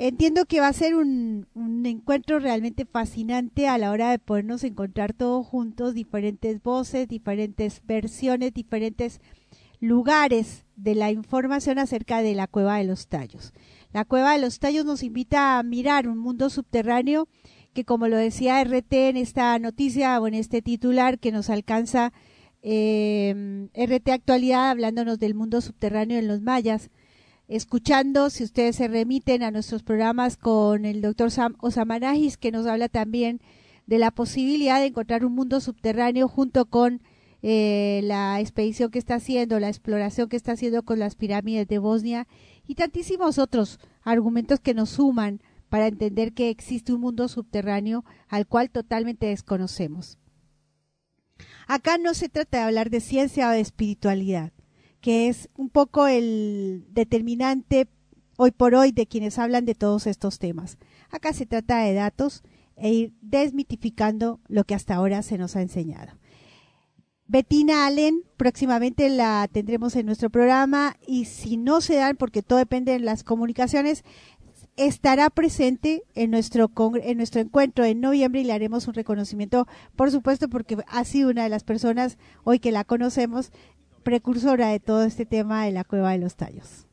Entiendo 0.00 0.46
que 0.46 0.60
va 0.60 0.68
a 0.68 0.72
ser 0.72 0.94
un, 0.94 1.48
encuentro 1.84 2.38
realmente 2.38 2.84
fascinante 2.84 3.66
a 3.66 3.78
la 3.78 3.90
hora 3.90 4.12
de 4.12 4.20
podernos 4.20 4.62
encontrar 4.62 5.12
todos 5.12 5.44
juntos, 5.44 5.92
diferentes 5.92 6.62
voces, 6.62 7.08
diferentes 7.08 7.82
versiones, 7.84 8.54
diferentes 8.54 9.20
lugares 9.80 10.66
de 10.76 10.94
la 10.94 11.10
información 11.10 11.80
acerca 11.80 12.22
de 12.22 12.36
la 12.36 12.46
cueva 12.46 12.78
de 12.78 12.84
los 12.84 13.08
tallos. 13.08 13.52
La 13.92 14.04
cueva 14.04 14.34
de 14.34 14.38
los 14.38 14.60
tallos 14.60 14.84
nos 14.84 15.02
invita 15.02 15.58
a 15.58 15.64
mirar 15.64 16.06
un 16.06 16.18
mundo 16.18 16.48
subterráneo 16.48 17.26
que, 17.74 17.84
como 17.84 18.06
lo 18.06 18.16
decía 18.16 18.62
RT 18.62 18.92
en 18.92 19.16
esta 19.16 19.58
noticia 19.58 20.20
o 20.20 20.28
en 20.28 20.34
este 20.34 20.62
titular 20.62 21.18
que 21.18 21.32
nos 21.32 21.50
alcanza 21.50 22.12
eh, 22.62 23.68
RT 23.74 24.10
Actualidad, 24.10 24.70
hablándonos 24.70 25.18
del 25.18 25.34
mundo 25.34 25.60
subterráneo 25.60 26.20
en 26.20 26.28
los 26.28 26.40
mayas, 26.40 26.88
escuchando, 27.48 28.30
si 28.30 28.44
ustedes 28.44 28.76
se 28.76 28.88
remiten 28.88 29.42
a 29.42 29.50
nuestros 29.50 29.82
programas 29.82 30.36
con 30.36 30.84
el 30.84 31.00
doctor 31.00 31.30
Sam 31.30 31.56
Osamanagis, 31.60 32.36
que 32.36 32.52
nos 32.52 32.66
habla 32.66 32.88
también 32.88 33.40
de 33.86 33.98
la 33.98 34.10
posibilidad 34.10 34.80
de 34.80 34.86
encontrar 34.86 35.24
un 35.24 35.34
mundo 35.34 35.60
subterráneo 35.60 36.28
junto 36.28 36.66
con 36.66 37.00
eh, 37.40 38.00
la 38.04 38.38
expedición 38.40 38.90
que 38.90 38.98
está 38.98 39.14
haciendo, 39.14 39.58
la 39.60 39.68
exploración 39.68 40.28
que 40.28 40.36
está 40.36 40.52
haciendo 40.52 40.82
con 40.82 40.98
las 40.98 41.14
pirámides 41.14 41.66
de 41.68 41.78
Bosnia 41.78 42.26
y 42.66 42.74
tantísimos 42.74 43.38
otros 43.38 43.78
argumentos 44.02 44.60
que 44.60 44.74
nos 44.74 44.90
suman 44.90 45.40
para 45.70 45.86
entender 45.86 46.34
que 46.34 46.50
existe 46.50 46.92
un 46.92 47.00
mundo 47.00 47.28
subterráneo 47.28 48.04
al 48.28 48.46
cual 48.46 48.70
totalmente 48.70 49.26
desconocemos. 49.26 50.18
Acá 51.66 51.96
no 51.98 52.14
se 52.14 52.28
trata 52.28 52.58
de 52.58 52.64
hablar 52.64 52.90
de 52.90 53.00
ciencia 53.00 53.48
o 53.48 53.52
de 53.52 53.60
espiritualidad, 53.60 54.52
que 55.08 55.30
es 55.30 55.48
un 55.56 55.70
poco 55.70 56.06
el 56.06 56.84
determinante 56.90 57.88
hoy 58.36 58.50
por 58.50 58.74
hoy 58.74 58.92
de 58.92 59.06
quienes 59.06 59.38
hablan 59.38 59.64
de 59.64 59.74
todos 59.74 60.06
estos 60.06 60.38
temas. 60.38 60.76
Acá 61.08 61.32
se 61.32 61.46
trata 61.46 61.78
de 61.78 61.94
datos 61.94 62.42
e 62.76 62.92
ir 62.92 63.14
desmitificando 63.22 64.38
lo 64.48 64.64
que 64.64 64.74
hasta 64.74 64.96
ahora 64.96 65.22
se 65.22 65.38
nos 65.38 65.56
ha 65.56 65.62
enseñado. 65.62 66.12
Bettina 67.26 67.86
Allen, 67.86 68.22
próximamente 68.36 69.08
la 69.08 69.48
tendremos 69.50 69.96
en 69.96 70.04
nuestro 70.04 70.28
programa 70.28 70.94
y 71.06 71.24
si 71.24 71.56
no 71.56 71.80
se 71.80 71.94
dan, 71.94 72.18
porque 72.18 72.42
todo 72.42 72.58
depende 72.58 72.92
de 72.92 73.00
las 73.00 73.24
comunicaciones, 73.24 74.04
estará 74.76 75.30
presente 75.30 76.02
en 76.14 76.30
nuestro, 76.30 76.70
en 77.02 77.16
nuestro 77.16 77.40
encuentro 77.40 77.86
en 77.86 78.00
noviembre 78.00 78.42
y 78.42 78.44
le 78.44 78.52
haremos 78.52 78.86
un 78.86 78.94
reconocimiento, 78.94 79.66
por 79.96 80.10
supuesto, 80.10 80.50
porque 80.50 80.76
ha 80.86 81.04
sido 81.04 81.30
una 81.30 81.44
de 81.44 81.48
las 81.48 81.64
personas 81.64 82.18
hoy 82.44 82.58
que 82.60 82.72
la 82.72 82.84
conocemos, 82.84 83.52
precursora 84.02 84.68
de 84.68 84.80
todo 84.80 85.04
este 85.04 85.26
tema 85.26 85.64
de 85.64 85.72
la 85.72 85.84
cueva 85.84 86.12
de 86.12 86.18
los 86.18 86.34
tallos. 86.34 86.87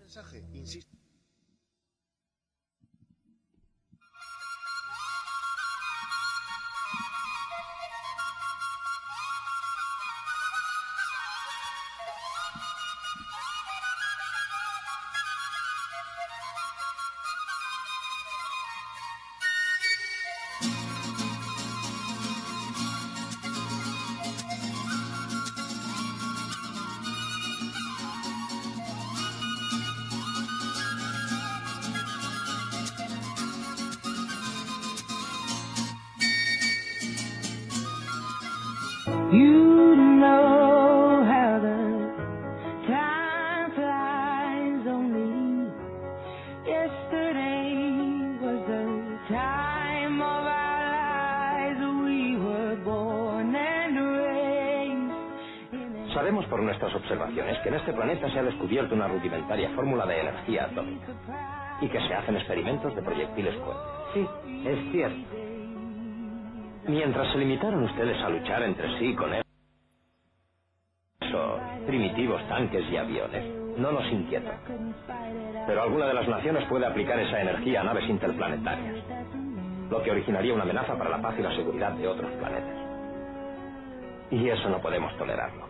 Descubierto 58.76 58.96
una 58.96 59.08
rudimentaria 59.08 59.70
fórmula 59.70 60.06
de 60.06 60.20
energía 60.20 60.66
atómica 60.66 61.08
y 61.80 61.88
que 61.88 62.00
se 62.08 62.14
hacen 62.14 62.36
experimentos 62.36 62.94
de 62.94 63.02
proyectiles 63.02 63.56
cohetes. 63.56 63.84
Sí, 64.14 64.28
es 64.66 64.92
cierto. 64.92 65.36
Mientras 66.88 67.32
se 67.32 67.38
limitaron 67.38 67.84
ustedes 67.84 68.22
a 68.22 68.30
luchar 68.30 68.64
entre 68.64 69.00
sí 69.00 69.16
con 69.16 69.32
esos 71.22 71.62
primitivos 71.86 72.46
tanques 72.50 72.84
y 72.92 72.98
aviones, 72.98 73.46
no 73.78 73.94
nos 73.94 74.06
inquieta. 74.12 74.60
Pero 75.68 75.82
alguna 75.82 76.08
de 76.08 76.14
las 76.14 76.28
naciones 76.28 76.66
puede 76.68 76.86
aplicar 76.86 77.18
esa 77.20 77.42
energía 77.42 77.80
a 77.82 77.86
naves 77.86 78.10
interplanetarias, 78.10 78.98
lo 79.90 80.04
que 80.04 80.12
originaría 80.12 80.54
una 80.54 80.64
amenaza 80.64 80.98
para 80.98 81.12
la 81.12 81.22
paz 81.22 81.36
y 81.40 81.44
la 81.44 81.56
seguridad 81.56 81.94
de 81.94 82.08
otros 82.08 82.32
planetas. 82.34 82.76
Y 84.32 84.50
eso 84.50 84.70
no 84.70 84.82
podemos 84.82 85.16
tolerarlo. 85.18 85.66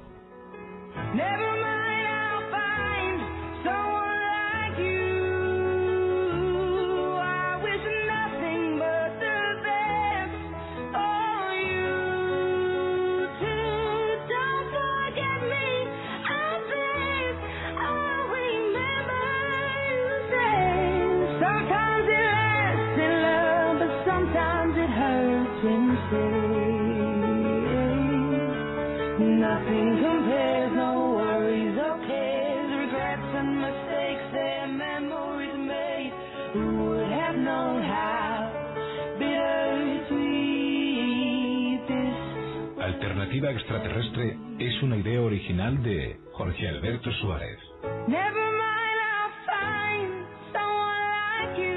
Alternativa 43.36 43.52
extraterrestre 43.52 44.38
es 44.60 44.82
una 44.82 44.96
idea 44.96 45.22
original 45.22 45.84
de 45.84 46.18
Jorge 46.32 46.70
Alberto 46.70 47.12
Suárez. 47.20 47.60
Never 48.08 48.32
mind, 48.32 48.98
I'll 49.12 49.34
find 49.46 50.26
someone 50.54 51.04
like 51.20 51.60
you. 51.60 51.76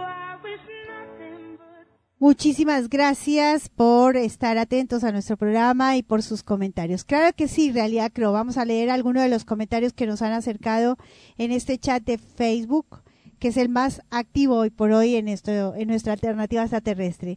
I 0.00 0.36
wish 0.42 0.64
nothing 0.88 1.58
but 1.58 1.86
Muchísimas 2.18 2.88
gracias 2.88 3.68
por 3.68 4.16
estar 4.16 4.56
atentos 4.56 5.04
a 5.04 5.12
nuestro 5.12 5.36
programa 5.36 5.98
y 5.98 6.02
por 6.02 6.22
sus 6.22 6.42
comentarios. 6.42 7.04
Claro 7.04 7.34
que 7.36 7.48
sí, 7.48 7.70
Realidad 7.70 8.12
Creo. 8.14 8.32
Vamos 8.32 8.56
a 8.56 8.64
leer 8.64 8.88
algunos 8.88 9.22
de 9.22 9.28
los 9.28 9.44
comentarios 9.44 9.92
que 9.92 10.06
nos 10.06 10.22
han 10.22 10.32
acercado 10.32 10.96
en 11.36 11.52
este 11.52 11.76
chat 11.76 12.02
de 12.02 12.16
Facebook, 12.16 13.02
que 13.38 13.48
es 13.48 13.58
el 13.58 13.68
más 13.68 14.00
activo 14.10 14.56
hoy 14.56 14.70
por 14.70 14.90
hoy 14.92 15.16
en, 15.16 15.28
esto, 15.28 15.74
en 15.74 15.88
nuestra 15.88 16.14
alternativa 16.14 16.62
extraterrestre. 16.62 17.36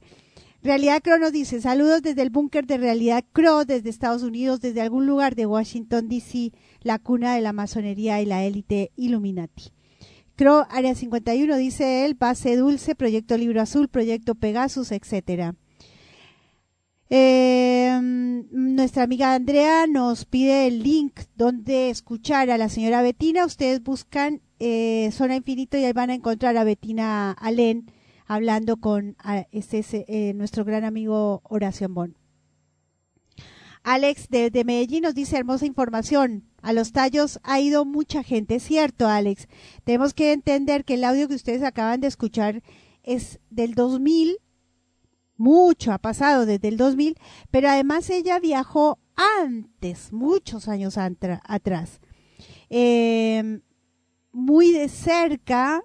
Realidad 0.64 1.02
Crow 1.02 1.18
nos 1.18 1.32
dice, 1.32 1.60
saludos 1.60 2.04
desde 2.04 2.22
el 2.22 2.30
búnker 2.30 2.68
de 2.68 2.78
Realidad 2.78 3.26
Crow, 3.34 3.66
desde 3.66 3.90
Estados 3.90 4.22
Unidos, 4.22 4.62
desde 4.62 4.82
algún 4.82 5.08
lugar 5.08 5.34
de 5.34 5.48
Washington, 5.48 6.08
D.C., 6.08 6.52
la 6.84 7.00
cuna 7.00 7.34
de 7.34 7.42
la 7.42 7.52
masonería 7.52 8.22
y 8.22 8.28
la 8.28 8.44
élite 8.44 8.92
Illuminati. 8.96 9.72
Crow, 10.36 10.66
Área 10.70 10.94
51, 10.94 11.58
dice 11.58 12.06
él, 12.06 12.14
Base 12.14 12.56
Dulce, 12.58 12.94
Proyecto 12.94 13.38
Libro 13.38 13.60
Azul, 13.60 13.88
Proyecto 13.88 14.36
Pegasus, 14.36 14.92
etcétera. 14.92 15.56
Eh, 17.10 18.00
nuestra 18.52 19.04
amiga 19.04 19.34
Andrea 19.34 19.88
nos 19.88 20.26
pide 20.26 20.68
el 20.68 20.84
link 20.84 21.22
donde 21.36 21.90
escuchar 21.90 22.52
a 22.52 22.58
la 22.60 22.70
señora 22.70 23.02
Betina. 23.02 23.46
Ustedes 23.46 23.84
buscan 23.84 24.42
eh, 24.60 25.10
Zona 25.12 25.36
Infinito 25.36 25.78
y 25.78 25.86
ahí 25.86 25.94
van 25.94 26.12
a 26.12 26.14
encontrar 26.14 26.56
a 26.56 26.64
Betina 26.64 27.32
Alén 27.32 27.92
hablando 28.32 28.78
con 28.78 29.18
a, 29.20 29.46
ese, 29.52 30.06
eh, 30.08 30.34
nuestro 30.34 30.64
gran 30.64 30.86
amigo 30.86 31.42
Horacio 31.44 31.90
Bon. 31.90 32.18
Alex 33.84 34.30
de, 34.30 34.50
de, 34.50 34.64
Medellín 34.64 35.04
nos 35.04 35.16
dice 35.16 35.36
hermosa 35.36 35.66
información. 35.66 36.46
A 36.62 36.72
los 36.72 36.94
tallos 36.94 37.42
ha 37.44 37.60
ido 37.60 37.84
mucha 37.84 38.24
gente. 38.24 38.56
Es 38.56 38.64
cierto, 38.64 39.10
Alex. 39.10 39.50
Tenemos 39.84 40.14
que 40.14 40.32
entender 40.32 40.86
que 40.86 40.94
el 40.94 41.04
audio 41.04 41.28
que 41.28 41.36
ustedes 41.36 41.62
acaban 41.62 42.00
de 42.00 42.08
escuchar 42.08 42.64
es 43.04 43.42
del 43.50 43.74
2000. 43.74 44.38
Mucho 45.36 45.92
ha 45.92 45.98
pasado 45.98 46.46
desde 46.46 46.70
el 46.70 46.78
2000, 46.78 47.18
pero 47.50 47.68
además 47.68 48.10
ella 48.10 48.40
viajó 48.40 48.98
antes, 49.42 50.14
muchos 50.14 50.70
años 50.70 50.98
atrás. 50.98 52.00
Eh, 52.70 53.60
muy 54.32 54.72
de 54.72 54.88
cerca 54.88 55.84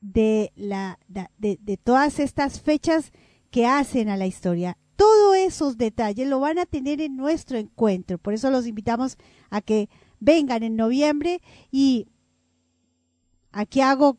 de, 0.00 0.52
la, 0.56 0.98
de, 1.08 1.28
de 1.38 1.76
todas 1.76 2.18
estas 2.18 2.60
fechas 2.60 3.12
que 3.50 3.66
hacen 3.66 4.08
a 4.08 4.16
la 4.16 4.26
historia. 4.26 4.78
Todos 4.96 5.36
esos 5.36 5.78
detalles 5.78 6.28
lo 6.28 6.40
van 6.40 6.58
a 6.58 6.66
tener 6.66 7.00
en 7.00 7.16
nuestro 7.16 7.58
encuentro. 7.58 8.18
Por 8.18 8.34
eso 8.34 8.50
los 8.50 8.66
invitamos 8.66 9.16
a 9.50 9.60
que 9.60 9.88
vengan 10.20 10.62
en 10.62 10.76
noviembre 10.76 11.40
y 11.70 12.08
aquí 13.52 13.80
hago 13.80 14.18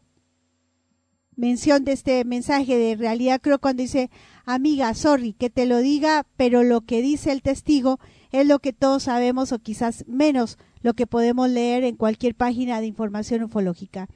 mención 1.36 1.86
de 1.86 1.94
este 1.94 2.26
mensaje 2.26 2.78
de 2.78 2.96
realidad 2.96 3.40
creo 3.42 3.60
cuando 3.60 3.82
dice 3.82 4.10
amiga 4.46 4.94
sorry 4.94 5.34
que 5.34 5.50
te 5.50 5.66
lo 5.66 5.78
diga 5.78 6.26
pero 6.36 6.64
lo 6.64 6.82
que 6.82 7.02
dice 7.02 7.32
el 7.32 7.42
testigo 7.42 8.00
es 8.32 8.46
lo 8.46 8.60
que 8.60 8.74
todos 8.74 9.04
sabemos 9.04 9.54
o 9.54 9.60
quizás 9.60 10.06
menos 10.08 10.58
lo 10.82 10.94
que 10.94 11.08
podemos 11.08 11.50
leer 11.50 11.86
en 11.86 11.96
cualquier 11.96 12.36
página 12.36 12.82
de 12.82 12.88
información 12.88 13.44
ufológica 13.44 14.10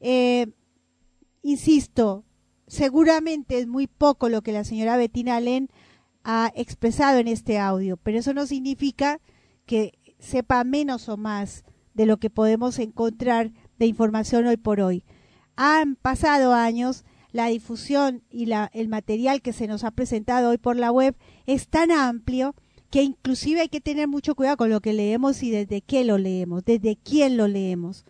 eh, 0.00 0.46
insisto 1.42 2.24
seguramente 2.66 3.58
es 3.58 3.66
muy 3.66 3.86
poco 3.86 4.28
lo 4.28 4.42
que 4.42 4.52
la 4.52 4.64
señora 4.64 4.96
Bettina 4.96 5.36
Allen 5.36 5.68
ha 6.24 6.52
expresado 6.54 7.18
en 7.18 7.28
este 7.28 7.58
audio 7.58 7.96
pero 7.96 8.18
eso 8.18 8.32
no 8.34 8.46
significa 8.46 9.20
que 9.66 9.98
sepa 10.18 10.64
menos 10.64 11.08
o 11.08 11.16
más 11.16 11.64
de 11.94 12.06
lo 12.06 12.16
que 12.16 12.30
podemos 12.30 12.78
encontrar 12.78 13.52
de 13.78 13.86
información 13.86 14.46
hoy 14.46 14.56
por 14.56 14.80
hoy 14.80 15.04
han 15.56 15.96
pasado 15.96 16.52
años, 16.54 17.04
la 17.30 17.46
difusión 17.46 18.22
y 18.30 18.46
la, 18.46 18.70
el 18.74 18.88
material 18.88 19.42
que 19.42 19.52
se 19.52 19.66
nos 19.66 19.84
ha 19.84 19.90
presentado 19.90 20.50
hoy 20.50 20.58
por 20.58 20.76
la 20.76 20.92
web 20.92 21.16
es 21.46 21.68
tan 21.68 21.90
amplio 21.90 22.54
que 22.90 23.02
inclusive 23.02 23.62
hay 23.62 23.68
que 23.68 23.80
tener 23.80 24.06
mucho 24.06 24.34
cuidado 24.34 24.58
con 24.58 24.70
lo 24.70 24.80
que 24.80 24.92
leemos 24.92 25.42
y 25.42 25.50
desde 25.50 25.80
qué 25.80 26.04
lo 26.04 26.18
leemos, 26.18 26.64
desde 26.64 26.96
quién 26.96 27.38
lo 27.38 27.48
leemos. 27.48 28.04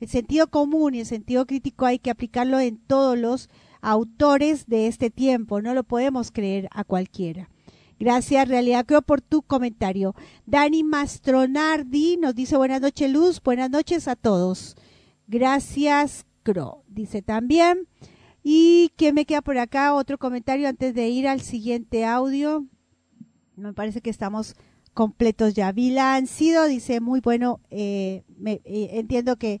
El 0.00 0.08
sentido 0.08 0.48
común 0.48 0.94
y 0.94 1.00
el 1.00 1.06
sentido 1.06 1.46
crítico 1.46 1.86
hay 1.86 1.98
que 1.98 2.10
aplicarlo 2.10 2.60
en 2.60 2.78
todos 2.78 3.18
los 3.18 3.48
autores 3.80 4.66
de 4.66 4.88
este 4.88 5.10
tiempo, 5.10 5.62
no 5.62 5.74
lo 5.74 5.84
podemos 5.84 6.30
creer 6.30 6.68
a 6.72 6.84
cualquiera. 6.84 7.48
Gracias, 7.98 8.48
Realidad 8.48 8.84
Creo, 8.84 9.00
por 9.00 9.22
tu 9.22 9.42
comentario. 9.42 10.14
Dani 10.44 10.82
Mastronardi 10.82 12.18
nos 12.18 12.34
dice 12.34 12.56
buenas 12.56 12.80
noches, 12.82 13.10
Luz, 13.10 13.42
buenas 13.42 13.70
noches 13.70 14.06
a 14.06 14.16
todos. 14.16 14.76
Gracias, 15.28 16.26
dice 16.88 17.22
también. 17.22 17.88
¿Y 18.42 18.92
qué 18.96 19.12
me 19.12 19.24
queda 19.24 19.42
por 19.42 19.58
acá? 19.58 19.94
Otro 19.94 20.18
comentario 20.18 20.68
antes 20.68 20.94
de 20.94 21.08
ir 21.08 21.26
al 21.26 21.40
siguiente 21.40 22.04
audio. 22.04 22.64
Me 23.56 23.72
parece 23.72 24.00
que 24.00 24.10
estamos 24.10 24.54
completos 24.94 25.54
ya. 25.54 25.72
Vila 25.72 26.20
sido 26.26 26.66
dice, 26.66 27.00
muy 27.00 27.20
bueno, 27.20 27.60
eh, 27.70 28.22
me, 28.38 28.60
eh, 28.64 28.90
entiendo 28.92 29.36
que 29.36 29.60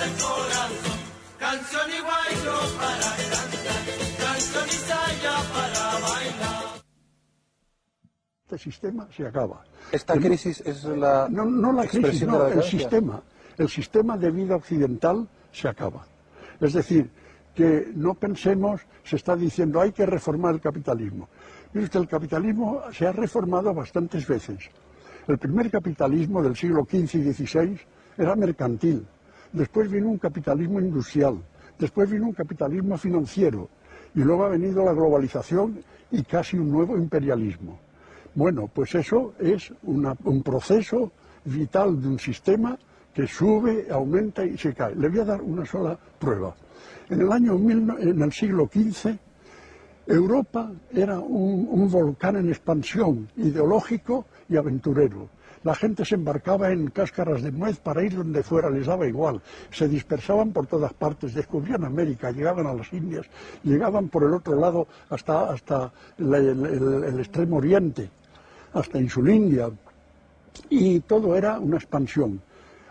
del 0.00 0.12
corazón. 0.16 0.98
Canción 1.38 1.86
y 1.90 2.00
para 2.02 3.10
cantar, 3.32 3.82
canción 4.18 4.66
y 4.66 4.78
saya 4.88 5.34
para 5.54 5.84
bailar. 6.08 6.80
este 8.44 8.58
sistema 8.58 9.08
se 9.16 9.26
acaba. 9.26 9.64
Esta 9.92 10.14
crisis 10.18 10.60
es 10.66 10.84
la 10.84 11.28
no, 11.30 11.44
no 11.44 11.72
la 11.72 11.86
crisis, 11.86 12.26
no, 12.26 12.44
de 12.44 12.56
la 12.56 12.62
el 12.62 12.62
sistema. 12.62 13.22
El 13.56 13.68
sistema 13.68 14.16
de 14.16 14.30
vida 14.30 14.56
occidental 14.56 15.28
se 15.52 15.68
acaba. 15.68 16.06
Es 16.60 16.72
decir, 16.72 17.10
que 17.54 17.92
no 17.94 18.14
pensemos, 18.14 18.80
se 19.04 19.16
está 19.16 19.36
diciendo 19.36 19.80
hay 19.80 19.92
que 19.92 20.06
reformar 20.06 20.54
el 20.54 20.60
capitalismo. 20.60 21.28
Mire 21.72 21.84
usted, 21.84 22.00
el 22.00 22.08
capitalismo 22.08 22.82
se 22.92 23.06
ha 23.06 23.12
reformado 23.12 23.72
bastantes 23.72 24.26
veces. 24.26 24.70
El 25.28 25.38
primer 25.38 25.70
capitalismo 25.70 26.42
del 26.42 26.56
siglo 26.56 26.84
XV 26.84 27.14
y 27.16 27.32
XVI 27.32 27.80
era 28.18 28.34
mercantil. 28.34 29.06
Después 29.52 29.90
vino 29.90 30.08
un 30.08 30.18
capitalismo 30.18 30.80
industrial. 30.80 31.38
Después 31.78 32.10
vino 32.10 32.26
un 32.26 32.32
capitalismo 32.32 32.96
financiero. 32.96 33.68
Y 34.14 34.20
luego 34.20 34.44
ha 34.44 34.48
venido 34.48 34.84
la 34.84 34.92
globalización 34.92 35.82
y 36.10 36.22
casi 36.22 36.58
un 36.58 36.70
nuevo 36.70 36.96
imperialismo. 36.96 37.78
Bueno, 38.34 38.70
pues 38.72 38.94
eso 38.94 39.34
es 39.38 39.72
un 39.82 40.42
proceso 40.42 41.12
vital 41.44 42.00
de 42.00 42.08
un 42.08 42.18
sistema 42.18 42.78
que 43.12 43.26
sube, 43.26 43.88
aumenta 43.90 44.44
y 44.44 44.56
se 44.56 44.72
cae. 44.72 44.94
Le 44.94 45.08
voy 45.08 45.20
a 45.20 45.24
dar 45.24 45.42
una 45.42 45.66
sola 45.66 45.98
prueba. 46.18 46.54
En 47.08 47.20
el 47.20 47.32
año 47.32 47.54
en 47.54 48.22
el 48.22 48.32
siglo 48.32 48.68
XV, 48.72 49.16
Europa 50.06 50.70
era 50.92 51.18
un 51.18 51.88
volcán 51.90 52.36
en 52.36 52.48
expansión, 52.48 53.28
ideológico 53.36 54.26
y 54.48 54.56
aventurero. 54.56 55.28
La 55.62 55.74
gente 55.74 56.06
se 56.06 56.14
embarcaba 56.14 56.70
en 56.70 56.88
cáscaras 56.88 57.42
de 57.42 57.52
nuez 57.52 57.78
para 57.80 58.02
ir 58.02 58.16
donde 58.16 58.42
fuera, 58.42 58.70
les 58.70 58.86
daba 58.86 59.06
igual. 59.06 59.42
Se 59.70 59.88
dispersaban 59.88 60.52
por 60.52 60.66
todas 60.66 60.94
partes, 60.94 61.34
descubrían 61.34 61.84
América, 61.84 62.30
llegaban 62.30 62.66
a 62.66 62.72
las 62.72 62.90
Indias, 62.92 63.26
llegaban 63.62 64.08
por 64.08 64.24
el 64.24 64.32
otro 64.32 64.58
lado 64.58 64.88
hasta, 65.10 65.50
hasta 65.50 65.92
el, 66.16 67.18
extremo 67.18 67.56
oriente, 67.56 68.08
hasta 68.72 68.98
Insulindia, 68.98 69.70
y 70.70 71.00
todo 71.00 71.36
era 71.36 71.58
una 71.58 71.76
expansión. 71.76 72.40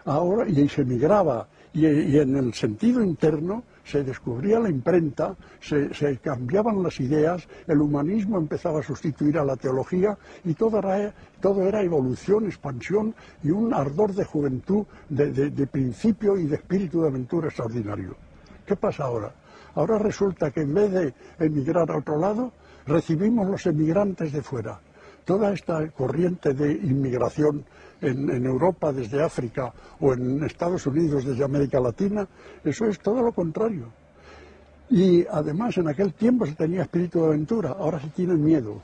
Ahora, 0.06 0.48
y 0.48 0.70
se 0.70 0.86
migraba, 0.86 1.48
y 1.74 2.18
en 2.18 2.36
el 2.36 2.54
sentido 2.54 3.04
interno 3.04 3.64
se 3.90 4.03
descubría 4.03 4.60
la 4.60 4.70
imprenta, 4.70 5.36
se, 5.60 6.18
cambiaban 6.18 6.84
las 6.84 6.99
ideas, 6.99 7.48
el 7.68 7.82
humanismo 7.82 8.38
empezaba 8.38 8.80
a 8.80 8.84
sustituir 8.84 9.38
a 9.40 9.45
la 9.45 9.56
teología 9.56 10.18
y 10.44 10.53
todo 10.53 10.80
era, 10.80 11.82
evolución, 11.82 12.45
expansión 12.45 13.16
y 13.44 13.49
un 13.49 13.74
ardor 13.74 14.14
de 14.14 14.26
juventud, 14.26 14.86
de 15.10 15.68
principio 15.68 16.38
y 16.38 16.45
de 16.45 16.56
espíritu 16.56 17.02
de 17.02 17.07
aventura 17.07 17.48
extraordinario. 17.48 18.16
¿Qué 18.66 18.76
pasa 18.76 19.06
ahora? 19.06 19.34
Ahora 19.74 19.98
resulta 19.98 20.52
que 20.52 20.61
en 20.61 20.74
vez 20.76 20.91
de 20.91 21.14
emigrar 21.40 21.90
a 21.90 21.98
otro 21.98 22.20
lado, 22.20 22.52
recibimos 22.86 23.48
los 23.48 23.66
emigrantes 23.66 24.32
de 24.32 24.44
fuera. 24.44 24.80
Toda 25.26 25.53
esta 25.53 25.90
corriente 25.90 26.53
de 26.53 26.74
inmigración 26.74 27.66
en, 28.01 28.45
Europa 28.45 28.91
desde 28.93 29.23
África 29.23 29.73
o 29.99 30.13
en 30.13 30.43
Estados 30.43 30.85
Unidos 30.88 31.26
desde 31.26 31.43
América 31.43 31.80
Latina, 31.80 32.27
eso 32.63 32.85
es 32.85 32.99
todo 32.99 33.21
lo 33.21 33.31
contrario. 33.31 33.88
Y 34.89 35.26
además 35.27 35.77
en 35.77 35.88
aquel 35.88 36.13
tiempo 36.13 36.45
se 36.45 36.53
tenía 36.53 36.84
espíritu 36.84 37.21
de 37.21 37.27
aventura, 37.27 37.76
ahora 37.77 37.99
se 37.99 38.09
tiene 38.09 38.34
miedo. 38.35 38.81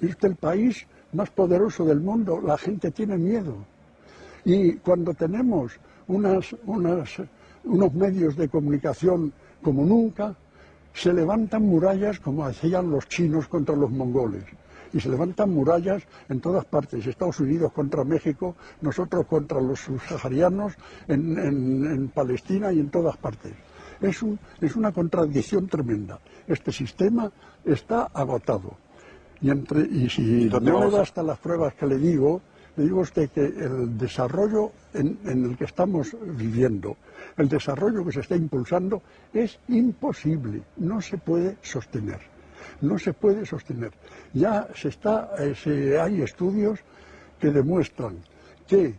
Es 0.00 0.10
usted 0.10 0.30
el 0.30 0.36
país 0.36 0.86
más 1.12 1.30
poderoso 1.30 1.84
del 1.84 2.00
mundo, 2.00 2.40
la 2.40 2.58
gente 2.58 2.90
tiene 2.90 3.16
miedo. 3.18 3.56
Y 4.44 4.74
cuando 4.74 5.14
tenemos 5.14 5.78
unos 6.08 7.94
medios 7.94 8.36
de 8.36 8.48
comunicación 8.48 9.32
como 9.62 9.84
nunca, 9.84 10.34
se 10.92 11.12
levantan 11.12 11.62
murallas 11.62 12.18
como 12.18 12.44
hacían 12.44 12.90
los 12.90 13.08
chinos 13.08 13.46
contra 13.46 13.76
los 13.76 13.90
mongoles. 13.90 14.44
Y 14.92 15.00
se 15.00 15.08
levantan 15.08 15.50
murallas 15.50 16.02
en 16.28 16.40
todas 16.40 16.64
partes. 16.64 17.06
Estados 17.06 17.40
Unidos 17.40 17.72
contra 17.72 18.04
México, 18.04 18.54
nosotros 18.82 19.26
contra 19.26 19.60
los 19.60 19.80
subsaharianos, 19.80 20.74
en, 21.08 21.38
en- 21.38 21.86
en 21.86 22.08
Palestina 22.08 22.72
y 22.72 22.80
en 22.80 22.90
todas 22.90 23.16
partes. 23.16 23.52
Es, 24.00 24.22
un- 24.22 24.38
es 24.60 24.76
una 24.76 24.92
contradicción 24.92 25.66
tremenda. 25.68 26.18
Este 26.46 26.72
sistema 26.72 27.30
está 27.64 28.08
agotado. 28.12 28.76
Y, 29.40 29.50
entre- 29.50 29.82
y 29.86 30.08
si 30.08 30.48
¿Dónde 30.48 30.70
no 30.70 30.80
le 30.84 30.90
bastan 30.98 31.26
las 31.26 31.38
pruebas 31.38 31.74
que 31.74 31.86
le 31.86 31.96
digo, 31.98 32.40
le 32.76 32.84
digo 32.84 33.00
a 33.00 33.02
usted 33.02 33.30
que 33.30 33.44
el 33.44 33.98
desarrollo 33.98 34.72
en, 34.94 35.18
en 35.24 35.44
el 35.44 35.56
que 35.56 35.64
estamos 35.64 36.16
viviendo, 36.36 36.96
el 37.36 37.48
desarrollo 37.48 38.04
que 38.04 38.12
se 38.12 38.20
está 38.20 38.34
impulsando, 38.36 39.02
es 39.32 39.58
imposible, 39.68 40.62
no 40.78 41.00
se 41.00 41.18
puede 41.18 41.56
sostener. 41.62 42.31
No 42.82 42.98
se 42.98 43.12
puede 43.14 43.46
sostener. 43.46 43.92
Ya 44.34 44.68
se 44.74 44.88
está, 44.88 45.30
eh, 45.38 45.54
se- 45.54 45.98
hay 45.98 46.20
estudios 46.22 46.80
que 47.40 47.50
demuestran 47.50 48.16
que 48.68 48.94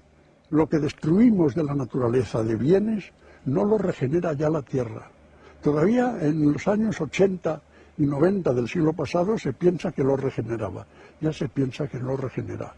lo 0.49 0.67
que 0.67 0.79
destruimos 0.79 1.53
de 1.55 1.63
la 1.63 1.75
naturaleza 1.75 2.43
de 2.43 2.55
bienes 2.55 3.11
no 3.45 3.63
lo 3.65 3.77
regenera 3.77 4.33
ya 4.33 4.49
la 4.49 4.61
tierra. 4.61 5.09
Todavía 5.61 6.17
en 6.21 6.51
los 6.53 6.67
años 6.67 6.99
80 6.99 7.61
y 7.97 8.05
90 8.05 8.53
del 8.53 8.67
siglo 8.67 8.93
pasado 8.93 9.37
se 9.37 9.53
piensa 9.53 9.91
que 9.91 10.03
lo 10.03 10.17
regeneraba, 10.17 10.85
ya 11.21 11.31
se 11.31 11.47
piensa 11.47 11.87
que 11.87 11.99
no 11.99 12.17
regenera. 12.17 12.73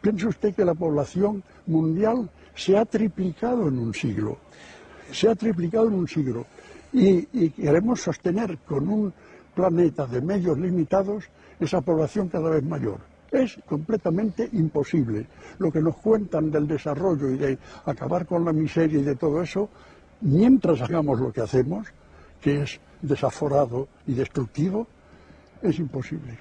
Piense 0.00 0.26
usted 0.28 0.54
que 0.54 0.64
la 0.64 0.74
población 0.74 1.42
mundial 1.66 2.30
se 2.54 2.76
ha 2.76 2.84
triplicado 2.84 3.68
en 3.68 3.78
un 3.78 3.94
siglo, 3.94 4.38
se 5.10 5.28
ha 5.28 5.34
triplicado 5.34 5.88
en 5.88 5.94
un 5.94 6.08
siglo 6.08 6.46
y, 6.92 7.26
y 7.32 7.50
queremos 7.50 8.00
sostener 8.02 8.58
con 8.66 8.88
un 8.88 9.12
planeta 9.58 10.06
de 10.06 10.20
medios 10.20 10.56
limitados 10.56 11.24
esa 11.58 11.80
población 11.80 12.28
cada 12.28 12.48
vez 12.48 12.62
mayor. 12.62 13.00
Es 13.28 13.58
completamente 13.66 14.48
imposible. 14.52 15.26
Lo 15.58 15.72
que 15.72 15.80
nos 15.80 15.96
cuentan 15.96 16.48
del 16.52 16.68
desarrollo 16.68 17.28
y 17.28 17.36
de 17.36 17.58
acabar 17.84 18.24
con 18.24 18.44
la 18.44 18.52
miseria 18.52 19.00
y 19.00 19.02
de 19.02 19.16
todo 19.16 19.42
eso, 19.42 19.68
mientras 20.20 20.80
hagamos 20.80 21.18
lo 21.18 21.32
que 21.32 21.40
hacemos, 21.40 21.88
que 22.40 22.62
es 22.62 22.80
desaforado 23.02 23.88
y 24.06 24.14
destructivo, 24.14 24.86
es 25.60 25.76
imposible. 25.80 26.38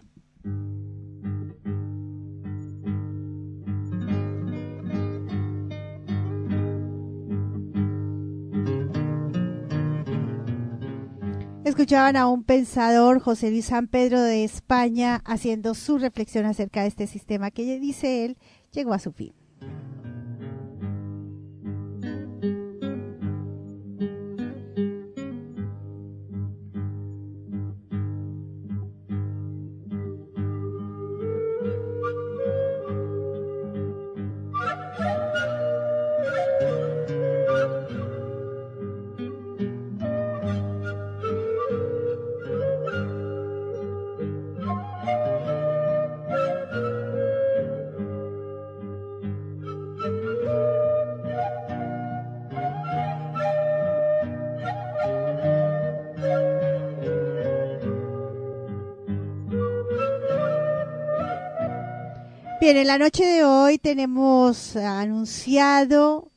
Escuchaban 11.68 12.15
a 12.15 12.27
un 12.30 12.45
pensador, 12.45 13.19
José 13.19 13.52
Luis 13.52 13.65
San 13.65 13.89
Pedro 13.89 14.22
de 14.22 14.45
España, 14.45 15.22
haciendo 15.26 15.73
su 15.73 15.98
reflexión 15.98 16.45
acerca 16.45 16.84
de 16.84 16.88
este 16.88 17.07
sistema 17.07 17.52
que, 17.52 17.77
dice 17.77 18.23
él, 18.23 18.38
llegó 18.72 18.94
a 18.94 18.99
su 18.99 19.11
fin. 19.11 19.34
Bien, 62.68 62.76
en 62.80 62.88
la 62.88 62.98
noche 62.98 63.23
de 63.23 63.45
hoy 63.45 63.77
tenemos 63.77 64.76
anunciado 64.76 66.34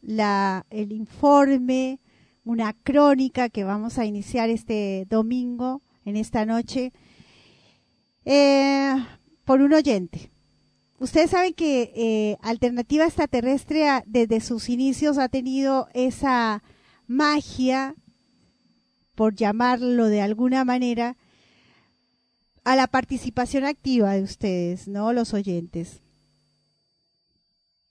el 0.71 0.93
informe, 0.93 1.99
una 2.45 2.73
crónica 2.73 3.49
que 3.49 3.65
vamos 3.65 3.99
a 3.99 4.05
iniciar 4.05 4.49
este 4.49 5.09
domingo, 5.11 5.83
en 6.05 6.17
esta 6.17 6.47
noche, 6.47 6.93
eh, 8.25 8.95
por 9.45 9.61
un 9.61 9.73
oyente. 9.73 10.31
Ustedes 11.01 11.31
saben 11.33 11.53
que 11.53 11.93
eh, 11.97 12.37
Alternativa 12.43 13.07
Extraterrestre 13.07 13.89
a- 13.89 14.05
desde 14.07 14.41
sus 14.41 14.69
inicios 14.69 15.19
ha 15.19 15.29
tenido 15.29 15.89
esa 15.95 16.63
magia, 17.09 17.97
por 19.17 19.35
llamarlo 19.35 20.07
de 20.07 20.21
alguna 20.21 20.65
manera, 20.65 21.17
a 22.63 22.77
la 22.77 22.87
participación 22.87 23.65
activa 23.65 24.13
de 24.13 24.23
ustedes, 24.23 24.87
¿no? 24.87 25.13
Los 25.13 25.35
oyentes. 25.35 26.01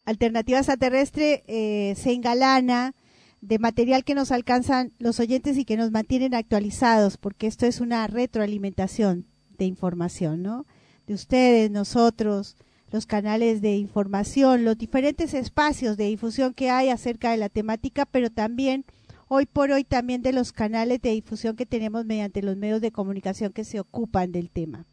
Alternativa 0.10 0.58
Extraterrestre 0.58 1.44
eh, 1.46 1.94
se 1.96 2.14
engalana 2.14 2.96
de 3.42 3.60
material 3.60 4.04
que 4.04 4.16
nos 4.16 4.32
alcanzan 4.32 4.92
los 4.98 5.20
oyentes 5.20 5.56
y 5.56 5.66
que 5.66 5.78
nos 5.78 5.92
mantienen 5.92 6.34
actualizados, 6.34 7.18
porque 7.18 7.46
esto 7.46 7.68
es 7.68 7.80
una 7.80 8.08
retroalimentación 8.08 9.26
de 9.60 9.66
información, 9.66 10.42
¿no? 10.42 10.66
De 11.06 11.14
ustedes, 11.14 11.70
nosotros, 11.70 12.56
los 12.92 13.06
canales 13.06 13.62
de 13.62 13.76
información, 13.76 14.66
los 14.66 14.80
diferentes 14.80 15.36
espacios 15.36 15.96
de 15.96 16.06
difusión 16.06 16.56
que 16.56 16.72
hay 16.72 16.90
acerca 16.90 17.30
de 17.30 17.38
la 17.38 17.50
temática, 17.50 18.08
pero 18.08 18.32
también 18.32 18.86
hoy 19.28 19.46
por 19.46 19.70
hoy 19.70 19.84
también 19.84 20.24
de 20.24 20.34
los 20.34 20.52
canales 20.52 21.04
de 21.04 21.12
difusión 21.12 21.56
que 21.56 21.68
tenemos 21.68 22.04
mediante 22.06 22.42
los 22.42 22.58
medios 22.58 22.82
de 22.82 22.92
comunicación 22.92 23.54
que 23.54 23.64
se 23.64 23.80
ocupan 23.80 24.32
del 24.32 24.50
tema. 24.50 24.88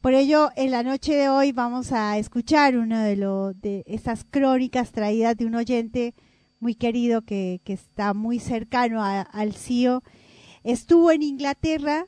Por 0.00 0.14
ello, 0.14 0.50
en 0.56 0.70
la 0.70 0.82
noche 0.82 1.14
de 1.14 1.28
hoy 1.28 1.52
vamos 1.52 1.90
a 1.90 2.16
escuchar 2.18 2.76
una 2.76 3.04
de, 3.04 3.82
estas 3.86 4.24
crónicas 4.24 4.92
traídas 4.92 5.36
de 5.36 5.46
un 5.46 5.54
oyente 5.54 6.14
muy 6.60 6.74
querido 6.74 7.22
que, 7.22 7.60
está 7.66 8.14
muy 8.14 8.38
cercano 8.38 9.02
al 9.02 9.54
CIO. 9.54 10.02
Estuvo 10.62 11.10
en 11.10 11.22
Inglaterra 11.22 12.06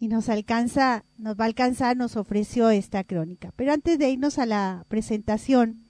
y 0.00 0.08
nos 0.08 0.28
alcanza, 0.28 1.04
nos 1.18 1.38
va 1.38 1.44
a 1.44 1.46
alcanzar, 1.48 1.96
nos 1.96 2.16
ofreció 2.16 2.70
esta 2.70 3.04
crónica. 3.04 3.52
Pero 3.56 3.72
antes 3.72 3.98
de 3.98 4.10
irnos 4.10 4.38
a 4.38 4.46
la 4.46 4.84
presentación 4.88 5.80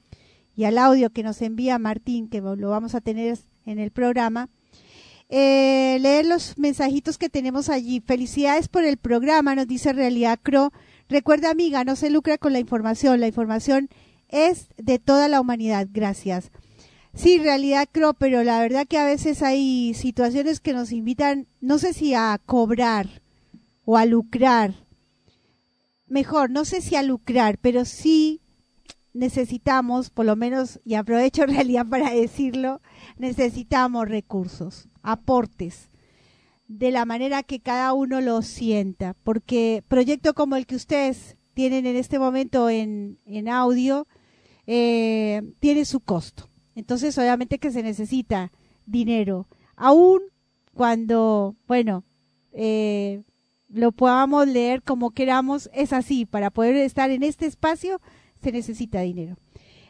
y 0.56 0.64
al 0.64 0.78
audio 0.78 1.10
que 1.10 1.22
nos 1.22 1.40
envía 1.42 1.78
Martín, 1.78 2.28
que 2.28 2.40
lo 2.40 2.70
vamos 2.70 2.94
a 2.94 3.00
tener 3.00 3.38
en 3.66 3.78
el 3.78 3.90
programa, 3.90 4.48
eh, 5.36 5.98
leer 5.98 6.26
los 6.26 6.56
mensajitos 6.58 7.18
que 7.18 7.28
tenemos 7.28 7.68
allí. 7.68 8.00
Felicidades 8.00 8.68
por 8.68 8.84
el 8.84 8.98
programa, 8.98 9.56
nos 9.56 9.66
dice 9.66 9.92
Realidad 9.92 10.38
Cro. 10.40 10.72
Recuerda, 11.08 11.50
amiga, 11.50 11.82
no 11.82 11.96
se 11.96 12.08
lucra 12.08 12.38
con 12.38 12.52
la 12.52 12.60
información. 12.60 13.18
La 13.18 13.26
información 13.26 13.88
es 14.28 14.68
de 14.76 15.00
toda 15.00 15.26
la 15.26 15.40
humanidad. 15.40 15.88
Gracias. 15.90 16.52
Sí, 17.14 17.38
Realidad 17.38 17.88
Cro, 17.90 18.14
pero 18.14 18.44
la 18.44 18.60
verdad 18.60 18.86
que 18.86 18.96
a 18.96 19.06
veces 19.06 19.42
hay 19.42 19.92
situaciones 19.94 20.60
que 20.60 20.72
nos 20.72 20.92
invitan, 20.92 21.48
no 21.60 21.78
sé 21.80 21.94
si 21.94 22.14
a 22.14 22.40
cobrar 22.46 23.08
o 23.84 23.96
a 23.96 24.06
lucrar. 24.06 24.74
Mejor, 26.06 26.48
no 26.50 26.64
sé 26.64 26.80
si 26.80 26.94
a 26.94 27.02
lucrar, 27.02 27.58
pero 27.58 27.84
sí 27.84 28.40
necesitamos, 29.14 30.10
por 30.10 30.26
lo 30.26 30.36
menos, 30.36 30.78
y 30.84 30.94
aprovecho 30.94 31.44
realidad 31.46 31.86
para 31.88 32.10
decirlo, 32.10 32.80
necesitamos 33.18 34.08
recursos, 34.08 34.86
aportes, 35.04 35.88
de 36.66 36.90
la 36.90 37.04
manera 37.04 37.44
que 37.44 37.60
cada 37.60 37.92
uno 37.92 38.20
lo 38.20 38.42
sienta, 38.42 39.14
porque 39.22 39.84
proyecto 39.86 40.34
como 40.34 40.56
el 40.56 40.66
que 40.66 40.74
ustedes 40.74 41.36
tienen 41.52 41.86
en 41.86 41.94
este 41.94 42.18
momento 42.18 42.68
en, 42.68 43.18
en 43.26 43.48
audio, 43.48 44.08
eh, 44.66 45.42
tiene 45.60 45.84
su 45.84 46.00
costo. 46.00 46.48
Entonces, 46.74 47.16
obviamente 47.18 47.58
que 47.58 47.70
se 47.70 47.82
necesita 47.82 48.50
dinero, 48.86 49.46
aún 49.76 50.20
cuando, 50.72 51.54
bueno, 51.68 52.02
eh, 52.52 53.22
lo 53.68 53.92
podamos 53.92 54.48
leer 54.48 54.82
como 54.82 55.10
queramos, 55.10 55.70
es 55.72 55.92
así, 55.92 56.26
para 56.26 56.50
poder 56.50 56.76
estar 56.76 57.10
en 57.10 57.22
este 57.22 57.46
espacio 57.46 58.00
se 58.42 58.52
necesita 58.52 59.00
dinero. 59.00 59.36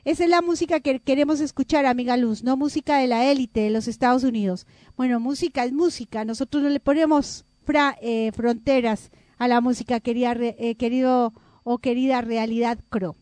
Esa 0.04 0.24
es 0.24 0.30
la 0.30 0.42
música 0.42 0.80
que 0.80 1.00
queremos 1.00 1.40
escuchar, 1.40 1.86
amiga 1.86 2.16
Luz, 2.16 2.42
no 2.42 2.56
música 2.56 2.98
de 2.98 3.06
la 3.06 3.30
élite 3.30 3.60
de 3.60 3.70
los 3.70 3.88
Estados 3.88 4.22
Unidos. 4.22 4.66
Bueno, 4.96 5.18
música 5.18 5.64
es 5.64 5.72
música, 5.72 6.24
nosotros 6.26 6.62
no 6.62 6.68
le 6.68 6.80
ponemos 6.80 7.44
fra- 7.64 7.96
eh, 8.02 8.30
fronteras 8.32 9.10
a 9.38 9.48
la 9.48 9.60
música, 9.62 10.00
querida, 10.00 10.32
eh, 10.38 10.74
querido 10.76 11.32
o 11.62 11.78
querida 11.78 12.20
realidad 12.20 12.78
Cro. 12.90 13.16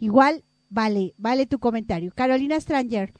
Igual, 0.00 0.44
vale, 0.68 1.14
vale 1.16 1.46
tu 1.46 1.58
comentario. 1.58 2.12
Carolina 2.14 2.60
Stranger, 2.60 3.14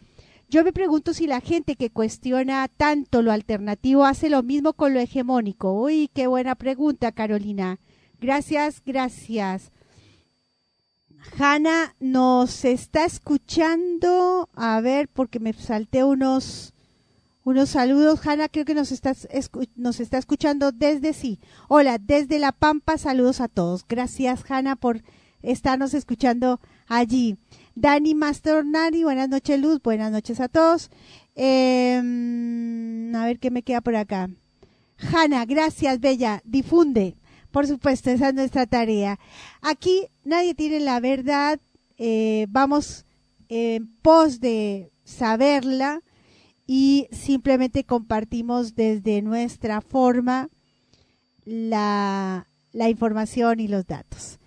yo 0.50 0.62
me 0.62 0.72
pregunto 0.74 1.14
si 1.14 1.26
la 1.26 1.40
gente 1.40 1.76
que 1.76 1.88
cuestiona 1.90 2.68
tanto 2.68 3.22
lo 3.22 3.32
alternativo 3.32 4.04
hace 4.04 4.28
lo 4.28 4.42
mismo 4.42 4.74
con 4.74 4.92
lo 4.92 5.00
hegemónico. 5.00 5.72
Uy, 5.72 6.10
qué 6.14 6.26
buena 6.26 6.54
pregunta, 6.56 7.10
Carolina. 7.12 7.78
Gracias, 8.20 8.82
gracias. 8.84 9.72
Hanna 11.38 11.94
nos 12.00 12.64
está 12.64 13.04
escuchando. 13.04 14.48
A 14.54 14.80
ver, 14.80 15.08
porque 15.08 15.40
me 15.40 15.52
salté 15.52 16.04
unos 16.04 16.72
unos 17.44 17.70
saludos. 17.70 18.26
Hanna, 18.26 18.48
creo 18.48 18.64
que 18.64 18.74
nos 18.74 18.92
escu- 18.92 19.68
nos 19.76 20.00
está 20.00 20.18
escuchando 20.18 20.70
desde 20.72 21.12
sí. 21.14 21.38
Hola, 21.68 21.98
desde 21.98 22.38
La 22.38 22.52
Pampa, 22.52 22.98
saludos 22.98 23.40
a 23.40 23.48
todos. 23.48 23.84
Gracias, 23.88 24.44
Hanna, 24.50 24.76
por 24.76 25.00
estarnos 25.42 25.94
escuchando 25.94 26.60
allí. 26.88 27.36
Dani 27.74 28.14
Mastornari, 28.14 29.04
buenas 29.04 29.28
noches, 29.28 29.60
Luz. 29.60 29.80
Buenas 29.82 30.10
noches 30.12 30.40
a 30.40 30.48
todos. 30.48 30.90
Eh, 31.36 31.96
a 33.14 33.24
ver 33.24 33.38
qué 33.38 33.50
me 33.50 33.62
queda 33.62 33.80
por 33.80 33.96
acá. 33.96 34.28
Hanna, 35.12 35.44
gracias, 35.46 36.00
Bella. 36.00 36.42
Difunde. 36.44 37.14
Por 37.50 37.66
supuesto, 37.66 38.10
esa 38.10 38.28
es 38.28 38.34
nuestra 38.34 38.66
tarea. 38.66 39.18
Aquí 39.62 40.06
nadie 40.24 40.54
tiene 40.54 40.80
la 40.80 41.00
verdad. 41.00 41.58
eh, 41.98 42.46
vamos 42.50 43.04
en 43.48 43.88
pos 44.02 44.40
de 44.40 44.90
saberla 45.04 46.02
y 46.66 47.08
simplemente 47.10 47.82
compartimos 47.84 48.74
desde 48.74 49.22
nuestra 49.22 49.80
forma 49.80 50.50
la, 51.46 52.46
información 52.74 53.58
y 53.58 53.68
los 53.68 53.86
datos. 53.86 54.38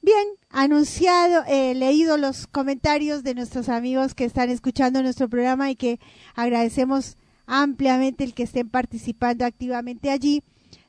Bien, 0.00 0.26
anunciado, 0.50 1.44
eh, 1.46 1.74
leído 1.74 2.16
los 2.16 2.46
comentarios 2.46 3.22
de 3.22 3.34
nuestros 3.34 3.68
amigos 3.68 4.14
que 4.14 4.24
están 4.24 4.48
escuchando 4.48 5.02
nuestro 5.02 5.28
programa 5.28 5.70
y 5.70 5.76
que 5.76 6.00
agradecemos 6.34 7.16
ampliamente 7.46 8.24
el 8.24 8.32
que 8.32 8.44
estén 8.44 8.70
participando 8.70 9.44
activamente 9.44 10.10
allí. 10.10 10.42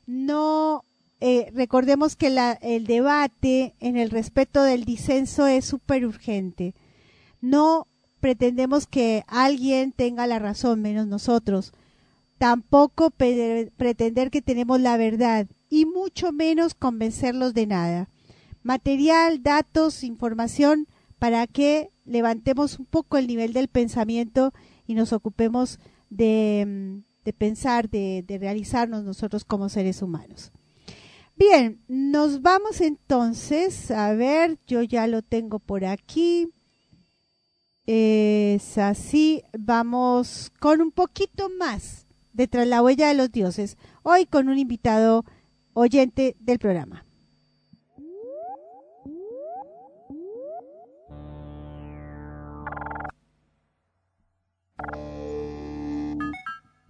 No 0.06 0.84
eh, 1.20 1.50
recordemos 1.54 2.14
que 2.16 2.30
la- 2.30 2.52
el 2.52 2.86
debate 2.86 3.74
en 3.80 3.96
el 3.96 4.10
respeto 4.10 4.62
del 4.62 4.84
disenso 4.84 5.46
es 5.46 5.64
súper 5.64 6.06
urgente. 6.06 6.74
No 7.40 7.86
pretendemos 8.20 8.86
que 8.86 9.24
alguien 9.26 9.92
tenga 9.92 10.26
la 10.26 10.38
razón, 10.38 10.80
menos 10.82 11.06
nosotros. 11.06 11.72
Tampoco 12.38 13.10
pretender 13.10 14.30
que 14.30 14.42
tenemos 14.42 14.80
la 14.80 14.96
verdad 14.96 15.46
y 15.70 15.86
mucho 15.86 16.32
menos 16.32 16.74
convencerlos 16.74 17.52
de 17.52 17.66
nada. 17.66 18.08
Material, 18.62 19.42
datos, 19.42 20.04
información 20.04 20.86
para 21.18 21.46
que 21.46 21.90
levantemos 22.04 22.78
un 22.78 22.86
poco 22.86 23.16
el 23.18 23.26
nivel 23.26 23.52
del 23.52 23.68
pensamiento 23.68 24.52
y 24.86 24.94
nos 24.94 25.12
ocupemos 25.12 25.78
de, 26.10 27.02
mm, 27.24 27.30
pensar, 27.38 27.90
de 27.90 28.24
realizarnos 28.40 29.04
nosotros 29.04 29.44
como 29.44 29.68
seres 29.68 30.00
humanos. 30.00 30.50
Bien, 31.38 31.80
nos 31.86 32.42
vamos 32.42 32.80
entonces, 32.80 33.92
a 33.92 34.12
ver, 34.12 34.58
yo 34.66 34.82
ya 34.82 35.06
lo 35.06 35.22
tengo 35.22 35.60
por 35.60 35.84
aquí. 35.84 36.48
Es 37.86 38.76
así, 38.76 39.44
vamos 39.56 40.50
con 40.58 40.80
un 40.80 40.90
poquito 40.90 41.48
más 41.48 42.06
de 42.32 42.48
Tras 42.48 42.66
la 42.66 42.82
huella 42.82 43.06
de 43.06 43.14
los 43.14 43.30
dioses, 43.30 43.76
hoy 44.02 44.26
con 44.26 44.48
un 44.48 44.58
invitado 44.58 45.24
oyente 45.74 46.34
del 46.40 46.58
programa. 46.58 47.04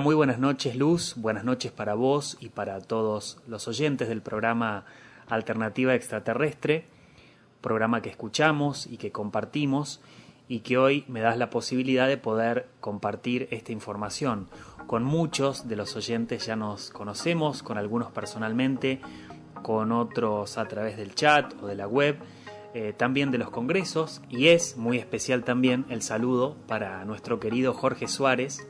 Muy 0.00 0.14
buenas 0.14 0.38
noches 0.38 0.76
Luz, 0.76 1.14
buenas 1.16 1.44
noches 1.44 1.72
para 1.72 1.94
vos 1.94 2.36
y 2.40 2.50
para 2.50 2.80
todos 2.80 3.38
los 3.48 3.66
oyentes 3.66 4.08
del 4.08 4.22
programa 4.22 4.84
Alternativa 5.28 5.94
Extraterrestre, 5.94 6.86
programa 7.60 8.00
que 8.00 8.08
escuchamos 8.08 8.86
y 8.86 8.96
que 8.96 9.10
compartimos 9.10 10.00
y 10.46 10.60
que 10.60 10.78
hoy 10.78 11.04
me 11.08 11.20
das 11.20 11.36
la 11.36 11.50
posibilidad 11.50 12.06
de 12.06 12.16
poder 12.16 12.68
compartir 12.80 13.48
esta 13.50 13.72
información. 13.72 14.48
Con 14.86 15.02
muchos 15.02 15.66
de 15.66 15.74
los 15.74 15.96
oyentes 15.96 16.46
ya 16.46 16.54
nos 16.54 16.90
conocemos, 16.90 17.64
con 17.64 17.76
algunos 17.76 18.12
personalmente, 18.12 19.00
con 19.62 19.90
otros 19.90 20.58
a 20.58 20.68
través 20.68 20.96
del 20.96 21.16
chat 21.16 21.54
o 21.60 21.66
de 21.66 21.74
la 21.74 21.88
web, 21.88 22.18
eh, 22.72 22.94
también 22.96 23.32
de 23.32 23.38
los 23.38 23.50
congresos 23.50 24.22
y 24.28 24.48
es 24.48 24.76
muy 24.76 24.98
especial 24.98 25.42
también 25.42 25.86
el 25.88 26.02
saludo 26.02 26.56
para 26.68 27.04
nuestro 27.04 27.40
querido 27.40 27.74
Jorge 27.74 28.06
Suárez, 28.06 28.64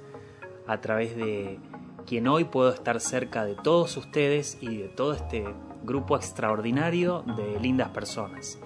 a 0.69 0.81
través 0.81 1.17
de 1.17 1.59
quien 2.07 2.29
hoy 2.29 2.45
puedo 2.45 2.73
estar 2.73 3.01
cerca 3.01 3.45
de 3.45 3.55
todos 3.55 3.97
ustedes 3.97 4.59
y 4.61 4.77
de 4.77 4.89
todo 4.89 5.15
este 5.15 5.45
grupo 5.83 6.17
extraordinario 6.17 7.25
de 7.37 7.59
lindas 7.59 7.89
personas. 7.89 8.59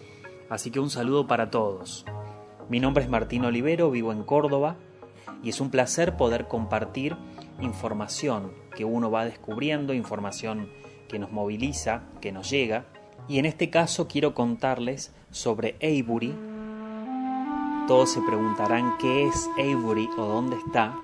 Así 0.51 0.71
que 0.71 0.81
un 0.81 0.91
saludo 0.91 1.27
para 1.27 1.51
todos. 1.51 2.05
Mi 2.69 2.81
nombre 2.81 3.05
es 3.05 3.11
Martín 3.11 3.45
Olivero, 3.45 3.91
vivo 3.91 4.13
en 4.13 4.25
Córdoba 4.25 4.77
y 5.43 5.49
es 5.49 5.61
un 5.61 5.71
placer 5.71 6.17
poder 6.17 6.49
compartir 6.49 7.17
información 7.61 8.53
que 8.77 8.85
uno 8.85 9.11
va 9.11 9.25
descubriendo, 9.25 9.95
información 9.95 10.69
que 11.09 11.19
nos 11.19 11.31
moviliza, 11.31 12.03
que 12.21 12.33
nos 12.33 12.51
llega. 12.51 12.85
Y 13.29 13.39
en 13.39 13.47
este 13.47 13.71
caso 13.71 14.09
quiero 14.09 14.35
contarles 14.35 15.15
sobre 15.31 15.77
Avebury. 15.83 16.35
Todos 17.87 18.11
se 18.11 18.21
preguntarán 18.23 18.97
qué 18.99 19.27
es 19.27 19.49
Avebury 19.59 20.09
o 20.17 20.27
dónde 20.27 20.57
está. 20.57 20.95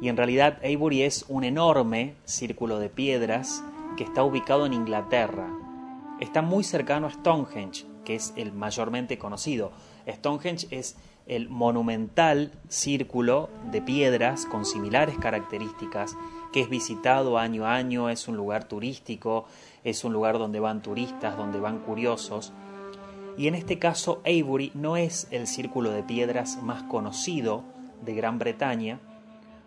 Y 0.00 0.08
en 0.08 0.16
realidad 0.16 0.58
Avebury 0.58 1.02
es 1.02 1.24
un 1.28 1.44
enorme 1.44 2.14
círculo 2.24 2.78
de 2.78 2.88
piedras 2.88 3.62
que 3.96 4.04
está 4.04 4.24
ubicado 4.24 4.66
en 4.66 4.72
Inglaterra. 4.72 5.48
Está 6.20 6.42
muy 6.42 6.64
cercano 6.64 7.06
a 7.06 7.10
Stonehenge, 7.10 7.86
que 8.04 8.14
es 8.14 8.32
el 8.36 8.52
mayormente 8.52 9.18
conocido. 9.18 9.72
Stonehenge 10.06 10.66
es 10.70 10.96
el 11.26 11.48
monumental 11.48 12.52
círculo 12.68 13.48
de 13.70 13.80
piedras 13.80 14.46
con 14.46 14.64
similares 14.64 15.16
características 15.18 16.16
que 16.52 16.60
es 16.60 16.68
visitado 16.68 17.36
año 17.36 17.66
a 17.66 17.74
año, 17.74 18.10
es 18.10 18.28
un 18.28 18.36
lugar 18.36 18.68
turístico, 18.68 19.46
es 19.82 20.04
un 20.04 20.12
lugar 20.12 20.38
donde 20.38 20.60
van 20.60 20.82
turistas, 20.82 21.36
donde 21.36 21.58
van 21.58 21.80
curiosos. 21.80 22.52
Y 23.36 23.48
en 23.48 23.56
este 23.56 23.80
caso 23.80 24.20
Avebury 24.24 24.70
no 24.74 24.96
es 24.96 25.26
el 25.32 25.48
círculo 25.48 25.90
de 25.90 26.04
piedras 26.04 26.62
más 26.62 26.84
conocido 26.84 27.64
de 28.04 28.14
Gran 28.14 28.38
Bretaña, 28.38 29.00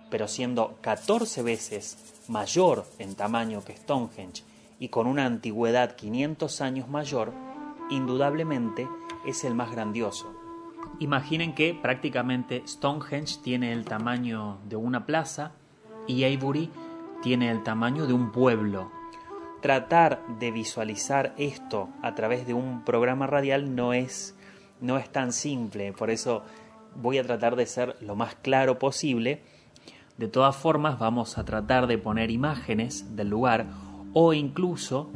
pero 0.10 0.28
siendo 0.28 0.78
14 0.82 1.44
veces 1.44 1.98
mayor 2.28 2.86
en 3.00 3.16
tamaño 3.16 3.64
que 3.64 3.76
Stonehenge 3.76 4.44
y 4.80 4.90
con 4.90 5.08
una 5.08 5.26
antigüedad 5.26 5.96
500 5.96 6.62
años 6.62 6.88
mayor, 6.88 7.34
indudablemente 7.90 8.88
es 9.26 9.44
el 9.44 9.56
más 9.56 9.72
grandioso. 9.72 10.34
Imaginen 11.00 11.54
que 11.54 11.74
prácticamente 11.74 12.64
Stonehenge 12.68 13.40
tiene 13.44 13.72
el 13.72 13.86
tamaño 13.86 14.60
de 14.68 14.76
una 14.76 15.06
plaza 15.06 15.52
y 16.08 16.24
Avebury 16.24 16.72
tiene 17.22 17.52
el 17.52 17.64
tamaño 17.64 18.08
de 18.08 18.14
un 18.14 18.32
pueblo. 18.32 18.92
Tratar 19.62 20.26
de 20.40 20.52
visualizar 20.52 21.34
esto 21.38 21.90
a 22.02 22.16
través 22.16 22.48
de 22.48 22.54
un 22.54 22.84
programa 22.84 23.28
radial 23.28 23.76
no 23.76 23.94
es, 23.94 24.36
no 24.82 24.98
es 24.98 25.10
tan 25.12 25.34
simple, 25.34 25.94
por 25.94 26.10
eso 26.10 26.44
voy 26.96 27.18
a 27.18 27.24
tratar 27.24 27.56
de 27.56 27.66
ser 27.66 27.96
lo 28.02 28.16
más 28.16 28.36
claro 28.36 28.80
posible. 28.80 29.42
De 30.18 30.27
todas 30.27 30.56
formas, 30.56 30.98
vamos 30.98 31.38
a 31.38 31.45
tratar 31.45 31.85
de 31.85 31.98
poner 31.98 32.31
imágenes 32.31 33.15
del 33.15 33.30
lugar 33.30 33.68
o 34.14 34.34
incluso, 34.34 35.11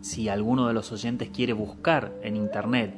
si 0.00 0.28
alguno 0.28 0.66
de 0.66 0.74
los 0.74 0.90
oyentes 0.90 1.28
quiere 1.28 1.52
buscar 1.52 2.12
en 2.22 2.36
internet 2.36 2.92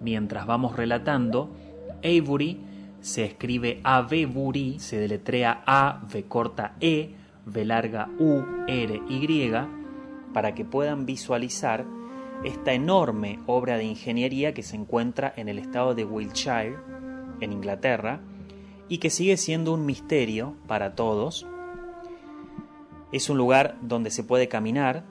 mientras 0.00 0.46
vamos 0.46 0.76
relatando, 0.76 1.50
Avebury 1.98 2.60
se 3.00 3.24
escribe 3.24 3.80
Avebury, 3.82 4.78
se 4.78 4.98
deletrea 4.98 5.62
A, 5.66 6.00
V 6.10 6.24
corta 6.24 6.74
E, 6.80 7.14
V 7.44 7.64
larga 7.64 8.08
U, 8.18 8.42
R, 8.68 9.02
Y, 9.08 9.50
para 10.32 10.54
que 10.54 10.64
puedan 10.64 11.06
visualizar 11.06 11.84
esta 12.44 12.72
enorme 12.72 13.40
obra 13.46 13.76
de 13.78 13.84
ingeniería 13.84 14.54
que 14.54 14.62
se 14.62 14.76
encuentra 14.76 15.32
en 15.36 15.48
el 15.48 15.58
estado 15.58 15.94
de 15.94 16.04
Wiltshire, 16.04 16.76
en 17.40 17.52
Inglaterra, 17.52 18.20
y 18.88 18.98
que 18.98 19.10
sigue 19.10 19.36
siendo 19.36 19.72
un 19.72 19.86
misterio 19.86 20.54
para 20.66 20.94
todos. 20.94 21.46
Es 23.12 23.30
un 23.30 23.38
lugar 23.38 23.76
donde 23.80 24.10
se 24.10 24.24
puede 24.24 24.48
caminar, 24.48 25.04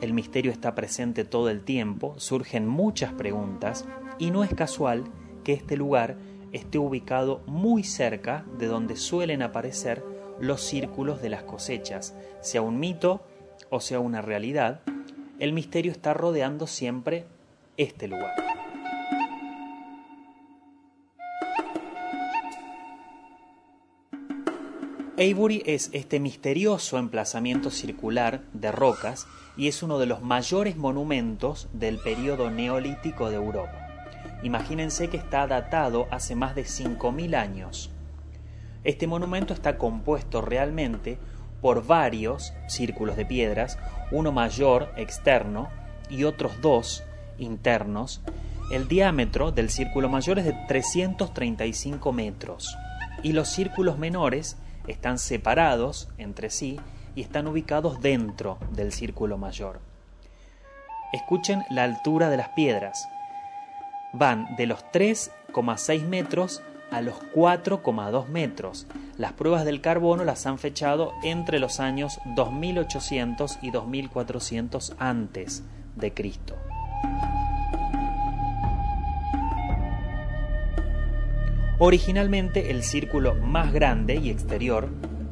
el 0.00 0.14
misterio 0.14 0.50
está 0.50 0.74
presente 0.74 1.24
todo 1.24 1.48
el 1.48 1.62
tiempo, 1.62 2.14
surgen 2.18 2.66
muchas 2.66 3.12
preguntas 3.12 3.86
y 4.18 4.30
no 4.30 4.42
es 4.42 4.52
casual 4.54 5.04
que 5.44 5.52
este 5.52 5.76
lugar 5.76 6.16
esté 6.52 6.78
ubicado 6.78 7.40
muy 7.46 7.84
cerca 7.84 8.44
de 8.58 8.66
donde 8.66 8.96
suelen 8.96 9.42
aparecer 9.42 10.04
los 10.40 10.60
círculos 10.60 11.22
de 11.22 11.28
las 11.28 11.44
cosechas, 11.44 12.16
sea 12.40 12.62
un 12.62 12.80
mito 12.80 13.22
o 13.70 13.80
sea 13.80 14.00
una 14.00 14.22
realidad, 14.22 14.80
el 15.38 15.52
misterio 15.52 15.92
está 15.92 16.14
rodeando 16.14 16.66
siempre 16.66 17.26
este 17.76 18.08
lugar. 18.08 18.51
Avebury 25.22 25.62
es 25.66 25.88
este 25.92 26.18
misterioso 26.18 26.98
emplazamiento 26.98 27.70
circular 27.70 28.40
de 28.54 28.72
rocas 28.72 29.28
y 29.56 29.68
es 29.68 29.84
uno 29.84 30.00
de 30.00 30.06
los 30.06 30.20
mayores 30.20 30.76
monumentos 30.76 31.68
del 31.72 31.98
periodo 31.98 32.50
neolítico 32.50 33.30
de 33.30 33.36
Europa. 33.36 33.86
Imagínense 34.42 35.10
que 35.10 35.18
está 35.18 35.46
datado 35.46 36.08
hace 36.10 36.34
más 36.34 36.56
de 36.56 36.64
5.000 36.64 37.36
años. 37.36 37.92
Este 38.82 39.06
monumento 39.06 39.54
está 39.54 39.78
compuesto 39.78 40.40
realmente 40.40 41.18
por 41.60 41.86
varios 41.86 42.52
círculos 42.66 43.16
de 43.16 43.24
piedras, 43.24 43.78
uno 44.10 44.32
mayor 44.32 44.92
externo 44.96 45.68
y 46.10 46.24
otros 46.24 46.60
dos 46.60 47.04
internos. 47.38 48.22
El 48.72 48.88
diámetro 48.88 49.52
del 49.52 49.70
círculo 49.70 50.08
mayor 50.08 50.40
es 50.40 50.46
de 50.46 50.56
335 50.66 52.12
metros 52.12 52.76
y 53.22 53.34
los 53.34 53.48
círculos 53.48 53.98
menores 53.98 54.56
están 54.86 55.18
separados 55.18 56.08
entre 56.18 56.50
sí 56.50 56.80
y 57.14 57.22
están 57.22 57.46
ubicados 57.46 58.00
dentro 58.00 58.58
del 58.72 58.92
círculo 58.92 59.38
mayor. 59.38 59.80
Escuchen 61.12 61.64
la 61.70 61.84
altura 61.84 62.30
de 62.30 62.38
las 62.38 62.48
piedras. 62.50 63.08
Van 64.12 64.56
de 64.56 64.66
los 64.66 64.84
3,6 64.92 66.06
metros 66.06 66.62
a 66.90 67.00
los 67.00 67.14
4,2 67.34 68.28
metros. 68.28 68.86
Las 69.16 69.32
pruebas 69.32 69.64
del 69.64 69.80
carbono 69.80 70.24
las 70.24 70.46
han 70.46 70.58
fechado 70.58 71.12
entre 71.22 71.58
los 71.58 71.80
años 71.80 72.18
2800 72.36 73.58
y 73.62 73.70
2400 73.70 74.94
antes 74.98 75.62
de 75.96 76.14
Cristo. 76.14 76.56
Originalmente 81.84 82.70
el 82.70 82.84
círculo 82.84 83.34
más 83.34 83.72
grande 83.72 84.14
y 84.14 84.30
exterior 84.30 84.88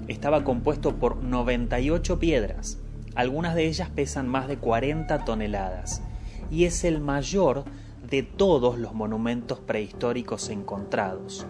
estaba 0.09 0.43
compuesto 0.43 0.97
por 0.97 1.22
98 1.22 2.18
piedras, 2.18 2.77
algunas 3.14 3.55
de 3.55 3.66
ellas 3.66 3.89
pesan 3.89 4.27
más 4.27 4.48
de 4.48 4.56
40 4.59 5.24
toneladas, 5.24 6.02
y 6.51 6.64
es 6.64 6.82
el 6.82 6.98
mayor 6.98 7.62
de 8.10 8.24
todos 8.24 8.81
los 8.81 8.94
monumentos 8.94 9.60
prehistóricos 9.60 10.48
encontrados. 10.48 11.47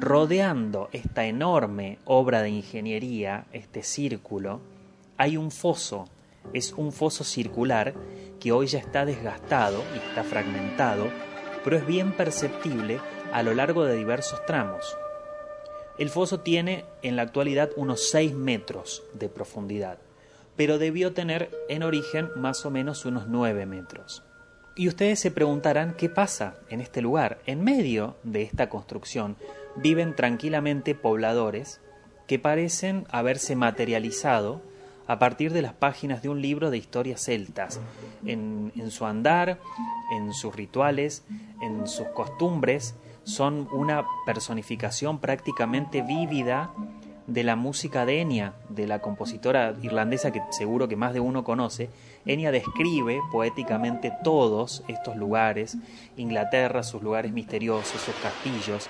Rodeando 0.00 0.88
esta 0.90 1.26
enorme 1.26 1.98
obra 2.04 2.42
de 2.42 2.50
ingeniería, 2.50 3.46
este 3.52 3.84
círculo, 3.84 4.58
hay 5.16 5.36
un 5.36 5.52
foso, 5.52 6.06
es 6.52 6.72
un 6.72 6.90
foso 6.90 7.22
circular 7.22 7.94
que 8.40 8.50
hoy 8.50 8.66
ya 8.66 8.80
está 8.80 9.04
desgastado 9.04 9.84
y 9.94 9.98
está 10.08 10.24
fragmentado, 10.24 11.06
pero 11.62 11.76
es 11.76 11.86
bien 11.86 12.10
perceptible 12.10 12.98
a 13.32 13.42
lo 13.42 13.54
largo 13.54 13.84
de 13.84 13.96
diversos 13.96 14.44
tramos. 14.46 14.96
El 15.98 16.10
foso 16.10 16.40
tiene 16.40 16.84
en 17.02 17.16
la 17.16 17.22
actualidad 17.22 17.70
unos 17.76 18.10
6 18.10 18.34
metros 18.34 19.02
de 19.14 19.28
profundidad, 19.28 19.98
pero 20.56 20.78
debió 20.78 21.12
tener 21.12 21.50
en 21.68 21.82
origen 21.82 22.30
más 22.36 22.64
o 22.66 22.70
menos 22.70 23.04
unos 23.04 23.28
9 23.28 23.66
metros. 23.66 24.22
Y 24.74 24.88
ustedes 24.88 25.20
se 25.20 25.30
preguntarán 25.30 25.94
qué 25.94 26.08
pasa 26.08 26.54
en 26.70 26.80
este 26.80 27.02
lugar. 27.02 27.40
En 27.46 27.62
medio 27.62 28.16
de 28.22 28.42
esta 28.42 28.68
construcción 28.70 29.36
viven 29.76 30.16
tranquilamente 30.16 30.94
pobladores 30.94 31.80
que 32.26 32.38
parecen 32.38 33.06
haberse 33.10 33.54
materializado 33.54 34.62
a 35.06 35.18
partir 35.18 35.52
de 35.52 35.62
las 35.62 35.74
páginas 35.74 36.22
de 36.22 36.30
un 36.30 36.40
libro 36.40 36.70
de 36.70 36.78
historias 36.78 37.22
celtas, 37.22 37.80
en, 38.24 38.72
en 38.76 38.90
su 38.90 39.04
andar, 39.04 39.58
en 40.16 40.32
sus 40.32 40.54
rituales, 40.54 41.24
en 41.60 41.86
sus 41.86 42.06
costumbres, 42.08 42.94
son 43.24 43.68
una 43.72 44.04
personificación 44.26 45.18
prácticamente 45.18 46.02
vívida 46.02 46.72
de 47.26 47.44
la 47.44 47.56
música 47.56 48.04
de 48.04 48.20
Enya, 48.20 48.54
de 48.68 48.86
la 48.86 49.00
compositora 49.00 49.74
irlandesa 49.82 50.32
que 50.32 50.42
seguro 50.50 50.88
que 50.88 50.96
más 50.96 51.14
de 51.14 51.20
uno 51.20 51.44
conoce, 51.44 51.88
Enya 52.26 52.50
describe 52.50 53.20
poéticamente 53.30 54.12
todos 54.24 54.84
estos 54.88 55.16
lugares, 55.16 55.76
Inglaterra, 56.16 56.82
sus 56.82 57.02
lugares 57.02 57.32
misteriosos, 57.32 58.00
sus 58.00 58.14
castillos, 58.16 58.88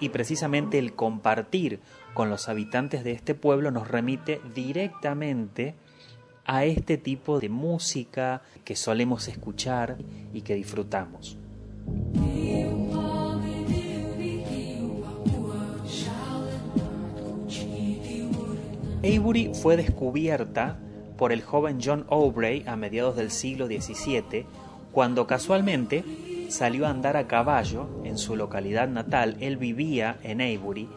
y 0.00 0.08
precisamente 0.08 0.78
el 0.78 0.94
compartir 0.94 1.80
con 2.14 2.30
los 2.30 2.48
habitantes 2.48 3.04
de 3.04 3.12
este 3.12 3.34
pueblo 3.34 3.70
nos 3.70 3.88
remite 3.88 4.40
directamente 4.54 5.74
a 6.44 6.64
este 6.64 6.98
tipo 6.98 7.40
de 7.40 7.48
música 7.48 8.42
que 8.64 8.76
solemos 8.76 9.28
escuchar 9.28 9.96
y 10.32 10.42
que 10.42 10.54
disfrutamos. 10.54 11.38
Avebury 19.04 19.52
fue 19.52 19.76
descubierta 19.76 20.78
por 21.18 21.30
el 21.30 21.42
joven 21.42 21.78
John 21.84 22.06
Aubrey 22.08 22.64
a 22.66 22.74
mediados 22.74 23.16
del 23.16 23.30
siglo 23.30 23.66
XVII, 23.66 24.46
cuando 24.92 25.26
casualmente 25.26 26.02
salió 26.48 26.86
a 26.86 26.90
andar 26.90 27.18
a 27.18 27.26
caballo 27.26 27.86
en 28.04 28.16
su 28.16 28.34
localidad 28.34 28.88
natal. 28.88 29.36
Él 29.40 29.58
vivía 29.58 30.16
en 30.22 30.40
Avebury 30.40 30.88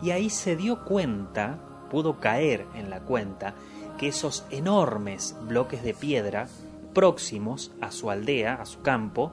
y 0.00 0.12
ahí 0.12 0.30
se 0.30 0.54
dio 0.54 0.84
cuenta, 0.84 1.58
pudo 1.90 2.20
caer 2.20 2.66
en 2.76 2.88
la 2.88 3.00
cuenta, 3.00 3.54
que 3.98 4.06
esos 4.06 4.44
enormes 4.52 5.34
bloques 5.48 5.82
de 5.82 5.92
piedra 5.92 6.46
próximos 6.94 7.72
a 7.80 7.90
su 7.90 8.12
aldea, 8.12 8.62
a 8.62 8.66
su 8.66 8.80
campo, 8.82 9.32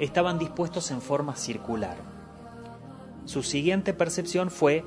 estaban 0.00 0.40
dispuestos 0.40 0.90
en 0.90 1.00
forma 1.00 1.36
circular. 1.36 1.96
Su 3.24 3.44
siguiente 3.44 3.94
percepción 3.94 4.50
fue 4.50 4.82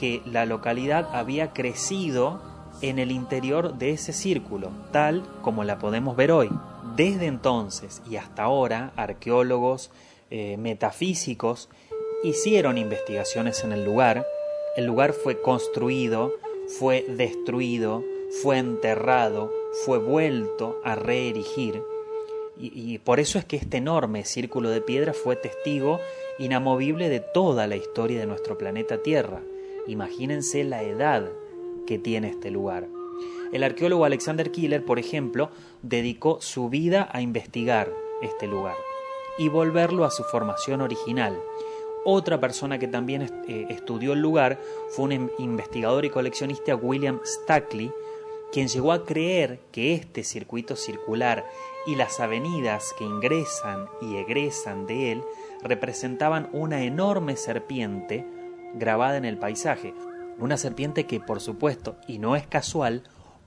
que 0.00 0.22
la 0.24 0.46
localidad 0.46 1.10
había 1.12 1.52
crecido 1.52 2.40
en 2.80 2.98
el 2.98 3.12
interior 3.12 3.74
de 3.76 3.90
ese 3.90 4.14
círculo, 4.14 4.70
tal 4.92 5.22
como 5.42 5.62
la 5.62 5.78
podemos 5.78 6.16
ver 6.16 6.32
hoy. 6.32 6.48
Desde 6.96 7.26
entonces 7.26 8.00
y 8.08 8.16
hasta 8.16 8.44
ahora, 8.44 8.94
arqueólogos, 8.96 9.90
eh, 10.30 10.56
metafísicos, 10.56 11.68
hicieron 12.24 12.78
investigaciones 12.78 13.62
en 13.62 13.72
el 13.72 13.84
lugar. 13.84 14.26
El 14.74 14.86
lugar 14.86 15.12
fue 15.12 15.42
construido, 15.42 16.32
fue 16.78 17.04
destruido, 17.06 18.02
fue 18.42 18.56
enterrado, 18.56 19.52
fue 19.84 19.98
vuelto 19.98 20.80
a 20.82 20.94
reerigir. 20.94 21.82
Y, 22.58 22.72
y 22.94 22.98
por 23.00 23.20
eso 23.20 23.38
es 23.38 23.44
que 23.44 23.56
este 23.56 23.76
enorme 23.76 24.24
círculo 24.24 24.70
de 24.70 24.80
piedra 24.80 25.12
fue 25.12 25.36
testigo 25.36 26.00
inamovible 26.38 27.10
de 27.10 27.20
toda 27.20 27.66
la 27.66 27.76
historia 27.76 28.20
de 28.20 28.26
nuestro 28.26 28.56
planeta 28.56 29.02
Tierra. 29.02 29.42
Imagínense 29.90 30.62
la 30.62 30.84
edad 30.84 31.28
que 31.84 31.98
tiene 31.98 32.28
este 32.28 32.52
lugar. 32.52 32.86
El 33.52 33.64
arqueólogo 33.64 34.04
Alexander 34.04 34.52
Killer, 34.52 34.84
por 34.84 35.00
ejemplo, 35.00 35.50
dedicó 35.82 36.40
su 36.40 36.68
vida 36.68 37.08
a 37.12 37.20
investigar 37.22 37.92
este 38.22 38.46
lugar 38.46 38.76
y 39.36 39.48
volverlo 39.48 40.04
a 40.04 40.12
su 40.12 40.22
formación 40.22 40.80
original. 40.80 41.36
Otra 42.04 42.38
persona 42.38 42.78
que 42.78 42.86
también 42.86 43.22
eh, 43.48 43.66
estudió 43.68 44.12
el 44.12 44.20
lugar 44.20 44.60
fue 44.90 45.06
un 45.06 45.32
investigador 45.38 46.04
y 46.04 46.10
coleccionista 46.10 46.76
William 46.76 47.18
Stackley, 47.24 47.90
quien 48.52 48.68
llegó 48.68 48.92
a 48.92 49.04
creer 49.04 49.58
que 49.72 49.94
este 49.94 50.22
circuito 50.22 50.76
circular 50.76 51.44
y 51.84 51.96
las 51.96 52.20
avenidas 52.20 52.94
que 52.96 53.02
ingresan 53.02 53.88
y 54.00 54.18
egresan 54.18 54.86
de 54.86 55.10
él 55.10 55.24
representaban 55.64 56.48
una 56.52 56.84
enorme 56.84 57.36
serpiente 57.36 58.24
grabada 58.74 59.16
en 59.16 59.24
el 59.24 59.38
paisaje, 59.38 59.94
una 60.38 60.56
serpiente 60.56 61.04
que 61.06 61.20
por 61.20 61.40
supuesto, 61.40 61.96
y 62.06 62.18
no 62.18 62.36
es 62.36 62.46
casual, 62.46 63.02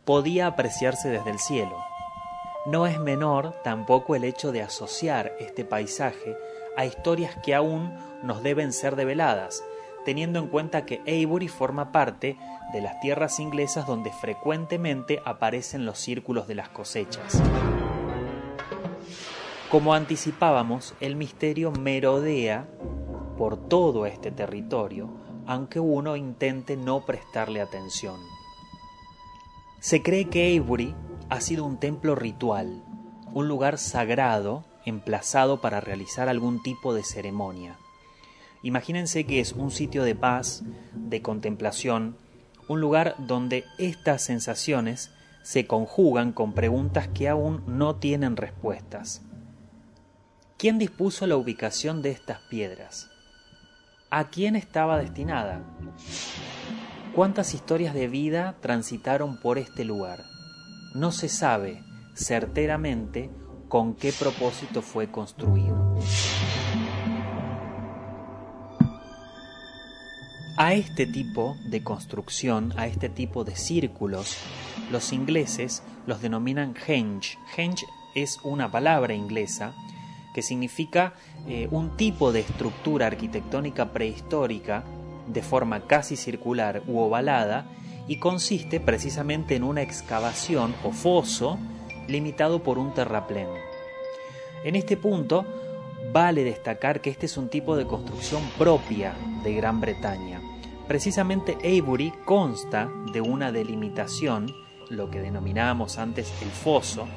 podía 0.06 0.48
apreciarse 0.48 1.10
desde 1.10 1.32
el 1.32 1.40
cielo. 1.40 1.78
No 2.66 2.88
es 2.88 3.00
menor 3.00 3.56
tampoco 3.64 4.16
el 4.16 4.24
hecho 4.24 4.52
de 4.52 4.62
asociar 4.62 5.34
este 5.40 5.66
paisaje 5.66 6.38
a 6.78 6.86
historias 6.86 7.36
que 7.44 7.54
aún 7.54 7.94
nos 8.24 8.42
deben 8.42 8.72
ser 8.72 8.96
develadas, 8.96 9.64
teniendo 10.06 10.40
en 10.40 10.48
cuenta 10.48 10.86
que 10.86 11.02
Avebury 11.02 11.48
forma 11.48 11.92
parte 11.92 12.38
de 12.72 12.82
las 12.82 13.00
tierras 13.00 13.40
inglesas 13.40 13.86
donde 13.86 14.12
frecuentemente 14.12 15.22
aparecen 15.26 15.86
los 15.86 16.00
círculos 16.00 16.48
de 16.48 16.56
las 16.56 16.70
cosechas. 16.70 17.42
Como 19.70 19.94
anticipábamos, 19.94 20.94
el 21.00 21.16
misterio 21.16 21.72
merodea 21.72 22.68
por 23.38 23.58
todo 23.58 24.06
este 24.06 24.32
territorio, 24.32 25.10
aunque 25.46 25.80
uno 25.80 26.16
intente 26.16 26.78
no 26.78 27.06
prestarle 27.06 27.62
atención. 27.62 28.20
Se 29.80 30.02
cree 30.02 30.30
que 30.30 30.48
Avebury 30.48 30.96
ha 31.30 31.42
sido 31.42 31.66
un 31.66 31.78
templo 31.78 32.16
ritual, 32.16 32.84
un 33.34 33.48
lugar 33.48 33.78
sagrado 33.78 34.64
emplazado 34.86 35.62
para 35.62 35.82
realizar 35.82 36.30
algún 36.30 36.62
tipo 36.62 36.94
de 36.94 37.04
ceremonia. 37.04 37.78
Imagínense 38.62 39.26
que 39.26 39.40
es 39.40 39.54
un 39.54 39.72
sitio 39.72 40.04
de 40.04 40.16
paz, 40.16 40.64
de 40.94 41.22
contemplación, 41.22 42.16
un 42.70 42.80
lugar 42.80 43.16
donde 43.18 43.66
estas 43.78 44.22
sensaciones 44.22 45.12
se 45.42 45.68
conjugan 45.68 46.32
con 46.32 46.54
preguntas 46.54 47.10
que 47.10 47.28
aún 47.28 47.64
no 47.68 47.98
tienen 47.98 48.38
respuestas. 48.38 49.22
¿Quién 50.58 50.78
dispuso 50.78 51.28
la 51.28 51.36
ubicación 51.36 52.02
de 52.02 52.12
estas 52.12 52.40
piedras? 52.50 53.10
¿A 54.16 54.26
quién 54.26 54.56
estaba 54.56 55.00
destinada? 55.00 55.64
¿Cuántas 57.16 57.56
historias 57.56 57.96
de 57.96 58.08
vida 58.08 58.56
transitaron 58.62 59.38
por 59.38 59.58
este 59.58 59.86
lugar? 59.86 60.24
No 60.94 61.12
se 61.12 61.28
sabe 61.30 61.82
certeramente 62.14 63.32
con 63.70 63.96
qué 63.96 64.14
propósito 64.14 64.84
fue 64.84 65.10
construido. 65.10 65.98
A 70.60 70.76
este 70.76 71.08
tipo 71.08 71.58
de 71.66 71.84
construcción, 71.84 72.72
a 72.78 72.86
este 72.86 73.10
tipo 73.10 73.44
de 73.44 73.56
círculos, 73.56 74.38
los 74.92 75.12
ingleses 75.12 75.82
los 76.06 76.22
denominan 76.22 76.76
henge. 76.86 77.40
Henge 77.58 77.88
es 78.14 78.38
una 78.44 78.70
palabra 78.70 79.16
inglesa 79.16 79.74
que 80.34 80.42
significa 80.42 81.14
eh, 81.48 81.68
un 81.72 81.96
tipo 81.96 82.32
de 82.32 82.42
estructura 82.42 83.08
arquitectónica 83.08 83.92
prehistórica 83.92 84.84
de 85.28 85.42
forma 85.42 85.88
casi 85.88 86.16
circular 86.16 86.82
u 86.88 87.00
ovalada 87.00 87.66
y 88.08 88.18
consiste 88.18 88.80
precisamente 88.80 89.56
en 89.56 89.64
una 89.64 89.82
excavación 89.82 90.76
o 90.84 90.92
foso 90.92 91.58
limitado 92.08 92.64
por 92.64 92.78
un 92.78 92.94
terraplén. 92.94 93.48
En 94.64 94.76
este 94.76 94.98
punto 94.98 95.46
vale 96.12 96.44
destacar 96.44 97.02
que 97.02 97.10
este 97.10 97.26
es 97.26 97.38
un 97.38 97.50
tipo 97.50 97.76
de 97.76 97.88
construcción 97.88 98.42
propia 98.58 99.14
de 99.44 99.54
Gran 99.54 99.80
Bretaña. 99.80 100.42
Precisamente 100.88 101.58
Avebury 101.64 102.14
consta 102.26 102.90
de 103.14 103.22
una 103.22 103.52
delimitación, 103.52 104.54
lo 104.90 105.10
que 105.10 105.22
denominábamos 105.22 105.98
antes 105.98 106.32
el 106.42 106.50
foso, 106.50 107.08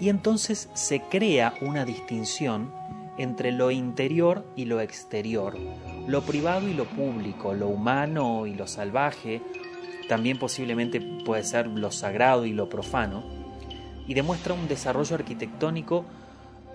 y 0.00 0.08
entonces 0.08 0.68
se 0.74 1.00
crea 1.00 1.54
una 1.60 1.84
distinción 1.84 2.72
entre 3.18 3.50
lo 3.50 3.70
interior 3.70 4.46
y 4.54 4.64
lo 4.66 4.80
exterior, 4.80 5.56
lo 6.06 6.22
privado 6.22 6.68
y 6.68 6.74
lo 6.74 6.84
público, 6.84 7.52
lo 7.52 7.68
humano 7.68 8.46
y 8.46 8.54
lo 8.54 8.66
salvaje, 8.66 9.42
también 10.08 10.38
posiblemente 10.38 11.00
puede 11.24 11.42
ser 11.42 11.66
lo 11.66 11.90
sagrado 11.90 12.46
y 12.46 12.52
lo 12.52 12.68
profano, 12.68 13.24
y 14.06 14.14
demuestra 14.14 14.54
un 14.54 14.68
desarrollo 14.68 15.16
arquitectónico 15.16 16.04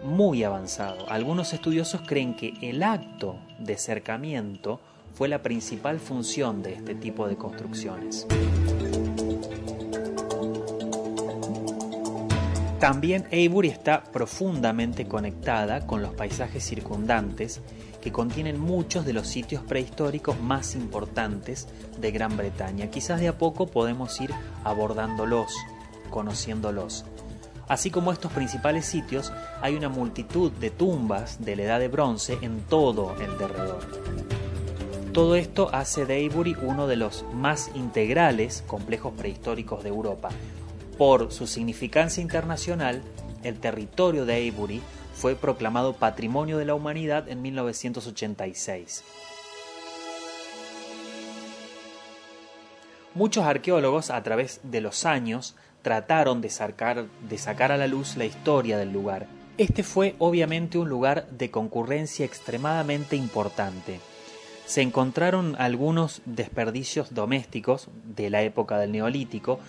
muy 0.04 0.44
avanzado. 0.44 1.10
Algunos 1.10 1.54
estudiosos 1.54 2.02
creen 2.06 2.36
que 2.36 2.54
el 2.62 2.84
acto 2.84 3.38
de 3.58 3.78
cercamiento 3.78 4.82
fue 5.14 5.30
la 5.30 5.42
principal 5.42 6.00
función 6.00 6.62
de 6.62 6.74
este 6.74 6.94
tipo 6.94 7.28
de 7.28 7.38
construcciones. 7.38 8.28
También 12.84 13.24
Avebury 13.28 13.70
está 13.70 14.04
profundamente 14.04 15.08
conectada 15.08 15.88
con 15.88 16.02
los 16.02 16.14
paisajes 16.14 16.66
circundantes 16.66 17.62
que 18.02 18.12
contienen 18.12 18.60
muchos 18.60 19.06
de 19.06 19.14
los 19.14 19.26
sitios 19.26 19.64
prehistóricos 19.64 20.38
más 20.42 20.76
importantes 20.76 21.70
de 21.98 22.12
Gran 22.12 22.36
Bretaña. 22.36 22.88
Quizás 22.88 23.22
de 23.22 23.30
a 23.30 23.38
poco 23.38 23.68
podemos 23.68 24.20
ir 24.20 24.32
abordándolos, 24.66 25.54
conociéndolos. 26.10 27.06
Así 27.70 27.90
como 27.90 28.12
estos 28.12 28.34
principales 28.34 28.86
sitios, 28.86 29.32
hay 29.62 29.76
una 29.76 29.88
multitud 29.88 30.52
de 30.52 30.70
tumbas 30.70 31.40
de 31.40 31.56
la 31.56 31.64
Edad 31.64 31.80
de 31.80 31.88
Bronce 31.88 32.38
en 32.42 32.60
todo 32.64 33.16
el 33.22 33.38
derredor. 33.38 33.80
Todo 35.14 35.38
esto 35.38 35.70
hace 35.72 36.06
de 36.06 36.16
Avebury 36.16 36.58
uno 36.62 36.88
de 36.88 36.98
los 36.98 37.24
más 37.34 37.72
integrales 37.76 38.62
complejos 38.68 39.14
prehistóricos 39.14 39.84
de 39.84 39.90
Europa, 39.90 40.32
por 41.06 41.34
su 41.34 41.48
significancia 41.48 42.22
internacional, 42.22 43.02
el 43.44 43.60
territorio 43.60 44.26
de 44.26 44.36
Avebury 44.36 44.82
fue 45.14 45.36
proclamado 45.36 45.92
Patrimonio 45.92 46.58
de 46.58 46.64
la 46.64 46.76
Humanidad 46.76 47.28
en 47.28 47.42
1986. 47.42 49.04
Muchos 53.14 53.44
arqueólogos 53.44 54.12
a 54.12 54.24
través 54.24 54.62
de 54.64 54.80
los 54.80 55.06
años 55.06 55.58
trataron 55.82 56.40
de 56.40 56.50
sacar, 56.50 57.08
de 57.28 57.38
sacar 57.38 57.74
a 57.74 57.78
la 57.78 57.88
luz 57.88 58.16
la 58.16 58.24
historia 58.24 58.78
del 58.78 58.94
lugar. 58.94 59.28
Este 59.58 59.84
fue 59.84 60.16
obviamente 60.20 60.78
un 60.78 60.88
lugar 60.88 61.28
de 61.32 61.52
concurrencia 61.52 62.26
extremadamente 62.26 63.18
importante. 63.18 64.00
Se 64.66 64.82
encontraron 64.82 65.58
algunos 65.60 66.22
desperdicios 66.24 67.14
domésticos 67.14 67.90
de 68.06 68.30
la 68.30 68.42
época 68.42 68.78
del 68.78 68.94
Neolítico 68.94 69.60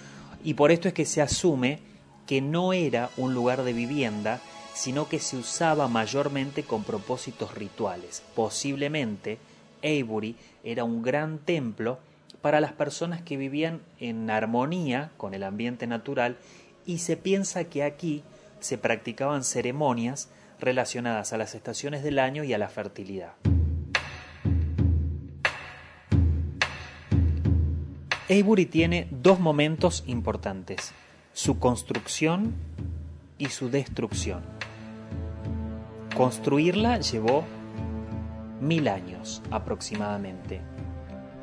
y 0.45 0.55
por 0.55 0.71
esto 0.71 0.89
es 0.89 0.95
que 0.95 1.07
se 1.07 1.23
asume 1.23 1.81
que 2.27 2.41
no 2.41 2.73
era 2.73 3.11
un 3.17 3.35
lugar 3.35 3.65
de 3.65 3.73
vivienda, 3.73 4.41
sino 4.75 5.09
que 5.09 5.19
se 5.19 5.37
usaba 5.37 5.89
mayormente 5.89 6.63
con 6.63 6.85
propósitos 6.85 7.55
rituales. 7.55 8.23
Posiblemente 8.35 9.39
Avebury 9.83 10.37
era 10.63 10.85
un 10.85 11.03
gran 11.03 11.39
templo 11.39 11.99
para 12.43 12.61
las 12.61 12.73
personas 12.73 13.23
que 13.23 13.39
vivían 13.39 13.81
en 14.01 14.29
armonía 14.31 15.11
con 15.17 15.33
el 15.33 15.45
ambiente 15.45 15.87
natural 15.87 16.37
y 16.85 16.99
se 16.99 17.17
piensa 17.17 17.65
que 17.65 17.83
aquí 17.83 18.23
se 18.61 18.77
practicaban 18.77 19.45
ceremonias 19.45 20.29
relacionadas 20.61 21.33
a 21.33 21.39
las 21.39 21.55
estaciones 21.55 22.03
del 22.03 22.19
año 22.19 22.45
y 22.45 22.53
a 22.53 22.59
la 22.59 22.69
fertilidad. 22.69 23.33
Avebury 28.31 28.65
tiene 28.65 29.07
dos 29.11 29.39
momentos 29.39 30.03
importantes, 30.07 30.95
su 31.35 31.59
construcción 31.59 32.55
y 33.37 33.51
su 33.51 33.69
destrucción. 33.69 34.41
Construirla 36.17 37.01
llevó 37.01 37.45
mil 38.63 38.89
años 38.89 39.43
aproximadamente 39.51 40.63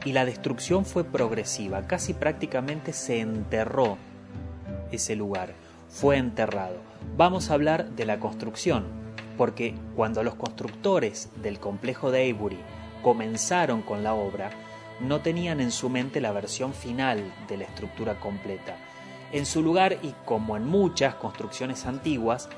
y 0.06 0.14
la 0.14 0.26
destrucción 0.26 0.84
fue 0.84 1.03
progresiva, 1.03 1.86
casi 1.86 2.16
prácticamente 2.16 2.94
se 2.94 3.20
enterró 3.20 3.99
ese 4.91 5.16
lugar, 5.16 5.53
fue 5.88 6.18
enterrado. 6.18 6.78
Vamos 7.16 7.52
a 7.52 7.53
hablar 7.53 7.91
de 7.91 8.06
la 8.06 8.20
construcción, 8.20 8.86
porque 9.38 9.76
cuando 9.95 10.24
los 10.24 10.34
constructores 10.34 11.30
del 11.44 11.60
complejo 11.60 12.10
de 12.10 12.22
Avebury 12.22 12.60
comenzaron 13.03 13.84
con 13.84 14.02
la 14.02 14.16
obra, 14.16 14.49
no 15.02 15.22
tenían 15.22 15.60
en 15.60 15.72
su 15.72 15.90
mente 15.90 16.22
la 16.22 16.32
versión 16.32 16.73
final 16.73 17.34
de 17.48 17.57
la 17.57 17.65
estructura 17.65 18.19
completa. 18.19 18.78
En 19.32 19.45
su 19.45 19.61
lugar, 19.61 19.98
y 20.02 20.14
como 20.26 20.57
en 20.57 20.65
muchas 20.65 21.15
construcciones 21.15 21.86
antiguas, 21.86 22.49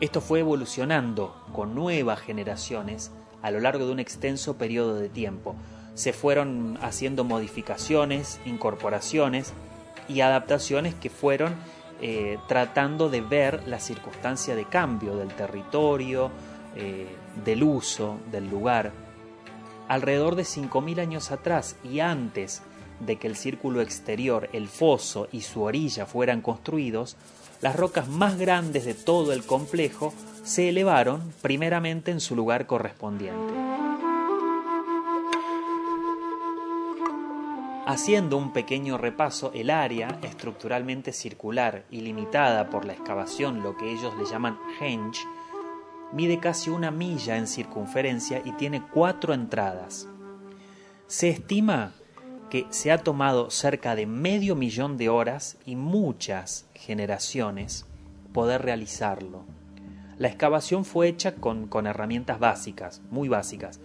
esto 0.00 0.20
fue 0.20 0.40
evolucionando 0.40 1.36
con 1.52 1.74
nuevas 1.74 2.20
generaciones 2.20 3.12
a 3.42 3.50
lo 3.50 3.60
largo 3.60 3.86
de 3.86 3.92
un 3.92 4.00
extenso 4.00 4.56
periodo 4.56 4.96
de 4.96 5.08
tiempo. 5.08 5.54
Se 5.94 6.12
fueron 6.12 6.78
haciendo 6.82 7.24
modificaciones, 7.24 8.40
incorporaciones 8.44 9.52
y 10.08 10.20
adaptaciones 10.20 10.94
que 10.94 11.10
fueron 11.10 11.54
eh, 12.00 12.38
tratando 12.48 13.10
de 13.10 13.20
ver 13.20 13.68
la 13.68 13.78
circunstancia 13.78 14.54
de 14.54 14.64
cambio 14.64 15.16
del 15.16 15.28
territorio, 15.28 16.30
eh, 16.74 17.06
del 17.44 17.62
uso, 17.62 18.18
del 18.32 18.48
lugar. 18.48 18.92
Alrededor 19.90 20.36
de 20.36 20.44
5.000 20.44 21.00
años 21.00 21.32
atrás 21.32 21.74
y 21.82 21.98
antes 21.98 22.62
de 23.00 23.16
que 23.16 23.26
el 23.26 23.34
círculo 23.34 23.80
exterior, 23.80 24.48
el 24.52 24.68
foso 24.68 25.26
y 25.32 25.40
su 25.40 25.62
orilla 25.62 26.06
fueran 26.06 26.42
construidos, 26.42 27.16
las 27.60 27.74
rocas 27.74 28.06
más 28.06 28.38
grandes 28.38 28.84
de 28.84 28.94
todo 28.94 29.32
el 29.32 29.42
complejo 29.42 30.14
se 30.44 30.68
elevaron 30.68 31.32
primeramente 31.42 32.12
en 32.12 32.20
su 32.20 32.36
lugar 32.36 32.66
correspondiente. 32.66 33.52
Haciendo 37.84 38.36
un 38.36 38.52
pequeño 38.52 38.96
repaso, 38.96 39.50
el 39.54 39.70
área 39.70 40.20
estructuralmente 40.22 41.12
circular 41.12 41.82
y 41.90 42.02
limitada 42.02 42.70
por 42.70 42.84
la 42.84 42.92
excavación, 42.92 43.64
lo 43.64 43.76
que 43.76 43.90
ellos 43.90 44.16
le 44.16 44.24
llaman 44.24 44.56
henge, 44.80 45.26
mide 46.12 46.40
casi 46.40 46.70
una 46.70 46.90
milla 46.90 47.36
en 47.36 47.46
circunferencia 47.46 48.42
y 48.44 48.52
tiene 48.52 48.82
cuatro 48.92 49.34
entradas. 49.34 50.08
Se 51.06 51.28
estima 51.28 51.92
que 52.50 52.66
se 52.70 52.90
ha 52.90 52.98
tomado 52.98 53.50
cerca 53.50 53.94
de 53.94 54.06
medio 54.06 54.56
millón 54.56 54.96
de 54.96 55.08
horas 55.08 55.56
y 55.64 55.76
muchas 55.76 56.66
generaciones 56.74 57.86
poder 58.32 58.62
realizarlo. 58.62 59.44
La 60.18 60.28
excavación 60.28 60.84
fue 60.84 61.08
hecha 61.08 61.36
con, 61.36 61.66
con 61.66 61.86
herramientas 61.86 62.38
básicas, 62.38 63.00
muy 63.10 63.28
básicas. 63.28 63.80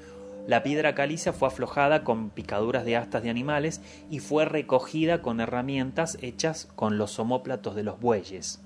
La 0.47 0.63
piedra 0.63 0.93
caliza 0.93 1.31
fue 1.31 1.47
aflojada 1.47 2.03
con 2.03 2.29
picaduras 2.29 2.85
de 2.85 2.97
astas 2.97 3.23
de 3.23 3.29
animales 3.29 3.81
y 4.09 4.19
fue 4.19 4.45
recogida 4.45 5.21
con 5.21 5.39
herramientas 5.39 6.17
hechas 6.21 6.67
con 6.75 6.97
los 6.97 7.17
omóplatos 7.19 7.75
de 7.75 7.83
los 7.83 7.99
bueyes. 7.99 8.64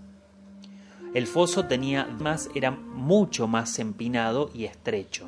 El 1.13 1.25
foso 1.25 1.65
tenía 1.65 2.05
más, 2.05 2.49
era 2.53 2.69
mucho 2.69 3.47
más 3.47 3.79
empinado 3.79 4.51
y 4.53 4.65
estrecho. 4.65 5.27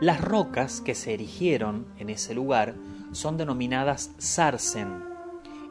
Las 0.00 0.20
rocas 0.20 0.80
que 0.80 0.94
se 0.94 1.12
erigieron 1.12 1.86
en 1.98 2.08
ese 2.08 2.34
lugar 2.34 2.74
son 3.12 3.36
denominadas 3.36 4.12
sarsen 4.16 5.04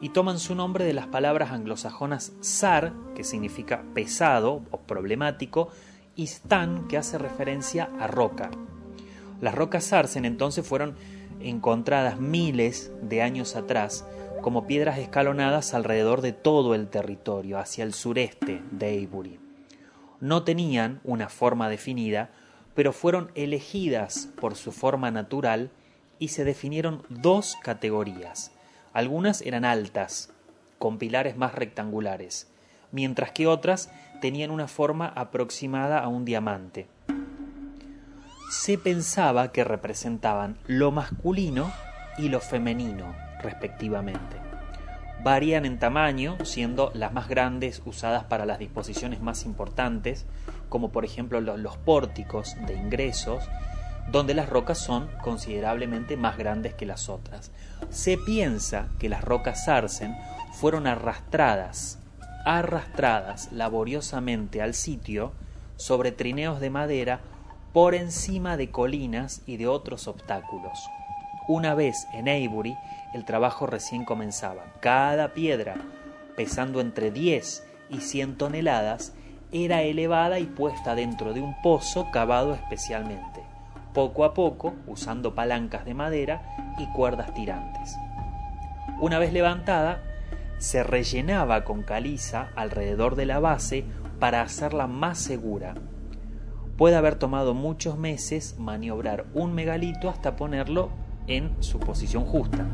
y 0.00 0.10
toman 0.10 0.38
su 0.38 0.54
nombre 0.54 0.84
de 0.84 0.92
las 0.92 1.08
palabras 1.08 1.50
anglosajonas 1.50 2.32
sar, 2.40 2.92
que 3.16 3.24
significa 3.24 3.82
pesado 3.94 4.62
o 4.70 4.78
problemático, 4.78 5.70
y 6.14 6.24
stan, 6.24 6.86
que 6.86 6.96
hace 6.96 7.18
referencia 7.18 7.90
a 7.98 8.06
roca. 8.06 8.50
Las 9.40 9.54
rocas 9.54 9.84
sarsen 9.84 10.24
entonces 10.24 10.66
fueron 10.66 10.94
encontradas 11.40 12.20
miles 12.20 12.92
de 13.02 13.22
años 13.22 13.56
atrás 13.56 14.04
como 14.42 14.66
piedras 14.66 14.98
escalonadas 14.98 15.74
alrededor 15.74 16.20
de 16.20 16.32
todo 16.32 16.74
el 16.74 16.88
territorio, 16.88 17.58
hacia 17.58 17.84
el 17.84 17.92
sureste 17.92 18.62
de 18.70 18.86
Avebury. 18.86 19.40
No 20.20 20.44
tenían 20.44 21.00
una 21.04 21.28
forma 21.28 21.68
definida, 21.68 22.30
pero 22.74 22.92
fueron 22.92 23.30
elegidas 23.34 24.28
por 24.40 24.54
su 24.54 24.72
forma 24.72 25.10
natural 25.10 25.70
y 26.18 26.28
se 26.28 26.44
definieron 26.44 27.02
dos 27.08 27.56
categorías. 27.62 28.52
Algunas 28.92 29.42
eran 29.42 29.64
altas, 29.64 30.30
con 30.78 30.98
pilares 30.98 31.36
más 31.36 31.54
rectangulares, 31.54 32.48
mientras 32.92 33.32
que 33.32 33.46
otras 33.46 33.90
tenían 34.20 34.50
una 34.50 34.68
forma 34.68 35.06
aproximada 35.08 35.98
a 35.98 36.08
un 36.08 36.24
diamante. 36.24 36.86
Se 38.50 38.78
pensaba 38.78 39.52
que 39.52 39.64
representaban 39.64 40.56
lo 40.66 40.92
masculino 40.92 41.72
y 42.16 42.28
lo 42.28 42.40
femenino, 42.40 43.25
respectivamente. 43.46 44.36
Varían 45.22 45.64
en 45.64 45.78
tamaño, 45.78 46.36
siendo 46.44 46.90
las 46.94 47.12
más 47.12 47.28
grandes 47.28 47.80
usadas 47.84 48.24
para 48.24 48.44
las 48.44 48.58
disposiciones 48.58 49.20
más 49.20 49.44
importantes, 49.44 50.26
como 50.68 50.90
por 50.90 51.04
ejemplo 51.04 51.40
los, 51.40 51.76
pórticos 51.78 52.54
de 52.66 52.74
ingresos, 52.74 53.44
donde 54.10 54.34
las 54.34 54.48
rocas 54.48 54.78
son 54.78 55.08
considerablemente 55.22 56.16
más 56.16 56.36
grandes 56.36 56.74
que 56.74 56.86
las 56.86 57.08
otras. 57.08 57.50
Se 57.90 58.18
piensa 58.18 58.88
que 58.98 59.08
las 59.08 59.24
rocas 59.24 59.64
Sarsen 59.64 60.16
fueron 60.52 60.86
arrastradas, 60.86 61.98
arrastradas 62.44 63.50
laboriosamente 63.52 64.62
al 64.62 64.74
sitio 64.74 65.32
sobre 65.76 66.12
trineos 66.12 66.60
de 66.60 66.70
madera 66.70 67.20
por 67.72 67.94
encima 67.94 68.56
de 68.56 68.70
colinas 68.70 69.42
y 69.46 69.56
de 69.56 69.66
otros 69.66 70.08
obstáculos. 70.08 70.78
Una 71.48 71.74
vez 71.74 72.08
en 72.12 72.28
Avebury, 72.28 72.76
el 73.14 73.24
trabajo 73.24 73.66
recién 73.66 74.04
comenzaba. 74.04 74.64
Cada 74.80 75.32
piedra, 75.32 75.76
pesando 76.36 76.80
entre 76.80 77.10
10 77.10 77.66
y 77.90 78.00
100 78.00 78.36
toneladas, 78.36 79.12
era 79.52 79.82
elevada 79.82 80.38
y 80.38 80.44
puesta 80.46 80.94
dentro 80.94 81.32
de 81.32 81.40
un 81.40 81.54
pozo 81.62 82.10
cavado 82.10 82.54
especialmente 82.54 83.46
poco 83.96 84.26
a 84.26 84.34
poco 84.34 84.74
usando 84.86 85.34
palancas 85.34 85.86
de 85.86 85.94
madera 85.94 86.42
y 86.76 86.84
cuerdas 86.84 87.32
tirantes. 87.32 87.96
Una 89.00 89.18
vez 89.18 89.32
levantada, 89.32 90.02
se 90.58 90.82
rellenaba 90.82 91.64
con 91.64 91.82
caliza 91.82 92.50
alrededor 92.56 93.16
de 93.16 93.24
la 93.24 93.40
base 93.40 93.86
para 94.20 94.42
hacerla 94.42 94.86
más 94.86 95.16
segura. 95.16 95.76
Puede 96.76 96.94
haber 96.96 97.14
tomado 97.14 97.54
muchos 97.54 97.96
meses 97.96 98.56
maniobrar 98.58 99.24
un 99.32 99.54
megalito 99.54 100.10
hasta 100.10 100.36
ponerlo 100.36 100.90
en 101.26 101.62
su 101.62 101.78
posición 101.78 102.24
justa. 102.24 102.66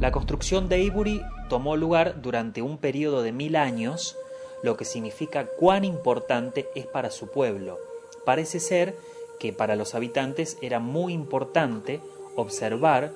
La 0.00 0.10
construcción 0.10 0.68
de 0.68 0.76
Avebury 0.76 1.22
tomó 1.48 1.76
lugar 1.76 2.20
durante 2.22 2.60
un 2.62 2.78
periodo 2.78 3.22
de 3.22 3.32
mil 3.32 3.56
años, 3.56 4.16
lo 4.62 4.76
que 4.76 4.84
significa 4.84 5.46
cuán 5.46 5.84
importante 5.84 6.68
es 6.74 6.86
para 6.86 7.10
su 7.10 7.28
pueblo. 7.28 7.78
Parece 8.24 8.58
ser 8.58 8.96
que 9.38 9.52
para 9.52 9.76
los 9.76 9.94
habitantes 9.94 10.56
era 10.60 10.78
muy 10.78 11.12
importante 11.12 12.00
observar 12.36 13.12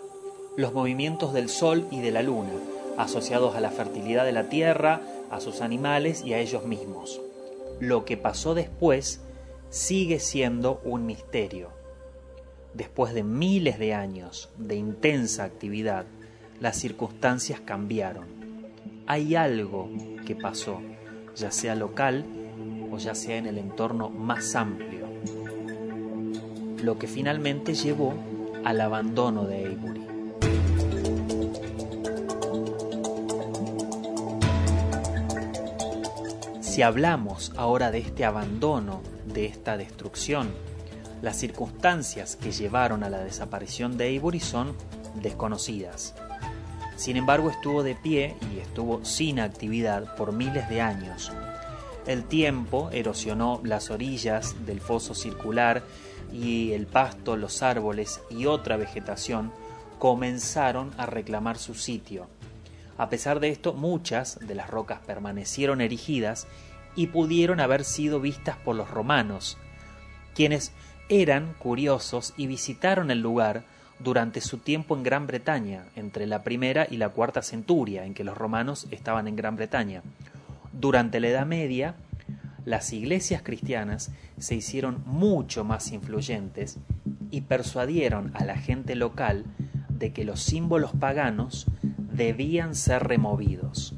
los 0.56 0.72
movimientos 0.72 1.32
del 1.32 1.48
Sol 1.48 1.86
y 1.90 2.00
de 2.00 2.10
la 2.10 2.22
Luna, 2.22 2.52
asociados 2.96 3.54
a 3.54 3.60
la 3.60 3.70
fertilidad 3.70 4.24
de 4.24 4.32
la 4.32 4.48
tierra, 4.48 5.00
a 5.30 5.40
sus 5.40 5.60
animales 5.60 6.24
y 6.24 6.32
a 6.34 6.38
ellos 6.38 6.64
mismos. 6.64 7.20
Lo 7.80 8.04
que 8.04 8.16
pasó 8.16 8.54
después 8.54 9.20
sigue 9.70 10.18
siendo 10.18 10.80
un 10.84 11.04
misterio. 11.04 11.75
Después 12.76 13.14
de 13.14 13.22
miles 13.22 13.78
de 13.78 13.94
años 13.94 14.50
de 14.58 14.76
intensa 14.76 15.44
actividad, 15.44 16.04
las 16.60 16.76
circunstancias 16.76 17.60
cambiaron. 17.60 18.26
Hay 19.06 19.34
algo 19.34 19.88
que 20.26 20.36
pasó, 20.36 20.80
ya 21.34 21.50
sea 21.50 21.74
local 21.74 22.24
o 22.90 22.98
ya 22.98 23.14
sea 23.14 23.38
en 23.38 23.46
el 23.46 23.58
entorno 23.58 24.10
más 24.10 24.54
amplio, 24.54 25.06
lo 26.82 26.98
que 26.98 27.06
finalmente 27.06 27.74
llevó 27.74 28.14
al 28.64 28.80
abandono 28.80 29.44
de 29.44 29.64
Avebury. 29.64 30.06
Si 36.60 36.82
hablamos 36.82 37.52
ahora 37.56 37.90
de 37.90 38.00
este 38.00 38.26
abandono, 38.26 39.00
de 39.24 39.46
esta 39.46 39.78
destrucción, 39.78 40.48
las 41.22 41.36
circunstancias 41.36 42.36
que 42.36 42.52
llevaron 42.52 43.02
a 43.02 43.10
la 43.10 43.18
desaparición 43.18 43.96
de 43.96 44.06
Avebury 44.06 44.40
son 44.40 44.74
desconocidas. 45.14 46.14
Sin 46.96 47.16
embargo, 47.16 47.50
estuvo 47.50 47.82
de 47.82 47.94
pie 47.94 48.36
y 48.52 48.58
estuvo 48.58 49.04
sin 49.04 49.40
actividad 49.40 50.16
por 50.16 50.32
miles 50.32 50.68
de 50.68 50.80
años. 50.80 51.32
El 52.06 52.24
tiempo 52.24 52.88
erosionó 52.92 53.60
las 53.64 53.90
orillas 53.90 54.54
del 54.64 54.80
foso 54.80 55.14
circular 55.14 55.82
y 56.32 56.72
el 56.72 56.86
pasto, 56.86 57.36
los 57.36 57.62
árboles 57.62 58.20
y 58.30 58.46
otra 58.46 58.76
vegetación 58.76 59.52
comenzaron 59.98 60.92
a 60.96 61.06
reclamar 61.06 61.58
su 61.58 61.74
sitio. 61.74 62.28
A 62.98 63.08
pesar 63.08 63.40
de 63.40 63.50
esto, 63.50 63.74
muchas 63.74 64.38
de 64.40 64.54
las 64.54 64.70
rocas 64.70 65.00
permanecieron 65.06 65.80
erigidas 65.80 66.46
y 66.94 67.08
pudieron 67.08 67.60
haber 67.60 67.84
sido 67.84 68.20
vistas 68.20 68.56
por 68.56 68.74
los 68.74 68.90
romanos, 68.90 69.58
quienes 70.34 70.72
eran 71.08 71.54
curiosos 71.58 72.34
y 72.36 72.46
visitaron 72.46 73.10
el 73.10 73.20
lugar 73.20 73.62
durante 73.98 74.40
su 74.40 74.58
tiempo 74.58 74.96
en 74.96 75.02
Gran 75.02 75.26
Bretaña, 75.26 75.84
entre 75.96 76.26
la 76.26 76.42
primera 76.42 76.86
y 76.90 76.96
la 76.96 77.08
cuarta 77.08 77.42
centuria, 77.42 78.04
en 78.04 78.14
que 78.14 78.24
los 78.24 78.36
romanos 78.36 78.86
estaban 78.90 79.28
en 79.28 79.36
Gran 79.36 79.56
Bretaña. 79.56 80.02
Durante 80.72 81.20
la 81.20 81.28
Edad 81.28 81.46
Media, 81.46 81.94
las 82.64 82.92
iglesias 82.92 83.42
cristianas 83.42 84.10
se 84.38 84.56
hicieron 84.56 85.02
mucho 85.06 85.64
más 85.64 85.92
influyentes 85.92 86.78
y 87.30 87.42
persuadieron 87.42 88.32
a 88.34 88.44
la 88.44 88.56
gente 88.56 88.96
local 88.96 89.44
de 89.88 90.12
que 90.12 90.24
los 90.24 90.42
símbolos 90.42 90.92
paganos 90.92 91.66
debían 91.82 92.74
ser 92.74 93.04
removidos. 93.04 93.94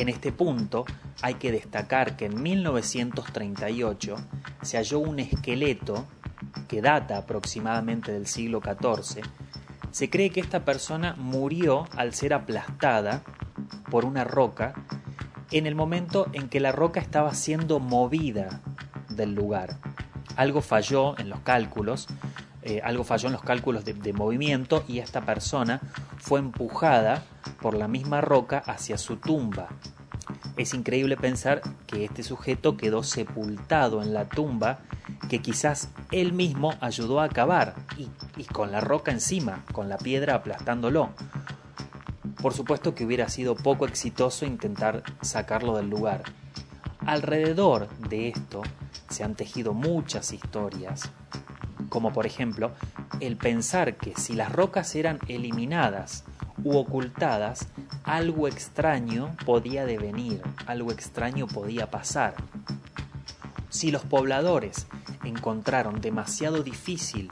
En 0.00 0.08
este 0.08 0.32
punto 0.32 0.86
hay 1.20 1.34
que 1.34 1.52
destacar 1.52 2.16
que 2.16 2.24
en 2.24 2.42
1938 2.42 4.16
se 4.62 4.78
halló 4.78 4.98
un 4.98 5.20
esqueleto 5.20 6.06
que 6.68 6.80
data 6.80 7.18
aproximadamente 7.18 8.10
del 8.10 8.26
siglo 8.26 8.62
XIV. 8.62 9.22
Se 9.90 10.08
cree 10.08 10.30
que 10.30 10.40
esta 10.40 10.64
persona 10.64 11.16
murió 11.18 11.86
al 11.98 12.14
ser 12.14 12.32
aplastada 12.32 13.24
por 13.90 14.06
una 14.06 14.24
roca 14.24 14.72
en 15.50 15.66
el 15.66 15.74
momento 15.74 16.28
en 16.32 16.48
que 16.48 16.60
la 16.60 16.72
roca 16.72 16.98
estaba 17.00 17.34
siendo 17.34 17.78
movida 17.78 18.62
del 19.10 19.34
lugar. 19.34 19.80
Algo 20.34 20.62
falló 20.62 21.18
en 21.18 21.28
los 21.28 21.40
cálculos, 21.40 22.08
eh, 22.62 22.80
algo 22.84 23.04
falló 23.04 23.28
en 23.28 23.32
los 23.32 23.42
cálculos 23.42 23.84
de, 23.84 24.12
movimiento 24.12 24.84
y 24.86 24.98
esta 24.98 25.22
persona 25.22 25.80
fue 26.18 26.40
empujada 26.40 27.24
por 27.60 27.74
la 27.74 27.88
misma 27.88 28.20
roca 28.20 28.62
hacia 28.66 28.98
su 28.98 29.16
tumba. 29.16 29.68
Es 30.56 30.74
increíble 30.74 31.16
pensar 31.16 31.62
que 31.86 32.04
este 32.04 32.22
sujeto 32.22 32.76
quedó 32.76 33.02
sepultado 33.02 34.02
en 34.02 34.12
la 34.12 34.28
tumba 34.28 34.80
que 35.28 35.40
quizás 35.40 35.88
él 36.10 36.32
mismo 36.32 36.74
ayudó 36.80 37.20
a 37.20 37.28
cavar 37.28 37.74
y, 37.96 38.08
y 38.36 38.44
con 38.44 38.70
la 38.72 38.80
roca 38.80 39.10
encima, 39.10 39.64
con 39.72 39.88
la 39.88 39.96
piedra 39.96 40.34
aplastándolo. 40.34 41.10
Por 42.42 42.52
supuesto 42.52 42.94
que 42.94 43.04
hubiera 43.04 43.28
sido 43.28 43.54
poco 43.54 43.86
exitoso 43.86 44.44
intentar 44.44 45.02
sacarlo 45.22 45.76
del 45.76 45.88
lugar. 45.88 46.22
Alrededor 47.06 47.88
de 48.08 48.28
esto 48.28 48.62
se 49.08 49.24
han 49.24 49.34
tejido 49.34 49.72
muchas 49.72 50.32
historias, 50.32 51.10
como 51.88 52.12
por 52.12 52.26
ejemplo 52.26 52.72
el 53.20 53.36
pensar 53.36 53.96
que 53.96 54.14
si 54.16 54.34
las 54.34 54.52
rocas 54.52 54.94
eran 54.94 55.18
eliminadas 55.28 56.24
u 56.62 56.76
ocultadas, 56.76 57.68
algo 58.04 58.48
extraño 58.48 59.34
podía 59.44 59.86
devenir, 59.86 60.42
algo 60.66 60.92
extraño 60.92 61.46
podía 61.46 61.90
pasar. 61.90 62.34
Si 63.68 63.90
los 63.90 64.02
pobladores 64.02 64.86
encontraron 65.24 66.00
demasiado 66.00 66.62
difícil 66.62 67.30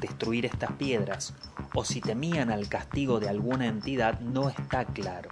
destruir 0.00 0.46
estas 0.46 0.72
piedras 0.72 1.34
o 1.74 1.84
si 1.84 2.00
temían 2.00 2.50
al 2.50 2.68
castigo 2.68 3.20
de 3.20 3.28
alguna 3.28 3.66
entidad 3.66 4.20
no 4.20 4.48
está 4.48 4.84
claro, 4.84 5.30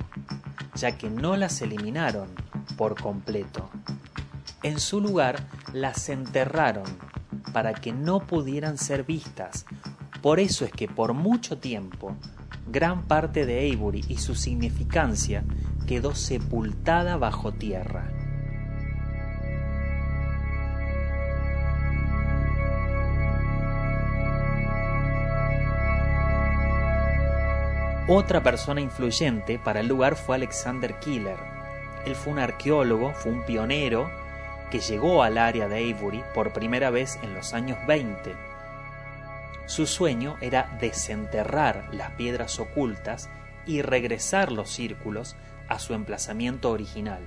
ya 0.75 0.97
que 0.97 1.11
no 1.11 1.37
las 1.37 1.61
eliminaron 1.63 2.29
por 2.77 3.01
completo. 3.01 3.71
En 4.63 4.81
su 4.81 5.01
lugar 5.01 5.47
las 5.73 6.09
enterraron 6.09 6.87
para 7.53 7.75
que 7.75 7.93
no 7.93 8.21
pudieran 8.21 8.79
ser 8.79 9.05
vistas. 9.05 9.67
Por 10.23 10.41
eso 10.41 10.65
es 10.65 10.73
que 10.73 10.89
por 10.89 11.13
mucho 11.15 11.59
tiempo 11.59 12.17
gran 12.67 13.07
parte 13.07 13.47
de 13.47 13.59
Avebury 13.59 14.05
y 14.09 14.17
su 14.19 14.35
significancia 14.35 15.45
quedó 15.87 16.15
sepultada 16.15 17.17
bajo 17.17 17.53
tierra. 17.53 18.11
Otra 28.09 28.41
persona 28.41 28.81
influyente 28.81 29.59
para 29.59 29.81
el 29.81 29.89
lugar 29.89 30.15
fue 30.15 30.37
Alexander 30.37 30.99
Killer. 31.01 31.39
Él 32.05 32.15
fue 32.15 32.35
un 32.35 32.39
arqueólogo, 32.39 33.13
fue 33.13 33.33
un 33.33 33.45
pionero 33.45 34.09
que 34.71 34.81
llegó 34.81 35.23
al 35.23 35.39
área 35.39 35.69
de 35.69 35.77
Avebury 35.77 36.23
por 36.35 36.53
primera 36.53 36.91
vez 36.91 37.19
en 37.23 37.35
los 37.35 37.55
años 37.55 37.79
20. 37.87 38.35
Su 39.67 39.87
sueño 39.87 40.37
era 40.41 40.77
desenterrar 40.81 41.89
las 41.93 42.13
piedras 42.13 42.59
ocultas 42.61 43.29
y 43.67 43.83
regresar 43.83 44.53
los 44.53 44.71
círculos 44.71 45.37
a 45.69 45.79
su 45.79 45.95
emplazamiento 45.95 46.71
original. 46.71 47.23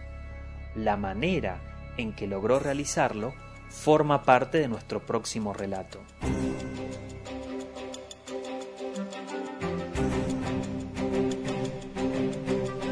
La 0.75 0.97
manera 0.97 1.59
en 1.97 2.13
que 2.13 2.27
logró 2.27 2.59
realizarlo 2.59 3.33
forma 3.69 4.23
parte 4.23 4.57
de 4.57 4.67
nuestro 4.67 5.05
próximo 5.05 5.53
relato. 5.53 5.99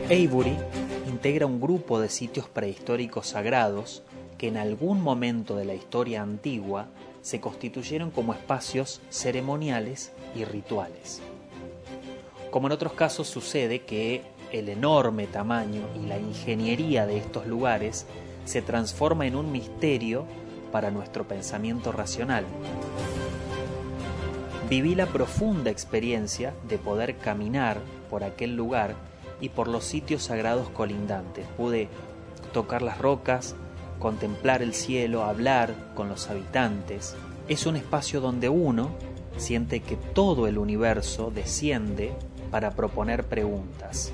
Avebury 0.06 0.57
integra 1.07 1.45
un 1.45 1.60
grupo 1.60 1.99
de 1.99 2.10
sitios 2.10 2.48
prehistóricos 2.48 3.28
sagrados 3.28 4.03
que 4.38 4.47
en 4.47 4.57
algún 4.57 5.01
momento 5.01 5.55
de 5.55 5.65
la 5.65 5.73
historia 5.73 6.22
antigua 6.22 6.88
se 7.22 7.41
constituyeron 7.41 8.11
como 8.11 8.34
espacios 8.34 9.01
ceremoniales 9.09 10.11
y 10.35 10.45
rituales. 10.45 11.22
Como 12.51 12.68
en 12.68 12.73
otros 12.73 12.93
casos 12.93 13.27
sucede 13.27 13.80
que 13.80 14.23
el 14.51 14.69
enorme 14.69 15.27
tamaño 15.27 15.81
y 16.01 16.07
la 16.07 16.18
ingeniería 16.18 17.05
de 17.05 17.18
estos 17.18 17.47
lugares 17.47 18.05
se 18.45 18.61
transforma 18.61 19.27
en 19.27 19.35
un 19.35 19.51
misterio 19.51 20.26
para 20.72 20.89
nuestro 20.91 21.27
pensamiento 21.27 21.91
racional. 21.91 22.45
Viví 24.69 24.95
la 24.95 25.05
profunda 25.05 25.69
experiencia 25.69 26.53
de 26.68 26.77
poder 26.77 27.18
caminar 27.18 27.80
por 28.09 28.23
aquel 28.23 28.55
lugar 28.55 28.95
y 29.39 29.49
por 29.49 29.68
los 29.68 29.84
sitios 29.84 30.23
sagrados 30.23 30.69
colindantes. 30.69 31.45
Pude 31.57 31.89
tocar 32.53 32.81
las 32.81 32.97
rocas, 32.97 33.55
contemplar 33.99 34.61
el 34.61 34.74
cielo, 34.74 35.24
hablar 35.24 35.74
con 35.95 36.10
los 36.10 36.30
habitantes. 36.30 37.15
Es 37.48 37.65
un 37.65 37.76
espacio 37.76 38.22
donde 38.22 38.49
uno 38.49 38.91
siente 39.38 39.82
que 39.82 39.95
todo 39.95 40.48
el 40.48 40.57
universo 40.57 41.32
desciende 41.34 42.14
para 42.52 42.72
proponer 42.72 43.26
preguntas. 43.26 44.11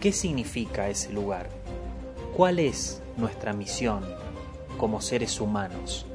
¿Qué 0.00 0.12
significa 0.12 0.88
ese 0.88 1.12
lugar? 1.12 1.48
¿Cuál 2.36 2.58
es 2.58 3.02
nuestra 3.16 3.52
misión 3.52 4.02
como 4.78 5.00
seres 5.00 5.40
humanos? 5.40 6.06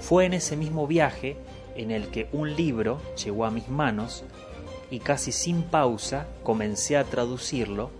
Fue 0.00 0.26
en 0.26 0.34
ese 0.34 0.56
mismo 0.56 0.86
viaje 0.86 1.36
en 1.74 1.90
el 1.90 2.08
que 2.08 2.28
un 2.32 2.54
libro 2.54 3.00
llegó 3.22 3.44
a 3.44 3.50
mis 3.50 3.68
manos 3.68 4.24
y 4.90 4.98
casi 5.00 5.32
sin 5.32 5.62
pausa 5.62 6.26
comencé 6.42 6.96
a 6.96 7.04
traducirlo 7.04 7.90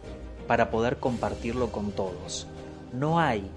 para 0.47 0.71
poder 0.71 0.99
compartirlo 0.99 1.73
con 1.73 1.93
todos. 1.93 2.47
No 2.93 3.19
hay, 3.19 3.51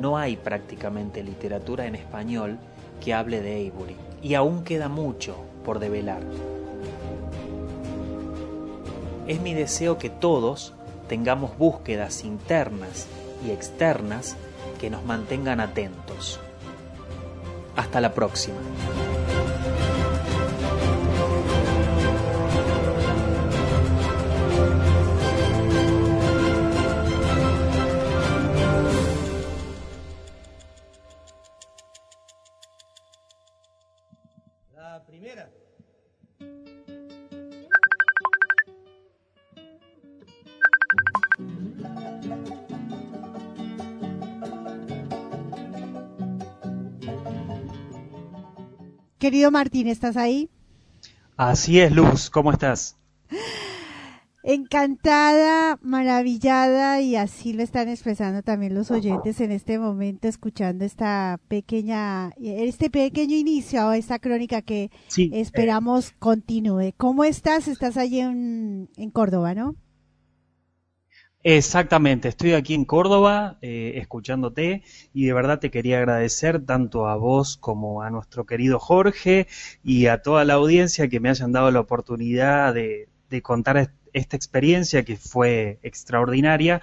no 0.00 0.16
hay 0.16 0.36
prácticamente 0.36 1.22
literatura 1.22 1.86
en 1.86 1.94
español 1.94 2.58
que 3.00 3.14
hable 3.14 3.40
de 3.40 3.52
Avebury 3.54 3.96
y 4.22 4.34
aún 4.34 4.64
queda 4.64 4.88
mucho 4.88 5.36
por 5.64 5.78
develar. 5.78 6.22
Es 9.26 9.40
mi 9.40 9.54
deseo 9.54 9.98
que 9.98 10.10
todos 10.10 10.74
tengamos 11.08 11.56
búsquedas 11.58 12.24
internas 12.24 13.06
y 13.46 13.50
externas 13.50 14.36
que 14.80 14.90
nos 14.90 15.04
mantengan 15.04 15.60
atentos. 15.60 16.40
Hasta 17.76 18.00
la 18.00 18.14
próxima. 18.14 18.56
Querido 49.28 49.50
Martín, 49.50 49.88
¿estás 49.88 50.16
ahí? 50.16 50.48
Así 51.36 51.78
es, 51.80 51.92
Luz, 51.92 52.30
¿cómo 52.30 52.50
estás? 52.50 52.96
Encantada, 54.42 55.78
maravillada 55.82 57.02
y 57.02 57.14
así 57.14 57.52
lo 57.52 57.62
están 57.62 57.90
expresando 57.90 58.42
también 58.42 58.74
los 58.74 58.90
oyentes 58.90 59.42
en 59.42 59.52
este 59.52 59.78
momento 59.78 60.28
escuchando 60.28 60.86
esta 60.86 61.38
pequeña, 61.46 62.30
este 62.40 62.88
pequeño 62.88 63.36
inicio 63.36 63.86
a 63.86 63.98
esta 63.98 64.18
crónica 64.18 64.62
que 64.62 64.90
Sí, 65.08 65.30
esperamos 65.34 66.14
continúe. 66.18 66.94
¿Cómo 66.96 67.22
estás? 67.22 67.68
Estás 67.68 67.98
allí 67.98 68.20
en, 68.20 68.88
en 68.96 69.10
Córdoba, 69.10 69.54
¿no? 69.54 69.76
Exactamente, 71.44 72.28
estoy 72.28 72.52
aquí 72.52 72.74
en 72.74 72.84
Córdoba 72.84 73.58
eh, 73.62 73.92
escuchándote 73.96 74.82
y 75.12 75.26
de 75.26 75.32
verdad 75.32 75.60
te 75.60 75.70
quería 75.70 75.98
agradecer 75.98 76.64
tanto 76.64 77.06
a 77.06 77.16
vos 77.16 77.56
como 77.56 78.02
a 78.02 78.10
nuestro 78.10 78.44
querido 78.44 78.78
Jorge 78.80 79.46
y 79.84 80.06
a 80.06 80.20
toda 80.20 80.44
la 80.44 80.54
audiencia 80.54 81.08
que 81.08 81.20
me 81.20 81.28
hayan 81.30 81.52
dado 81.52 81.70
la 81.70 81.80
oportunidad 81.80 82.74
de, 82.74 83.08
de 83.30 83.42
contar 83.42 83.76
est- 83.78 83.92
esta 84.12 84.36
experiencia 84.36 85.04
que 85.04 85.16
fue 85.16 85.78
extraordinaria 85.82 86.80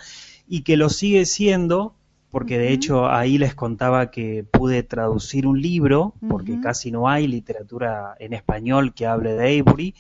y 0.48 0.64
que 0.64 0.78
lo 0.78 0.90
sigue 0.90 1.26
siendo 1.26 1.96
porque 2.36 2.58
de 2.58 2.74
hecho 2.74 3.08
ahí 3.08 3.38
les 3.38 3.56
contaba 3.56 4.12
que 4.12 4.44
pude 4.44 4.84
traducir 4.84 5.48
un 5.48 5.62
libro 5.62 6.16
porque 6.28 6.60
casi 6.60 6.92
no 6.92 7.08
hay 7.08 7.28
literatura 7.28 8.18
en 8.20 8.34
español 8.34 8.94
que 8.94 9.06
hable 9.06 9.36
de 9.36 9.40
Avebury 9.40 9.96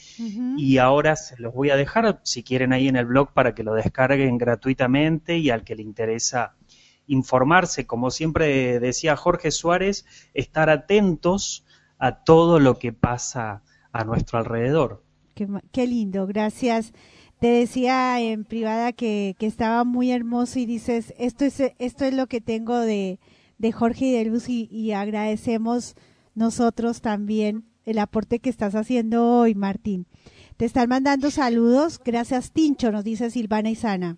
y 0.57 0.78
ahora 0.78 1.16
se 1.16 1.38
los 1.38 1.53
voy 1.53 1.70
a 1.70 1.78
dejar, 1.78 2.20
si 2.24 2.44
quieren, 2.44 2.74
ahí 2.74 2.90
en 2.90 2.98
el 2.98 3.06
blog 3.06 3.32
para 3.32 3.56
que 3.56 3.64
lo 3.64 3.74
descarguen 3.74 4.38
gratuitamente 4.38 5.38
y 5.38 5.49
al 5.49 5.64
que 5.64 5.76
le 5.76 5.84
interesa 5.84 6.57
informarse, 7.07 7.88
como 7.88 8.12
siempre 8.12 8.82
decía 8.82 9.16
Jorge 9.16 9.49
Suárez, 9.49 10.06
estar 10.34 10.70
atentos 10.70 11.64
a 11.99 12.26
todo 12.26 12.60
lo 12.60 12.80
que 12.80 12.91
pasa 12.91 13.64
a 13.94 14.03
nuestro 14.03 14.40
alrededor. 14.40 15.06
Qué 15.72 15.88
lindo, 15.88 16.28
gracias. 16.28 16.91
Te 17.46 17.52
decía 17.52 18.20
en 18.20 18.44
privada 18.44 18.92
que, 18.92 19.36
estaba 19.40 19.84
muy 19.84 20.10
hermoso 20.10 20.58
y 20.58 20.66
dices, 20.66 21.14
esto 21.20 21.46
es, 21.46 21.62
esto 21.78 22.06
es 22.06 22.12
lo 22.16 22.26
que 22.26 22.42
tengo 22.42 22.80
de, 22.80 23.20
de 23.60 23.72
Jorge 23.72 24.06
y 24.06 24.12
de 24.14 24.26
Luz 24.26 24.50
y, 24.50 24.92
agradecemos 24.94 25.94
nosotros 26.34 27.02
también 27.02 27.66
el 27.86 28.00
aporte 28.00 28.40
que 28.40 28.50
estás 28.50 28.74
haciendo 28.74 29.42
hoy, 29.42 29.54
Martín. 29.54 30.08
Te 30.58 30.66
están 30.66 30.90
mandando 30.90 31.30
saludos. 31.30 32.02
Gracias, 32.04 32.52
Tincho, 32.52 32.92
nos 32.92 33.04
dice 33.04 33.30
Silvana 33.30 33.70
y 33.70 33.76
Sana. 33.76 34.18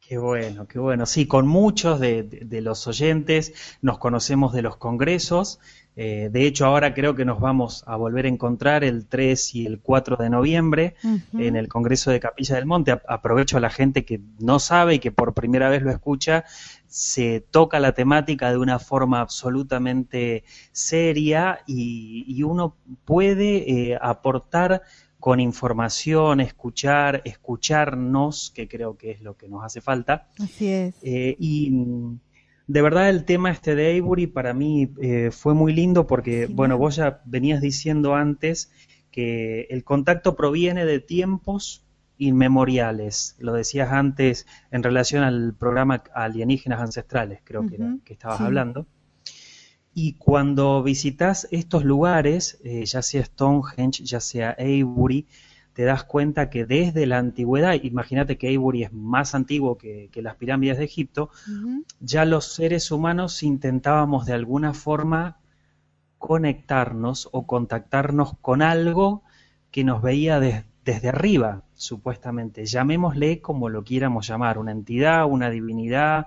Qué 0.00 0.18
bueno, 0.18 0.66
qué 0.66 0.80
bueno. 0.80 1.06
Sí, 1.06 1.26
con 1.26 1.46
muchos 1.46 2.00
de- 2.00 2.24
de 2.24 2.60
los 2.60 2.88
oyentes 2.88 3.52
nos 3.82 3.98
conocemos 3.98 4.52
de 4.52 4.62
los 4.62 4.76
congresos. 4.78 5.60
Eh, 6.02 6.30
de 6.32 6.46
hecho, 6.46 6.64
ahora 6.64 6.94
creo 6.94 7.14
que 7.14 7.26
nos 7.26 7.40
vamos 7.40 7.84
a 7.86 7.94
volver 7.96 8.24
a 8.24 8.28
encontrar 8.28 8.84
el 8.84 9.06
3 9.06 9.54
y 9.54 9.66
el 9.66 9.80
4 9.80 10.16
de 10.16 10.30
noviembre 10.30 10.94
en 11.38 11.56
el 11.56 11.68
Congreso 11.68 12.10
de 12.10 12.20
Capilla 12.20 12.54
del 12.56 12.64
Monte. 12.64 12.92
A- 12.92 13.02
Aprovecho 13.06 13.58
a 13.58 13.60
la 13.60 13.68
gente 13.68 14.06
que 14.06 14.18
no 14.38 14.58
sabe 14.60 14.94
y 14.94 14.98
que 14.98 15.12
por 15.12 15.34
primera 15.34 15.68
vez 15.68 15.82
lo 15.82 15.90
escucha, 15.90 16.44
se 16.86 17.40
toca 17.50 17.78
la 17.80 17.92
temática 17.92 18.50
de 18.50 18.56
una 18.56 18.78
forma 18.78 19.20
absolutamente 19.20 20.44
seria 20.72 21.60
y, 21.66 22.24
y 22.26 22.42
uno 22.44 22.76
puede 23.04 23.90
eh, 23.92 23.98
aportar 24.00 24.80
con 25.18 25.38
información, 25.38 26.40
escuchar, 26.40 27.20
escucharnos, 27.26 28.50
que 28.54 28.68
creo 28.68 28.96
que 28.96 29.10
es 29.10 29.20
lo 29.20 29.36
que 29.36 29.48
nos 29.48 29.62
hace 29.62 29.82
falta. 29.82 30.28
Así 30.42 30.68
es. 30.68 30.94
Eh, 31.02 31.36
y 31.38 31.70
de 32.70 32.82
verdad 32.82 33.08
el 33.08 33.24
tema 33.24 33.50
este 33.50 33.74
de 33.74 33.90
Avebury 33.90 34.28
para 34.28 34.54
mí 34.54 34.92
eh, 35.02 35.30
fue 35.32 35.54
muy 35.54 35.72
lindo 35.72 36.06
porque, 36.06 36.46
bueno, 36.46 36.78
vos 36.78 36.94
ya 36.94 37.20
venías 37.24 37.60
diciendo 37.60 38.14
antes 38.14 38.70
que 39.10 39.62
el 39.70 39.82
contacto 39.82 40.36
proviene 40.36 40.84
de 40.84 41.00
tiempos 41.00 41.84
inmemoriales. 42.16 43.34
Lo 43.40 43.54
decías 43.54 43.90
antes 43.90 44.46
en 44.70 44.84
relación 44.84 45.24
al 45.24 45.52
programa 45.52 46.04
Alienígenas 46.14 46.80
Ancestrales, 46.80 47.40
creo 47.42 47.66
que, 47.66 47.74
era, 47.74 47.96
que 48.04 48.12
estabas 48.12 48.38
sí. 48.38 48.44
hablando. 48.44 48.86
Y 49.92 50.12
cuando 50.12 50.80
visitas 50.84 51.48
estos 51.50 51.84
lugares, 51.84 52.60
eh, 52.62 52.84
ya 52.86 53.02
sea 53.02 53.24
Stonehenge, 53.24 54.04
ya 54.04 54.20
sea 54.20 54.50
Avebury, 54.56 55.26
te 55.80 55.86
das 55.86 56.04
cuenta 56.04 56.50
que 56.50 56.66
desde 56.66 57.06
la 57.06 57.16
antigüedad, 57.16 57.72
imagínate 57.82 58.36
que 58.36 58.48
Avebury 58.48 58.82
es 58.84 58.92
más 58.92 59.34
antiguo 59.34 59.78
que, 59.78 60.10
que 60.12 60.20
las 60.20 60.36
pirámides 60.36 60.76
de 60.76 60.84
Egipto, 60.84 61.30
ya 62.00 62.26
los 62.26 62.52
seres 62.52 62.90
humanos 62.90 63.42
intentábamos 63.42 64.26
de 64.26 64.34
alguna 64.34 64.74
forma 64.74 65.38
conectarnos 66.18 67.30
o 67.32 67.46
contactarnos 67.46 68.36
con 68.42 68.60
algo 68.60 69.22
que 69.70 69.82
nos 69.84 70.02
veía 70.02 70.38
des- 70.38 70.66
desde 70.84 71.08
arriba, 71.08 71.62
supuestamente. 71.72 72.66
Llamémosle 72.66 73.40
como 73.40 73.70
lo 73.70 73.82
quieramos 73.82 74.28
llamar, 74.28 74.58
una 74.58 74.72
entidad, 74.72 75.24
una 75.24 75.48
divinidad, 75.48 76.26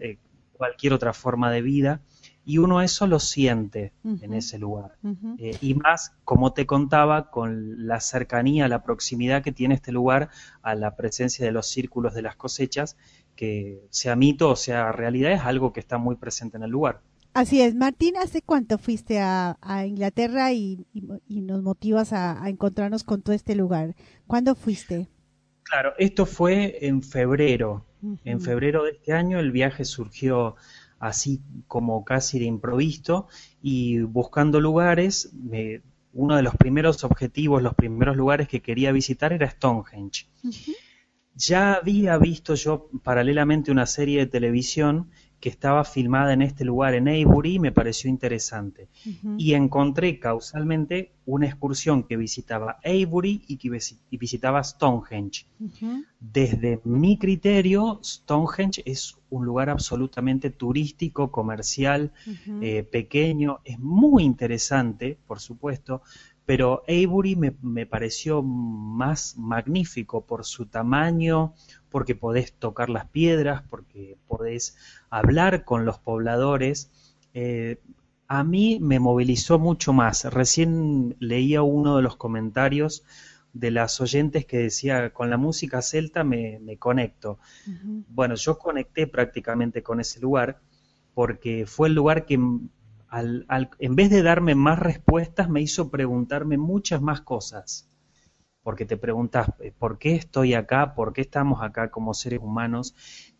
eh, 0.00 0.16
cualquier 0.54 0.94
otra 0.94 1.12
forma 1.12 1.50
de 1.50 1.60
vida, 1.60 2.00
y 2.48 2.56
uno 2.58 2.80
eso 2.80 3.06
lo 3.06 3.20
siente 3.20 3.92
en 4.04 4.32
ese 4.32 4.58
lugar. 4.58 4.96
Eh, 5.38 5.56
y 5.60 5.74
más, 5.74 6.12
como 6.24 6.54
te 6.54 6.64
contaba, 6.64 7.30
con 7.30 7.86
la 7.86 8.00
cercanía, 8.00 8.68
la 8.68 8.82
proximidad 8.82 9.42
que 9.42 9.52
tiene 9.52 9.74
este 9.74 9.92
lugar 9.92 10.30
a 10.62 10.74
la 10.74 10.96
presencia 10.96 11.44
de 11.44 11.52
los 11.52 11.66
círculos 11.68 12.14
de 12.14 12.22
las 12.22 12.36
cosechas, 12.36 12.96
que 13.36 13.82
sea 13.90 14.16
mito 14.16 14.50
o 14.50 14.56
sea 14.56 14.92
realidad, 14.92 15.32
es 15.32 15.42
algo 15.42 15.72
que 15.74 15.80
está 15.80 15.98
muy 15.98 16.16
presente 16.16 16.56
en 16.56 16.62
el 16.62 16.70
lugar. 16.70 17.02
Así 17.34 17.60
es. 17.60 17.74
Martín, 17.74 18.16
¿hace 18.16 18.40
cuánto 18.40 18.78
fuiste 18.78 19.20
a, 19.20 19.58
a 19.60 19.84
Inglaterra 19.84 20.50
y, 20.52 20.86
y- 20.94 21.04
y 21.28 21.40
nos 21.42 21.62
motivas 21.62 22.12
a, 22.14 22.42
a 22.42 22.48
encontrarnos 22.48 23.04
con 23.04 23.20
todo 23.20 23.34
este 23.36 23.54
lugar? 23.54 23.94
¿Cuándo 24.26 24.54
fuiste? 24.54 25.06
Claro, 25.64 25.92
esto 25.98 26.24
fue 26.24 26.86
en 26.86 27.02
febrero. 27.02 27.84
En 28.24 28.40
febrero 28.40 28.84
de 28.84 28.92
este 28.92 29.12
año 29.12 29.40
el 29.40 29.50
viaje 29.50 29.84
surgió 29.84 30.54
así 30.98 31.40
como 31.66 32.04
casi 32.04 32.38
de 32.38 32.46
improviso 32.46 33.28
y 33.62 34.00
buscando 34.00 34.60
lugares, 34.60 35.30
uno 36.12 36.36
de 36.36 36.42
los 36.42 36.56
primeros 36.56 37.04
objetivos, 37.04 37.62
los 37.62 37.74
primeros 37.74 38.16
lugares 38.16 38.48
que 38.48 38.62
quería 38.62 38.92
visitar 38.92 39.32
era 39.32 39.48
Stonehenge. 39.50 40.26
Ya 41.34 41.74
había 41.74 42.18
visto 42.18 42.54
yo 42.54 42.90
paralelamente 43.04 43.70
una 43.70 43.86
serie 43.86 44.18
de 44.18 44.26
televisión 44.26 45.10
que 45.40 45.48
estaba 45.48 45.84
filmada 45.84 46.32
en 46.32 46.42
este 46.42 46.64
lugar 46.64 46.94
en 46.94 47.08
Avebury 47.08 47.54
y 47.54 47.58
me 47.58 47.72
pareció 47.72 48.10
interesante. 48.10 48.88
Y 49.36 49.54
encontré 49.54 50.18
causalmente 50.18 51.12
una 51.26 51.46
excursión 51.46 52.02
que 52.02 52.16
visitaba 52.16 52.78
Avebury 52.84 53.44
y 53.46 53.56
que 53.56 53.70
visitaba 54.10 54.64
Stonehenge. 54.64 55.46
Desde 56.18 56.80
mi 56.84 57.18
criterio, 57.18 58.00
Stonehenge 58.02 58.82
es 58.84 59.16
un 59.30 59.44
lugar 59.44 59.70
absolutamente 59.70 60.50
turístico, 60.50 61.30
comercial, 61.30 62.12
eh, 62.60 62.82
pequeño, 62.82 63.60
es 63.64 63.78
muy 63.78 64.24
interesante, 64.24 65.18
por 65.26 65.38
supuesto, 65.38 66.02
pero 66.48 66.82
Avebury 66.88 67.36
me, 67.36 67.54
me 67.60 67.84
pareció 67.84 68.42
más 68.42 69.36
magnífico 69.36 70.24
por 70.24 70.46
su 70.46 70.64
tamaño, 70.64 71.52
porque 71.90 72.14
podés 72.14 72.54
tocar 72.54 72.88
las 72.88 73.04
piedras, 73.10 73.64
porque 73.68 74.16
podés 74.26 74.74
hablar 75.10 75.66
con 75.66 75.84
los 75.84 75.98
pobladores. 75.98 76.90
Eh, 77.34 77.82
a 78.28 78.44
mí 78.44 78.78
me 78.80 78.98
movilizó 78.98 79.58
mucho 79.58 79.92
más. 79.92 80.24
Recién 80.24 81.16
leía 81.18 81.60
uno 81.60 81.96
de 81.96 82.02
los 82.02 82.16
comentarios 82.16 83.04
de 83.52 83.70
las 83.70 84.00
oyentes 84.00 84.46
que 84.46 84.56
decía, 84.56 85.12
con 85.12 85.28
la 85.28 85.36
música 85.36 85.82
celta 85.82 86.24
me, 86.24 86.60
me 86.60 86.78
conecto. 86.78 87.38
Bueno, 88.08 88.36
yo 88.36 88.56
conecté 88.56 89.06
prácticamente 89.06 89.82
con 89.82 90.00
ese 90.00 90.18
lugar 90.18 90.62
porque 91.12 91.66
fue 91.66 91.88
el 91.88 91.94
lugar 91.94 92.24
que 92.24 92.38
al- 93.10 93.70
en 93.78 93.96
vez 93.96 94.10
de 94.10 94.22
darme 94.22 94.54
más 94.54 94.78
respuestas 94.78 95.48
me 95.48 95.60
hizo 95.62 95.90
preguntarme 95.90 96.58
muchas 96.58 97.00
más 97.02 97.20
cosas. 97.22 97.88
Porque 98.62 98.84
te 98.84 98.96
preguntas, 98.96 99.48
eh, 99.60 99.72
¿por 99.76 99.98
qué 99.98 100.14
estoy 100.14 100.54
acá? 100.54 100.94
¿Por 100.94 101.12
qué 101.12 101.22
estamos 101.22 101.62
acá 101.62 101.90
como 101.90 102.14
seres 102.14 102.40
humanos? 102.42 102.94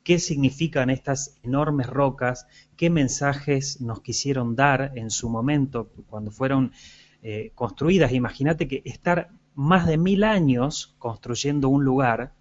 qué 0.05 0.19
significan 0.19 0.89
estas 0.91 1.39
enormes 1.43 1.87
rocas, 1.87 2.47
qué 2.77 2.89
mensajes 2.91 3.81
nos 3.83 4.01
quisieron 4.01 4.57
dar 4.57 4.93
en 4.97 5.11
su 5.11 5.29
momento 5.29 5.91
cuando 6.09 6.31
fueron 6.31 6.73
eh, 7.23 7.53
construidas. 7.55 8.13
Imagínate 8.13 8.69
que 8.69 8.81
estar 8.87 9.31
más 9.55 9.87
de 9.87 9.99
mil 9.99 10.25
años 10.25 10.95
construyendo 10.99 11.69
un 11.69 11.85
lugar, 11.85 12.33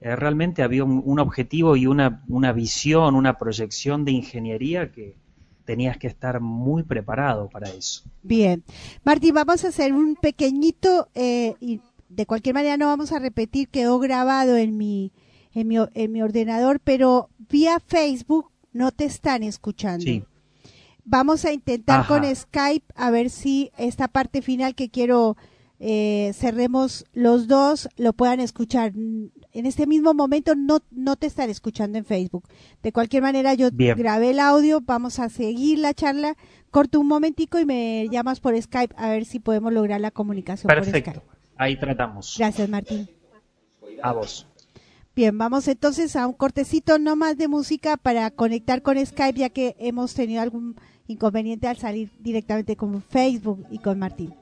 eh, 0.00 0.16
realmente 0.16 0.62
había 0.62 0.84
un, 0.84 1.02
un 1.04 1.18
objetivo 1.20 1.76
y 1.76 1.86
una, 1.86 2.24
una 2.28 2.52
visión, 2.52 3.14
una 3.14 3.38
proyección 3.38 4.04
de 4.04 4.12
ingeniería 4.12 4.92
que 4.92 5.16
tenías 5.64 5.96
que 5.98 6.06
estar 6.06 6.40
muy 6.40 6.82
preparado 6.82 7.48
para 7.48 7.68
eso. 7.68 8.02
Bien. 8.22 8.64
Martín, 9.04 9.34
vamos 9.34 9.64
a 9.64 9.68
hacer 9.68 9.92
un 9.92 10.16
pequeñito, 10.16 11.08
eh, 11.14 11.54
y 11.60 11.80
de 12.08 12.26
cualquier 12.26 12.54
manera 12.54 12.76
no 12.76 12.86
vamos 12.86 13.12
a 13.12 13.18
repetir, 13.18 13.68
quedó 13.68 13.98
grabado 13.98 14.56
en 14.56 14.76
mi, 14.76 15.12
en 15.54 15.68
mi, 15.68 15.76
en 15.94 16.12
mi 16.12 16.22
ordenador, 16.22 16.80
pero 16.80 17.28
vía 17.48 17.80
Facebook 17.80 18.50
no 18.72 18.92
te 18.92 19.04
están 19.04 19.42
escuchando. 19.42 20.04
Sí. 20.04 20.24
Vamos 21.04 21.44
a 21.44 21.52
intentar 21.52 22.00
Ajá. 22.00 22.08
con 22.20 22.36
Skype 22.36 22.86
a 22.94 23.10
ver 23.10 23.30
si 23.30 23.72
esta 23.78 24.08
parte 24.08 24.42
final 24.42 24.74
que 24.74 24.90
quiero 24.90 25.36
eh, 25.82 26.32
cerremos 26.34 27.06
los 27.14 27.48
dos 27.48 27.88
lo 27.96 28.12
puedan 28.12 28.38
escuchar. 28.38 28.92
En 28.94 29.66
este 29.66 29.86
mismo 29.86 30.12
momento 30.12 30.54
no, 30.54 30.80
no 30.90 31.16
te 31.16 31.26
están 31.26 31.48
escuchando 31.48 31.96
en 31.96 32.04
Facebook. 32.04 32.44
De 32.82 32.92
cualquier 32.92 33.22
manera 33.22 33.54
yo 33.54 33.70
Bien. 33.72 33.96
grabé 33.96 34.30
el 34.30 34.40
audio, 34.40 34.82
vamos 34.82 35.18
a 35.18 35.30
seguir 35.30 35.78
la 35.78 35.94
charla. 35.94 36.36
Corto 36.70 37.00
un 37.00 37.08
momentico 37.08 37.58
y 37.58 37.64
me 37.64 38.06
llamas 38.10 38.40
por 38.40 38.60
Skype 38.60 38.94
a 38.98 39.08
ver 39.08 39.24
si 39.24 39.40
podemos 39.40 39.72
lograr 39.72 40.02
la 40.02 40.10
comunicación 40.10 40.68
por 40.68 40.84
Perfecto. 40.84 41.10
Skype. 41.12 41.26
Ahí 41.56 41.76
tratamos. 41.78 42.36
Gracias 42.38 42.68
Martín. 42.68 43.08
A 44.02 44.12
vos. 44.12 44.46
Bien, 45.16 45.36
vamos 45.36 45.66
entonces 45.66 46.14
a 46.14 46.26
un 46.26 46.34
cortecito 46.34 46.98
no 46.98 47.16
más 47.16 47.38
de 47.38 47.48
música 47.48 47.96
para 47.96 48.30
conectar 48.30 48.82
con 48.82 49.04
Skype 49.04 49.38
ya 49.38 49.48
que 49.48 49.76
hemos 49.78 50.14
tenido 50.14 50.42
algún 50.42 50.76
inconveniente 51.06 51.66
al 51.66 51.78
salir 51.78 52.12
directamente 52.20 52.76
con 52.76 53.02
Facebook 53.02 53.66
y 53.70 53.78
con 53.78 53.98
Martín. 53.98 54.34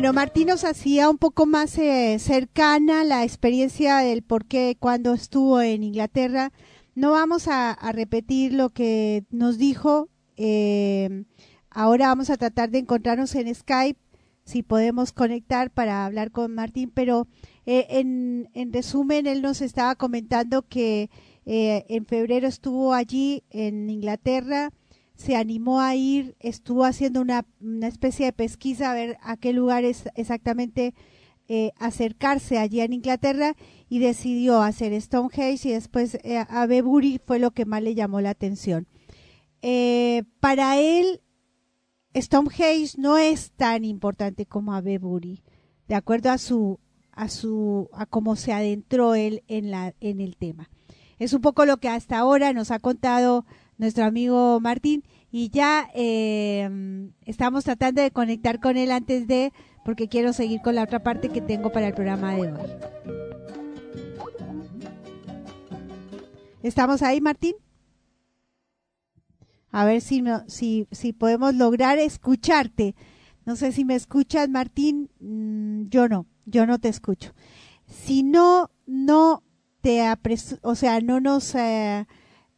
Bueno, 0.00 0.14
Martín 0.14 0.48
nos 0.48 0.64
hacía 0.64 1.10
un 1.10 1.18
poco 1.18 1.44
más 1.44 1.76
eh, 1.76 2.16
cercana 2.18 3.04
la 3.04 3.22
experiencia 3.22 3.98
del 3.98 4.22
por 4.22 4.46
qué 4.46 4.78
cuando 4.80 5.12
estuvo 5.12 5.60
en 5.60 5.82
Inglaterra. 5.82 6.52
No 6.94 7.10
vamos 7.10 7.48
a, 7.48 7.70
a 7.72 7.92
repetir 7.92 8.54
lo 8.54 8.70
que 8.70 9.24
nos 9.28 9.58
dijo. 9.58 10.08
eh, 10.38 11.24
ahora 11.68 12.06
vamos 12.06 12.30
a 12.30 12.38
tratar 12.38 12.70
de 12.70 12.78
encontrarnos 12.78 13.34
en 13.34 13.54
Skype, 13.54 14.00
si 14.42 14.62
podemos 14.62 15.12
conectar 15.12 15.70
para 15.70 16.06
hablar 16.06 16.30
con 16.30 16.54
Martín, 16.54 16.90
pero 16.94 17.28
eh, 17.66 17.86
en, 17.90 18.48
en 18.54 18.72
resumen, 18.72 19.26
él 19.26 19.42
nos 19.42 19.60
estaba 19.60 19.96
comentando 19.96 20.62
que 20.62 21.10
eh, 21.44 21.84
en 21.90 22.06
febrero 22.06 22.48
estuvo 22.48 22.94
allí 22.94 23.44
en 23.50 23.90
Inglaterra, 23.90 24.72
se 25.20 25.36
animó 25.36 25.82
a 25.82 25.94
ir, 25.94 26.34
estuvo 26.40 26.86
haciendo 26.86 27.20
una, 27.20 27.44
una 27.60 27.88
especie 27.88 28.24
de 28.24 28.32
pesquisa 28.32 28.90
a 28.90 28.94
ver 28.94 29.18
a 29.20 29.36
qué 29.36 29.52
lugares 29.52 30.04
exactamente 30.14 30.94
eh, 31.46 31.72
acercarse 31.78 32.56
allí 32.56 32.80
en 32.80 32.94
Inglaterra 32.94 33.54
y 33.90 33.98
decidió 33.98 34.62
hacer 34.62 34.98
Stonehenge 34.98 35.68
y 35.68 35.72
después 35.72 36.14
eh, 36.24 36.38
a 36.38 36.64
Bebury 36.64 37.20
fue 37.22 37.38
lo 37.38 37.50
que 37.50 37.66
más 37.66 37.82
le 37.82 37.94
llamó 37.94 38.22
la 38.22 38.30
atención. 38.30 38.86
Eh, 39.60 40.22
para 40.40 40.80
él, 40.80 41.20
Stonehenge 42.16 42.94
no 42.96 43.18
es 43.18 43.52
tan 43.52 43.84
importante 43.84 44.46
como 44.46 44.72
a 44.72 44.80
Bebury, 44.80 45.42
de 45.86 45.96
acuerdo 45.96 46.30
a 46.30 46.38
su 46.38 46.80
a 47.12 47.28
su 47.28 47.90
a 47.92 48.06
cómo 48.06 48.36
se 48.36 48.54
adentró 48.54 49.14
él 49.14 49.42
en 49.48 49.70
la 49.70 49.94
en 50.00 50.22
el 50.22 50.38
tema. 50.38 50.70
Es 51.18 51.34
un 51.34 51.42
poco 51.42 51.66
lo 51.66 51.76
que 51.76 51.90
hasta 51.90 52.16
ahora 52.16 52.54
nos 52.54 52.70
ha 52.70 52.78
contado 52.78 53.44
nuestro 53.80 54.04
amigo 54.04 54.60
Martín 54.60 55.04
y 55.32 55.48
ya 55.48 55.88
eh, 55.94 56.68
estamos 57.24 57.64
tratando 57.64 58.02
de 58.02 58.10
conectar 58.10 58.60
con 58.60 58.76
él 58.76 58.92
antes 58.92 59.26
de 59.26 59.54
porque 59.86 60.06
quiero 60.06 60.34
seguir 60.34 60.60
con 60.60 60.74
la 60.74 60.82
otra 60.82 61.02
parte 61.02 61.30
que 61.30 61.40
tengo 61.40 61.72
para 61.72 61.88
el 61.88 61.94
programa 61.94 62.34
de 62.34 62.52
hoy. 62.52 62.58
¿Estamos 66.62 67.00
ahí, 67.00 67.22
Martín? 67.22 67.54
A 69.70 69.86
ver 69.86 70.02
si, 70.02 70.20
no, 70.20 70.44
si, 70.46 70.86
si 70.90 71.14
podemos 71.14 71.54
lograr 71.54 71.98
escucharte. 71.98 72.94
No 73.46 73.56
sé 73.56 73.72
si 73.72 73.86
me 73.86 73.94
escuchas, 73.94 74.50
Martín. 74.50 75.08
Mm, 75.20 75.88
yo 75.88 76.06
no, 76.06 76.26
yo 76.44 76.66
no 76.66 76.78
te 76.78 76.90
escucho. 76.90 77.32
Si 77.86 78.24
no, 78.24 78.70
no 78.86 79.42
te 79.80 80.04
apres 80.04 80.58
o 80.60 80.74
sea, 80.74 81.00
no 81.00 81.18
nos 81.20 81.54
eh, 81.54 82.06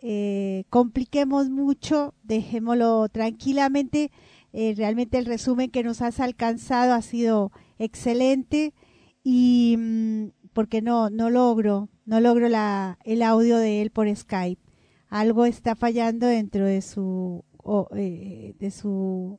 eh, 0.05 0.65
compliquemos 0.69 1.49
mucho, 1.49 2.13
dejémoslo 2.25 3.09
tranquilamente. 3.09 4.11
Eh, 4.53 4.75
realmente 4.77 5.17
el 5.17 5.27
resumen 5.27 5.71
que 5.71 5.85
nos 5.85 6.03
has 6.03 6.19
alcanzado 6.19 6.93
ha 6.93 7.03
sido 7.03 7.53
excelente 7.79 8.75
y 9.23 9.77
mm, 9.79 10.27
porque 10.53 10.83
no, 10.83 11.09
no 11.09 11.31
logro, 11.31 11.89
no 12.05 12.21
logro 12.21 12.49
la, 12.49 12.99
el 13.05 13.23
audio 13.23 13.59
de 13.59 13.81
él 13.81 13.91
por 13.91 14.15
Skype. 14.15 14.61
Algo 15.09 15.47
está 15.47 15.77
fallando 15.77 16.27
dentro 16.27 16.67
de 16.67 16.83
su, 16.83 17.45
eh, 17.95 18.57
de 18.59 18.71
su, 18.73 19.39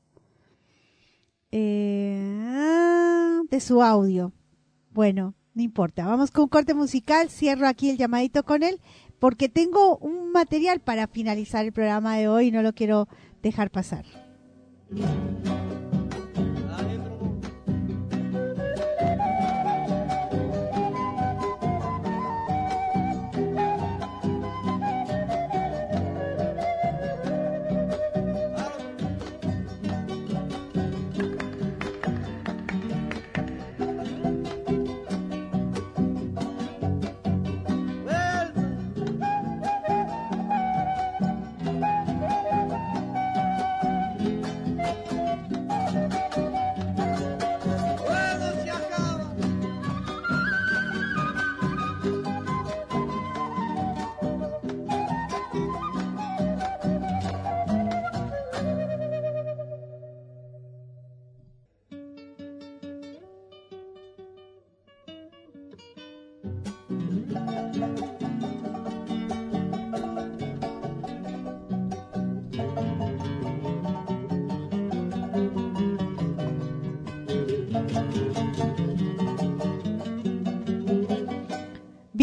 de 1.52 3.60
su 3.60 3.84
audio. 3.84 4.32
Bueno, 4.92 5.36
no 5.56 5.62
importa. 5.62 6.06
Vamos 6.06 6.32
con 6.32 6.48
corte 6.48 6.74
musical. 6.74 7.30
Cierro 7.30 7.68
aquí 7.68 7.90
el 7.90 7.98
llamadito 7.98 8.44
con 8.44 8.64
él 8.64 8.80
porque 9.24 9.48
tengo 9.48 9.96
un 10.00 10.34
material 10.34 10.82
para 10.82 11.08
finalizar 11.08 11.64
el 11.64 11.72
programa 11.72 12.18
de 12.18 12.28
hoy 12.28 12.48
y 12.48 12.52
no 12.52 12.62
lo 12.62 12.74
quiero 12.74 13.08
dejar 13.42 13.72
pasar. 13.72 14.04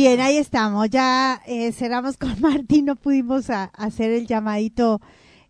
Bien, 0.03 0.19
ahí 0.23 0.39
estamos. 0.39 0.89
Ya 0.89 1.43
eh, 1.47 1.73
cerramos 1.73 2.17
con 2.17 2.35
Martín, 2.41 2.87
no 2.87 2.97
pudimos 2.97 3.51
hacer 3.51 4.11
el 4.13 4.27
llamadito 4.27 4.99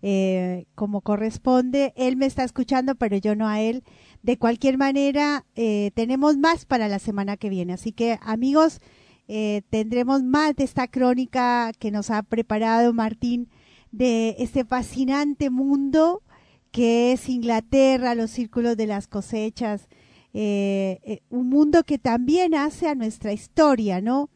eh, 0.03 0.67
como 0.75 1.03
corresponde. 1.03 1.93
Él 1.95 2.17
me 2.17 2.27
está 2.27 2.43
escuchando, 2.43 2.97
pero 2.97 3.17
yo 3.17 3.37
no 3.37 3.47
a 3.47 3.61
él. 3.61 3.85
De 4.25 4.39
cualquier 4.39 4.77
manera, 4.77 5.47
eh, 5.55 5.93
tenemos 5.95 6.37
más 6.37 6.65
para 6.65 6.89
la 6.89 6.99
semana 6.99 7.37
que 7.37 7.49
viene. 7.49 7.75
Así 7.75 7.93
que, 7.93 8.19
amigos, 8.23 8.81
eh, 9.29 9.63
tendremos 9.71 10.25
más 10.25 10.57
de 10.57 10.65
esta 10.65 10.89
crónica 10.89 11.71
que 11.79 11.93
nos 11.93 12.11
ha 12.11 12.21
preparado 12.25 12.93
Martín 12.93 13.51
de 13.93 14.35
este 14.41 14.65
fascinante 14.65 15.49
mundo 15.51 16.25
que 16.73 17.13
es 17.13 17.29
Inglaterra, 17.29 18.17
los 18.17 18.33
círculos 18.33 18.77
de 18.77 18.89
las 18.89 19.07
cosechas, 19.07 19.87
eh, 20.33 21.01
eh, 21.03 21.23
un 21.29 21.49
mundo 21.49 21.83
que 21.83 21.99
también 21.99 22.55
hace 22.55 22.87
a 22.89 22.95
nuestra 22.95 23.33
historia, 23.33 24.01
¿no? 24.01 24.31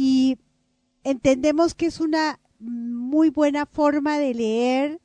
Y 0.00 0.38
entendemos 1.02 1.74
que 1.74 1.86
es 1.86 1.98
una 1.98 2.38
muy 2.60 3.30
buena 3.30 3.66
forma 3.66 4.16
de 4.16 4.32
leer 4.32 5.00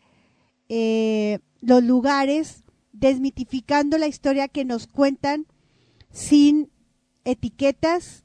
eh, 0.70 1.40
los 1.62 1.84
lugares, 1.84 2.64
desmitificando 2.92 3.98
la 3.98 4.06
historia 4.06 4.48
que 4.48 4.66
nos 4.66 4.86
cuentan 4.86 5.48
sin 6.12 6.70
etiquetas, 7.26 8.24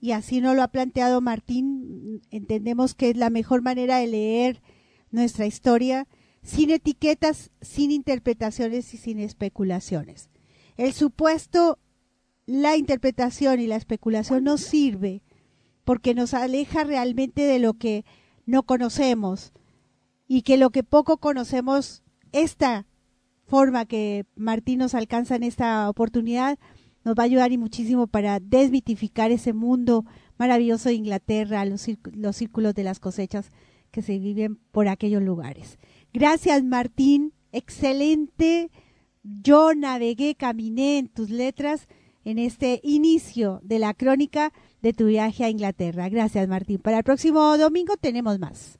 y 0.00 0.10
así 0.10 0.40
nos 0.40 0.56
lo 0.56 0.64
ha 0.64 0.72
planteado 0.72 1.20
Martín, 1.20 2.20
entendemos 2.32 2.96
que 2.96 3.10
es 3.10 3.16
la 3.16 3.30
mejor 3.30 3.62
manera 3.62 3.98
de 3.98 4.08
leer 4.08 4.60
nuestra 5.12 5.46
historia, 5.46 6.08
sin 6.42 6.70
etiquetas, 6.70 7.52
sin 7.60 7.92
interpretaciones 7.92 8.92
y 8.92 8.96
sin 8.96 9.20
especulaciones. 9.20 10.30
El 10.76 10.92
supuesto, 10.94 11.78
la 12.44 12.76
interpretación 12.76 13.60
y 13.60 13.68
la 13.68 13.76
especulación 13.76 14.42
no 14.42 14.58
sirve 14.58 15.22
porque 15.88 16.12
nos 16.12 16.34
aleja 16.34 16.84
realmente 16.84 17.40
de 17.40 17.58
lo 17.58 17.72
que 17.72 18.04
no 18.44 18.62
conocemos 18.64 19.54
y 20.26 20.42
que 20.42 20.58
lo 20.58 20.68
que 20.68 20.82
poco 20.82 21.16
conocemos, 21.16 22.02
esta 22.32 22.84
forma 23.46 23.86
que 23.86 24.26
Martín 24.36 24.80
nos 24.80 24.94
alcanza 24.94 25.34
en 25.34 25.44
esta 25.44 25.88
oportunidad, 25.88 26.58
nos 27.04 27.14
va 27.14 27.22
a 27.22 27.24
ayudar 27.24 27.52
y 27.52 27.56
muchísimo 27.56 28.06
para 28.06 28.38
desmitificar 28.38 29.30
ese 29.30 29.54
mundo 29.54 30.04
maravilloso 30.36 30.90
de 30.90 30.96
Inglaterra, 30.96 31.64
los, 31.64 31.86
los 32.12 32.36
círculos 32.36 32.74
de 32.74 32.84
las 32.84 33.00
cosechas 33.00 33.50
que 33.90 34.02
se 34.02 34.18
viven 34.18 34.56
por 34.72 34.88
aquellos 34.88 35.22
lugares. 35.22 35.78
Gracias 36.12 36.62
Martín, 36.64 37.32
excelente. 37.50 38.70
Yo 39.22 39.74
navegué, 39.74 40.34
caminé 40.34 40.98
en 40.98 41.08
tus 41.08 41.30
letras 41.30 41.88
en 42.26 42.38
este 42.38 42.82
inicio 42.82 43.60
de 43.62 43.78
la 43.78 43.94
crónica 43.94 44.52
de 44.82 44.92
tu 44.92 45.06
viaje 45.06 45.44
a 45.44 45.50
Inglaterra. 45.50 46.08
Gracias 46.08 46.48
Martín. 46.48 46.78
Para 46.78 46.98
el 46.98 47.04
próximo 47.04 47.56
domingo 47.58 47.96
tenemos 47.96 48.38
más. 48.38 48.78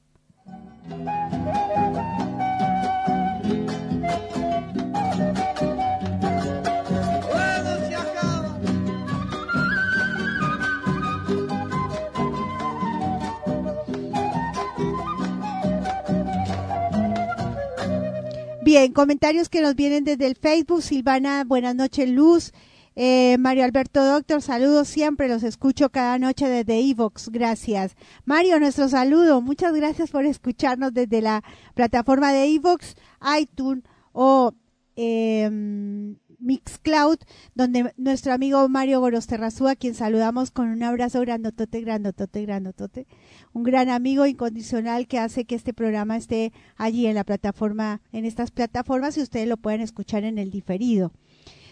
Bien, 18.61 18.93
comentarios 18.93 19.49
que 19.49 19.61
nos 19.61 19.75
vienen 19.75 20.03
desde 20.03 20.27
el 20.27 20.35
Facebook. 20.35 20.83
Silvana, 20.83 21.43
buenas 21.43 21.73
noches, 21.73 22.07
Luz. 22.07 22.53
Eh, 22.95 23.37
Mario 23.39 23.63
Alberto 23.63 24.03
Doctor, 24.03 24.41
saludos 24.41 24.87
siempre, 24.87 25.29
los 25.29 25.43
escucho 25.43 25.89
cada 25.89 26.17
noche 26.19 26.47
desde 26.49 26.79
Evox, 26.79 27.29
gracias. 27.29 27.95
Mario, 28.25 28.59
nuestro 28.59 28.89
saludo, 28.89 29.41
muchas 29.41 29.73
gracias 29.73 30.11
por 30.11 30.25
escucharnos 30.25 30.93
desde 30.93 31.21
la 31.21 31.43
plataforma 31.75 32.33
de 32.33 32.45
Evox, 32.45 32.95
iTunes 33.39 33.83
o 34.11 34.53
eh, 34.95 35.49
Mixcloud, 36.39 37.17
donde 37.53 37.93
nuestro 37.97 38.33
amigo 38.33 38.67
Mario 38.69 39.01
Gorosterrazú, 39.01 39.67
a 39.67 39.75
quien 39.75 39.93
saludamos 39.93 40.51
con 40.51 40.69
un 40.69 40.83
abrazo 40.83 41.21
grandotote, 41.21 41.81
grandotote, 41.81 42.41
grandotote, 42.43 43.07
un 43.53 43.63
gran 43.63 43.89
amigo 43.89 44.25
incondicional 44.25 45.07
que 45.07 45.19
hace 45.19 45.45
que 45.45 45.55
este 45.55 45.73
programa 45.73 46.17
esté 46.17 46.53
allí 46.77 47.07
en 47.07 47.15
la 47.15 47.23
plataforma, 47.23 48.01
en 48.11 48.25
estas 48.25 48.51
plataformas 48.51 49.17
y 49.17 49.21
ustedes 49.21 49.47
lo 49.47 49.57
pueden 49.57 49.81
escuchar 49.81 50.23
en 50.23 50.37
el 50.37 50.49
diferido. 50.49 51.11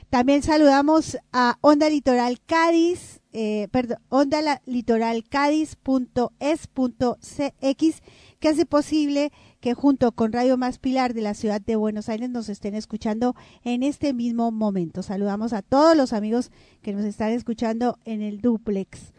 También 0.10 0.42
saludamos 0.42 1.18
a 1.34 1.58
Onda 1.60 1.90
Litoral 1.90 2.40
Cádiz, 2.40 3.20
eh, 3.34 3.68
perdón, 3.72 3.98
Onda 4.08 4.62
Litoral 4.66 5.26
Cádiz.es.cx, 5.28 8.02
que 8.40 8.48
hace 8.48 8.66
posible 8.66 9.34
que 9.60 9.74
junto 9.74 10.14
con 10.14 10.32
Radio 10.32 10.56
Más 10.56 10.80
Pilar 10.80 11.14
de 11.14 11.22
la 11.22 11.34
ciudad 11.34 11.60
de 11.60 11.76
Buenos 11.76 12.08
Aires 12.08 12.30
nos 12.30 12.48
estén 12.48 12.74
escuchando 12.74 13.36
en 13.66 13.84
este 13.84 14.14
mismo 14.14 14.50
momento. 14.50 15.04
Saludamos 15.04 15.52
a 15.52 15.62
todos 15.62 15.98
los 15.98 16.14
amigos 16.14 16.52
que 16.82 16.94
nos 16.94 17.04
están 17.04 17.32
escuchando 17.32 18.00
en 18.06 18.22
el 18.22 18.40
duplex. 18.40 19.12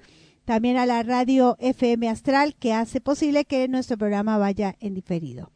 También 0.46 0.78
a 0.78 0.86
la 0.86 1.02
radio 1.02 1.56
FM 1.58 2.08
Astral, 2.08 2.54
que 2.54 2.72
hace 2.72 3.02
posible 3.02 3.44
que 3.44 3.68
nuestro 3.68 3.98
programa 3.98 4.38
vaya 4.38 4.74
en 4.80 4.94
diferido. 4.94 5.52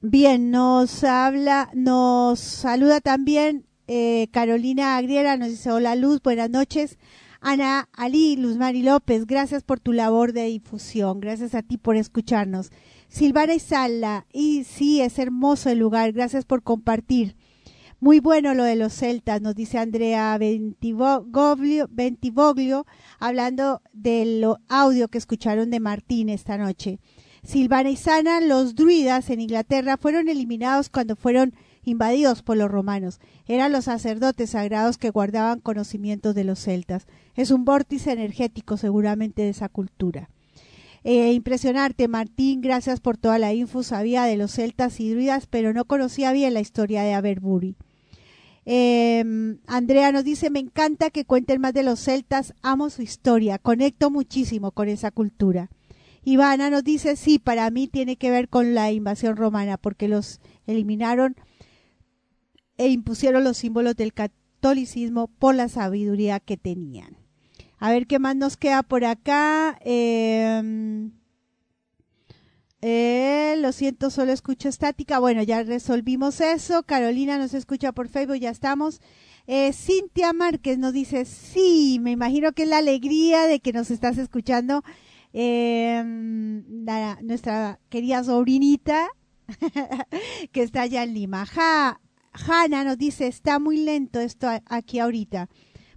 Bien, 0.00 0.52
nos 0.52 1.02
habla, 1.02 1.68
nos 1.74 2.38
saluda 2.38 3.00
también 3.00 3.66
eh, 3.94 4.28
Carolina 4.30 4.96
Agriera, 4.96 5.36
nos 5.36 5.48
dice 5.48 5.70
hola 5.70 5.94
Luz, 5.96 6.22
buenas 6.22 6.48
noches. 6.48 6.98
Ana 7.42 7.90
Ali, 7.92 8.36
Luz 8.36 8.56
Mari 8.56 8.82
López, 8.82 9.26
gracias 9.26 9.64
por 9.64 9.80
tu 9.80 9.92
labor 9.92 10.32
de 10.32 10.46
difusión, 10.46 11.20
gracias 11.20 11.54
a 11.54 11.60
ti 11.60 11.76
por 11.76 11.96
escucharnos. 11.96 12.70
Silvana 13.08 13.52
y 13.52 13.58
Sala, 13.58 14.24
y 14.32 14.64
sí, 14.64 15.02
es 15.02 15.18
hermoso 15.18 15.68
el 15.68 15.78
lugar, 15.78 16.12
gracias 16.12 16.46
por 16.46 16.62
compartir. 16.62 17.36
Muy 18.00 18.18
bueno 18.18 18.54
lo 18.54 18.64
de 18.64 18.76
los 18.76 18.94
celtas, 18.94 19.42
nos 19.42 19.54
dice 19.54 19.76
Andrea 19.76 20.38
Bentivoglio, 20.38 21.86
Bentivoglio 21.90 22.86
hablando 23.18 23.82
del 23.92 24.42
audio 24.70 25.08
que 25.08 25.18
escucharon 25.18 25.68
de 25.68 25.80
Martín 25.80 26.30
esta 26.30 26.56
noche. 26.56 26.98
Silvana 27.44 27.90
y 27.90 27.96
Sana, 27.96 28.40
los 28.40 28.74
druidas 28.74 29.28
en 29.28 29.42
Inglaterra 29.42 29.98
fueron 29.98 30.30
eliminados 30.30 30.88
cuando 30.88 31.14
fueron 31.14 31.52
invadidos 31.84 32.42
por 32.42 32.56
los 32.56 32.70
romanos. 32.70 33.20
Eran 33.46 33.72
los 33.72 33.84
sacerdotes 33.84 34.50
sagrados 34.50 34.98
que 34.98 35.10
guardaban 35.10 35.60
conocimientos 35.60 36.34
de 36.34 36.44
los 36.44 36.58
celtas. 36.58 37.06
Es 37.34 37.50
un 37.50 37.64
vórtice 37.64 38.12
energético 38.12 38.76
seguramente 38.76 39.42
de 39.42 39.50
esa 39.50 39.68
cultura. 39.68 40.28
Eh, 41.04 41.32
impresionarte, 41.32 42.06
Martín, 42.06 42.60
gracias 42.60 43.00
por 43.00 43.16
toda 43.16 43.38
la 43.38 43.52
info. 43.52 43.82
Sabía 43.82 44.24
de 44.24 44.36
los 44.36 44.52
celtas 44.52 45.00
y 45.00 45.10
druidas, 45.10 45.46
pero 45.46 45.72
no 45.72 45.84
conocía 45.84 46.32
bien 46.32 46.54
la 46.54 46.60
historia 46.60 47.02
de 47.02 47.14
Aberbury. 47.14 47.74
Eh, 48.64 49.24
Andrea 49.66 50.12
nos 50.12 50.22
dice, 50.22 50.50
me 50.50 50.60
encanta 50.60 51.10
que 51.10 51.24
cuenten 51.24 51.60
más 51.60 51.74
de 51.74 51.82
los 51.82 51.98
celtas, 51.98 52.54
amo 52.62 52.90
su 52.90 53.02
historia, 53.02 53.58
conecto 53.58 54.10
muchísimo 54.10 54.70
con 54.70 54.88
esa 54.88 55.10
cultura. 55.10 55.68
Ivana 56.24 56.70
nos 56.70 56.84
dice, 56.84 57.16
sí, 57.16 57.40
para 57.40 57.68
mí 57.70 57.88
tiene 57.88 58.14
que 58.14 58.30
ver 58.30 58.48
con 58.48 58.74
la 58.74 58.92
invasión 58.92 59.36
romana, 59.36 59.76
porque 59.76 60.06
los 60.06 60.40
eliminaron 60.68 61.34
e 62.78 62.88
impusieron 62.88 63.44
los 63.44 63.58
símbolos 63.58 63.96
del 63.96 64.12
catolicismo 64.12 65.28
por 65.28 65.54
la 65.54 65.68
sabiduría 65.68 66.40
que 66.40 66.56
tenían. 66.56 67.22
A 67.82 67.90
ver 67.90 68.06
qué 68.06 68.20
más 68.20 68.36
nos 68.36 68.56
queda 68.56 68.84
por 68.84 69.04
acá. 69.04 69.76
Eh, 69.84 71.10
eh, 72.80 73.56
lo 73.58 73.72
siento, 73.72 74.08
solo 74.10 74.30
escucho 74.30 74.68
estática. 74.68 75.18
Bueno, 75.18 75.42
ya 75.42 75.64
resolvimos 75.64 76.40
eso. 76.40 76.84
Carolina 76.84 77.38
nos 77.38 77.54
escucha 77.54 77.90
por 77.90 78.06
Facebook, 78.06 78.36
ya 78.36 78.50
estamos. 78.50 79.00
Eh, 79.48 79.72
Cintia 79.72 80.32
Márquez 80.32 80.78
nos 80.78 80.92
dice, 80.92 81.24
sí, 81.24 81.98
me 82.00 82.12
imagino 82.12 82.52
que 82.52 82.62
es 82.62 82.68
la 82.68 82.78
alegría 82.78 83.48
de 83.48 83.58
que 83.58 83.72
nos 83.72 83.90
estás 83.90 84.16
escuchando. 84.16 84.84
La, 85.32 87.18
nuestra 87.20 87.80
querida 87.88 88.22
sobrinita 88.22 89.08
que 90.52 90.62
está 90.62 90.82
allá 90.82 91.02
en 91.02 91.14
Lima. 91.14 91.46
Ja, 91.46 92.00
Hanna 92.32 92.84
nos 92.84 92.98
dice, 92.98 93.26
está 93.26 93.58
muy 93.58 93.78
lento 93.78 94.20
esto 94.20 94.48
aquí 94.66 94.98
ahorita. 94.98 95.48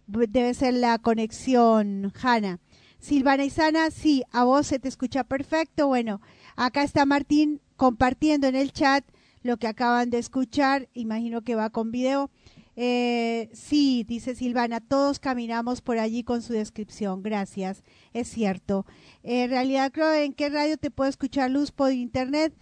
Debe 0.07 0.53
ser 0.53 0.75
la 0.75 0.97
conexión, 0.99 2.11
Hanna. 2.21 2.59
Silvana 2.99 3.45
y 3.45 3.49
Sana, 3.49 3.91
sí, 3.91 4.23
a 4.31 4.43
vos 4.43 4.67
se 4.67 4.79
te 4.79 4.87
escucha 4.87 5.23
perfecto. 5.23 5.87
Bueno, 5.87 6.21
acá 6.55 6.83
está 6.83 7.05
Martín 7.05 7.61
compartiendo 7.75 8.47
en 8.47 8.55
el 8.55 8.71
chat 8.71 9.05
lo 9.43 9.57
que 9.57 9.67
acaban 9.67 10.09
de 10.09 10.17
escuchar. 10.17 10.89
Imagino 10.93 11.41
que 11.41 11.55
va 11.55 11.69
con 11.69 11.91
video. 11.91 12.31
Eh, 12.75 13.49
sí, 13.53 14.03
dice 14.07 14.35
Silvana, 14.35 14.81
todos 14.81 15.19
caminamos 15.19 15.81
por 15.81 15.97
allí 15.97 16.23
con 16.23 16.41
su 16.41 16.53
descripción. 16.53 17.23
Gracias, 17.23 17.83
es 18.13 18.27
cierto. 18.27 18.85
Eh, 19.23 19.43
en 19.43 19.49
realidad, 19.51 19.91
creo, 19.91 20.13
¿en 20.13 20.33
qué 20.33 20.49
radio 20.49 20.77
te 20.77 20.91
puedo 20.91 21.09
escuchar 21.09 21.51
luz 21.51 21.71
por 21.71 21.91
internet? 21.91 22.53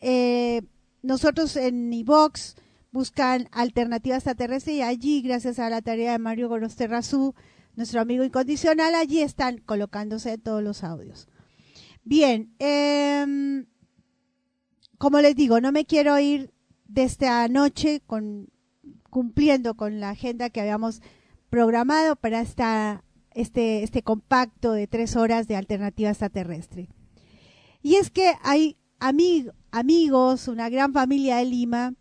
Eh, 0.00 0.62
nosotros 1.02 1.56
en 1.56 1.92
iVox 1.92 2.54
buscan 2.92 3.48
alternativa 3.52 4.16
extraterrestre 4.16 4.74
y 4.74 4.82
allí, 4.82 5.22
gracias 5.22 5.58
a 5.58 5.70
la 5.70 5.82
tarea 5.82 6.12
de 6.12 6.18
Mario 6.18 6.48
Gorosterrazú, 6.48 7.34
nuestro 7.74 8.00
amigo 8.00 8.22
incondicional, 8.22 8.94
allí 8.94 9.20
están 9.22 9.58
colocándose 9.58 10.36
todos 10.38 10.62
los 10.62 10.84
audios. 10.84 11.26
Bien, 12.04 12.54
em, 12.58 13.66
como 14.98 15.20
les 15.20 15.34
digo, 15.34 15.60
no 15.60 15.72
me 15.72 15.86
quiero 15.86 16.18
ir 16.18 16.52
de 16.86 17.04
esta 17.04 17.48
noche 17.48 18.02
con, 18.06 18.48
cumpliendo 19.08 19.74
con 19.74 19.98
la 20.00 20.10
agenda 20.10 20.50
que 20.50 20.60
habíamos 20.60 21.00
programado 21.48 22.16
para 22.16 22.40
esta, 22.40 23.04
este, 23.34 23.82
este 23.82 24.02
compacto 24.02 24.72
de 24.72 24.86
tres 24.86 25.16
horas 25.16 25.48
de 25.48 25.56
alternativa 25.56 26.10
extraterrestre. 26.10 26.88
Y 27.82 27.94
es 27.96 28.10
que 28.10 28.34
hay 28.42 28.76
amig- 29.00 29.52
amigos, 29.70 30.46
una 30.48 30.68
gran 30.68 30.92
familia 30.92 31.36
de 31.36 31.46
Lima, 31.46 31.94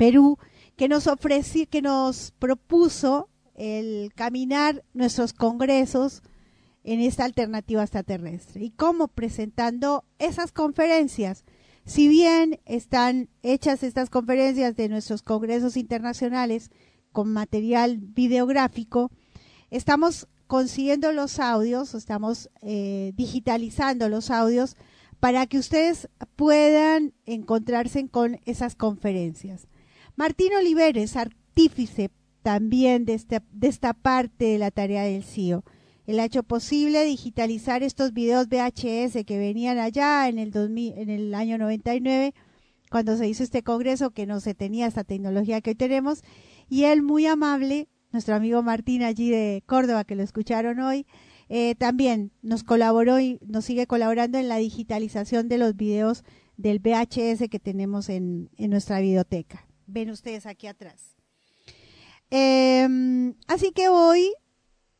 Perú, 0.00 0.38
que 0.76 0.88
nos 0.88 1.06
ofreció, 1.06 1.68
que 1.68 1.82
nos 1.82 2.30
propuso 2.38 3.28
el 3.54 4.14
caminar 4.14 4.82
nuestros 4.94 5.34
congresos 5.34 6.22
en 6.84 7.00
esta 7.00 7.26
alternativa 7.26 7.82
extraterrestre. 7.82 8.64
¿Y 8.64 8.70
cómo? 8.70 9.08
Presentando 9.08 10.06
esas 10.18 10.52
conferencias. 10.52 11.44
Si 11.84 12.08
bien 12.08 12.60
están 12.64 13.28
hechas 13.42 13.82
estas 13.82 14.08
conferencias 14.08 14.74
de 14.74 14.88
nuestros 14.88 15.20
congresos 15.20 15.76
internacionales 15.76 16.70
con 17.12 17.30
material 17.30 17.98
videográfico, 17.98 19.10
estamos 19.68 20.28
consiguiendo 20.46 21.12
los 21.12 21.38
audios, 21.40 21.92
estamos 21.94 22.48
eh, 22.62 23.12
digitalizando 23.16 24.08
los 24.08 24.30
audios 24.30 24.78
para 25.20 25.46
que 25.46 25.58
ustedes 25.58 26.08
puedan 26.36 27.12
encontrarse 27.26 28.08
con 28.08 28.40
esas 28.46 28.76
conferencias. 28.76 29.66
Martín 30.16 30.52
Oliveres, 30.58 31.16
artífice 31.16 32.10
también 32.42 33.04
de 33.04 33.14
esta, 33.14 33.42
de 33.52 33.68
esta 33.68 33.94
parte 33.94 34.46
de 34.46 34.58
la 34.58 34.70
tarea 34.70 35.04
del 35.04 35.24
CIO. 35.24 35.64
Él 36.06 36.18
ha 36.18 36.24
hecho 36.24 36.42
posible 36.42 37.04
digitalizar 37.04 37.82
estos 37.82 38.12
videos 38.12 38.48
VHS 38.48 39.24
que 39.24 39.38
venían 39.38 39.78
allá 39.78 40.28
en 40.28 40.38
el, 40.38 40.50
2000, 40.50 40.98
en 40.98 41.10
el 41.10 41.34
año 41.34 41.58
99, 41.58 42.34
cuando 42.90 43.16
se 43.16 43.28
hizo 43.28 43.44
este 43.44 43.62
congreso, 43.62 44.10
que 44.10 44.26
no 44.26 44.40
se 44.40 44.54
tenía 44.54 44.86
esta 44.86 45.04
tecnología 45.04 45.60
que 45.60 45.70
hoy 45.70 45.76
tenemos. 45.76 46.22
Y 46.68 46.84
él, 46.84 47.02
muy 47.02 47.26
amable, 47.26 47.88
nuestro 48.10 48.34
amigo 48.34 48.62
Martín 48.62 49.02
allí 49.02 49.30
de 49.30 49.62
Córdoba, 49.66 50.04
que 50.04 50.16
lo 50.16 50.22
escucharon 50.22 50.80
hoy, 50.80 51.06
eh, 51.48 51.74
también 51.76 52.32
nos 52.42 52.64
colaboró 52.64 53.20
y 53.20 53.38
nos 53.46 53.64
sigue 53.64 53.86
colaborando 53.86 54.38
en 54.38 54.48
la 54.48 54.56
digitalización 54.56 55.48
de 55.48 55.58
los 55.58 55.76
videos 55.76 56.24
del 56.56 56.80
VHS 56.80 57.48
que 57.48 57.60
tenemos 57.60 58.08
en, 58.08 58.50
en 58.56 58.70
nuestra 58.70 59.00
videoteca. 59.00 59.69
Ven 59.90 60.10
ustedes 60.10 60.46
aquí 60.46 60.66
atrás. 60.66 61.16
Eh, 62.30 63.34
así 63.48 63.72
que 63.72 63.88
hoy 63.88 64.32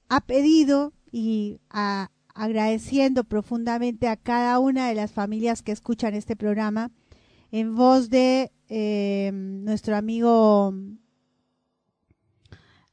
ha 0.09 0.21
pedido 0.21 0.93
y 1.13 1.61
a, 1.71 2.11
agradeciendo 2.35 3.25
profundamente 3.25 4.09
a 4.09 4.17
cada 4.17 4.59
una 4.59 4.89
de 4.89 4.95
las 4.95 5.13
familias 5.13 5.63
que 5.63 5.73
escuchan 5.73 6.15
este 6.15 6.37
programa, 6.37 6.91
en 7.53 7.75
voz 7.75 8.11
de 8.11 8.53
eh, 8.69 9.31
nuestro 9.33 9.97
amigo 9.97 10.73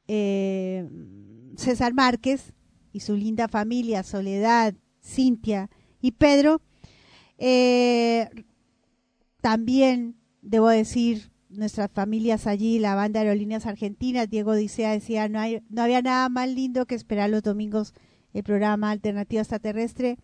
eh, 0.08 0.88
César 1.56 1.94
Márquez 1.94 2.52
y 2.92 3.00
su 3.00 3.16
linda 3.16 3.48
familia, 3.48 4.02
Soledad, 4.02 4.74
Cintia 5.02 5.70
y 6.00 6.12
Pedro, 6.12 6.60
eh, 7.38 8.28
también 9.40 10.16
debo 10.42 10.68
decir 10.68 11.30
nuestras 11.50 11.90
familias 11.90 12.46
allí, 12.46 12.78
la 12.78 12.94
banda 12.94 13.20
aerolíneas 13.20 13.66
argentinas, 13.66 14.28
Diego 14.28 14.52
Odisea 14.52 14.92
decía, 14.92 15.28
no, 15.28 15.40
hay, 15.40 15.62
no 15.70 15.82
había 15.82 16.02
nada 16.02 16.28
más 16.28 16.48
lindo 16.48 16.86
que 16.86 16.94
esperar 16.94 17.30
los 17.30 17.42
domingos 17.42 17.94
el 18.34 18.42
programa 18.42 18.90
Alternativa 18.90 19.40
Extraterrestre. 19.40 20.18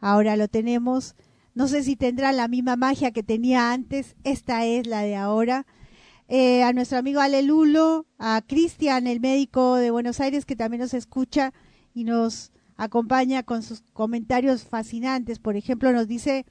Ahora 0.00 0.36
lo 0.36 0.48
tenemos. 0.48 1.14
No 1.54 1.68
sé 1.68 1.82
si 1.82 1.96
tendrá 1.96 2.32
la 2.32 2.48
misma 2.48 2.76
magia 2.76 3.12
que 3.12 3.22
tenía 3.22 3.72
antes. 3.72 4.16
Esta 4.24 4.66
es 4.66 4.86
la 4.86 5.00
de 5.02 5.16
ahora. 5.16 5.66
Eh, 6.28 6.62
a 6.64 6.72
nuestro 6.72 6.98
amigo 6.98 7.20
Alelulo, 7.20 8.04
a 8.18 8.42
Cristian, 8.46 9.06
el 9.06 9.20
médico 9.20 9.76
de 9.76 9.90
Buenos 9.90 10.20
Aires, 10.20 10.44
que 10.44 10.56
también 10.56 10.80
nos 10.80 10.92
escucha 10.92 11.52
y 11.94 12.04
nos 12.04 12.52
acompaña 12.76 13.42
con 13.42 13.62
sus 13.62 13.82
comentarios 13.92 14.64
fascinantes. 14.64 15.38
Por 15.38 15.56
ejemplo, 15.56 15.92
nos 15.92 16.08
dice 16.08 16.44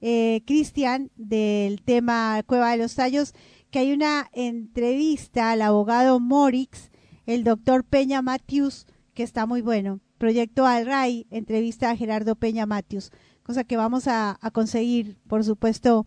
eh, 0.00 0.42
Cristian 0.46 1.10
del 1.16 1.82
tema 1.82 2.42
Cueva 2.46 2.72
de 2.72 2.78
los 2.78 2.94
Tallos 2.94 3.34
que 3.74 3.80
hay 3.80 3.92
una 3.92 4.30
entrevista 4.32 5.50
al 5.50 5.60
abogado 5.60 6.20
Morix, 6.20 6.92
el 7.26 7.42
doctor 7.42 7.82
Peña 7.82 8.22
Matthews, 8.22 8.86
que 9.14 9.24
está 9.24 9.46
muy 9.46 9.62
bueno. 9.62 9.98
Proyecto 10.16 10.64
Al 10.64 10.86
Ray, 10.86 11.26
entrevista 11.30 11.90
a 11.90 11.96
Gerardo 11.96 12.36
Peña 12.36 12.66
Matthews, 12.66 13.10
cosa 13.42 13.64
que 13.64 13.76
vamos 13.76 14.04
a, 14.06 14.38
conseguir, 14.52 15.18
por 15.26 15.42
supuesto, 15.42 16.06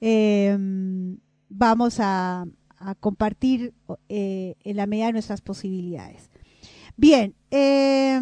eh, 0.00 0.56
vamos 1.48 1.96
a, 1.98 2.46
compartir 3.00 3.74
eh, 4.08 4.54
en 4.62 4.76
la 4.76 4.86
medida 4.86 5.06
de 5.06 5.14
nuestras 5.14 5.40
posibilidades. 5.40 6.30
Bien, 6.96 7.34
eh, 7.50 8.20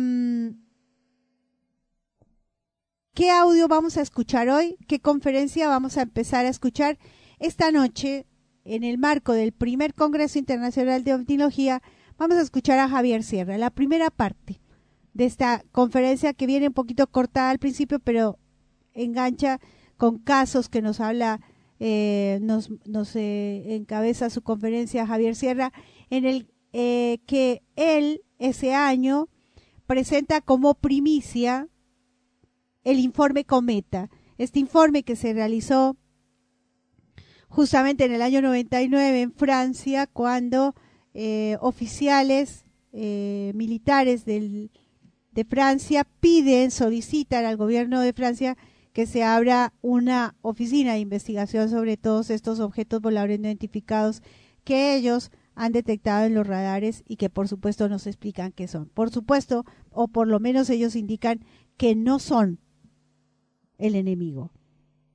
¿qué 3.16 3.30
audio 3.30 3.66
vamos 3.66 3.96
a 3.96 4.02
escuchar 4.02 4.50
hoy? 4.50 4.76
¿Qué 4.86 5.00
conferencia 5.00 5.68
vamos 5.68 5.96
a 5.96 6.02
empezar 6.02 6.44
a 6.44 6.50
escuchar 6.50 6.98
esta 7.38 7.70
noche 7.72 8.26
en 8.62 8.84
el 8.84 8.98
marco 8.98 9.32
del 9.32 9.52
primer 9.52 9.94
Congreso 9.94 10.38
Internacional 10.38 11.02
de 11.02 11.14
Optiología? 11.14 11.82
Vamos 12.18 12.36
a 12.36 12.42
escuchar 12.42 12.78
a 12.78 12.90
Javier 12.90 13.22
Sierra, 13.22 13.56
la 13.56 13.70
primera 13.70 14.10
parte 14.10 14.60
de 15.14 15.24
esta 15.24 15.64
conferencia 15.72 16.34
que 16.34 16.46
viene 16.46 16.68
un 16.68 16.74
poquito 16.74 17.06
cortada 17.06 17.48
al 17.48 17.58
principio, 17.58 18.00
pero 18.00 18.38
engancha 18.92 19.60
con 19.96 20.18
casos 20.18 20.68
que 20.68 20.82
nos 20.82 21.00
habla, 21.00 21.40
eh, 21.80 22.38
nos, 22.42 22.68
nos 22.84 23.16
eh, 23.16 23.76
encabeza 23.76 24.28
su 24.28 24.42
conferencia 24.42 25.06
Javier 25.06 25.34
Sierra, 25.36 25.72
en 26.10 26.26
el 26.26 26.52
eh, 26.74 27.20
que 27.26 27.62
él 27.76 28.20
ese 28.38 28.74
año 28.74 29.30
presenta 29.86 30.42
como 30.42 30.74
primicia 30.74 31.70
el 32.86 33.00
informe 33.00 33.44
Cometa. 33.44 34.08
Este 34.38 34.60
informe 34.60 35.02
que 35.02 35.16
se 35.16 35.32
realizó 35.32 35.96
justamente 37.48 38.04
en 38.04 38.12
el 38.12 38.22
año 38.22 38.40
99 38.42 39.22
en 39.22 39.32
Francia, 39.32 40.06
cuando 40.06 40.76
eh, 41.12 41.56
oficiales 41.60 42.64
eh, 42.92 43.50
militares 43.56 44.24
del, 44.24 44.70
de 45.32 45.44
Francia 45.44 46.06
piden, 46.20 46.70
solicitan 46.70 47.44
al 47.44 47.56
gobierno 47.56 48.00
de 48.00 48.12
Francia 48.12 48.56
que 48.92 49.06
se 49.06 49.24
abra 49.24 49.74
una 49.82 50.36
oficina 50.40 50.92
de 50.92 51.00
investigación 51.00 51.68
sobre 51.68 51.96
todos 51.96 52.30
estos 52.30 52.60
objetos 52.60 53.00
voladores 53.00 53.40
no 53.40 53.48
identificados 53.48 54.22
que 54.62 54.94
ellos 54.94 55.32
han 55.56 55.72
detectado 55.72 56.24
en 56.26 56.34
los 56.34 56.46
radares 56.46 57.02
y 57.08 57.16
que 57.16 57.30
por 57.30 57.48
supuesto 57.48 57.88
nos 57.88 58.06
explican 58.06 58.52
qué 58.52 58.68
son. 58.68 58.88
Por 58.90 59.10
supuesto, 59.10 59.64
o 59.90 60.06
por 60.06 60.28
lo 60.28 60.38
menos 60.38 60.70
ellos 60.70 60.94
indican 60.94 61.40
que 61.76 61.96
no 61.96 62.20
son 62.20 62.60
el 63.78 63.94
enemigo, 63.94 64.50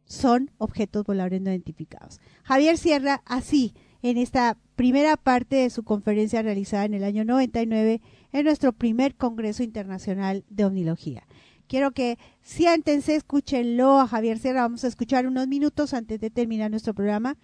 son 0.05 0.51
objetos 0.57 1.05
voladores 1.05 1.41
no 1.41 1.49
identificados. 1.51 2.19
Javier 2.43 2.77
Sierra, 2.77 3.21
así, 3.25 3.73
en 4.03 4.17
esta 4.17 4.57
primera 4.75 5.15
parte 5.15 5.57
de 5.57 5.69
su 5.69 5.83
conferencia 5.83 6.41
realizada 6.41 6.85
en 6.85 6.93
el 6.93 7.03
año 7.03 7.23
99 7.23 8.01
en 8.33 8.43
nuestro 8.43 8.73
primer 8.73 9.15
Congreso 9.15 9.63
Internacional 9.63 10.43
de 10.49 10.65
Omnilogía. 10.65 11.23
Quiero 11.67 11.91
que 11.91 12.17
siéntense, 12.41 13.15
escúchenlo 13.15 13.99
a 13.99 14.07
Javier 14.07 14.39
Sierra. 14.39 14.61
Vamos 14.61 14.83
a 14.83 14.87
escuchar 14.87 15.27
unos 15.27 15.47
minutos 15.47 15.93
antes 15.93 16.19
de 16.19 16.29
terminar 16.29 16.69
nuestro 16.69 16.93
programa 16.93 17.37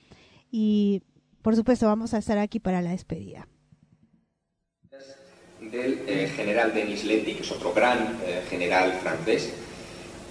y, 0.51 1.01
por 1.41 1.55
supuesto, 1.55 1.85
vamos 1.85 2.13
a 2.13 2.17
estar 2.17 2.37
aquí 2.37 2.59
para 2.59 2.81
la 2.81 2.91
despedida. 2.91 3.47
Del 5.61 6.01
eh, 6.07 6.31
general 6.35 6.73
Denis 6.73 7.05
Lety, 7.05 7.35
que 7.35 7.41
es 7.41 7.51
otro 7.51 7.73
gran 7.73 8.17
eh, 8.25 8.43
general 8.49 8.93
francés, 9.01 9.53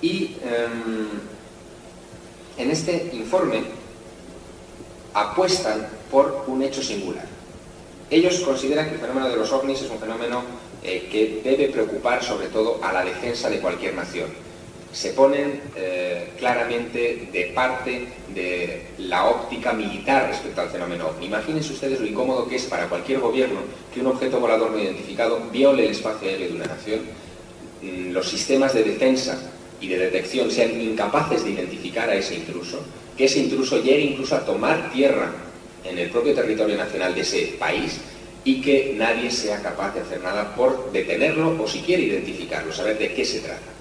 y 0.03 0.37
eh, 0.43 0.67
en 2.59 2.71
este 2.71 3.11
informe 3.13 3.63
apuestan 5.15 5.87
por 6.11 6.45
un 6.47 6.63
hecho 6.63 6.83
singular. 6.83 7.25
Ellos 8.11 8.41
consideran 8.41 8.89
que 8.89 8.95
el 8.95 9.01
fenómeno 9.01 9.29
de 9.29 9.37
los 9.37 9.51
ovnis 9.53 9.83
es 9.83 9.91
un 9.91 9.99
fenómeno 9.99 10.43
eh, 10.83 11.09
que 11.11 11.41
debe 11.43 11.69
preocupar 11.69 12.23
sobre 12.23 12.49
todo 12.49 12.79
a 12.83 12.93
la 12.93 13.05
defensa 13.05 13.51
de 13.51 13.59
cualquier 13.59 13.95
nación. 13.95 14.29
Se 14.93 15.11
ponen 15.11 15.61
eh, 15.75 16.31
claramente 16.39 17.29
de 17.33 17.53
parte 17.55 18.09
de 18.33 18.87
la 18.99 19.27
óptica 19.27 19.73
militar 19.73 20.29
respecto 20.29 20.61
al 20.61 20.71
fenómeno 20.71 21.09
ovni. 21.09 21.27
Imagínense 21.27 21.73
ustedes 21.73 22.01
lo 22.01 22.07
incómodo 22.07 22.47
que 22.49 22.57
es 22.57 22.65
para 22.65 22.89
cualquier 22.89 23.21
gobierno 23.21 23.61
que 23.93 24.01
un 24.01 24.07
objeto 24.07 24.39
volador 24.39 24.71
no 24.71 24.79
identificado 24.79 25.41
viole 25.51 25.85
el 25.85 25.91
espacio 25.91 26.29
aéreo 26.29 26.49
de 26.49 26.55
una 26.55 26.67
nación. 26.67 27.01
Mm, 27.83 28.13
Los 28.13 28.29
sistemas 28.29 28.73
de 28.73 28.85
defensa 28.85 29.39
y 29.81 29.89
de 29.89 29.99
detección 29.99 30.51
sean 30.51 30.81
incapaces 30.81 31.45
de 31.45 31.51
identificar 31.51 32.09
a 32.09 32.15
ese 32.15 32.37
intruso, 32.37 32.81
que 33.17 33.25
ese 33.27 33.41
intruso 33.41 33.83
llegue 33.83 34.03
incluso 34.03 34.37
a 34.37 34.45
tomar 34.45 34.91
tierra 34.93 35.33
en 35.85 35.99
el 35.99 36.11
propio 36.11 36.35
territorio 36.35 36.77
nacional 36.77 37.15
de 37.15 37.21
ese 37.21 37.57
país, 37.59 38.01
y 38.47 38.61
que 38.61 38.95
nadie 38.97 39.29
sea 39.29 39.61
capaz 39.61 39.93
de 39.93 40.01
hacer 40.01 40.23
nada 40.23 40.55
por 40.55 40.93
detenerlo 40.93 41.61
o 41.61 41.67
siquiera 41.67 42.01
identificarlo, 42.01 42.73
saber 42.73 42.97
de 42.97 43.13
qué 43.13 43.25
se 43.25 43.41
trata. 43.41 43.75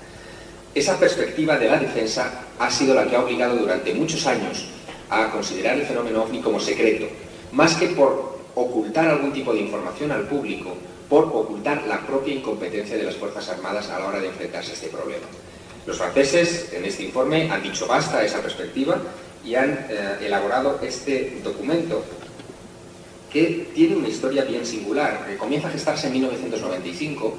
Esa 0.74 1.00
perspectiva 1.00 1.56
de 1.60 1.70
la 1.70 1.78
defensa 1.78 2.48
ha 2.58 2.72
sido 2.72 2.96
la 2.96 3.06
que 3.06 3.16
ha 3.16 3.24
obligado 3.24 3.58
durante 3.58 3.94
muchos 3.94 4.26
años 4.26 4.66
a 5.10 5.30
considerar 5.30 5.78
el 5.78 5.86
fenómeno 5.86 6.24
ovni 6.24 6.42
como 6.42 6.60
secreto, 6.60 7.06
más 7.52 7.76
que 7.76 7.90
por 7.90 8.40
ocultar 8.56 9.08
algún 9.08 9.32
tipo 9.32 9.54
de 9.54 9.62
información 9.62 10.12
al 10.12 10.28
público, 10.28 10.76
por 11.08 11.26
ocultar 11.26 11.86
la 11.88 12.02
propia 12.02 12.34
incompetencia 12.34 12.98
de 12.98 13.04
las 13.04 13.16
Fuerzas 13.16 13.48
Armadas 13.50 13.90
a 13.90 14.00
la 14.00 14.08
hora 14.08 14.20
de 14.20 14.30
enfrentarse 14.30 14.72
a 14.72 14.74
este 14.74 14.88
problema. 14.88 15.28
Los 15.86 15.98
franceses 15.98 16.74
en 16.74 16.84
este 16.84 17.04
informe 17.04 17.50
han 17.52 17.62
dicho 17.62 17.86
basta 17.86 18.18
a 18.18 18.26
esa 18.26 18.42
perspectiva 18.42 18.98
y 19.46 19.54
han 19.54 19.86
eh, 19.90 20.18
elaborado 20.22 20.80
este 20.82 21.38
documento 21.44 22.04
que 23.32 23.70
tiene 23.76 23.96
una 23.96 24.08
historia 24.08 24.46
bien 24.46 24.66
singular, 24.66 25.26
que 25.28 25.38
comienza 25.38 25.68
a 25.68 25.72
gestarse 25.72 26.08
en 26.08 26.14
1995 26.14 27.38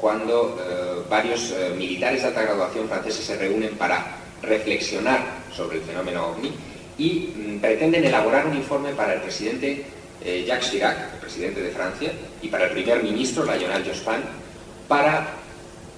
cuando 0.00 0.56
eh, 0.60 1.02
varios 1.10 1.50
eh, 1.50 1.74
militares 1.76 2.22
de 2.22 2.28
alta 2.28 2.42
graduación 2.42 2.86
franceses 2.86 3.24
se 3.24 3.36
reúnen 3.36 3.76
para 3.76 4.18
reflexionar 4.42 5.20
sobre 5.52 5.78
el 5.78 5.82
fenómeno 5.82 6.28
ovni 6.28 6.52
y 6.98 7.34
mm, 7.34 7.58
pretenden 7.58 8.04
elaborar 8.04 8.46
un 8.46 8.56
informe 8.56 8.92
para 8.92 9.14
el 9.14 9.22
presidente 9.22 9.84
Jacques 10.20 10.72
Chirac, 10.72 11.14
el 11.14 11.20
presidente 11.20 11.62
de 11.62 11.70
Francia, 11.70 12.10
y 12.42 12.48
para 12.48 12.64
el 12.64 12.72
primer 12.72 13.04
ministro, 13.04 13.44
Lionel 13.44 13.84
Jospin, 13.84 14.20
para 14.88 15.37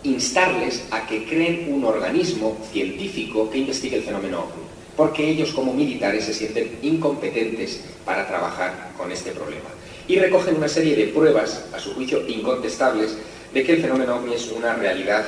instarles 0.03 0.85
a 0.91 1.07
que 1.07 1.25
creen 1.25 1.73
un 1.73 1.85
organismo 1.85 2.57
científico 2.73 3.51
que 3.51 3.59
investigue 3.59 3.97
el 3.97 4.03
fenómeno 4.03 4.41
ovni, 4.41 4.65
porque 4.97 5.29
ellos 5.29 5.53
como 5.53 5.73
militares 5.73 6.25
se 6.25 6.35
sienten 6.35 6.79
incompetentes 6.83 7.85
para 8.05 8.27
trabajar 8.27 8.93
con 8.97 9.13
este 9.13 9.33
problema. 9.33 9.69
Y 10.09 10.19
recogen 10.19 10.57
una 10.57 10.69
serie 10.69 10.97
de 10.97 11.09
pruebas, 11.09 11.67
a 11.73 11.79
su 11.79 11.95
juicio 11.95 12.27
incontestables, 12.27 13.17
de 13.53 13.65
que 13.65 13.73
el 13.73 13.83
fenómeno 13.83 14.17
ovni 14.17 14.35
es 14.35 14.51
una 14.51 14.75
realidad 14.75 15.25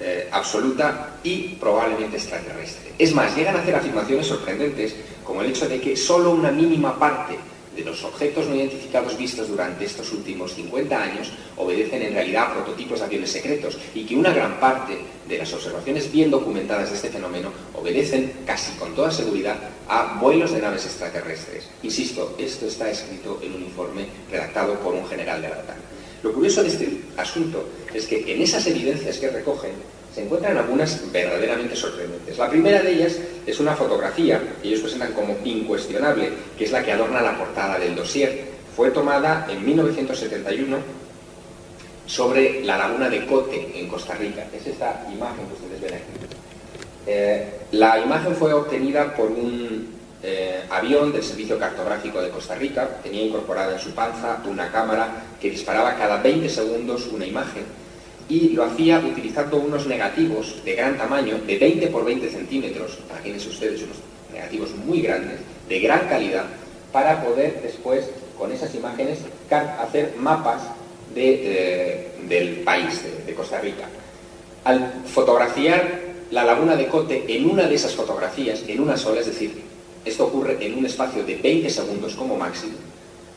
eh, 0.00 0.28
absoluta 0.30 1.14
y 1.22 1.56
probablemente 1.60 2.16
extraterrestre. 2.16 2.92
Es 2.98 3.14
más, 3.14 3.34
llegan 3.36 3.56
a 3.56 3.60
hacer 3.60 3.74
afirmaciones 3.74 4.26
sorprendentes, 4.26 4.94
como 5.24 5.42
el 5.42 5.50
hecho 5.50 5.68
de 5.68 5.80
que 5.80 5.96
solo 5.96 6.32
una 6.32 6.50
mínima 6.50 6.98
parte 6.98 7.38
de 7.74 7.84
los 7.84 8.04
objetos 8.04 8.46
no 8.46 8.54
identificados 8.54 9.16
vistos 9.16 9.48
durante 9.48 9.84
estos 9.84 10.12
últimos 10.12 10.54
50 10.54 11.02
años 11.02 11.32
obedecen 11.56 12.02
en 12.02 12.14
realidad 12.14 12.44
a 12.44 12.54
prototipos 12.54 13.00
de 13.00 13.06
aviones 13.06 13.30
secretos 13.30 13.78
y 13.94 14.04
que 14.04 14.16
una 14.16 14.32
gran 14.32 14.60
parte 14.60 14.98
de 15.28 15.38
las 15.38 15.52
observaciones 15.52 16.10
bien 16.10 16.30
documentadas 16.30 16.90
de 16.90 16.96
este 16.96 17.10
fenómeno 17.10 17.50
obedecen 17.74 18.32
casi 18.46 18.72
con 18.78 18.94
toda 18.94 19.10
seguridad 19.10 19.56
a 19.88 20.18
vuelos 20.20 20.52
de 20.52 20.60
naves 20.60 20.86
extraterrestres. 20.86 21.68
Insisto, 21.82 22.34
esto 22.38 22.66
está 22.66 22.90
escrito 22.90 23.40
en 23.42 23.54
un 23.54 23.62
informe 23.62 24.06
redactado 24.30 24.78
por 24.80 24.94
un 24.94 25.06
general 25.06 25.42
de 25.42 25.48
la 25.48 25.58
OTAN. 25.58 25.76
Lo 26.22 26.32
curioso 26.32 26.62
de 26.62 26.68
este 26.68 27.00
asunto 27.16 27.68
es 27.92 28.06
que 28.06 28.32
en 28.32 28.40
esas 28.40 28.66
evidencias 28.66 29.18
que 29.18 29.30
recogen 29.30 29.72
se 30.14 30.22
encuentran 30.22 30.56
algunas 30.56 31.10
verdaderamente 31.10 31.74
sorprendentes. 31.74 32.38
La 32.38 32.48
primera 32.48 32.80
de 32.80 32.92
ellas 32.92 33.18
es 33.44 33.58
una 33.58 33.74
fotografía 33.74 34.40
que 34.62 34.68
ellos 34.68 34.80
presentan 34.80 35.12
como 35.12 35.36
incuestionable, 35.44 36.30
que 36.56 36.64
es 36.64 36.70
la 36.72 36.84
que 36.84 36.92
adorna 36.92 37.20
la 37.20 37.36
portada 37.36 37.78
del 37.80 37.96
dossier. 37.96 38.44
Fue 38.76 38.90
tomada 38.90 39.46
en 39.50 39.64
1971 39.64 40.76
sobre 42.06 42.62
la 42.64 42.78
laguna 42.78 43.08
de 43.08 43.26
Cote, 43.26 43.72
en 43.74 43.88
Costa 43.88 44.14
Rica. 44.14 44.46
Es 44.54 44.64
esta 44.66 45.04
imagen 45.12 45.46
que 45.46 45.54
ustedes 45.54 45.80
ven 45.80 45.94
aquí. 45.94 46.34
Eh, 47.06 47.48
la 47.72 47.98
imagen 47.98 48.36
fue 48.36 48.52
obtenida 48.52 49.14
por 49.16 49.30
un 49.30 49.94
eh, 50.22 50.62
avión 50.70 51.12
del 51.12 51.24
Servicio 51.24 51.58
Cartográfico 51.58 52.22
de 52.22 52.30
Costa 52.30 52.54
Rica. 52.54 52.88
Tenía 53.02 53.24
incorporada 53.24 53.72
en 53.72 53.80
su 53.80 53.90
panza 53.90 54.40
una 54.46 54.70
cámara 54.70 55.24
que 55.40 55.50
disparaba 55.50 55.96
cada 55.96 56.18
20 56.18 56.48
segundos 56.48 57.08
una 57.08 57.26
imagen 57.26 57.64
y 58.28 58.50
lo 58.50 58.64
hacía 58.64 58.98
utilizando 58.98 59.56
unos 59.58 59.86
negativos 59.86 60.56
de 60.64 60.74
gran 60.74 60.96
tamaño, 60.96 61.38
de 61.46 61.58
20 61.58 61.86
por 61.88 62.04
20 62.04 62.30
centímetros, 62.30 62.98
imagínense 63.10 63.48
ustedes 63.48 63.82
unos 63.82 63.98
negativos 64.32 64.70
muy 64.84 65.02
grandes, 65.02 65.40
de 65.68 65.80
gran 65.80 66.08
calidad, 66.08 66.44
para 66.92 67.22
poder 67.24 67.60
después, 67.62 68.08
con 68.38 68.52
esas 68.52 68.74
imágenes, 68.74 69.18
hacer 69.50 70.14
mapas 70.18 70.62
de, 71.14 71.40
eh, 71.42 72.12
del 72.28 72.60
país, 72.60 73.02
de, 73.02 73.24
de 73.24 73.34
Costa 73.34 73.60
Rica. 73.60 73.84
Al 74.64 75.02
fotografiar 75.06 76.00
la 76.30 76.44
laguna 76.44 76.76
de 76.76 76.88
Cote 76.88 77.24
en 77.28 77.50
una 77.50 77.68
de 77.68 77.74
esas 77.74 77.94
fotografías, 77.94 78.64
en 78.66 78.80
una 78.80 78.96
sola, 78.96 79.20
es 79.20 79.26
decir, 79.26 79.62
esto 80.04 80.26
ocurre 80.26 80.58
en 80.60 80.78
un 80.78 80.86
espacio 80.86 81.24
de 81.24 81.36
20 81.36 81.70
segundos 81.70 82.14
como 82.14 82.36
máximo, 82.36 82.74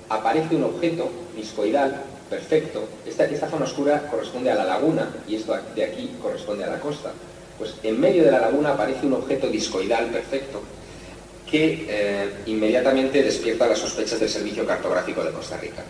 aparece 0.09 0.55
un 0.55 0.63
objeto 0.63 1.09
discoidal 1.35 2.03
perfecto. 2.29 2.87
Esta, 3.05 3.49
zona 3.49 3.65
oscura 3.65 4.07
corresponde 4.09 4.51
a 4.51 4.55
la 4.55 4.65
laguna 4.65 5.09
y 5.27 5.35
esto 5.35 5.57
de 5.75 5.83
aquí 5.83 6.11
corresponde 6.21 6.63
a 6.63 6.69
la 6.69 6.79
costa. 6.79 7.11
Pues 7.57 7.75
en 7.83 7.99
medio 7.99 8.23
de 8.23 8.31
la 8.31 8.39
laguna 8.39 8.73
aparece 8.73 9.05
un 9.05 9.13
objeto 9.13 9.47
discoidal 9.47 10.05
perfecto 10.07 10.61
que 11.49 11.85
eh, 11.89 12.29
inmediatamente 12.45 13.23
despierta 13.23 13.67
las 13.67 13.79
sospechas 13.79 14.19
del 14.19 14.29
Servicio 14.29 14.65
Cartográfico 14.65 15.23
de 15.23 15.31
Costa 15.31 15.57
Rica. 15.57 15.83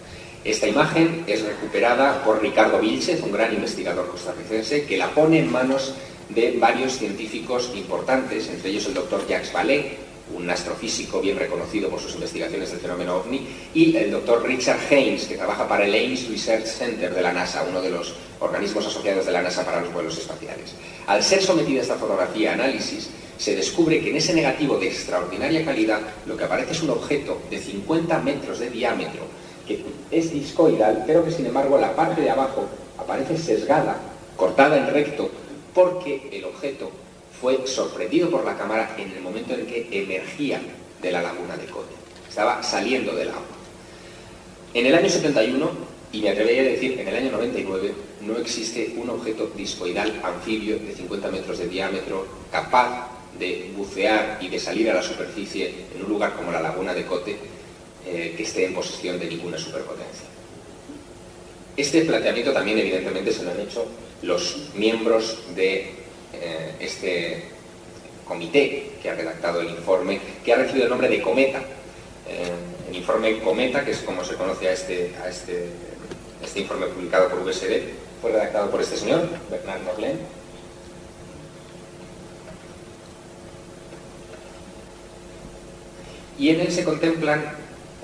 Esta 0.43 0.67
imagen 0.67 1.23
es 1.27 1.43
recuperada 1.43 2.23
por 2.23 2.41
Ricardo 2.41 2.79
Vilchez, 2.79 3.21
un 3.23 3.31
gran 3.31 3.53
investigador 3.53 4.07
costarricense, 4.07 4.85
que 4.85 4.97
la 4.97 5.09
pone 5.09 5.39
en 5.39 5.51
manos 5.51 5.93
de 6.29 6.55
varios 6.59 6.97
científicos 6.97 7.71
importantes, 7.75 8.47
entre 8.49 8.69
ellos 8.69 8.85
el 8.85 8.93
doctor 8.93 9.27
Jacques 9.27 9.51
Vallée, 9.51 9.97
un 10.35 10.49
astrofísico 10.49 11.21
bien 11.21 11.37
reconocido 11.37 11.89
por 11.89 11.99
sus 11.99 12.15
investigaciones 12.15 12.71
del 12.71 12.79
fenómeno 12.79 13.17
ovni, 13.17 13.47
y 13.73 13.95
el 13.95 14.11
doctor 14.11 14.45
Richard 14.45 14.79
Haynes, 14.89 15.25
que 15.25 15.37
trabaja 15.37 15.67
para 15.67 15.85
el 15.85 15.93
Ames 15.93 16.27
Research 16.29 16.65
Center 16.65 17.13
de 17.13 17.21
la 17.21 17.33
NASA, 17.33 17.65
uno 17.67 17.81
de 17.81 17.89
los 17.89 18.13
organismos 18.39 18.85
asociados 18.85 19.25
de 19.25 19.31
la 19.31 19.41
NASA 19.41 19.65
para 19.65 19.81
los 19.81 19.93
vuelos 19.93 20.17
espaciales. 20.17 20.73
Al 21.07 21.23
ser 21.23 21.41
sometida 21.41 21.81
esta 21.81 21.95
fotografía 21.95 22.51
a 22.51 22.53
análisis, 22.55 23.09
se 23.37 23.55
descubre 23.55 24.01
que 24.01 24.09
en 24.09 24.17
ese 24.17 24.33
negativo 24.33 24.77
de 24.77 24.87
extraordinaria 24.87 25.63
calidad 25.63 26.01
lo 26.25 26.35
que 26.35 26.43
aparece 26.43 26.71
es 26.71 26.81
un 26.81 26.89
objeto 26.89 27.39
de 27.49 27.59
50 27.59 28.19
metros 28.19 28.59
de 28.59 28.69
diámetro, 28.69 29.23
que 29.67 29.83
es 30.11 30.31
discoidal, 30.31 31.03
pero 31.05 31.23
que 31.23 31.31
sin 31.31 31.45
embargo 31.45 31.77
la 31.77 31.95
parte 31.95 32.21
de 32.21 32.29
abajo 32.29 32.67
aparece 32.97 33.37
sesgada, 33.37 33.99
cortada 34.35 34.77
en 34.77 34.87
recto, 34.87 35.29
porque 35.73 36.29
el 36.31 36.45
objeto 36.45 36.89
fue 37.41 37.65
sorprendido 37.67 38.29
por 38.29 38.45
la 38.45 38.57
cámara 38.57 38.95
en 38.97 39.11
el 39.11 39.21
momento 39.21 39.53
en 39.53 39.65
que 39.65 39.87
emergía 39.91 40.59
de 41.01 41.11
la 41.11 41.21
laguna 41.21 41.55
de 41.57 41.65
Cote. 41.65 41.93
Estaba 42.27 42.63
saliendo 42.63 43.13
del 43.15 43.29
agua. 43.29 43.43
En 44.73 44.85
el 44.85 44.95
año 44.95 45.09
71, 45.09 45.69
y 46.11 46.21
me 46.21 46.29
atrevería 46.29 46.61
a 46.61 46.65
decir 46.65 46.99
en 46.99 47.07
el 47.07 47.15
año 47.15 47.31
99, 47.31 47.93
no 48.21 48.37
existe 48.37 48.93
un 48.97 49.09
objeto 49.09 49.51
discoidal 49.55 50.19
anfibio 50.23 50.79
de 50.79 50.93
50 50.93 51.31
metros 51.31 51.59
de 51.59 51.67
diámetro 51.67 52.25
capaz 52.51 53.09
de 53.37 53.71
bucear 53.75 54.39
y 54.41 54.49
de 54.49 54.59
salir 54.59 54.89
a 54.89 54.95
la 54.95 55.03
superficie 55.03 55.85
en 55.95 56.03
un 56.03 56.09
lugar 56.09 56.35
como 56.35 56.51
la 56.51 56.61
laguna 56.61 56.93
de 56.93 57.05
Cote 57.05 57.37
eh, 58.05 58.33
que 58.35 58.43
esté 58.43 58.65
en 58.65 58.73
posesión 58.73 59.19
de 59.19 59.27
ninguna 59.27 59.57
superpotencia. 59.57 60.27
Este 61.75 62.01
planteamiento 62.01 62.53
también 62.53 62.79
evidentemente 62.79 63.31
se 63.31 63.43
lo 63.43 63.51
han 63.51 63.59
hecho 63.59 63.85
los 64.23 64.69
miembros 64.75 65.39
de 65.55 65.96
eh, 66.33 66.75
este 66.79 67.43
comité 68.27 68.91
que 69.01 69.09
ha 69.09 69.15
redactado 69.15 69.61
el 69.61 69.69
informe, 69.69 70.19
que 70.43 70.53
ha 70.53 70.57
recibido 70.57 70.85
el 70.85 70.89
nombre 70.89 71.09
de 71.09 71.21
Cometa. 71.21 71.59
Eh, 72.27 72.51
el 72.89 72.95
informe 72.95 73.39
Cometa, 73.39 73.83
que 73.83 73.91
es 73.91 73.99
como 73.99 74.23
se 74.23 74.35
conoce 74.35 74.67
a 74.67 74.73
este, 74.73 75.15
a 75.23 75.29
este, 75.29 75.67
este 76.43 76.59
informe 76.59 76.87
publicado 76.87 77.29
por 77.29 77.39
USD, 77.39 77.81
fue 78.21 78.31
redactado 78.31 78.69
por 78.69 78.81
este 78.81 78.97
señor, 78.97 79.29
Bernard 79.49 79.81
Morlen. 79.83 80.19
Y 86.37 86.49
en 86.49 86.61
él 86.61 86.71
se 86.71 86.83
contemplan 86.83 87.43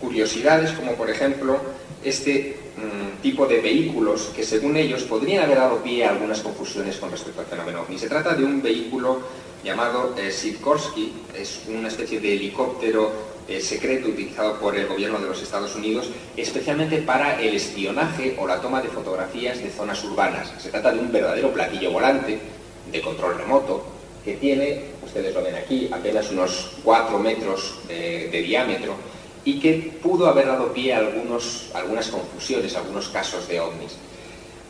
curiosidades 0.02 0.72
como 0.72 0.96
por 0.96 1.10
ejemplo 1.10 1.60
este 2.04 2.58
mm, 2.78 3.22
tipo 3.22 3.46
de 3.46 3.62
vehículos 3.62 4.32
que 4.36 4.44
según 4.44 4.78
ellos 4.78 5.04
podrían 5.04 5.44
haber 5.44 5.58
dado 5.58 5.82
pie 5.84 6.06
a 6.06 6.10
algunas 6.10 6.42
confusiones 6.42 6.98
con 6.98 7.12
respecto 7.12 7.42
al 7.42 7.48
fenómeno 7.48 7.82
ovni. 7.82 7.98
Se 7.98 8.10
trata 8.10 8.36
de 8.36 8.44
un 8.44 8.62
vehículo 8.62 9.20
llamado 9.64 10.16
eh, 10.18 10.32
Sikorsky, 10.32 11.14
es 11.36 11.62
una 11.68 11.88
especie 11.88 12.20
de 12.20 12.34
helicóptero 12.34 13.12
eh, 13.48 13.62
secreto 13.62 14.10
utilizado 14.10 14.60
por 14.60 14.76
el 14.76 14.88
gobierno 14.88 15.20
de 15.20 15.28
los 15.28 15.42
Estados 15.42 15.76
Unidos, 15.76 16.10
especialmente 16.36 16.98
para 17.02 17.42
el 17.42 17.56
espionaje 17.56 18.36
o 18.40 18.48
la 18.48 18.62
toma 18.62 18.82
de 18.82 18.90
fotografías 18.90 19.62
de 19.62 19.70
zonas 19.70 20.04
urbanas. 20.04 20.54
Se 20.58 20.70
trata 20.70 20.92
de 20.92 21.00
un 21.00 21.12
verdadero 21.12 21.54
platillo 21.54 21.92
volante 21.92 22.40
de 22.92 23.02
control 23.02 23.38
remoto 23.38 23.86
que 24.24 24.34
tiene, 24.36 24.84
ustedes 25.06 25.34
lo 25.34 25.44
ven 25.44 25.56
aquí, 25.56 25.90
apenas 25.92 26.32
unos 26.32 26.72
4 26.84 27.20
metros 27.20 27.80
de 27.88 28.42
diámetro 28.42 28.96
y 29.46 29.60
que 29.60 29.92
pudo 30.02 30.28
haber 30.28 30.48
dado 30.48 30.74
pie 30.74 30.94
a 30.94 31.00
algunos, 31.00 31.70
algunas 31.74 32.08
confusiones, 32.08 32.76
algunos 32.76 33.10
casos 33.10 33.48
de 33.48 33.60
ovnis. 33.60 33.98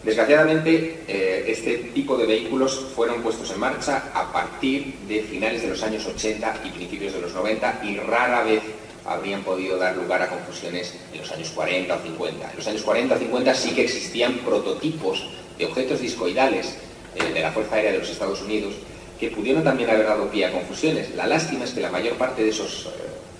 Desgraciadamente, 0.04 1.04
eh, 1.08 1.46
este 1.48 1.78
tipo 1.94 2.18
de 2.18 2.26
vehículos 2.26 2.88
fueron 2.94 3.22
puestos 3.22 3.52
en 3.52 3.60
marcha 3.60 4.12
a 4.14 4.34
partir 4.34 4.96
de 5.08 5.22
finales 5.22 5.62
de 5.62 5.70
los 5.70 5.82
años 5.82 6.06
80 6.06 6.62
y 6.66 6.70
principios 6.72 7.14
de 7.14 7.22
los 7.22 7.34
90 7.34 7.82
y 7.86 7.98
rara 7.98 8.44
vez 8.44 8.62
habrían 9.06 9.44
podido 9.44 9.78
dar 9.78 9.96
lugar 9.96 10.22
a 10.22 10.30
confusiones 10.30 10.94
en 11.14 11.20
los 11.20 11.32
años 11.32 11.50
40 11.52 11.96
o 11.96 12.00
50. 12.02 12.52
En 12.52 12.58
los 12.58 12.68
años 12.68 12.82
40 12.82 13.16
o 13.16 13.18
50 13.18 13.54
sí 13.54 13.72
que 13.72 13.84
existían 13.84 14.40
prototipos 14.40 15.30
de 15.58 15.66
objetos 15.66 16.02
discoidales 16.02 16.76
eh, 17.16 17.34
de 17.34 17.40
la 17.40 17.52
Fuerza 17.52 17.76
Aérea 17.76 17.94
de 17.94 18.00
los 18.00 18.10
Estados 18.10 18.42
Unidos 18.42 18.74
que 19.20 19.30
pudieron 19.30 19.64
también 19.64 19.90
haber 19.90 20.06
dado 20.06 20.30
pie 20.30 20.46
a 20.46 20.52
confusiones. 20.52 21.16
La 21.16 21.28
lástima 21.28 21.64
es 21.64 21.72
que 21.72 21.80
la 21.80 21.92
mayor 21.92 22.16
parte 22.16 22.44
de 22.44 22.50
esos 22.50 22.88
eh, 22.88 22.90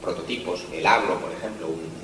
prototipos, 0.04 0.66
el 0.72 0.86
agro, 0.86 1.20
por 1.20 1.32
ejemplo, 1.32 1.68
un, 1.68 2.04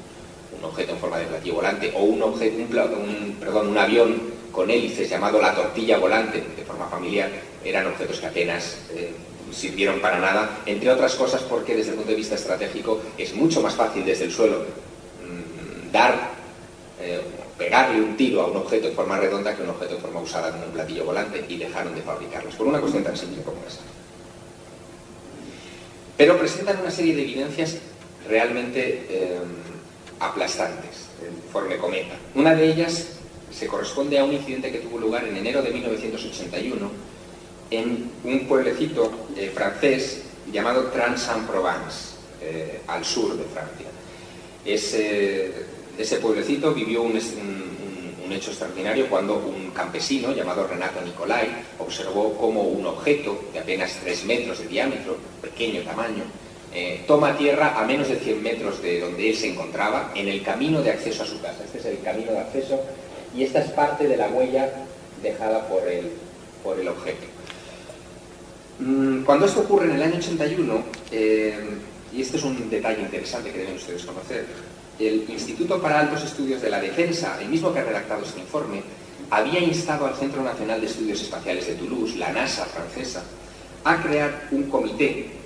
objeto 0.62 0.92
en 0.92 1.00
forma 1.00 1.18
de 1.20 1.26
platillo 1.26 1.56
volante, 1.56 1.94
o 1.96 2.04
un, 2.04 2.22
objeto, 2.22 2.58
un- 2.58 3.38
perdón, 3.40 3.70
un 3.70 3.78
avión 3.78 4.22
con 4.52 4.70
hélices 4.70 5.10
llamado 5.10 5.42
la 5.42 5.56
tortilla 5.56 5.98
volante, 5.98 6.44
de 6.56 6.64
forma 6.64 6.86
familiar, 6.88 7.30
eran 7.64 7.88
objetos 7.88 8.20
que 8.20 8.26
apenas 8.28 8.78
eh, 8.92 9.14
sirvieron 9.52 10.00
para 10.00 10.20
nada, 10.20 10.60
entre 10.66 10.90
otras 10.90 11.16
cosas 11.16 11.42
porque 11.44 11.76
desde 11.76 11.92
el 11.92 11.96
punto 11.96 12.12
de 12.12 12.18
vista 12.18 12.36
estratégico 12.36 13.00
es 13.18 13.34
mucho 13.36 13.62
más 13.62 13.74
fácil 13.76 14.04
desde 14.06 14.26
el 14.26 14.32
suelo 14.32 14.58
mm, 14.60 15.92
dar, 15.92 16.32
eh, 17.00 17.22
pegarle 17.58 18.02
un 18.02 18.16
tiro 18.18 18.42
a 18.42 18.48
un 18.48 18.58
objeto 18.58 18.88
en 18.90 18.96
forma 18.96 19.18
redonda 19.18 19.56
que 19.56 19.64
un 19.64 19.70
objeto 19.70 19.96
en 19.96 20.02
forma 20.02 20.20
usada 20.20 20.52
como 20.52 20.66
un 20.66 20.72
platillo 20.72 21.06
volante 21.06 21.46
y 21.48 21.58
dejaron 21.58 21.96
de 21.96 22.02
fabricarlos, 22.02 22.56
por 22.56 22.68
una 22.68 22.80
cuestión 22.80 23.04
tan 23.04 23.16
simple 23.16 23.42
como 23.44 23.58
esa. 23.68 23.80
Pero 26.18 26.38
presentan 26.38 26.80
una 26.82 26.92
serie 26.92 27.16
de 27.16 27.22
evidencias 27.22 27.78
realmente 28.28 29.06
eh, 29.10 29.38
aplastantes, 30.20 31.08
el 31.26 31.34
informe 31.36 31.78
Cometa. 31.78 32.16
Una 32.36 32.54
de 32.56 32.70
ellas 32.72 33.08
se 33.52 33.68
corresponde 33.68 34.20
a 34.20 34.24
un 34.24 34.34
incidente 34.34 34.72
que 34.72 34.80
tuvo 34.80 35.00
lugar 35.00 35.26
en 35.26 35.36
enero 35.38 35.62
de 35.62 35.72
1981 35.72 36.92
en 37.72 38.12
un 38.24 38.48
pueblecito 38.48 39.12
eh, 39.38 39.52
francés 39.54 40.24
llamado 40.52 40.86
Trans-en-Provence, 40.88 42.16
eh, 42.42 42.82
al 42.88 43.06
sur 43.06 43.36
de 43.38 43.44
Francia. 43.46 43.86
Ese, 44.66 45.52
pueblecito 46.22 46.74
vivió 46.74 47.02
un- 47.04 47.14
un 48.26 48.32
hecho 48.34 48.52
extraordinario 48.52 49.08
cuando 49.08 49.38
un 49.38 49.72
campesino 49.72 50.34
llamado 50.34 50.68
Renato 50.68 51.02
Nicolai 51.02 51.48
observó 51.80 52.36
cómo 52.38 52.62
un 52.64 52.86
objeto 52.86 53.40
de 53.54 53.60
apenas 53.60 53.94
3 54.04 54.26
metros 54.26 54.60
de 54.60 54.68
diámetro, 54.68 55.18
pequeño 55.42 55.82
tamaño, 55.82 56.24
eh, 56.80 57.04
toma 57.06 57.36
tierra 57.36 57.78
a 57.78 57.84
menos 57.86 58.08
de 58.08 58.16
100 58.16 58.42
metros 58.42 58.82
de 58.82 59.02
donde 59.02 59.30
él 59.30 59.36
se 59.36 59.50
encontraba 59.52 60.14
en 60.16 60.30
el 60.30 60.42
camino 60.42 60.82
de 60.82 60.92
acceso 60.92 61.24
a 61.24 61.26
su 61.26 61.42
casa. 61.42 61.66
Este 61.66 61.80
es 61.80 61.86
el 61.86 62.00
camino 62.00 62.32
de 62.32 62.40
acceso 62.40 62.80
y 63.36 63.44
esta 63.44 63.60
es 63.60 63.72
parte 63.72 64.08
de 64.08 64.16
la 64.16 64.30
huella 64.30 64.72
dejada 65.22 65.68
por 65.68 65.86
el, 65.86 66.10
por 66.64 66.80
el 66.80 66.88
objeto. 66.88 67.26
Mm, 68.80 69.24
Cuando 69.24 69.46
esto 69.46 69.60
ocurre 69.60 69.88
en 69.88 69.92
el 69.92 70.04
año 70.04 70.20
81, 70.20 70.84
eh, 71.12 71.60
y 72.14 72.22
este 72.22 72.38
es 72.38 72.44
un 72.44 72.70
detalle 72.70 73.02
interesante 73.02 73.52
que 73.52 73.60
deben 73.60 73.76
ustedes 73.76 74.06
conocer, 74.06 74.46
el 74.98 75.30
Instituto 75.30 75.82
para 75.82 76.00
Altos 76.00 76.24
Estudios 76.24 76.62
de 76.62 76.70
la 76.70 76.80
Defensa, 76.80 77.38
el 77.42 77.50
mismo 77.50 77.74
que 77.74 77.80
ha 77.80 77.84
redactado 77.84 78.24
este 78.24 78.40
informe, 78.40 78.82
había 79.30 79.60
instado 79.60 80.08
al 80.08 80.16
Centro 80.16 80.42
Nacional 80.44 80.80
de 80.80 80.88
Estudios 80.88 81.22
Espaciales 81.22 81.68
de 81.68 81.76
Toulouse, 81.76 82.16
la 82.18 82.32
NASA 82.32 82.64
francesa, 82.64 83.22
a 83.84 84.02
crear 84.02 84.48
un 84.52 84.64
comité 84.64 85.39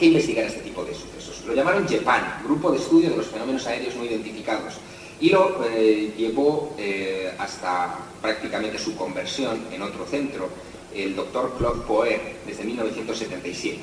que 0.00 0.06
investigara 0.06 0.48
este 0.48 0.62
tipo 0.62 0.82
de 0.82 0.94
sucesos. 0.94 1.44
Lo 1.46 1.54
llamaron 1.54 1.86
GEPAN, 1.86 2.40
Grupo 2.44 2.72
de 2.72 2.78
Estudio 2.78 3.10
de 3.10 3.18
los 3.18 3.26
Fenómenos 3.26 3.66
Aéreos 3.66 3.94
No 3.96 4.04
Identificados, 4.06 4.72
y 5.20 5.28
lo 5.28 5.62
eh, 5.66 6.14
llevó 6.16 6.74
eh, 6.78 7.30
hasta 7.36 7.98
prácticamente 8.22 8.78
su 8.78 8.96
conversión 8.96 9.60
en 9.70 9.82
otro 9.82 10.06
centro, 10.06 10.48
el 10.94 11.14
doctor 11.14 11.54
Claude 11.58 11.82
Poer, 11.82 12.36
desde 12.46 12.64
1977. 12.64 13.78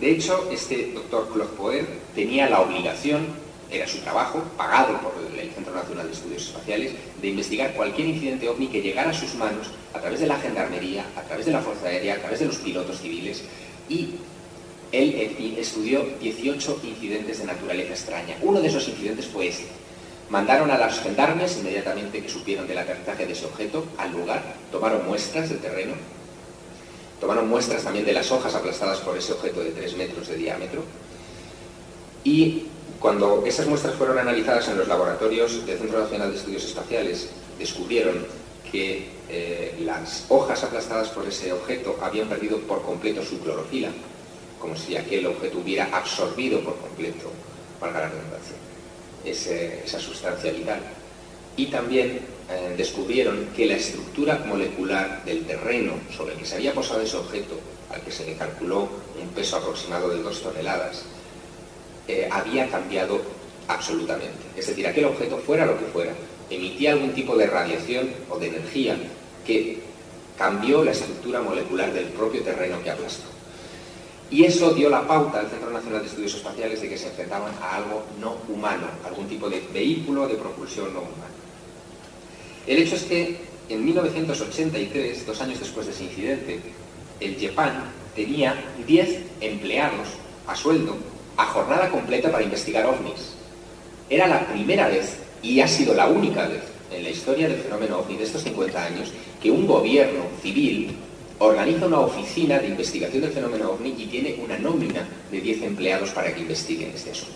De 0.00 0.10
hecho, 0.12 0.48
este 0.52 0.92
doctor 0.94 1.28
Claude 1.32 1.56
Poer 1.56 1.86
tenía 2.14 2.48
la 2.48 2.60
obligación, 2.60 3.26
era 3.68 3.88
su 3.88 3.98
trabajo, 3.98 4.40
pagado 4.56 4.96
por 5.00 5.12
el 5.36 5.50
Centro 5.50 5.74
Nacional 5.74 6.06
de 6.06 6.12
Estudios 6.12 6.46
Espaciales, 6.46 6.92
de 7.20 7.28
investigar 7.28 7.74
cualquier 7.74 8.06
incidente 8.06 8.48
ovni 8.48 8.68
que 8.68 8.80
llegara 8.80 9.10
a 9.10 9.14
sus 9.14 9.34
manos 9.34 9.72
a 9.92 9.98
través 9.98 10.20
de 10.20 10.28
la 10.28 10.36
gendarmería, 10.36 11.04
a 11.16 11.22
través 11.22 11.46
de 11.46 11.52
la 11.52 11.60
Fuerza 11.60 11.88
Aérea, 11.88 12.14
a 12.14 12.18
través 12.18 12.38
de 12.38 12.46
los 12.46 12.58
pilotos 12.58 13.00
civiles 13.00 13.42
y 13.88 14.10
él 14.92 15.34
fin, 15.36 15.56
estudió 15.58 16.04
18 16.20 16.80
incidentes 16.84 17.38
de 17.38 17.44
naturaleza 17.44 17.92
extraña. 17.92 18.36
Uno 18.42 18.60
de 18.60 18.68
esos 18.68 18.88
incidentes 18.88 19.26
fue 19.26 19.48
este. 19.48 19.66
Mandaron 20.30 20.70
a 20.70 20.78
los 20.78 21.00
gendarmes, 21.00 21.56
inmediatamente 21.58 22.22
que 22.22 22.28
supieron 22.28 22.66
del 22.66 22.78
aterrizaje 22.78 23.26
de 23.26 23.32
ese 23.32 23.46
objeto, 23.46 23.84
al 23.96 24.12
lugar, 24.12 24.42
tomaron 24.70 25.06
muestras 25.06 25.48
del 25.48 25.58
terreno, 25.58 25.94
tomaron 27.20 27.48
muestras 27.48 27.82
también 27.82 28.04
de 28.04 28.12
las 28.12 28.30
hojas 28.30 28.54
aplastadas 28.54 28.98
por 28.98 29.16
ese 29.16 29.32
objeto 29.32 29.60
de 29.60 29.70
3 29.70 29.96
metros 29.96 30.28
de 30.28 30.36
diámetro, 30.36 30.84
y 32.24 32.64
cuando 33.00 33.44
esas 33.46 33.66
muestras 33.66 33.94
fueron 33.94 34.18
analizadas 34.18 34.68
en 34.68 34.76
los 34.76 34.88
laboratorios 34.88 35.64
del 35.64 35.78
Centro 35.78 36.00
Nacional 36.00 36.30
de 36.30 36.36
Estudios 36.36 36.64
Espaciales, 36.64 37.30
descubrieron 37.58 38.26
que 38.70 39.08
eh, 39.30 39.78
las 39.80 40.26
hojas 40.28 40.62
aplastadas 40.62 41.08
por 41.08 41.26
ese 41.26 41.52
objeto 41.52 41.96
habían 42.02 42.28
perdido 42.28 42.58
por 42.58 42.82
completo 42.82 43.22
su 43.22 43.38
clorofila, 43.38 43.88
como 44.58 44.76
si 44.76 44.96
aquel 44.96 45.26
objeto 45.26 45.58
hubiera 45.58 45.84
absorbido 45.92 46.60
por 46.60 46.76
completo, 46.78 47.30
valga 47.80 48.00
la 48.00 48.08
redundancia, 48.08 48.56
esa 49.84 50.00
sustancia 50.00 50.52
vital. 50.52 50.80
Y 51.56 51.66
también 51.66 52.20
eh, 52.50 52.74
descubrieron 52.76 53.48
que 53.54 53.66
la 53.66 53.74
estructura 53.74 54.42
molecular 54.46 55.24
del 55.24 55.44
terreno 55.44 55.94
sobre 56.16 56.32
el 56.34 56.38
que 56.38 56.46
se 56.46 56.56
había 56.56 56.72
posado 56.72 57.00
ese 57.00 57.16
objeto, 57.16 57.58
al 57.90 58.00
que 58.02 58.12
se 58.12 58.24
le 58.26 58.36
calculó 58.36 58.88
un 59.20 59.28
peso 59.34 59.56
aproximado 59.56 60.08
de 60.10 60.22
dos 60.22 60.42
toneladas, 60.42 61.04
eh, 62.06 62.28
había 62.30 62.68
cambiado 62.68 63.20
absolutamente. 63.66 64.38
Es 64.56 64.66
decir, 64.66 64.86
aquel 64.86 65.06
objeto, 65.06 65.38
fuera 65.38 65.66
lo 65.66 65.78
que 65.78 65.84
fuera, 65.86 66.12
emitía 66.48 66.92
algún 66.92 67.12
tipo 67.12 67.36
de 67.36 67.46
radiación 67.46 68.10
o 68.30 68.38
de 68.38 68.48
energía 68.48 68.96
que 69.46 69.80
cambió 70.38 70.84
la 70.84 70.92
estructura 70.92 71.42
molecular 71.42 71.92
del 71.92 72.06
propio 72.06 72.42
terreno 72.42 72.82
que 72.82 72.90
aplastó. 72.90 73.37
Y 74.30 74.44
eso 74.44 74.74
dio 74.74 74.90
la 74.90 75.06
pauta 75.06 75.40
al 75.40 75.48
Centro 75.48 75.70
Nacional 75.70 76.02
de 76.02 76.08
Estudios 76.08 76.34
Espaciales 76.34 76.82
de 76.82 76.88
que 76.88 76.98
se 76.98 77.08
enfrentaban 77.08 77.52
a 77.62 77.76
algo 77.76 78.04
no 78.20 78.36
humano, 78.48 78.86
algún 79.06 79.26
tipo 79.26 79.48
de 79.48 79.62
vehículo 79.72 80.28
de 80.28 80.34
propulsión 80.34 80.92
no 80.92 81.00
humano. 81.00 81.38
El 82.66 82.78
hecho 82.78 82.96
es 82.96 83.04
que 83.04 83.38
en 83.70 83.84
1983, 83.84 85.26
dos 85.26 85.40
años 85.40 85.58
después 85.58 85.86
de 85.86 85.92
ese 85.92 86.04
incidente, 86.04 86.60
el 87.20 87.36
JEPAN 87.36 87.84
tenía 88.14 88.54
10 88.86 89.18
empleados 89.40 90.08
a 90.46 90.54
sueldo, 90.54 90.96
a 91.36 91.46
jornada 91.46 91.88
completa 91.88 92.30
para 92.30 92.44
investigar 92.44 92.84
ovnis. 92.84 93.34
Era 94.10 94.26
la 94.26 94.46
primera 94.46 94.88
vez, 94.88 95.16
y 95.42 95.60
ha 95.60 95.68
sido 95.68 95.94
la 95.94 96.08
única 96.08 96.46
vez 96.48 96.62
en 96.90 97.04
la 97.04 97.10
historia 97.10 97.48
del 97.48 97.58
fenómeno 97.58 97.98
ovni 97.98 98.16
de 98.16 98.24
estos 98.24 98.42
50 98.42 98.84
años, 98.84 99.12
que 99.42 99.50
un 99.50 99.66
gobierno 99.66 100.24
civil 100.42 100.96
organiza 101.38 101.86
una 101.86 102.00
oficina 102.00 102.58
de 102.58 102.68
investigación 102.68 103.22
del 103.22 103.32
fenómeno 103.32 103.70
ovni 103.70 103.94
y 103.96 104.06
tiene 104.06 104.36
una 104.44 104.58
nómina 104.58 105.06
de 105.30 105.40
10 105.40 105.62
empleados 105.62 106.10
para 106.10 106.34
que 106.34 106.40
investiguen 106.40 106.92
este 106.94 107.12
asunto. 107.12 107.34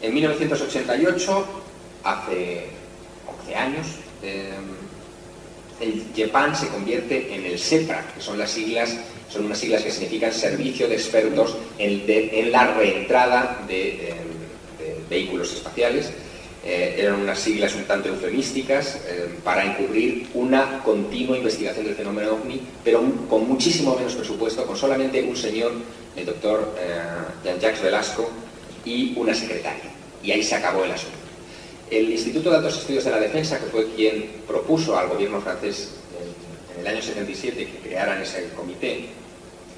En 0.00 0.14
1988, 0.14 1.46
hace 2.04 2.66
11 3.42 3.56
años, 3.56 3.86
eh, 4.22 4.52
el 5.80 6.04
JEPAN 6.14 6.56
se 6.56 6.68
convierte 6.68 7.34
en 7.34 7.46
el 7.46 7.58
SEPRA, 7.58 8.12
que 8.14 8.20
son 8.20 8.38
las 8.38 8.50
siglas, 8.50 8.96
son 9.28 9.46
unas 9.46 9.58
siglas 9.58 9.82
que 9.82 9.90
significan 9.90 10.32
Servicio 10.32 10.88
de 10.88 10.94
Expertos 10.94 11.56
en, 11.78 12.52
la 12.52 12.74
reentrada 12.74 13.64
de, 13.66 13.88
eh, 13.88 14.14
de 14.78 14.96
vehículos 15.08 15.52
espaciales. 15.52 16.12
Eh, 16.64 16.96
eran 16.98 17.20
unas 17.20 17.38
siglas 17.38 17.74
un 17.76 17.84
tanto 17.84 18.08
eufemísticas 18.08 18.96
eh, 19.06 19.28
para 19.44 19.64
encubrir 19.64 20.28
una 20.34 20.82
continua 20.82 21.36
investigación 21.36 21.86
del 21.86 21.94
fenómeno 21.94 22.32
ovni, 22.32 22.60
pero 22.82 23.00
con 23.28 23.48
muchísimo 23.48 23.94
menos 23.94 24.14
presupuesto, 24.14 24.66
con 24.66 24.76
solamente 24.76 25.22
un 25.22 25.36
señor, 25.36 25.72
el 26.16 26.26
doctor 26.26 26.74
eh, 26.80 26.98
Jean-Jacques 27.44 27.82
Velasco, 27.82 28.28
y 28.84 29.14
una 29.16 29.34
secretaria. 29.34 29.90
Y 30.22 30.32
ahí 30.32 30.42
se 30.42 30.56
acabó 30.56 30.84
el 30.84 30.90
asunto. 30.90 31.16
El 31.90 32.10
Instituto 32.10 32.50
de 32.50 32.56
Altos 32.56 32.78
Estudios 32.78 33.04
de 33.04 33.10
la 33.10 33.20
Defensa, 33.20 33.58
que 33.58 33.66
fue 33.66 33.92
quien 33.94 34.30
propuso 34.46 34.98
al 34.98 35.08
gobierno 35.08 35.40
francés 35.40 35.90
en, 36.18 36.80
en 36.80 36.86
el 36.86 36.94
año 36.94 37.02
77 37.02 37.66
que 37.66 37.88
crearan 37.88 38.20
ese 38.20 38.48
comité, 38.56 39.06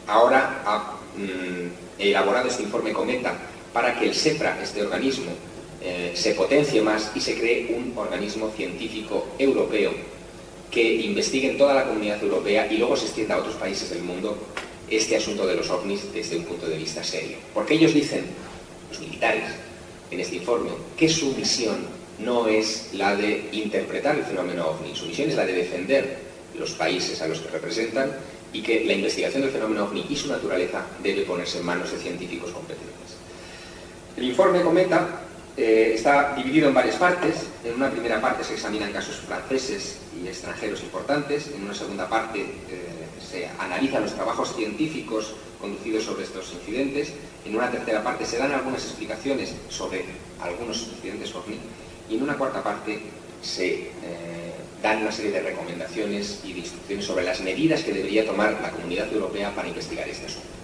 ahora 0.07 0.63
ha 0.65 0.99
mm, 1.17 2.01
elaborado 2.01 2.49
este 2.49 2.63
informe 2.63 2.93
Cometa 2.93 3.35
para 3.73 3.99
que 3.99 4.07
el 4.07 4.15
SEPRA, 4.15 4.61
este 4.63 4.83
organismo, 4.83 5.31
eh, 5.83 6.13
se 6.15 6.35
potencie 6.35 6.83
más 6.83 7.11
y 7.15 7.21
se 7.21 7.39
cree 7.39 7.75
un 7.75 7.97
organismo 7.97 8.51
científico 8.51 9.29
europeo 9.39 9.93
que 10.71 10.95
investigue 10.95 11.51
en 11.51 11.59
toda 11.59 11.75
la 11.75 11.87
comunidad 11.87 12.23
europea 12.23 12.71
y 12.71 12.77
luego 12.77 12.97
se 12.97 13.07
extienda 13.07 13.35
a 13.35 13.39
otros 13.39 13.57
países 13.57 13.91
del 13.91 14.03
mundo 14.03 14.37
este 14.91 15.17
asunto 15.17 15.47
de 15.47 15.55
los 15.55 15.71
ovnis 15.71 16.13
desde 16.13 16.37
un 16.37 16.45
punto 16.45 16.69
de 16.69 16.77
vista 16.77 17.03
serio. 17.03 17.39
Porque 17.55 17.75
ellos 17.75 17.95
dicen, 17.95 18.25
los 18.91 19.01
militares, 19.01 19.45
en 20.11 20.21
este 20.21 20.37
informe, 20.37 20.71
que 20.97 21.09
su 21.09 21.35
misión 21.37 21.79
no 22.19 22.47
es 22.47 22.91
la 22.93 23.17
de 23.17 23.49
interpretar 23.53 24.17
el 24.17 24.25
fenómeno 24.25 24.69
ovni, 24.69 24.95
su 24.95 25.07
misión 25.07 25.31
es 25.31 25.37
la 25.37 25.47
de 25.47 25.55
defender 25.55 26.19
los 26.59 26.73
países 26.73 27.23
a 27.23 27.29
los 27.29 27.41
que 27.41 27.49
representan 27.49 28.13
y 28.53 28.63
que 28.63 28.85
la 28.85 28.93
investigación 28.93 29.43
del 29.43 29.53
fenómeno 29.53 29.85
ovni 29.85 30.05
y 30.09 30.17
su 30.17 30.29
naturaleza 30.29 30.85
debe 31.03 31.23
ponerse 31.23 31.59
en 31.59 31.67
manos 31.67 31.91
de 31.93 31.99
científicos 31.99 32.51
competentes. 32.51 32.91
El 34.17 34.25
informe 34.25 34.61
Cometa 34.61 35.23
eh, 35.57 35.93
está 35.95 36.35
dividido 36.35 36.69
en 36.69 36.75
varias 36.75 36.97
partes. 36.97 37.47
En 37.65 37.75
una 37.75 37.91
primera 37.91 38.21
parte 38.21 38.45
se 38.45 38.55
examinan 38.55 38.93
casos 38.93 39.17
franceses 39.17 39.99
y 40.23 40.29
extranjeros 40.29 40.83
importantes. 40.83 41.49
En 41.55 41.65
una 41.65 41.75
segunda 41.75 42.09
parte 42.09 42.41
eh, 42.41 43.07
se 43.21 43.49
analizan 43.59 44.03
los 44.03 44.15
trabajos 44.15 44.55
científicos 44.55 45.35
conducidos 45.61 46.05
sobre 46.05 46.25
estos 46.25 46.53
incidentes. 46.53 47.13
En 47.45 47.57
una 47.57 47.71
tercera 47.71 48.03
parte 48.03 48.25
se 48.25 48.39
dan 48.39 48.53
algunas 48.53 48.85
explicaciones 48.85 49.55
sobre 49.69 50.05
algunos 50.41 50.89
incidentes 50.89 51.35
OVNI. 51.35 51.59
Y 52.09 52.17
en 52.17 52.23
una 52.23 52.37
cuarta 52.37 52.63
parte 52.63 53.01
se 53.43 53.69
eh, 53.69 53.91
dan 54.83 55.03
una 55.03 55.13
serie 55.13 55.33
de 55.33 55.43
recomendaciones 55.43 56.41
y 56.45 56.53
de 56.53 56.61
instrucciones 56.61 57.05
sobre 57.05 57.25
las 57.25 57.41
medidas 57.41 57.83
que 57.83 57.93
debería 57.93 58.27
tomar 58.27 58.59
la 58.61 58.71
comunidad 58.71 59.13
europea 59.13 59.55
para 59.55 59.69
investigar 59.69 60.09
este 60.09 60.27
asunto. 60.27 60.60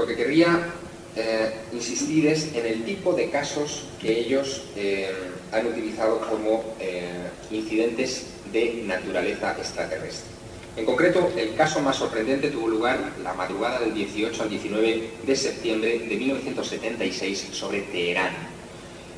Lo 0.00 0.06
que 0.06 0.16
querría 0.16 0.66
eh, 1.14 1.52
insistir 1.72 2.26
es 2.26 2.54
en 2.54 2.64
el 2.64 2.84
tipo 2.84 3.12
de 3.12 3.28
casos 3.28 3.82
que 4.00 4.18
ellos 4.18 4.62
eh, 4.74 5.12
han 5.52 5.66
utilizado 5.66 6.22
como 6.26 6.64
eh, 6.80 7.28
incidentes 7.50 8.28
de 8.50 8.82
naturaleza 8.86 9.54
extraterrestre. 9.58 10.30
En 10.78 10.86
concreto, 10.86 11.30
el 11.36 11.54
caso 11.54 11.80
más 11.80 11.96
sorprendente 11.96 12.48
tuvo 12.48 12.68
lugar 12.68 13.12
la 13.22 13.34
madrugada 13.34 13.78
del 13.80 13.92
18 13.92 14.42
al 14.44 14.48
19 14.48 15.10
de 15.26 15.36
septiembre 15.36 15.98
de 16.08 16.16
1976 16.16 17.48
sobre 17.52 17.82
Teherán. 17.82 18.32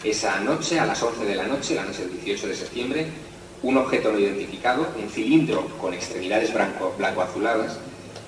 Esa 0.02 0.41
noche, 0.41 0.81
a 0.81 0.86
las 0.86 1.01
11 1.01 1.25
de 1.27 1.36
la 1.36 1.47
noche, 1.47 1.77
la 1.77 1.85
noche 1.85 2.07
del 2.07 2.11
18 2.25 2.49
de 2.49 2.55
septiembre, 2.57 3.07
un 3.62 3.77
objeto 3.77 4.11
no 4.11 4.19
identificado, 4.19 4.89
un 5.01 5.09
cilindro 5.09 5.69
con 5.81 5.94
extremidades 5.94 6.52
blanco- 6.52 6.93
blanco-azuladas, 6.99 7.78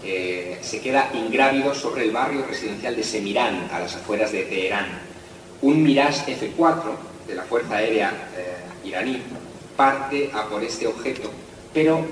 eh, 0.04 0.58
se 0.60 0.80
queda 0.80 1.10
ingrávido 1.14 1.74
sobre 1.74 2.04
el 2.04 2.10
barrio 2.10 2.44
residencial 2.46 2.94
de 2.94 3.02
Semirán, 3.02 3.68
a 3.72 3.80
las 3.80 3.96
afueras 3.96 4.32
de 4.32 4.42
Teherán. 4.44 4.86
Un 5.62 5.82
Mirage 5.82 6.32
F-4 6.32 6.82
de 7.26 7.34
la 7.34 7.42
Fuerza 7.44 7.76
Aérea 7.76 8.10
eh, 8.36 8.86
iraní 8.88 9.22
parte 9.76 10.30
a 10.32 10.44
por 10.48 10.62
este 10.62 10.86
objeto, 10.86 11.30
pero 11.72 12.04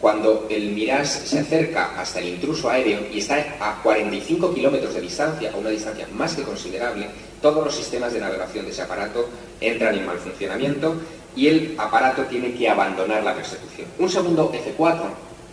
cuando 0.00 0.46
el 0.50 0.72
Mirage 0.72 1.26
se 1.26 1.38
acerca 1.38 1.98
hasta 1.98 2.20
el 2.20 2.28
intruso 2.28 2.68
aéreo 2.70 3.00
y 3.12 3.18
está 3.18 3.36
a 3.60 3.82
45 3.82 4.54
kilómetros 4.54 4.94
de 4.94 5.00
distancia, 5.00 5.50
a 5.52 5.56
una 5.56 5.70
distancia 5.70 6.06
más 6.14 6.34
que 6.34 6.42
considerable, 6.42 7.08
todos 7.40 7.64
los 7.64 7.74
sistemas 7.74 8.12
de 8.12 8.20
navegación 8.20 8.64
de 8.64 8.70
ese 8.70 8.82
aparato 8.82 9.28
entran 9.60 9.94
en 9.94 10.06
mal 10.06 10.18
funcionamiento 10.18 10.94
y 11.34 11.48
el 11.48 11.74
aparato 11.78 12.22
tiene 12.24 12.54
que 12.54 12.68
abandonar 12.68 13.24
la 13.24 13.34
persecución. 13.34 13.88
Un 13.98 14.08
segundo 14.08 14.52
F-4, 14.52 15.02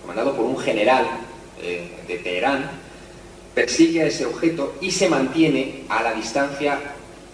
comandado 0.01 0.35
por 0.35 0.45
un 0.45 0.58
general 0.58 1.08
de 1.61 2.17
Teherán, 2.17 2.69
persigue 3.53 4.03
a 4.03 4.07
ese 4.07 4.25
objeto 4.25 4.75
y 4.81 4.91
se 4.91 5.09
mantiene 5.09 5.83
a 5.90 6.01
la 6.03 6.14
distancia, 6.14 6.80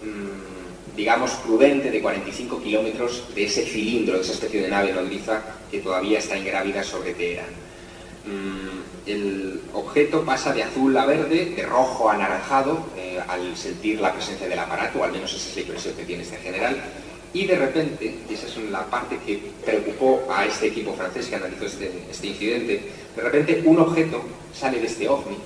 mm, 0.02 0.96
digamos, 0.96 1.32
prudente 1.46 1.90
de 1.90 2.00
45 2.00 2.60
kilómetros 2.60 3.24
de 3.34 3.44
ese 3.44 3.64
cilindro, 3.64 4.16
de 4.16 4.22
esa 4.22 4.32
especie 4.32 4.62
de 4.62 4.68
nave 4.68 4.92
nodriza 4.92 5.42
que 5.70 5.78
todavía 5.78 6.18
está 6.18 6.36
ingrávida 6.36 6.82
sobre 6.82 7.14
Teherán. 7.14 7.68
Mm, 8.26 9.08
el 9.08 9.60
objeto 9.72 10.24
pasa 10.24 10.52
de 10.52 10.64
azul 10.64 10.96
a 10.96 11.06
verde, 11.06 11.54
de 11.56 11.62
rojo 11.62 12.10
a 12.10 12.14
anaranjado, 12.14 12.86
eh, 12.96 13.18
al 13.26 13.56
sentir 13.56 14.00
la 14.00 14.12
presencia 14.12 14.48
del 14.48 14.58
aparato, 14.58 14.98
o 14.98 15.04
al 15.04 15.12
menos 15.12 15.32
esa 15.32 15.48
es 15.48 15.54
la 15.54 15.62
impresión 15.62 15.94
que 15.94 16.04
tiene 16.04 16.22
este 16.24 16.36
general, 16.36 16.76
y 17.32 17.46
de 17.46 17.56
repente, 17.56 18.14
y 18.28 18.34
esa 18.34 18.46
es 18.46 18.56
la 18.70 18.86
parte 18.86 19.18
que 19.26 19.40
preocupó 19.64 20.26
a 20.30 20.46
este 20.46 20.68
equipo 20.68 20.94
francés 20.94 21.26
que 21.26 21.36
analizó 21.36 21.66
este, 21.66 21.92
este 22.10 22.26
incidente, 22.28 22.82
de 23.14 23.22
repente 23.22 23.62
un 23.64 23.78
objeto 23.78 24.22
sale 24.54 24.80
de 24.80 24.86
este 24.86 25.08
ovni 25.08 25.36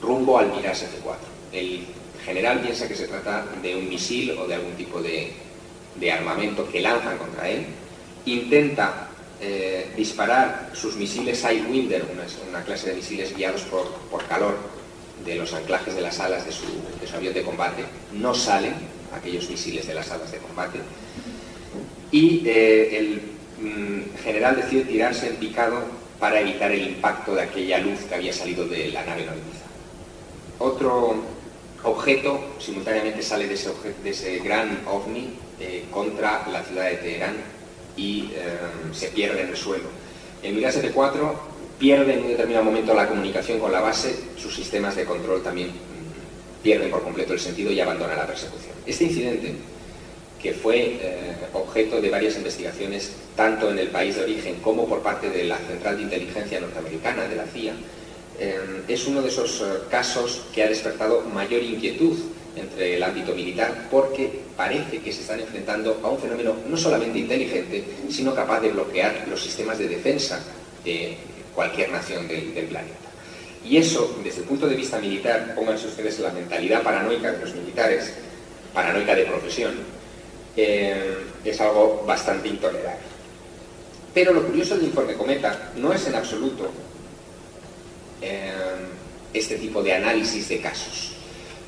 rumbo 0.00 0.38
al 0.38 0.52
Mirage 0.52 0.84
F-4. 0.84 1.16
El 1.52 1.86
general 2.24 2.60
piensa 2.60 2.86
que 2.86 2.94
se 2.94 3.08
trata 3.08 3.44
de 3.62 3.76
un 3.76 3.88
misil 3.88 4.32
o 4.38 4.46
de 4.46 4.54
algún 4.54 4.74
tipo 4.74 5.00
de, 5.00 5.32
de 5.96 6.12
armamento 6.12 6.68
que 6.70 6.80
lanzan 6.80 7.18
contra 7.18 7.48
él, 7.48 7.66
intenta 8.24 9.08
eh, 9.40 9.90
disparar 9.96 10.70
sus 10.74 10.96
misiles 10.96 11.38
Sidewinder, 11.38 12.04
una, 12.12 12.24
una 12.48 12.64
clase 12.64 12.90
de 12.90 12.96
misiles 12.96 13.36
guiados 13.36 13.62
por, 13.62 13.90
por 14.10 14.24
calor 14.26 14.56
de 15.24 15.34
los 15.34 15.52
anclajes 15.54 15.94
de 15.94 16.02
las 16.02 16.20
alas 16.20 16.44
de 16.46 16.52
su, 16.52 16.64
de 17.00 17.06
su 17.06 17.16
avión 17.16 17.34
de 17.34 17.42
combate, 17.42 17.84
no 18.12 18.34
salen 18.34 18.74
aquellos 19.14 19.48
misiles 19.48 19.86
de 19.86 19.94
las 19.94 20.10
alas 20.10 20.30
de 20.30 20.38
combate, 20.38 20.78
y 22.16 22.42
eh, 22.46 22.96
el 22.96 23.20
mm, 23.60 24.16
general 24.24 24.56
decide 24.56 24.84
tirarse 24.84 25.28
en 25.28 25.36
picado 25.36 25.82
para 26.18 26.40
evitar 26.40 26.72
el 26.72 26.88
impacto 26.88 27.34
de 27.34 27.42
aquella 27.42 27.78
luz 27.78 28.00
que 28.08 28.14
había 28.14 28.32
salido 28.32 28.66
de 28.66 28.88
la 28.88 29.04
nave 29.04 29.26
nodriza. 29.26 29.66
Otro 30.58 31.14
objeto 31.82 32.40
simultáneamente 32.58 33.22
sale 33.22 33.46
de 33.46 34.10
ese, 34.10 34.38
gran 34.38 34.80
ovni 34.86 35.34
eh, 35.60 35.84
contra 35.90 36.48
la 36.50 36.62
ciudad 36.62 36.88
de 36.88 36.96
Teherán 36.96 37.36
y 37.98 38.30
eh, 38.32 38.94
se 38.94 39.08
pierde 39.08 39.42
en 39.42 39.48
el 39.48 39.56
suelo. 39.56 39.88
El 40.42 40.54
Mirage 40.54 40.78
F-4 40.78 41.32
pierde 41.78 42.14
en 42.14 42.20
un 42.20 42.28
determinado 42.28 42.64
momento 42.64 42.94
la 42.94 43.08
comunicación 43.08 43.60
con 43.60 43.72
la 43.72 43.80
base, 43.80 44.18
sus 44.38 44.54
sistemas 44.54 44.96
de 44.96 45.04
control 45.04 45.42
también 45.42 45.68
mm, 45.68 46.62
pierden 46.62 46.90
por 46.90 47.02
completo 47.02 47.34
el 47.34 47.40
sentido 47.40 47.70
y 47.70 47.78
abandona 47.78 48.16
la 48.16 48.26
persecución. 48.26 48.72
Este 48.86 49.04
incidente, 49.04 49.54
que 50.40 50.52
fue 50.52 50.98
eh, 51.00 51.36
objeto 51.52 52.00
de 52.00 52.10
varias 52.10 52.36
investigaciones 52.36 53.12
tanto 53.34 53.70
en 53.70 53.78
el 53.78 53.88
país 53.88 54.16
de 54.16 54.24
origen 54.24 54.56
como 54.56 54.86
por 54.86 55.02
parte 55.02 55.30
de 55.30 55.44
la 55.44 55.58
Central 55.58 55.96
de 55.96 56.02
Inteligencia 56.02 56.60
Norteamericana, 56.60 57.24
de 57.24 57.36
la 57.36 57.46
CIA, 57.46 57.74
eh, 58.38 58.60
es 58.86 59.06
uno 59.06 59.22
de 59.22 59.28
esos 59.28 59.60
eh, 59.60 59.64
casos 59.90 60.44
que 60.54 60.62
ha 60.62 60.68
despertado 60.68 61.22
mayor 61.22 61.62
inquietud 61.62 62.18
entre 62.54 62.96
el 62.96 63.02
ámbito 63.02 63.34
militar 63.34 63.88
porque 63.90 64.40
parece 64.56 64.98
que 64.98 65.12
se 65.12 65.22
están 65.22 65.40
enfrentando 65.40 66.00
a 66.02 66.08
un 66.08 66.18
fenómeno 66.18 66.54
no 66.68 66.76
solamente 66.76 67.18
inteligente, 67.18 67.84
sino 68.10 68.34
capaz 68.34 68.60
de 68.60 68.72
bloquear 68.72 69.26
los 69.28 69.42
sistemas 69.42 69.78
de 69.78 69.88
defensa 69.88 70.42
de 70.84 71.16
cualquier 71.54 71.90
nación 71.90 72.28
del, 72.28 72.54
del 72.54 72.66
planeta. 72.66 72.94
Y 73.64 73.78
eso, 73.78 74.16
desde 74.22 74.40
el 74.40 74.44
punto 74.44 74.68
de 74.68 74.76
vista 74.76 74.98
militar, 74.98 75.54
pónganse 75.54 75.88
ustedes 75.88 76.20
la 76.20 76.30
mentalidad 76.30 76.82
paranoica 76.82 77.32
de 77.32 77.40
los 77.40 77.54
militares, 77.54 78.12
paranoica 78.72 79.14
de 79.14 79.24
profesión, 79.24 79.74
eh, 80.56 81.18
es 81.44 81.60
algo 81.60 82.04
bastante 82.06 82.48
intolerable. 82.48 83.04
Pero 84.14 84.32
lo 84.32 84.46
curioso 84.46 84.76
del 84.76 84.86
informe 84.86 85.14
Cometa 85.14 85.72
no 85.76 85.92
es 85.92 86.06
en 86.06 86.14
absoluto 86.14 86.70
eh, 88.22 88.52
este 89.34 89.56
tipo 89.56 89.82
de 89.82 89.94
análisis 89.94 90.48
de 90.48 90.60
casos. 90.60 91.12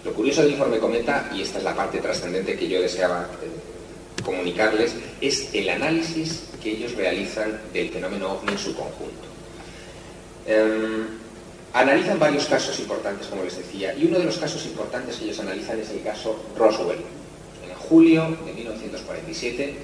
Lo 0.04 0.12
curioso 0.12 0.42
del 0.42 0.52
informe 0.52 0.78
Cometa, 0.78 1.30
y 1.34 1.42
esta 1.42 1.58
es 1.58 1.64
la 1.64 1.74
parte 1.74 1.98
trascendente 1.98 2.56
que 2.56 2.68
yo 2.68 2.80
deseaba 2.80 3.28
eh, 3.42 4.22
comunicarles, 4.24 4.94
es 5.20 5.52
el 5.52 5.68
análisis 5.68 6.44
que 6.62 6.70
ellos 6.70 6.94
realizan 6.94 7.60
del 7.72 7.90
fenómeno 7.90 8.32
OVNI 8.32 8.52
en 8.52 8.58
su 8.58 8.74
conjunto. 8.74 9.28
Analizan 11.74 12.18
varios 12.18 12.46
casos 12.46 12.78
importantes, 12.80 13.26
como 13.26 13.44
les 13.44 13.58
decía, 13.58 13.94
y 13.94 14.06
uno 14.06 14.18
de 14.18 14.24
los 14.24 14.38
casos 14.38 14.64
importantes 14.64 15.16
que 15.16 15.26
ellos 15.26 15.38
analizan 15.40 15.78
es 15.78 15.90
el 15.90 16.02
caso 16.02 16.42
Roswell. 16.56 17.04
Julio 17.88 18.36
de 18.44 18.52
1947, 18.52 19.74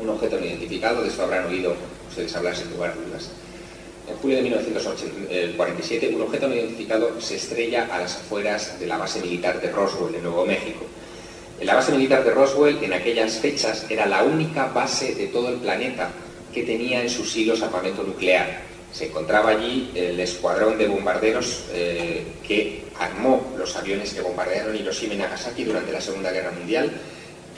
un 0.00 0.08
objeto 0.08 0.40
no 0.40 0.44
identificado, 0.44 1.02
de 1.02 1.08
esto 1.08 1.22
habrán 1.22 1.46
oído 1.46 1.72
ustedes 2.08 2.34
hablar 2.34 2.56
sin 2.56 2.68
lugar 2.70 2.90
a 2.90 2.94
dudas. 2.94 3.30
En 4.08 4.16
julio 4.16 4.38
de 4.38 4.42
1947, 4.42 6.14
un 6.16 6.22
objeto 6.22 6.48
no 6.48 6.56
identificado 6.56 7.20
se 7.20 7.36
estrella 7.36 7.88
a 7.92 8.00
las 8.00 8.16
afueras 8.16 8.80
de 8.80 8.86
la 8.86 8.98
base 8.98 9.20
militar 9.20 9.60
de 9.60 9.70
Roswell, 9.70 10.16
en 10.16 10.24
Nuevo 10.24 10.44
México. 10.46 10.84
La 11.62 11.76
base 11.76 11.92
militar 11.92 12.24
de 12.24 12.32
Roswell 12.32 12.82
en 12.82 12.92
aquellas 12.92 13.34
fechas 13.38 13.86
era 13.88 14.06
la 14.06 14.24
única 14.24 14.66
base 14.66 15.14
de 15.14 15.28
todo 15.28 15.50
el 15.50 15.58
planeta 15.58 16.10
que 16.52 16.64
tenía 16.64 17.02
en 17.02 17.08
sus 17.08 17.36
hilos 17.36 17.62
armamento 17.62 18.02
nuclear. 18.02 18.62
Se 18.92 19.06
encontraba 19.06 19.50
allí 19.50 19.92
el 19.94 20.18
escuadrón 20.18 20.76
de 20.76 20.88
bombarderos 20.88 21.66
eh, 21.72 22.24
que 22.46 22.82
armó 22.98 23.54
los 23.56 23.76
aviones 23.76 24.12
que 24.12 24.22
bombardearon 24.22 24.74
Hiroshima 24.74 25.14
y 25.14 25.18
Nagasaki 25.18 25.62
durante 25.62 25.92
la 25.92 26.00
Segunda 26.00 26.32
Guerra 26.32 26.50
Mundial 26.50 26.90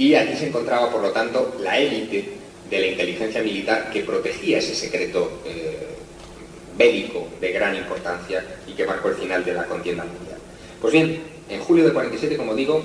y 0.00 0.14
allí 0.14 0.34
se 0.34 0.48
encontraba, 0.48 0.90
por 0.90 1.02
lo 1.02 1.10
tanto, 1.10 1.56
la 1.60 1.78
élite 1.78 2.24
de 2.70 2.80
la 2.80 2.86
inteligencia 2.86 3.42
militar 3.42 3.90
que 3.92 4.00
protegía 4.00 4.56
ese 4.56 4.74
secreto 4.74 5.42
eh, 5.44 5.88
bélico 6.78 7.28
de 7.38 7.52
gran 7.52 7.76
importancia 7.76 8.42
y 8.66 8.72
que 8.72 8.86
marcó 8.86 9.10
el 9.10 9.16
final 9.16 9.44
de 9.44 9.52
la 9.52 9.66
contienda 9.66 10.04
mundial. 10.04 10.38
Pues 10.80 10.94
bien, 10.94 11.22
en 11.50 11.60
julio 11.60 11.84
del 11.84 11.92
47, 11.92 12.38
como 12.38 12.54
digo, 12.54 12.82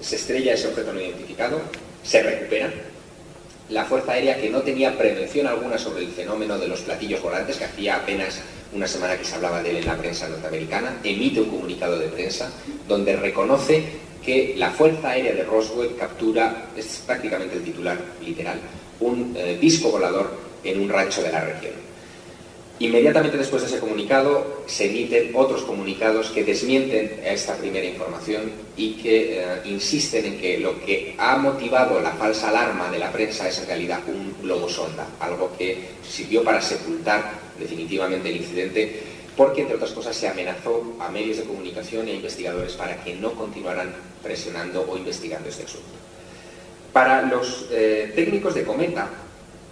se 0.00 0.14
estrella 0.14 0.54
ese 0.54 0.68
objeto 0.68 0.92
no 0.92 1.00
identificado, 1.00 1.60
se 2.04 2.22
recupera. 2.22 2.72
La 3.70 3.84
Fuerza 3.84 4.12
Aérea, 4.12 4.40
que 4.40 4.50
no 4.50 4.62
tenía 4.62 4.96
prevención 4.96 5.48
alguna 5.48 5.78
sobre 5.78 6.04
el 6.04 6.12
fenómeno 6.12 6.58
de 6.58 6.68
los 6.68 6.82
platillos 6.82 7.20
volantes, 7.20 7.56
que 7.56 7.64
hacía 7.64 7.96
apenas 7.96 8.40
una 8.72 8.86
semana 8.86 9.18
que 9.18 9.24
se 9.24 9.34
hablaba 9.34 9.64
de 9.64 9.70
él 9.70 9.76
en 9.78 9.86
la 9.86 9.96
prensa 9.96 10.28
norteamericana, 10.28 11.00
emite 11.02 11.40
un 11.40 11.50
comunicado 11.50 11.98
de 11.98 12.06
prensa 12.06 12.52
donde 12.86 13.16
reconoce 13.16 13.82
que 14.24 14.54
la 14.56 14.70
Fuerza 14.70 15.10
Aérea 15.10 15.34
de 15.34 15.44
Roswell 15.44 15.96
captura, 15.96 16.68
es 16.76 17.02
prácticamente 17.06 17.56
el 17.56 17.64
titular 17.64 17.98
literal, 18.24 18.60
un 19.00 19.34
eh, 19.36 19.58
disco 19.60 19.90
volador 19.90 20.30
en 20.64 20.80
un 20.80 20.88
rancho 20.88 21.22
de 21.22 21.32
la 21.32 21.40
región. 21.40 21.88
Inmediatamente 22.80 23.36
después 23.36 23.62
de 23.62 23.68
ese 23.68 23.80
comunicado 23.80 24.62
se 24.66 24.88
emiten 24.88 25.32
otros 25.34 25.62
comunicados 25.62 26.30
que 26.30 26.44
desmienten 26.44 27.20
esta 27.24 27.56
primera 27.56 27.84
información 27.84 28.52
y 28.76 28.92
que 28.92 29.40
eh, 29.40 29.46
insisten 29.64 30.24
en 30.24 30.38
que 30.38 30.58
lo 30.58 30.80
que 30.84 31.16
ha 31.18 31.36
motivado 31.38 32.00
la 32.00 32.12
falsa 32.12 32.50
alarma 32.50 32.88
de 32.92 33.00
la 33.00 33.10
prensa 33.10 33.48
es 33.48 33.58
en 33.58 33.66
realidad 33.66 34.00
un 34.06 34.32
globo 34.42 34.68
sonda, 34.68 35.08
algo 35.18 35.50
que 35.58 35.76
sirvió 36.08 36.44
para 36.44 36.62
sepultar 36.62 37.32
definitivamente 37.58 38.28
el 38.28 38.36
incidente 38.36 39.00
porque, 39.38 39.62
entre 39.62 39.76
otras 39.76 39.92
cosas, 39.92 40.16
se 40.16 40.26
amenazó 40.26 40.82
a 40.98 41.08
medios 41.10 41.36
de 41.38 41.44
comunicación 41.44 42.08
a 42.08 42.10
investigadores 42.10 42.72
para 42.74 43.02
que 43.04 43.14
no 43.14 43.32
continuaran 43.34 43.94
presionando 44.20 44.84
o 44.90 44.98
investigando 44.98 45.48
este 45.48 45.62
asunto. 45.62 45.86
Para 46.92 47.22
los 47.22 47.66
eh, 47.70 48.12
técnicos 48.16 48.54
de 48.54 48.64
Cometa, 48.64 49.08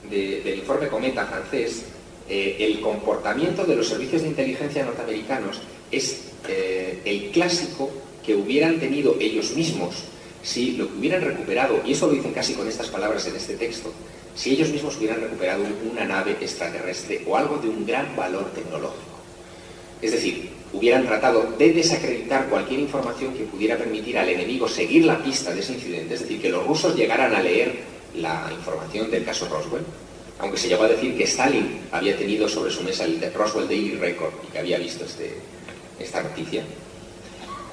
de- 0.08 0.40
del 0.42 0.58
informe 0.60 0.86
Cometa 0.86 1.26
francés, 1.26 1.82
eh, 2.28 2.56
el 2.60 2.80
comportamiento 2.80 3.64
de 3.64 3.74
los 3.74 3.88
servicios 3.88 4.22
de 4.22 4.28
inteligencia 4.28 4.84
norteamericanos 4.84 5.60
es 5.90 6.30
eh, 6.48 7.00
el 7.04 7.30
clásico 7.32 7.90
que 8.24 8.36
hubieran 8.36 8.78
tenido 8.78 9.16
ellos 9.18 9.50
mismos 9.56 10.04
si 10.44 10.76
lo 10.76 10.86
que 10.86 10.94
hubieran 10.98 11.22
recuperado, 11.22 11.80
y 11.84 11.90
eso 11.92 12.06
lo 12.06 12.12
dicen 12.12 12.32
casi 12.32 12.54
con 12.54 12.68
estas 12.68 12.86
palabras 12.86 13.26
en 13.26 13.34
este 13.34 13.56
texto, 13.56 13.92
si 14.36 14.52
ellos 14.52 14.68
mismos 14.68 14.96
hubieran 14.96 15.20
recuperado 15.20 15.64
una 15.90 16.04
nave 16.04 16.36
extraterrestre 16.40 17.22
o 17.26 17.36
algo 17.36 17.56
de 17.58 17.68
un 17.68 17.84
gran 17.84 18.14
valor 18.14 18.52
tecnológico. 18.54 19.15
Es 20.02 20.12
decir, 20.12 20.50
hubieran 20.72 21.06
tratado 21.06 21.54
de 21.58 21.72
desacreditar 21.72 22.48
cualquier 22.48 22.80
información 22.80 23.32
que 23.34 23.44
pudiera 23.44 23.76
permitir 23.76 24.18
al 24.18 24.28
enemigo 24.28 24.68
seguir 24.68 25.04
la 25.04 25.22
pista 25.22 25.52
de 25.54 25.60
ese 25.60 25.72
incidente, 25.74 26.14
es 26.14 26.20
decir, 26.20 26.40
que 26.40 26.50
los 26.50 26.66
rusos 26.66 26.94
llegaran 26.94 27.34
a 27.34 27.40
leer 27.40 27.72
la 28.14 28.50
información 28.52 29.10
del 29.10 29.24
caso 29.24 29.48
Roswell, 29.48 29.84
aunque 30.38 30.58
se 30.58 30.68
llegó 30.68 30.84
a 30.84 30.88
decir 30.88 31.16
que 31.16 31.24
Stalin 31.24 31.80
había 31.92 32.16
tenido 32.16 32.46
sobre 32.48 32.70
su 32.70 32.82
mesa 32.82 33.04
el 33.04 33.20
Roswell 33.32 33.68
Daily 33.68 33.96
Record 33.96 34.34
y 34.46 34.52
que 34.52 34.58
había 34.58 34.78
visto 34.78 35.04
este- 35.04 35.34
esta 35.98 36.22
noticia. 36.22 36.62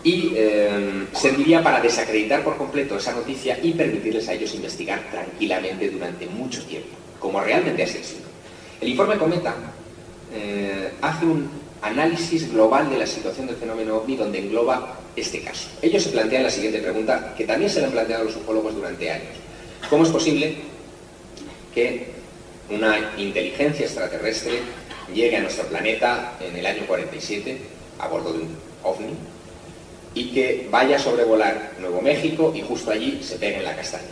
Y 0.05 0.33
eh, 0.35 1.05
serviría 1.13 1.63
para 1.63 1.79
desacreditar 1.81 2.43
por 2.43 2.57
completo 2.57 2.97
esa 2.97 3.13
noticia 3.13 3.57
y 3.63 3.71
permitirles 3.73 4.27
a 4.27 4.33
ellos 4.33 4.53
investigar 4.53 5.01
tranquilamente 5.11 5.89
durante 5.89 6.25
mucho 6.27 6.61
tiempo, 6.65 6.89
como 7.19 7.39
realmente 7.41 7.83
ha 7.83 7.87
sido. 7.87 8.03
El 8.81 8.89
informe 8.89 9.17
Cometa 9.17 9.55
eh, 10.33 10.89
hace 11.01 11.25
un 11.25 11.49
análisis 11.83 12.51
global 12.51 12.89
de 12.89 12.97
la 12.97 13.05
situación 13.05 13.45
del 13.45 13.57
fenómeno 13.57 13.97
ovni 13.97 14.15
donde 14.15 14.39
engloba 14.39 14.97
este 15.15 15.41
caso. 15.41 15.67
Ellos 15.81 16.01
se 16.01 16.09
plantean 16.09 16.43
la 16.43 16.49
siguiente 16.49 16.79
pregunta, 16.79 17.33
que 17.37 17.45
también 17.45 17.69
se 17.69 17.81
la 17.81 17.87
han 17.87 17.93
planteado 17.93 18.23
los 18.23 18.35
ufólogos 18.37 18.73
durante 18.73 19.11
años. 19.11 19.35
¿Cómo 19.89 20.03
es 20.03 20.09
posible 20.09 20.55
que 21.75 22.07
una 22.69 23.11
inteligencia 23.17 23.85
extraterrestre 23.85 24.59
llegue 25.13 25.35
a 25.37 25.41
nuestro 25.41 25.65
planeta 25.65 26.37
en 26.39 26.55
el 26.55 26.65
año 26.65 26.83
47 26.87 27.57
a 27.99 28.07
bordo 28.07 28.33
de 28.33 28.39
un 28.39 28.57
ovni 28.83 29.13
y 30.15 30.31
que 30.31 30.67
vaya 30.71 30.95
a 30.95 30.99
sobrevolar 30.99 31.73
Nuevo 31.79 32.01
México 32.01 32.53
y 32.55 32.61
justo 32.61 32.91
allí 32.91 33.19
se 33.21 33.35
pegue 33.35 33.57
en 33.57 33.65
la 33.65 33.75
castaña, 33.75 34.03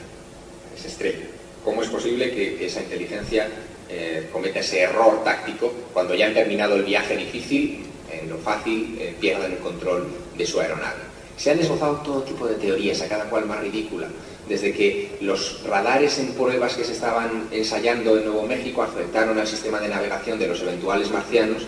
se 0.79 0.89
estrella? 0.89 1.25
¿Cómo 1.63 1.81
es 1.83 1.89
posible 1.89 2.31
que, 2.31 2.55
que 2.55 2.65
esa 2.65 2.81
inteligencia 2.81 3.47
eh, 3.91 4.29
cometa 4.31 4.59
ese 4.59 4.81
error 4.81 5.23
táctico 5.23 5.71
cuando 5.93 6.15
ya 6.15 6.27
han 6.27 6.33
terminado 6.33 6.75
el 6.75 6.83
viaje 6.83 7.17
difícil, 7.17 7.85
en 8.11 8.29
lo 8.29 8.37
fácil 8.37 8.97
eh, 8.99 9.15
pierdan 9.19 9.51
el 9.51 9.57
control 9.59 10.07
de 10.37 10.45
su 10.45 10.59
aeronave? 10.59 11.01
Se 11.37 11.51
han 11.51 11.59
esbozado 11.59 11.97
todo 11.97 12.23
tipo 12.23 12.47
de 12.47 12.55
teorías, 12.55 13.01
a 13.01 13.07
cada 13.07 13.25
cual 13.25 13.45
más 13.45 13.59
ridícula, 13.59 14.07
desde 14.47 14.73
que 14.73 15.17
los 15.21 15.63
radares 15.65 16.19
en 16.19 16.33
pruebas 16.33 16.75
que 16.75 16.83
se 16.83 16.93
estaban 16.93 17.47
ensayando 17.51 18.17
en 18.17 18.25
Nuevo 18.25 18.43
México 18.43 18.83
afectaron 18.83 19.37
al 19.37 19.47
sistema 19.47 19.79
de 19.79 19.89
navegación 19.89 20.39
de 20.39 20.47
los 20.47 20.61
eventuales 20.61 21.09
marcianos 21.11 21.63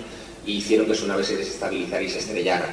y 0.46 0.58
hicieron 0.58 0.86
que 0.86 0.96
su 0.96 1.08
nave 1.08 1.24
se 1.24 1.38
desestabilizara 1.38 2.02
y 2.02 2.10
se 2.10 2.20
estrellara. 2.20 2.70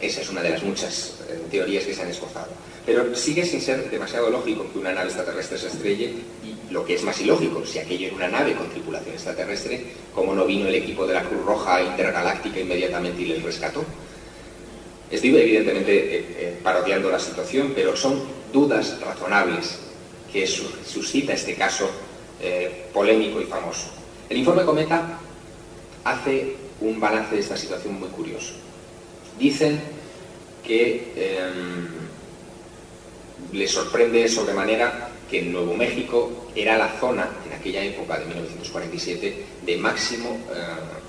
Esa 0.00 0.20
es 0.20 0.28
una 0.28 0.42
de 0.42 0.50
las 0.50 0.62
muchas 0.62 1.20
eh, 1.28 1.40
teorías 1.50 1.84
que 1.84 1.94
se 1.94 2.02
han 2.02 2.08
esbozado. 2.08 2.48
Pero 2.84 3.14
sigue 3.14 3.44
sin 3.44 3.60
ser 3.60 3.90
demasiado 3.90 4.28
lógico 4.28 4.66
que 4.72 4.78
una 4.78 4.92
nave 4.92 5.06
extraterrestre 5.06 5.58
se 5.58 5.68
estrelle 5.68 6.14
y 6.44 6.53
lo 6.74 6.84
que 6.84 6.94
es 6.94 7.04
más 7.04 7.20
ilógico, 7.20 7.64
si 7.64 7.78
aquello 7.78 8.08
era 8.08 8.16
una 8.16 8.28
nave 8.28 8.56
con 8.56 8.68
tripulación 8.68 9.14
extraterrestre, 9.14 9.80
¿cómo 10.12 10.34
no 10.34 10.44
vino 10.44 10.66
el 10.66 10.74
equipo 10.74 11.06
de 11.06 11.14
la 11.14 11.22
Cruz 11.22 11.46
Roja 11.46 11.80
Intergaláctica 11.84 12.58
inmediatamente 12.58 13.22
y 13.22 13.26
les 13.26 13.42
rescató? 13.42 13.84
Estoy 15.08 15.36
evidentemente 15.36 16.16
eh, 16.16 16.24
eh, 16.36 16.54
parodiando 16.64 17.08
la 17.08 17.20
situación, 17.20 17.70
pero 17.76 17.94
son 17.94 18.20
dudas 18.52 18.96
razonables 19.00 19.78
que 20.32 20.44
su- 20.48 20.68
suscita 20.84 21.32
este 21.32 21.54
caso 21.54 21.88
eh, 22.42 22.68
polémico 22.92 23.40
y 23.40 23.44
famoso. 23.44 23.86
El 24.28 24.36
informe 24.38 24.64
Cometa 24.64 25.04
hace 26.02 26.44
un 26.80 26.98
balance 26.98 27.36
de 27.36 27.40
esta 27.40 27.56
situación 27.56 27.94
muy 28.00 28.08
curioso. 28.08 28.52
Dicen 29.38 29.80
que 30.66 30.98
em, 31.14 31.86
les 33.52 33.70
sorprende 33.70 34.26
sobremanera 34.26 35.13
que 35.34 35.42
Nuevo 35.42 35.74
México 35.74 36.30
era 36.54 36.78
la 36.78 36.90
zona, 37.00 37.28
en 37.44 37.52
aquella 37.58 37.82
época 37.82 38.20
de 38.20 38.26
1947, 38.26 39.44
de 39.66 39.76
máximo 39.78 40.38
eh, 40.54 40.62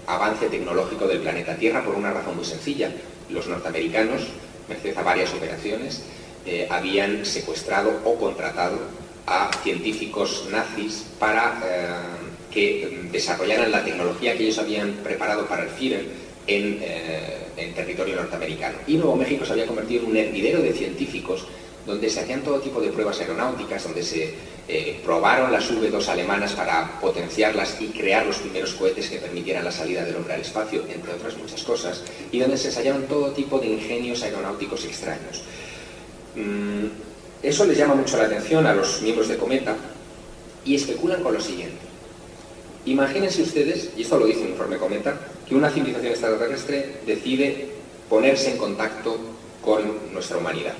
avance 0.07 0.47
tecnológico 0.47 1.07
del 1.07 1.19
planeta 1.19 1.55
Tierra 1.55 1.85
por 1.85 1.93
una 1.93 2.11
razón 2.11 2.35
muy 2.35 2.45
sencilla. 2.45 2.89
Los 3.29 3.45
norteamericanos, 3.45 4.23
merced 4.67 4.97
a 4.97 5.03
varias 5.03 5.31
operaciones, 5.31 6.01
eh, 6.43 6.65
habían 6.71 7.23
secuestrado 7.23 8.01
o 8.03 8.15
contratado 8.17 8.79
a 9.27 9.51
científicos 9.61 10.47
nazis 10.49 11.05
para 11.19 11.61
eh, 11.63 12.49
que 12.49 13.05
mm, 13.05 13.11
desarrollaran 13.11 13.71
la 13.71 13.85
tecnología 13.85 14.35
que 14.35 14.45
ellos 14.45 14.57
habían 14.57 14.91
preparado 15.03 15.45
para 15.45 15.65
el 15.65 15.69
Führer 15.69 16.03
en, 16.47 16.81
en 17.57 17.73
territorio 17.75 18.15
norteamericano. 18.15 18.77
Y 18.87 18.97
Nuevo 18.97 19.17
México 19.17 19.45
se 19.45 19.53
había 19.53 19.67
convertido 19.67 20.03
en 20.03 20.09
un 20.09 20.17
hervidero 20.17 20.63
de 20.63 20.73
científicos 20.73 21.45
donde 21.85 22.09
se 22.09 22.21
hacían 22.21 22.41
todo 22.41 22.59
tipo 22.59 22.81
de 22.81 22.89
pruebas 22.89 23.19
aeronáuticas, 23.19 23.83
donde 23.83 24.03
se 24.03 24.33
eh, 24.67 24.99
probaron 25.03 25.51
las 25.51 25.69
V2 25.71 26.07
alemanas 26.07 26.53
para 26.53 26.99
potenciarlas 26.99 27.79
y 27.79 27.87
crear 27.87 28.25
los 28.25 28.37
primeros 28.37 28.73
cohetes 28.73 29.09
que 29.09 29.19
permitieran 29.19 29.63
la 29.63 29.71
salida 29.71 30.03
del 30.03 30.15
hombre 30.15 30.33
al 30.33 30.41
espacio, 30.41 30.83
entre 30.89 31.13
otras 31.13 31.37
muchas 31.37 31.63
cosas, 31.63 32.03
y 32.31 32.39
donde 32.39 32.57
se 32.57 32.69
ensayaron 32.69 33.03
todo 33.03 33.31
tipo 33.31 33.59
de 33.59 33.67
ingenios 33.67 34.23
aeronáuticos 34.23 34.83
extraños. 34.85 35.43
Mm, 36.35 36.87
eso 37.43 37.65
les 37.65 37.77
llama 37.77 37.95
mucho 37.95 38.17
la 38.17 38.25
atención 38.25 38.65
a 38.65 38.73
los 38.73 39.01
miembros 39.01 39.27
de 39.27 39.37
Cometa 39.37 39.75
y 40.65 40.75
especulan 40.75 41.21
con 41.21 41.35
lo 41.35 41.39
siguiente. 41.39 41.85
Imagínense 42.85 43.43
ustedes, 43.43 43.91
y 43.95 44.01
esto 44.01 44.17
lo 44.17 44.25
dice 44.25 44.41
un 44.41 44.49
informe 44.49 44.77
Cometa, 44.77 45.15
que 45.47 45.55
una 45.55 45.69
civilización 45.69 46.11
extraterrestre 46.11 47.01
decide 47.05 47.69
ponerse 48.09 48.51
en 48.51 48.57
contacto 48.57 49.17
con 49.63 50.13
nuestra 50.13 50.37
humanidad. 50.37 50.73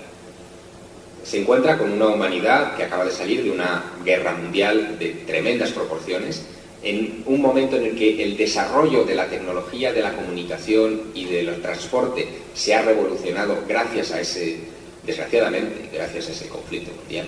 Se 1.26 1.42
encuentra 1.42 1.78
con 1.78 1.92
una 1.92 2.08
humanidad 2.08 2.78
que 2.78 2.84
acaba 2.84 3.04
de 3.04 3.12
salir 3.12 3.44
de 3.44 3.50
una 3.50 3.84
guerra 4.04 4.34
mundial 4.34 4.98
de 5.00 5.10
tremendas 5.26 5.72
proporciones, 5.72 6.46
en 6.84 7.24
un 7.26 7.42
momento 7.42 7.78
en 7.78 7.86
el 7.86 7.96
que 7.98 8.22
el 8.22 8.38
desarrollo 8.38 9.04
de 9.06 9.16
la 9.16 9.28
tecnología 9.28 9.92
de 9.92 10.04
la 10.04 10.14
comunicación 10.14 11.02
y 11.16 11.26
del 11.26 11.60
transporte 11.62 12.28
se 12.54 12.76
ha 12.76 12.84
revolucionado 12.84 13.58
gracias 13.68 14.12
a 14.12 14.22
ese, 14.22 14.60
desgraciadamente, 15.04 15.90
gracias 15.92 16.30
a 16.30 16.32
ese 16.32 16.48
conflicto 16.48 16.92
mundial. 16.94 17.26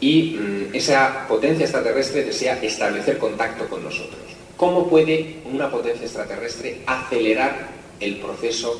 Y 0.00 0.36
mm, 0.38 0.74
esa 0.74 1.26
potencia 1.26 1.64
extraterrestre 1.64 2.24
desea 2.24 2.62
establecer 2.62 3.16
contacto 3.16 3.66
con 3.68 3.82
nosotros. 3.82 4.20
¿Cómo 4.58 4.88
puede 4.90 5.36
una 5.46 5.70
potencia 5.70 6.04
extraterrestre 6.04 6.82
acelerar 6.84 7.68
el 8.00 8.16
proceso 8.16 8.78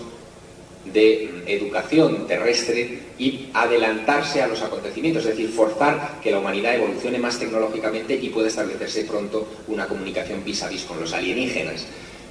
de 0.85 1.45
educación 1.47 2.27
terrestre 2.27 3.01
y 3.19 3.49
adelantarse 3.53 4.43
a 4.43 4.47
los 4.47 4.63
acontecimientos, 4.63 5.25
es 5.25 5.31
decir, 5.31 5.51
forzar 5.51 6.21
que 6.23 6.31
la 6.31 6.39
humanidad 6.39 6.75
evolucione 6.77 7.19
más 7.19 7.39
tecnológicamente 7.39 8.15
y 8.15 8.29
pueda 8.29 8.49
establecerse 8.49 9.05
pronto 9.05 9.49
una 9.69 9.87
comunicación 9.87 10.45
vis 10.45 10.63
a 10.63 10.69
vis 10.69 10.85
con 10.85 11.01
los 11.01 11.13
alienígenas. 11.13 11.87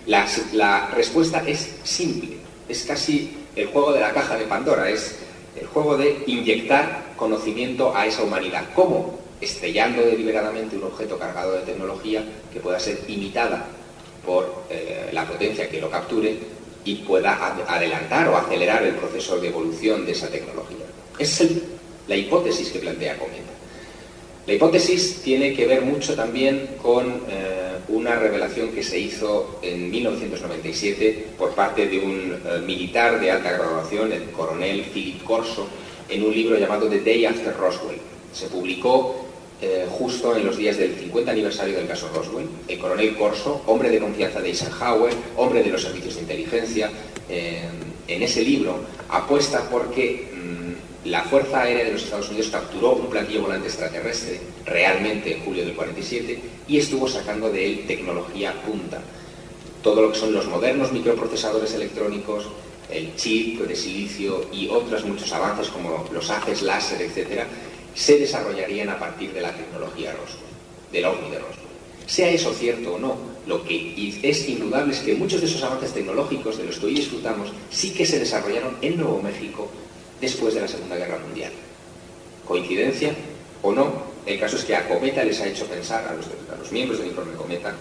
La, 0.05 0.25
la 0.53 0.87
respuesta 0.95 1.43
es 1.45 1.75
simple, 1.83 2.37
es 2.69 2.83
casi 2.83 3.31
el 3.55 3.67
juego 3.67 3.91
de 3.91 3.99
la 3.99 4.13
caja 4.13 4.37
de 4.37 4.45
Pandora, 4.45 4.89
es 4.89 5.15
el 5.59 5.67
juego 5.67 5.97
de 5.97 6.23
inyectar 6.27 7.13
conocimiento 7.15 7.95
a 7.95 8.05
esa 8.05 8.23
humanidad. 8.23 8.65
¿Cómo? 8.73 9.19
Estrellando 9.41 10.01
deliberadamente 10.03 10.77
un 10.77 10.83
objeto 10.83 11.17
cargado 11.17 11.53
de 11.53 11.61
tecnología 11.61 12.23
que 12.53 12.59
pueda 12.59 12.79
ser 12.79 12.99
imitada 13.07 13.67
por 14.25 14.63
eh, 14.69 15.09
la 15.11 15.25
potencia 15.25 15.69
que 15.69 15.81
lo 15.81 15.89
capture 15.89 16.37
y 16.87 16.95
pueda 16.95 17.33
ad- 17.35 17.67
adelantar 17.67 18.27
o 18.29 18.37
acelerar 18.37 18.83
el 18.83 18.95
proceso 18.95 19.39
de 19.39 19.49
evolución 19.49 20.05
de 20.05 20.13
esa 20.13 20.29
tecnología. 20.29 20.85
Esa 21.19 21.43
es 21.43 21.51
la 22.07 22.15
hipótesis 22.15 22.69
que 22.69 22.79
plantea 22.79 23.17
Cometa. 23.17 23.51
La 24.47 24.53
hipótesis 24.53 25.21
tiene 25.23 25.53
que 25.53 25.65
ver 25.67 25.81
mucho 25.81 26.15
también 26.15 26.69
con 26.81 27.05
eh, 27.29 27.73
una 27.89 28.15
revelación 28.15 28.69
que 28.69 28.81
se 28.81 28.97
hizo 28.97 29.59
en 29.61 29.91
1997 29.91 31.27
por 31.37 31.51
parte 31.53 31.87
de 31.87 31.99
un 31.99 32.33
eh, 32.45 32.59
militar 32.65 33.19
de 33.19 33.31
alta 33.31 33.51
graduación, 33.51 34.13
el 34.13 34.31
coronel 34.31 34.85
Philip 34.93 35.21
Corso, 35.23 35.67
en 36.07 36.23
un 36.23 36.33
libro 36.33 36.57
llamado 36.57 36.87
The 36.87 37.01
Day 37.01 37.25
After 37.25 37.53
Roswell. 37.57 37.99
Se 38.33 38.47
publicó 38.47 39.26
eh, 39.61 39.87
justo 39.89 40.35
en 40.35 40.45
los 40.45 40.57
días 40.57 40.77
del 40.77 40.95
50 40.95 41.31
aniversario 41.31 41.77
del 41.77 41.87
caso 41.87 42.09
Roswell. 42.13 42.47
El 42.67 42.77
coronel 42.77 43.15
Corso, 43.15 43.63
hombre 43.65 43.89
de 43.89 43.99
confianza 43.99 44.39
de 44.39 44.49
Eisenhower, 44.49 45.13
hombre 45.35 45.63
de 45.63 45.71
los 45.71 45.81
servicios 45.81 46.15
de 46.15 46.21
inteligencia, 46.21 46.91
eh, 47.27 47.63
en 48.07 48.23
ese 48.23 48.43
libro 48.43 48.79
apuesta 49.09 49.67
porque 49.69 50.27
mm, 50.33 51.09
la 51.09 51.23
Fuerza 51.23 51.61
Aérea 51.61 51.85
de 51.85 51.93
los 51.93 52.03
Estados 52.03 52.29
Unidos 52.29 52.49
capturó 52.49 52.93
un 52.93 53.07
platillo 53.07 53.41
volante 53.41 53.67
extraterrestre 53.67 54.39
realmente 54.65 55.35
en 55.35 55.43
julio 55.43 55.65
del 55.65 55.75
47 55.75 56.39
y 56.67 56.77
estuvo 56.77 57.07
sacando 57.07 57.49
de 57.49 57.65
él 57.65 57.87
tecnología 57.87 58.53
punta. 58.61 59.01
Todo 59.81 60.03
lo 60.03 60.11
que 60.11 60.19
son 60.19 60.33
los 60.33 60.47
modernos 60.47 60.91
microprocesadores 60.91 61.73
electrónicos, 61.73 62.47
el 62.91 63.15
chip 63.15 63.59
de 63.61 63.75
silicio 63.75 64.45
y 64.51 64.69
otros 64.69 65.03
muchos 65.03 65.31
avances 65.33 65.69
como 65.69 66.05
los 66.13 66.29
haces 66.29 66.61
láser, 66.61 67.01
etcétera, 67.01 67.47
se 67.97 68.19
desarrollarían 68.19 68.89
a 68.89 68.99
partir 68.99 69.33
de 69.33 69.41
la 69.41 69.51
tecnología 69.51 70.11
Roswell, 70.11 70.53
del 70.91 71.05
ovni 71.05 71.31
de 71.31 71.39
Roswell. 71.39 71.65
Sea 72.05 72.29
eso 72.29 72.53
cierto 72.53 72.93
o 72.93 72.99
no, 72.99 73.17
lo 73.47 73.63
que 73.63 74.13
es 74.21 74.47
indudable 74.47 74.93
es 74.93 74.99
que 74.99 75.15
muchos 75.15 75.41
de 75.41 75.47
esos 75.47 75.63
avances 75.63 75.93
tecnológicos 75.93 76.59
de 76.59 76.65
los 76.65 76.77
que 76.77 76.85
hoy 76.85 76.93
disfrutamos 76.93 77.51
sí 77.71 77.91
que 77.91 78.05
se 78.05 78.19
desarrollaron 78.19 78.77
en 78.83 78.97
Nuevo 78.97 79.19
México 79.19 79.67
después 80.21 80.53
de 80.53 80.61
la 80.61 80.67
Segunda 80.67 80.95
Guerra 80.95 81.17
Mundial. 81.17 81.51
¿Coincidencia 82.45 83.15
o 83.63 83.71
no? 83.71 83.91
El 84.27 84.39
caso 84.39 84.57
es 84.57 84.63
que 84.63 84.75
a 84.75 84.87
Cometa 84.87 85.23
les 85.23 85.41
ha 85.41 85.47
hecho 85.47 85.65
pensar, 85.65 86.07
a 86.07 86.13
los, 86.13 86.25
a 86.53 86.59
los 86.59 86.71
miembros 86.71 86.99
del 86.99 87.07
informe 87.07 87.33
Cometa, 87.33 87.73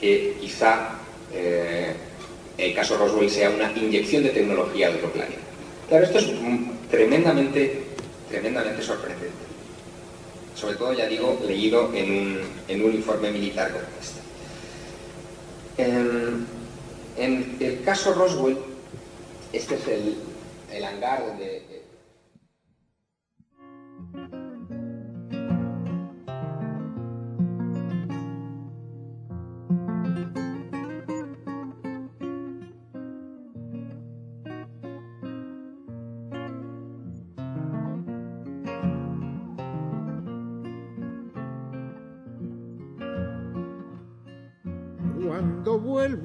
que 0.00 0.36
quizá 0.40 0.98
eh, 1.32 1.94
el 2.58 2.74
caso 2.74 2.98
Roswell 2.98 3.30
sea 3.30 3.48
una 3.50 3.70
inyección 3.76 4.24
de 4.24 4.30
tecnología 4.30 4.90
de 4.90 4.96
otro 4.96 5.12
planeta. 5.12 5.40
Claro, 5.88 6.04
esto 6.04 6.18
es 6.18 6.32
mm, 6.32 6.88
tremendamente, 6.90 7.82
tremendamente 8.28 8.82
sorprendente. 8.82 9.51
Sobre 10.62 10.76
todo, 10.76 10.92
ya 10.92 11.08
digo, 11.08 11.36
leído 11.44 11.92
en 11.92 12.08
un, 12.08 12.40
en 12.68 12.84
un 12.84 12.94
informe 12.94 13.32
militar 13.32 13.72
como 13.72 13.82
este. 14.00 14.20
En, 15.76 16.46
en 17.16 17.56
el 17.58 17.82
caso 17.82 18.14
Roswell, 18.14 18.58
este 19.52 19.74
es 19.74 19.88
el, 19.88 20.16
el 20.70 20.84
hangar 20.84 21.26
donde 21.26 21.64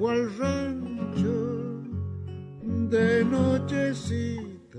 Al 0.00 0.38
rancho 0.38 1.82
de 2.62 3.24
nochecita. 3.24 4.78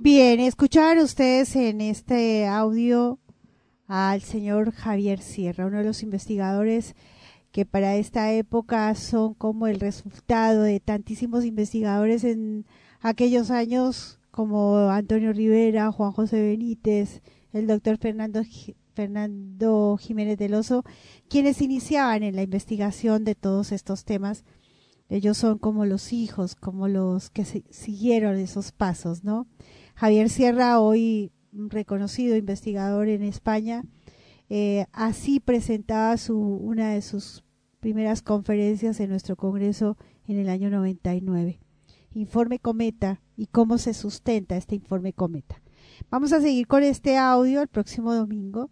Bien, 0.00 0.40
escucharon 0.40 1.04
ustedes 1.04 1.54
en 1.54 1.80
este 1.80 2.46
audio 2.46 3.20
al 3.86 4.22
señor 4.22 4.72
Javier 4.72 5.20
Sierra, 5.20 5.66
uno 5.66 5.78
de 5.78 5.84
los 5.84 6.02
investigadores 6.02 6.96
que 7.52 7.64
para 7.64 7.94
esta 7.94 8.32
época 8.32 8.92
son 8.96 9.34
como 9.34 9.68
el 9.68 9.78
resultado 9.78 10.62
de 10.62 10.80
tantísimos 10.80 11.44
investigadores 11.44 12.24
en 12.24 12.66
aquellos 13.00 13.52
años 13.52 14.18
como 14.32 14.90
Antonio 14.90 15.32
Rivera, 15.32 15.92
Juan 15.92 16.12
José 16.12 16.42
Benítez, 16.42 17.22
el 17.52 17.68
doctor 17.68 17.98
Fernando, 17.98 18.42
Fernando 18.94 19.96
Jiménez 19.98 20.38
del 20.38 20.54
Oso, 20.54 20.84
quienes 21.28 21.62
iniciaban 21.62 22.22
en 22.22 22.36
la 22.36 22.42
investigación 22.42 23.24
de 23.24 23.34
todos 23.34 23.72
estos 23.72 24.04
temas. 24.04 24.44
Ellos 25.08 25.36
son 25.36 25.58
como 25.58 25.86
los 25.86 26.12
hijos, 26.12 26.54
como 26.54 26.88
los 26.88 27.30
que 27.30 27.44
siguieron 27.44 28.36
esos 28.36 28.72
pasos, 28.72 29.24
¿no? 29.24 29.46
Javier 29.94 30.30
Sierra, 30.30 30.80
hoy 30.80 31.32
reconocido 31.52 32.36
investigador 32.36 33.08
en 33.08 33.22
España, 33.22 33.84
eh, 34.48 34.86
así 34.92 35.40
presentaba 35.40 36.16
su, 36.16 36.38
una 36.38 36.90
de 36.90 37.02
sus 37.02 37.44
primeras 37.80 38.22
conferencias 38.22 39.00
en 39.00 39.10
nuestro 39.10 39.36
Congreso 39.36 39.96
en 40.26 40.38
el 40.38 40.48
año 40.48 40.70
99. 40.70 41.60
Informe 42.12 42.58
Cometa 42.58 43.20
y 43.36 43.46
cómo 43.46 43.78
se 43.78 43.94
sustenta 43.94 44.56
este 44.56 44.74
informe 44.74 45.12
Cometa. 45.12 45.62
Vamos 46.10 46.32
a 46.32 46.40
seguir 46.40 46.66
con 46.66 46.82
este 46.82 47.16
audio 47.16 47.62
el 47.62 47.68
próximo 47.68 48.14
domingo. 48.14 48.70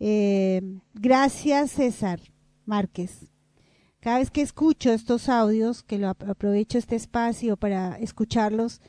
Eh, 0.00 0.60
gracias 0.94 1.72
César 1.72 2.20
Márquez. 2.66 3.26
Cada 4.00 4.18
vez 4.18 4.30
que 4.30 4.42
escucho 4.42 4.92
estos 4.92 5.28
audios, 5.28 5.82
que 5.82 5.98
lo 5.98 6.08
aprovecho 6.08 6.78
este 6.78 6.94
espacio 6.94 7.56
para 7.56 7.98
escucharlos, 7.98 8.80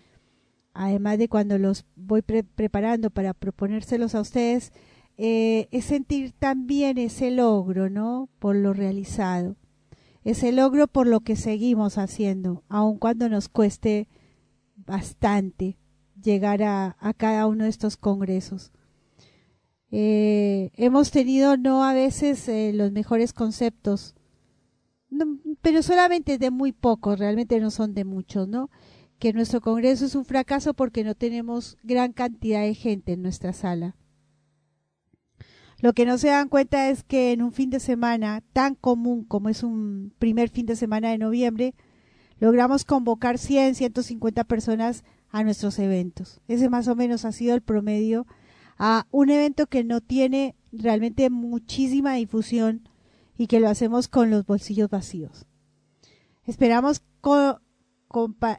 además 0.73 1.17
de 1.17 1.27
cuando 1.27 1.57
los 1.57 1.85
voy 1.95 2.21
pre 2.21 2.43
preparando 2.43 3.09
para 3.09 3.33
proponérselos 3.33 4.13
a 4.13 4.21
ustedes, 4.21 4.71
eh, 5.17 5.67
es 5.71 5.85
sentir 5.85 6.31
también 6.31 6.97
ese 6.99 7.31
logro, 7.31 7.89
¿no? 7.89 8.29
Por 8.39 8.55
lo 8.55 8.73
realizado. 8.73 9.55
Ese 10.23 10.51
logro 10.51 10.88
por 10.88 11.07
lo 11.07 11.21
que 11.21 11.35
seguimos 11.35 11.97
haciendo, 11.97 12.63
aun 12.69 12.99
cuando 12.99 13.29
nos 13.29 13.49
cueste 13.49 14.07
bastante 14.75 15.77
llegar 16.21 16.61
a 16.61 17.13
cada 17.17 17.47
uno 17.47 17.63
de 17.63 17.69
estos 17.69 17.97
congresos. 17.97 18.71
Eh, 19.92 20.72
hemos 20.76 21.11
tenido 21.11 21.58
no 21.58 21.84
a 21.84 21.93
veces 21.93 22.48
eh, 22.48 22.72
los 22.74 22.92
mejores 22.92 23.34
conceptos, 23.34 24.16
pero 25.61 25.82
solamente 25.82 26.38
de 26.38 26.51
muy 26.51 26.72
pocos, 26.72 27.18
realmente 27.18 27.59
no 27.59 27.72
son 27.72 27.93
de 27.93 28.06
muchos, 28.06 28.48
¿no? 28.48 28.69
Que 29.18 29.34
nuestro 29.34 29.61
Congreso 29.61 30.06
es 30.06 30.16
un 30.16 30.26
fracaso 30.26 30.74
porque 30.74 31.03
no 31.03 31.16
tenemos 31.16 31.77
gran 31.84 32.14
cantidad 32.14 32.61
de 32.61 32.76
gente 32.76 33.14
en 33.14 33.24
nuestra 33.24 33.53
sala. 33.53 33.95
Lo 35.82 35.93
que 35.93 36.06
no 36.06 36.18
se 36.18 36.27
dan 36.27 36.50
cuenta 36.50 36.90
es 36.90 37.03
que 37.03 37.32
en 37.32 37.42
un 37.42 37.53
fin 37.53 37.69
de 37.69 37.80
semana 37.80 38.43
tan 38.53 38.76
común 38.76 39.24
como 39.24 39.50
es 39.50 39.64
un 39.64 40.14
primer 40.19 40.50
fin 40.50 40.66
de 40.66 40.76
semana 40.76 41.09
de 41.09 41.18
noviembre, 41.18 41.74
logramos 42.40 42.85
convocar 42.85 43.38
100, 43.38 43.76
150 43.76 44.43
personas 44.43 45.03
a 45.30 45.43
nuestros 45.43 45.80
eventos. 45.80 46.42
Ese 46.48 46.69
más 46.69 46.88
o 46.88 46.95
menos 46.95 47.26
ha 47.26 47.32
sido 47.32 47.56
el 47.56 47.61
promedio 47.61 48.27
a 48.80 49.06
un 49.11 49.30
evento 49.30 49.67
que 49.67 49.83
no 49.83 50.01
tiene 50.01 50.56
realmente 50.72 51.30
muchísima 51.30 52.16
difusión 52.16 52.88
y 53.38 53.48
que 53.48 53.59
lo 53.59 53.69
hacemos 53.69 54.08
con 54.08 54.32
los 54.32 54.45
bolsillos 54.45 54.90
vacíos. 54.90 55.45
Esperamos 56.45 57.03
co 57.22 57.59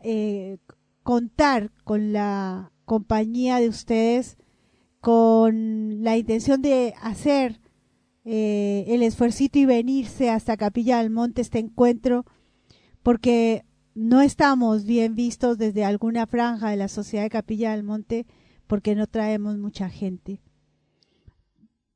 eh, 0.04 0.58
contar 1.02 1.72
con 1.84 2.12
la 2.12 2.72
compañía 2.84 3.58
de 3.58 3.68
ustedes, 3.68 4.36
con 5.00 6.04
la 6.04 6.16
intención 6.16 6.60
de 6.60 6.94
hacer 7.00 7.60
eh, 8.24 8.84
el 8.88 9.02
esfuercito 9.02 9.58
y 9.58 9.64
venirse 9.64 10.28
hasta 10.28 10.58
Capilla 10.58 10.98
del 10.98 11.10
Monte 11.10 11.40
este 11.40 11.58
encuentro, 11.58 12.26
porque 13.02 13.64
no 13.94 14.20
estamos 14.20 14.84
bien 14.84 15.14
vistos 15.14 15.56
desde 15.56 15.84
alguna 15.84 16.26
franja 16.26 16.70
de 16.70 16.76
la 16.76 16.88
sociedad 16.88 17.24
de 17.24 17.30
Capilla 17.30 17.72
del 17.72 17.82
Monte 17.82 18.26
porque 18.70 18.94
no 18.94 19.08
traemos 19.08 19.58
mucha 19.58 19.90
gente. 19.90 20.40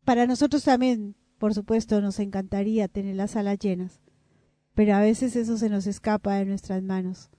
Para 0.05 0.27
nosotros 0.27 0.65
también, 0.65 1.15
por 1.39 1.55
supuesto, 1.55 2.01
nos 2.01 2.19
encantaría 2.19 2.89
tener 2.89 3.15
las 3.15 3.31
salas 3.31 3.61
llenas, 3.61 4.01
pero 4.75 4.97
a 4.97 5.01
veces 5.01 5.37
eso 5.37 5.57
se 5.57 5.71
nos 5.71 5.87
escapa 5.87 6.35
de 6.35 6.47
nuestras 6.47 6.83
manos. 6.83 7.31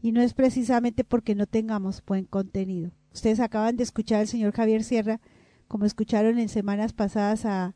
Y 0.00 0.12
no 0.12 0.22
es 0.22 0.34
precisamente 0.34 1.02
porque 1.02 1.34
no 1.34 1.46
tengamos 1.46 2.00
buen 2.06 2.26
contenido. 2.26 2.92
Ustedes 3.12 3.40
acaban 3.40 3.76
de 3.76 3.82
escuchar 3.82 4.20
al 4.20 4.28
señor 4.28 4.52
Javier 4.52 4.84
Sierra, 4.84 5.20
como 5.66 5.84
escucharon 5.84 6.38
en 6.38 6.48
semanas 6.48 6.92
pasadas 6.92 7.44
a, 7.44 7.74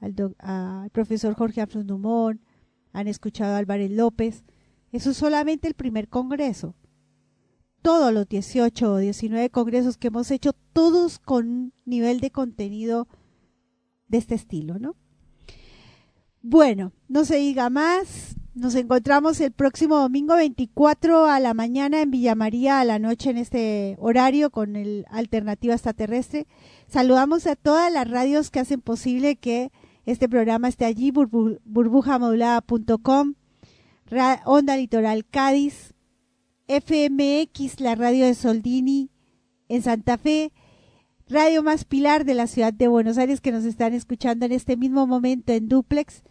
al, 0.00 0.14
profesor 0.90 1.34
Jorge 1.34 1.60
Afron 1.60 1.86
Dumont, 1.86 2.40
han 2.94 3.08
escuchado 3.08 3.56
a 3.56 3.58
Álvarez 3.58 3.90
López. 3.90 4.42
Eso 4.90 5.10
es 5.10 5.18
solamente 5.18 5.68
el 5.68 5.74
primer 5.74 6.08
congreso 6.08 6.74
todos 7.86 8.12
los 8.12 8.28
18 8.28 8.94
o 8.94 8.96
19 8.96 9.48
congresos 9.50 9.96
que 9.96 10.08
hemos 10.08 10.32
hecho, 10.32 10.54
todos 10.72 11.20
con 11.20 11.72
nivel 11.84 12.18
de 12.18 12.32
contenido 12.32 13.06
de 14.08 14.18
este 14.18 14.34
estilo, 14.34 14.80
¿no? 14.80 14.96
Bueno, 16.42 16.90
no 17.06 17.24
se 17.24 17.36
diga 17.36 17.70
más. 17.70 18.34
Nos 18.56 18.74
encontramos 18.74 19.40
el 19.40 19.52
próximo 19.52 19.98
domingo 19.98 20.34
24 20.34 21.26
a 21.26 21.38
la 21.38 21.54
mañana 21.54 22.02
en 22.02 22.10
Villa 22.10 22.34
María, 22.34 22.80
a 22.80 22.84
la 22.84 22.98
noche 22.98 23.30
en 23.30 23.36
este 23.36 23.94
horario 24.00 24.50
con 24.50 24.74
el 24.74 25.06
Alternativa 25.08 25.74
Extraterrestre. 25.74 26.48
Saludamos 26.88 27.46
a 27.46 27.54
todas 27.54 27.92
las 27.92 28.10
radios 28.10 28.50
que 28.50 28.58
hacen 28.58 28.80
posible 28.80 29.36
que 29.36 29.70
este 30.06 30.28
programa 30.28 30.66
esté 30.66 30.86
allí, 30.86 31.12
burbu 31.12 31.60
burbujamodulada.com, 31.64 33.34
Onda 34.44 34.76
Litoral 34.76 35.24
Cádiz, 35.24 35.94
FMX, 36.68 37.80
la 37.80 37.94
radio 37.94 38.26
de 38.26 38.34
Soldini 38.34 39.10
en 39.68 39.82
Santa 39.82 40.18
Fe, 40.18 40.52
Radio 41.28 41.62
Más 41.62 41.84
Pilar 41.84 42.24
de 42.24 42.34
la 42.34 42.46
ciudad 42.46 42.72
de 42.72 42.88
Buenos 42.88 43.18
Aires 43.18 43.40
que 43.40 43.52
nos 43.52 43.64
están 43.64 43.94
escuchando 43.94 44.46
en 44.46 44.52
este 44.52 44.76
mismo 44.76 45.06
momento 45.06 45.52
en 45.52 45.68
duplex 45.68 46.22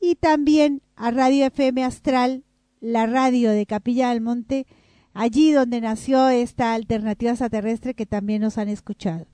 y 0.00 0.16
también 0.16 0.82
a 0.96 1.10
Radio 1.10 1.46
FM 1.46 1.84
Astral, 1.84 2.44
la 2.80 3.06
radio 3.06 3.50
de 3.50 3.66
Capilla 3.66 4.10
del 4.10 4.20
Monte, 4.20 4.66
allí 5.12 5.52
donde 5.52 5.80
nació 5.80 6.28
esta 6.28 6.74
alternativa 6.74 7.30
extraterrestre 7.30 7.94
que 7.94 8.06
también 8.06 8.42
nos 8.42 8.58
han 8.58 8.68
escuchado. 8.68 9.26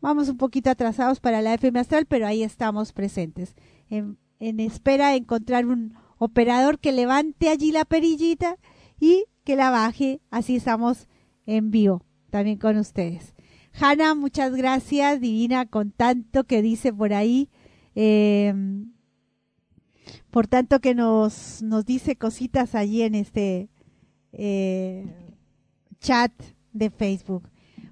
Vamos 0.00 0.28
un 0.28 0.36
poquito 0.36 0.70
atrasados 0.70 1.18
para 1.20 1.42
la 1.42 1.54
FM 1.54 1.80
Astral, 1.80 2.06
pero 2.06 2.26
ahí 2.26 2.42
estamos 2.42 2.92
presentes, 2.92 3.54
en, 3.88 4.18
en 4.38 4.60
espera 4.60 5.10
de 5.10 5.16
encontrar 5.16 5.66
un 5.66 5.94
operador 6.18 6.78
que 6.78 6.92
levante 6.92 7.48
allí 7.48 7.72
la 7.72 7.84
perillita 7.84 8.58
y 9.00 9.24
que 9.48 9.56
la 9.56 9.70
baje, 9.70 10.20
así 10.30 10.56
estamos 10.56 11.08
en 11.46 11.70
vivo 11.70 12.04
también 12.28 12.58
con 12.58 12.76
ustedes. 12.76 13.34
Hanna, 13.72 14.14
muchas 14.14 14.54
gracias, 14.54 15.22
divina, 15.22 15.64
con 15.64 15.90
tanto 15.90 16.44
que 16.44 16.60
dice 16.60 16.92
por 16.92 17.14
ahí. 17.14 17.48
Eh, 17.94 18.52
por 20.30 20.48
tanto 20.48 20.80
que 20.80 20.94
nos, 20.94 21.62
nos 21.62 21.86
dice 21.86 22.16
cositas 22.16 22.74
allí 22.74 23.00
en 23.00 23.14
este 23.14 23.70
eh, 24.32 25.06
chat 25.98 26.32
de 26.74 26.90
Facebook. 26.90 27.48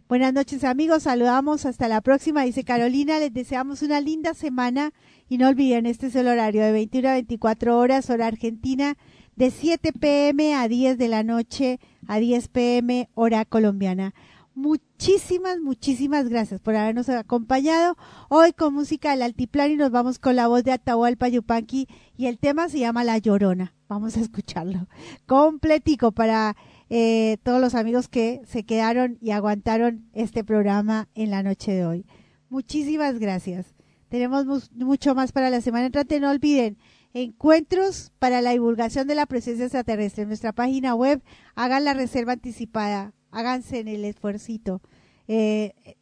Buenas 0.09 0.35
noches 0.35 0.62
amigos, 0.62 1.05
saludamos 1.05 1.65
hasta 1.65 1.89
la 1.89 2.02
próxima, 2.02 2.43
dice 2.43 2.65
Carolina, 2.65 3.18
les 3.18 3.33
deseamos 3.33 3.81
una 3.81 4.02
linda 4.02 4.35
semana 4.35 4.93
y 5.26 5.39
no 5.39 5.49
olviden, 5.49 5.86
este 5.86 6.09
es 6.09 6.17
el 6.17 6.28
horario 6.28 6.62
de 6.62 6.73
21 6.73 7.09
a 7.09 7.12
24 7.15 7.78
horas, 7.78 8.10
hora 8.10 8.26
argentina, 8.26 8.99
de 9.36 9.50
7 9.50 9.92
pm 9.92 10.55
a 10.55 10.66
10 10.66 10.98
de 10.98 11.08
la 11.08 11.23
noche, 11.23 11.78
a 12.08 12.18
10 12.18 12.48
pm, 12.48 13.08
hora 13.15 13.44
colombiana. 13.44 14.15
Muchísimas, 14.55 15.60
muchísimas 15.60 16.31
gracias 16.31 16.62
por 16.62 16.74
habernos 16.74 17.10
acompañado 17.10 17.94
hoy 18.31 18.55
con 18.55 18.73
música 18.73 19.10
del 19.10 19.20
altiplano 19.20 19.74
y 19.74 19.76
nos 19.76 19.90
vamos 19.90 20.18
con 20.18 20.34
la 20.34 20.48
voz 20.48 20.65
de 20.65 20.73
Atahualpa 20.73 21.28
Yupanqui 21.28 21.86
y 22.16 22.26
el 22.26 22.39
tema 22.39 22.70
se 22.70 22.78
llama 22.78 23.05
La 23.05 23.18
Llorona. 23.18 23.74
Vamos 23.86 24.16
a 24.16 24.20
escucharlo 24.20 24.89
completico 25.26 26.12
para 26.12 26.56
eh, 26.89 27.36
todos 27.42 27.60
los 27.60 27.74
amigos 27.74 28.08
que 28.08 28.40
se 28.47 28.65
quedaron 28.65 29.18
y 29.20 29.32
aguantaron 29.32 30.08
este 30.15 30.42
programa 30.42 31.08
en 31.15 31.31
la 31.31 31.42
noche 31.42 31.73
de 31.73 31.84
hoy. 31.84 32.06
Muchísimas 32.48 33.18
gracias. 33.18 33.74
Tenemos 34.08 34.47
mu 34.47 34.60
mucho 34.73 35.15
más 35.15 35.32
para 35.32 35.50
la 35.50 35.60
semana 35.60 35.86
entrante. 35.86 36.18
No 36.18 36.31
olviden, 36.31 36.78
encuentros 37.23 38.12
para 38.19 38.43
la 38.43 38.51
divulgación 38.51 39.07
de 39.07 39.15
la 39.15 39.27
presencia 39.27 39.65
extraterrestre 39.65 40.23
en 40.23 40.28
nuestra 40.28 40.53
página 40.53 40.95
web. 40.95 41.23
Hagan 41.55 41.85
la 41.85 41.95
reserva 41.95 42.33
anticipada 42.33 43.12
háganse 43.36 43.81
en 43.81 43.89
el 43.89 44.05
esfuercito. 44.05 44.81
Eh, 45.28 45.97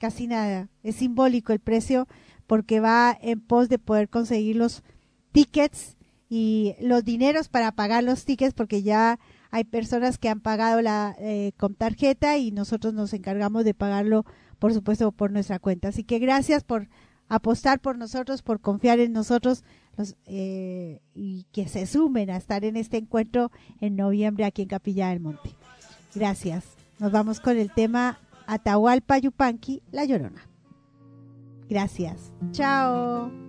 casi 0.00 0.26
nada. 0.26 0.68
Es 0.82 0.96
simbólico 0.96 1.52
el 1.52 1.60
precio 1.60 2.08
porque 2.46 2.80
va 2.80 3.16
en 3.20 3.40
pos 3.40 3.68
de 3.68 3.78
poder 3.78 4.08
conseguir 4.08 4.56
los 4.56 4.82
tickets 5.32 5.96
y 6.28 6.74
los 6.80 7.04
dineros 7.04 7.48
para 7.48 7.72
pagar 7.72 8.04
los 8.04 8.24
tickets 8.24 8.54
porque 8.54 8.82
ya 8.82 9.18
hay 9.50 9.64
personas 9.64 10.18
que 10.18 10.28
han 10.28 10.40
pagado 10.40 10.80
la 10.80 11.14
eh, 11.18 11.52
con 11.56 11.74
tarjeta 11.74 12.36
y 12.38 12.50
nosotros 12.50 12.94
nos 12.94 13.12
encargamos 13.12 13.64
de 13.64 13.74
pagarlo 13.74 14.24
por 14.58 14.72
supuesto 14.74 15.12
por 15.12 15.30
nuestra 15.30 15.60
cuenta 15.60 15.88
así 15.88 16.02
que 16.02 16.18
gracias 16.18 16.64
por 16.64 16.88
apostar 17.28 17.78
por 17.80 17.96
nosotros 17.96 18.42
por 18.42 18.60
confiar 18.60 18.98
en 18.98 19.12
nosotros 19.12 19.62
eh, 20.26 21.00
y 21.14 21.46
que 21.52 21.68
se 21.68 21.86
sumen 21.86 22.30
a 22.30 22.36
estar 22.36 22.64
en 22.64 22.76
este 22.76 22.98
encuentro 22.98 23.50
en 23.80 23.96
noviembre 23.96 24.44
aquí 24.44 24.62
en 24.62 24.68
Capilla 24.68 25.08
del 25.08 25.20
Monte 25.20 25.50
Gracias. 26.14 26.64
Nos 26.98 27.12
vamos 27.12 27.40
con 27.40 27.58
el 27.58 27.70
tema 27.70 28.18
Atahualpa 28.46 29.18
Yupanqui, 29.18 29.82
La 29.92 30.04
Llorona. 30.04 30.48
Gracias. 31.68 32.32
Chao. 32.52 33.45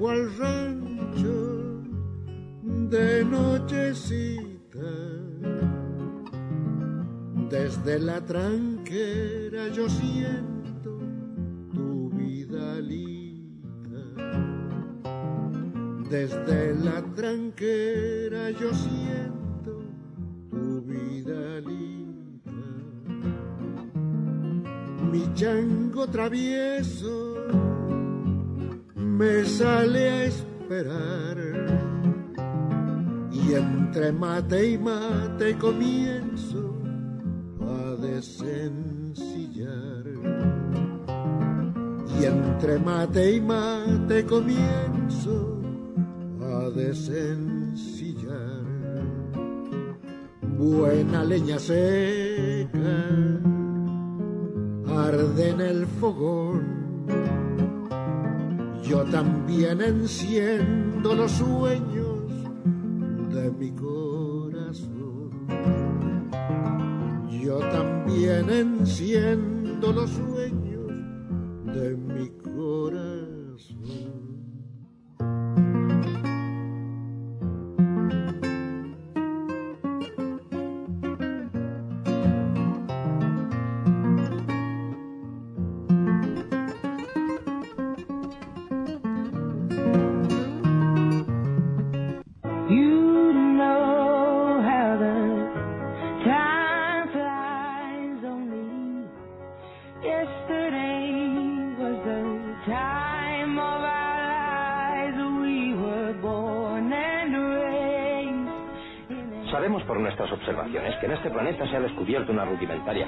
Al 0.00 0.38
rancho 0.38 1.82
de 2.62 3.24
nochecita, 3.24 4.90
desde 7.50 7.98
la 7.98 8.20
tranquera 8.24 9.68
yo 9.68 9.88
siento 9.88 10.98
tu 11.74 12.10
vidalita. 12.10 14.00
Desde 16.08 16.74
la 16.76 17.02
tranquera 17.14 18.50
yo 18.52 18.72
siento 18.72 19.82
tu 20.48 20.80
vidalita. 20.82 22.52
Mi 25.10 25.34
chango 25.34 26.06
travieso 26.06 27.27
me 29.18 29.44
sale 29.44 30.08
a 30.08 30.24
esperar. 30.24 31.36
Y 33.32 33.52
entre 33.52 34.12
mate 34.12 34.70
y 34.70 34.78
mate 34.78 35.58
comienzo 35.58 36.74
a 37.60 37.96
desencillar 38.00 40.04
y 42.20 42.24
entre 42.24 42.78
mate 42.78 43.34
y 43.34 43.40
mate 43.40 44.24
comienzo 44.24 45.60
a 46.40 46.70
desencillar 46.70 48.62
buena 50.58 51.24
leña 51.24 51.58
seca 51.58 53.08
arde 54.86 55.50
en 55.50 55.60
el 55.60 55.86
fogón 55.86 57.47
yo 58.88 59.04
también 59.04 59.82
enciendo 59.82 61.14
los 61.14 61.30
sueños 61.32 62.20
de 63.30 63.50
mi 63.50 63.70
corazón. 63.72 65.30
Yo 67.42 67.58
también 67.58 68.48
enciendo 68.48 69.92
los 69.92 70.08
sueños 70.08 70.86
de 71.66 71.96
mi 71.96 72.28
corazón. 72.28 72.37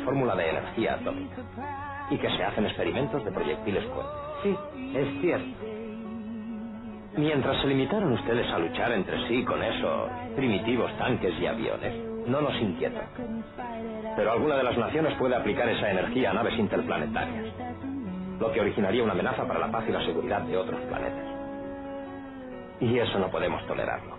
Fórmula 0.04 0.34
de 0.34 0.50
energía 0.50 0.94
atómica 0.94 1.36
y 2.10 2.18
que 2.18 2.30
se 2.30 2.44
hacen 2.44 2.66
experimentos 2.66 3.24
de 3.24 3.32
proyectiles 3.32 3.84
cohetes. 3.86 4.12
Sí, 4.42 4.56
es 4.94 5.20
cierto. 5.20 5.58
Mientras 7.16 7.60
se 7.60 7.66
limitaron 7.66 8.12
ustedes 8.12 8.50
a 8.52 8.58
luchar 8.58 8.92
entre 8.92 9.26
sí 9.28 9.44
con 9.44 9.62
esos 9.62 10.10
primitivos 10.36 10.96
tanques 10.96 11.34
y 11.40 11.46
aviones, 11.46 11.94
no 12.26 12.40
nos 12.40 12.54
inquieta. 12.60 13.02
Pero 14.16 14.32
alguna 14.32 14.56
de 14.56 14.62
las 14.62 14.76
naciones 14.78 15.14
puede 15.14 15.34
aplicar 15.36 15.68
esa 15.68 15.90
energía 15.90 16.30
a 16.30 16.34
naves 16.34 16.58
interplanetarias, 16.58 17.46
lo 18.38 18.52
que 18.52 18.60
originaría 18.60 19.02
una 19.02 19.12
amenaza 19.12 19.46
para 19.46 19.60
la 19.60 19.70
paz 19.70 19.84
y 19.88 19.92
la 19.92 20.04
seguridad 20.04 20.42
de 20.42 20.56
otros 20.56 20.80
planetas. 20.82 21.24
Y 22.80 22.98
eso 22.98 23.18
no 23.18 23.30
podemos 23.30 23.66
tolerarlo. 23.66 24.16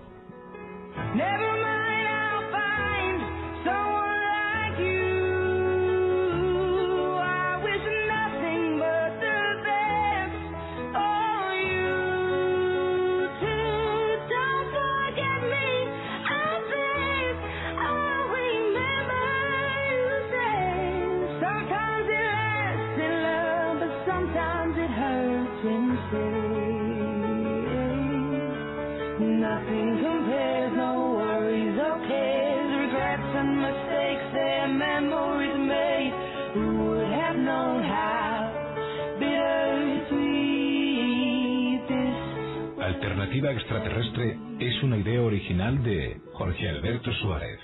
Alternativa 42.91 43.51
extraterrestre 43.51 44.37
es 44.59 44.83
una 44.83 44.97
idea 44.97 45.21
original 45.21 45.81
de 45.81 46.19
Jorge 46.33 46.67
Alberto 46.67 47.09
Suárez. 47.21 47.59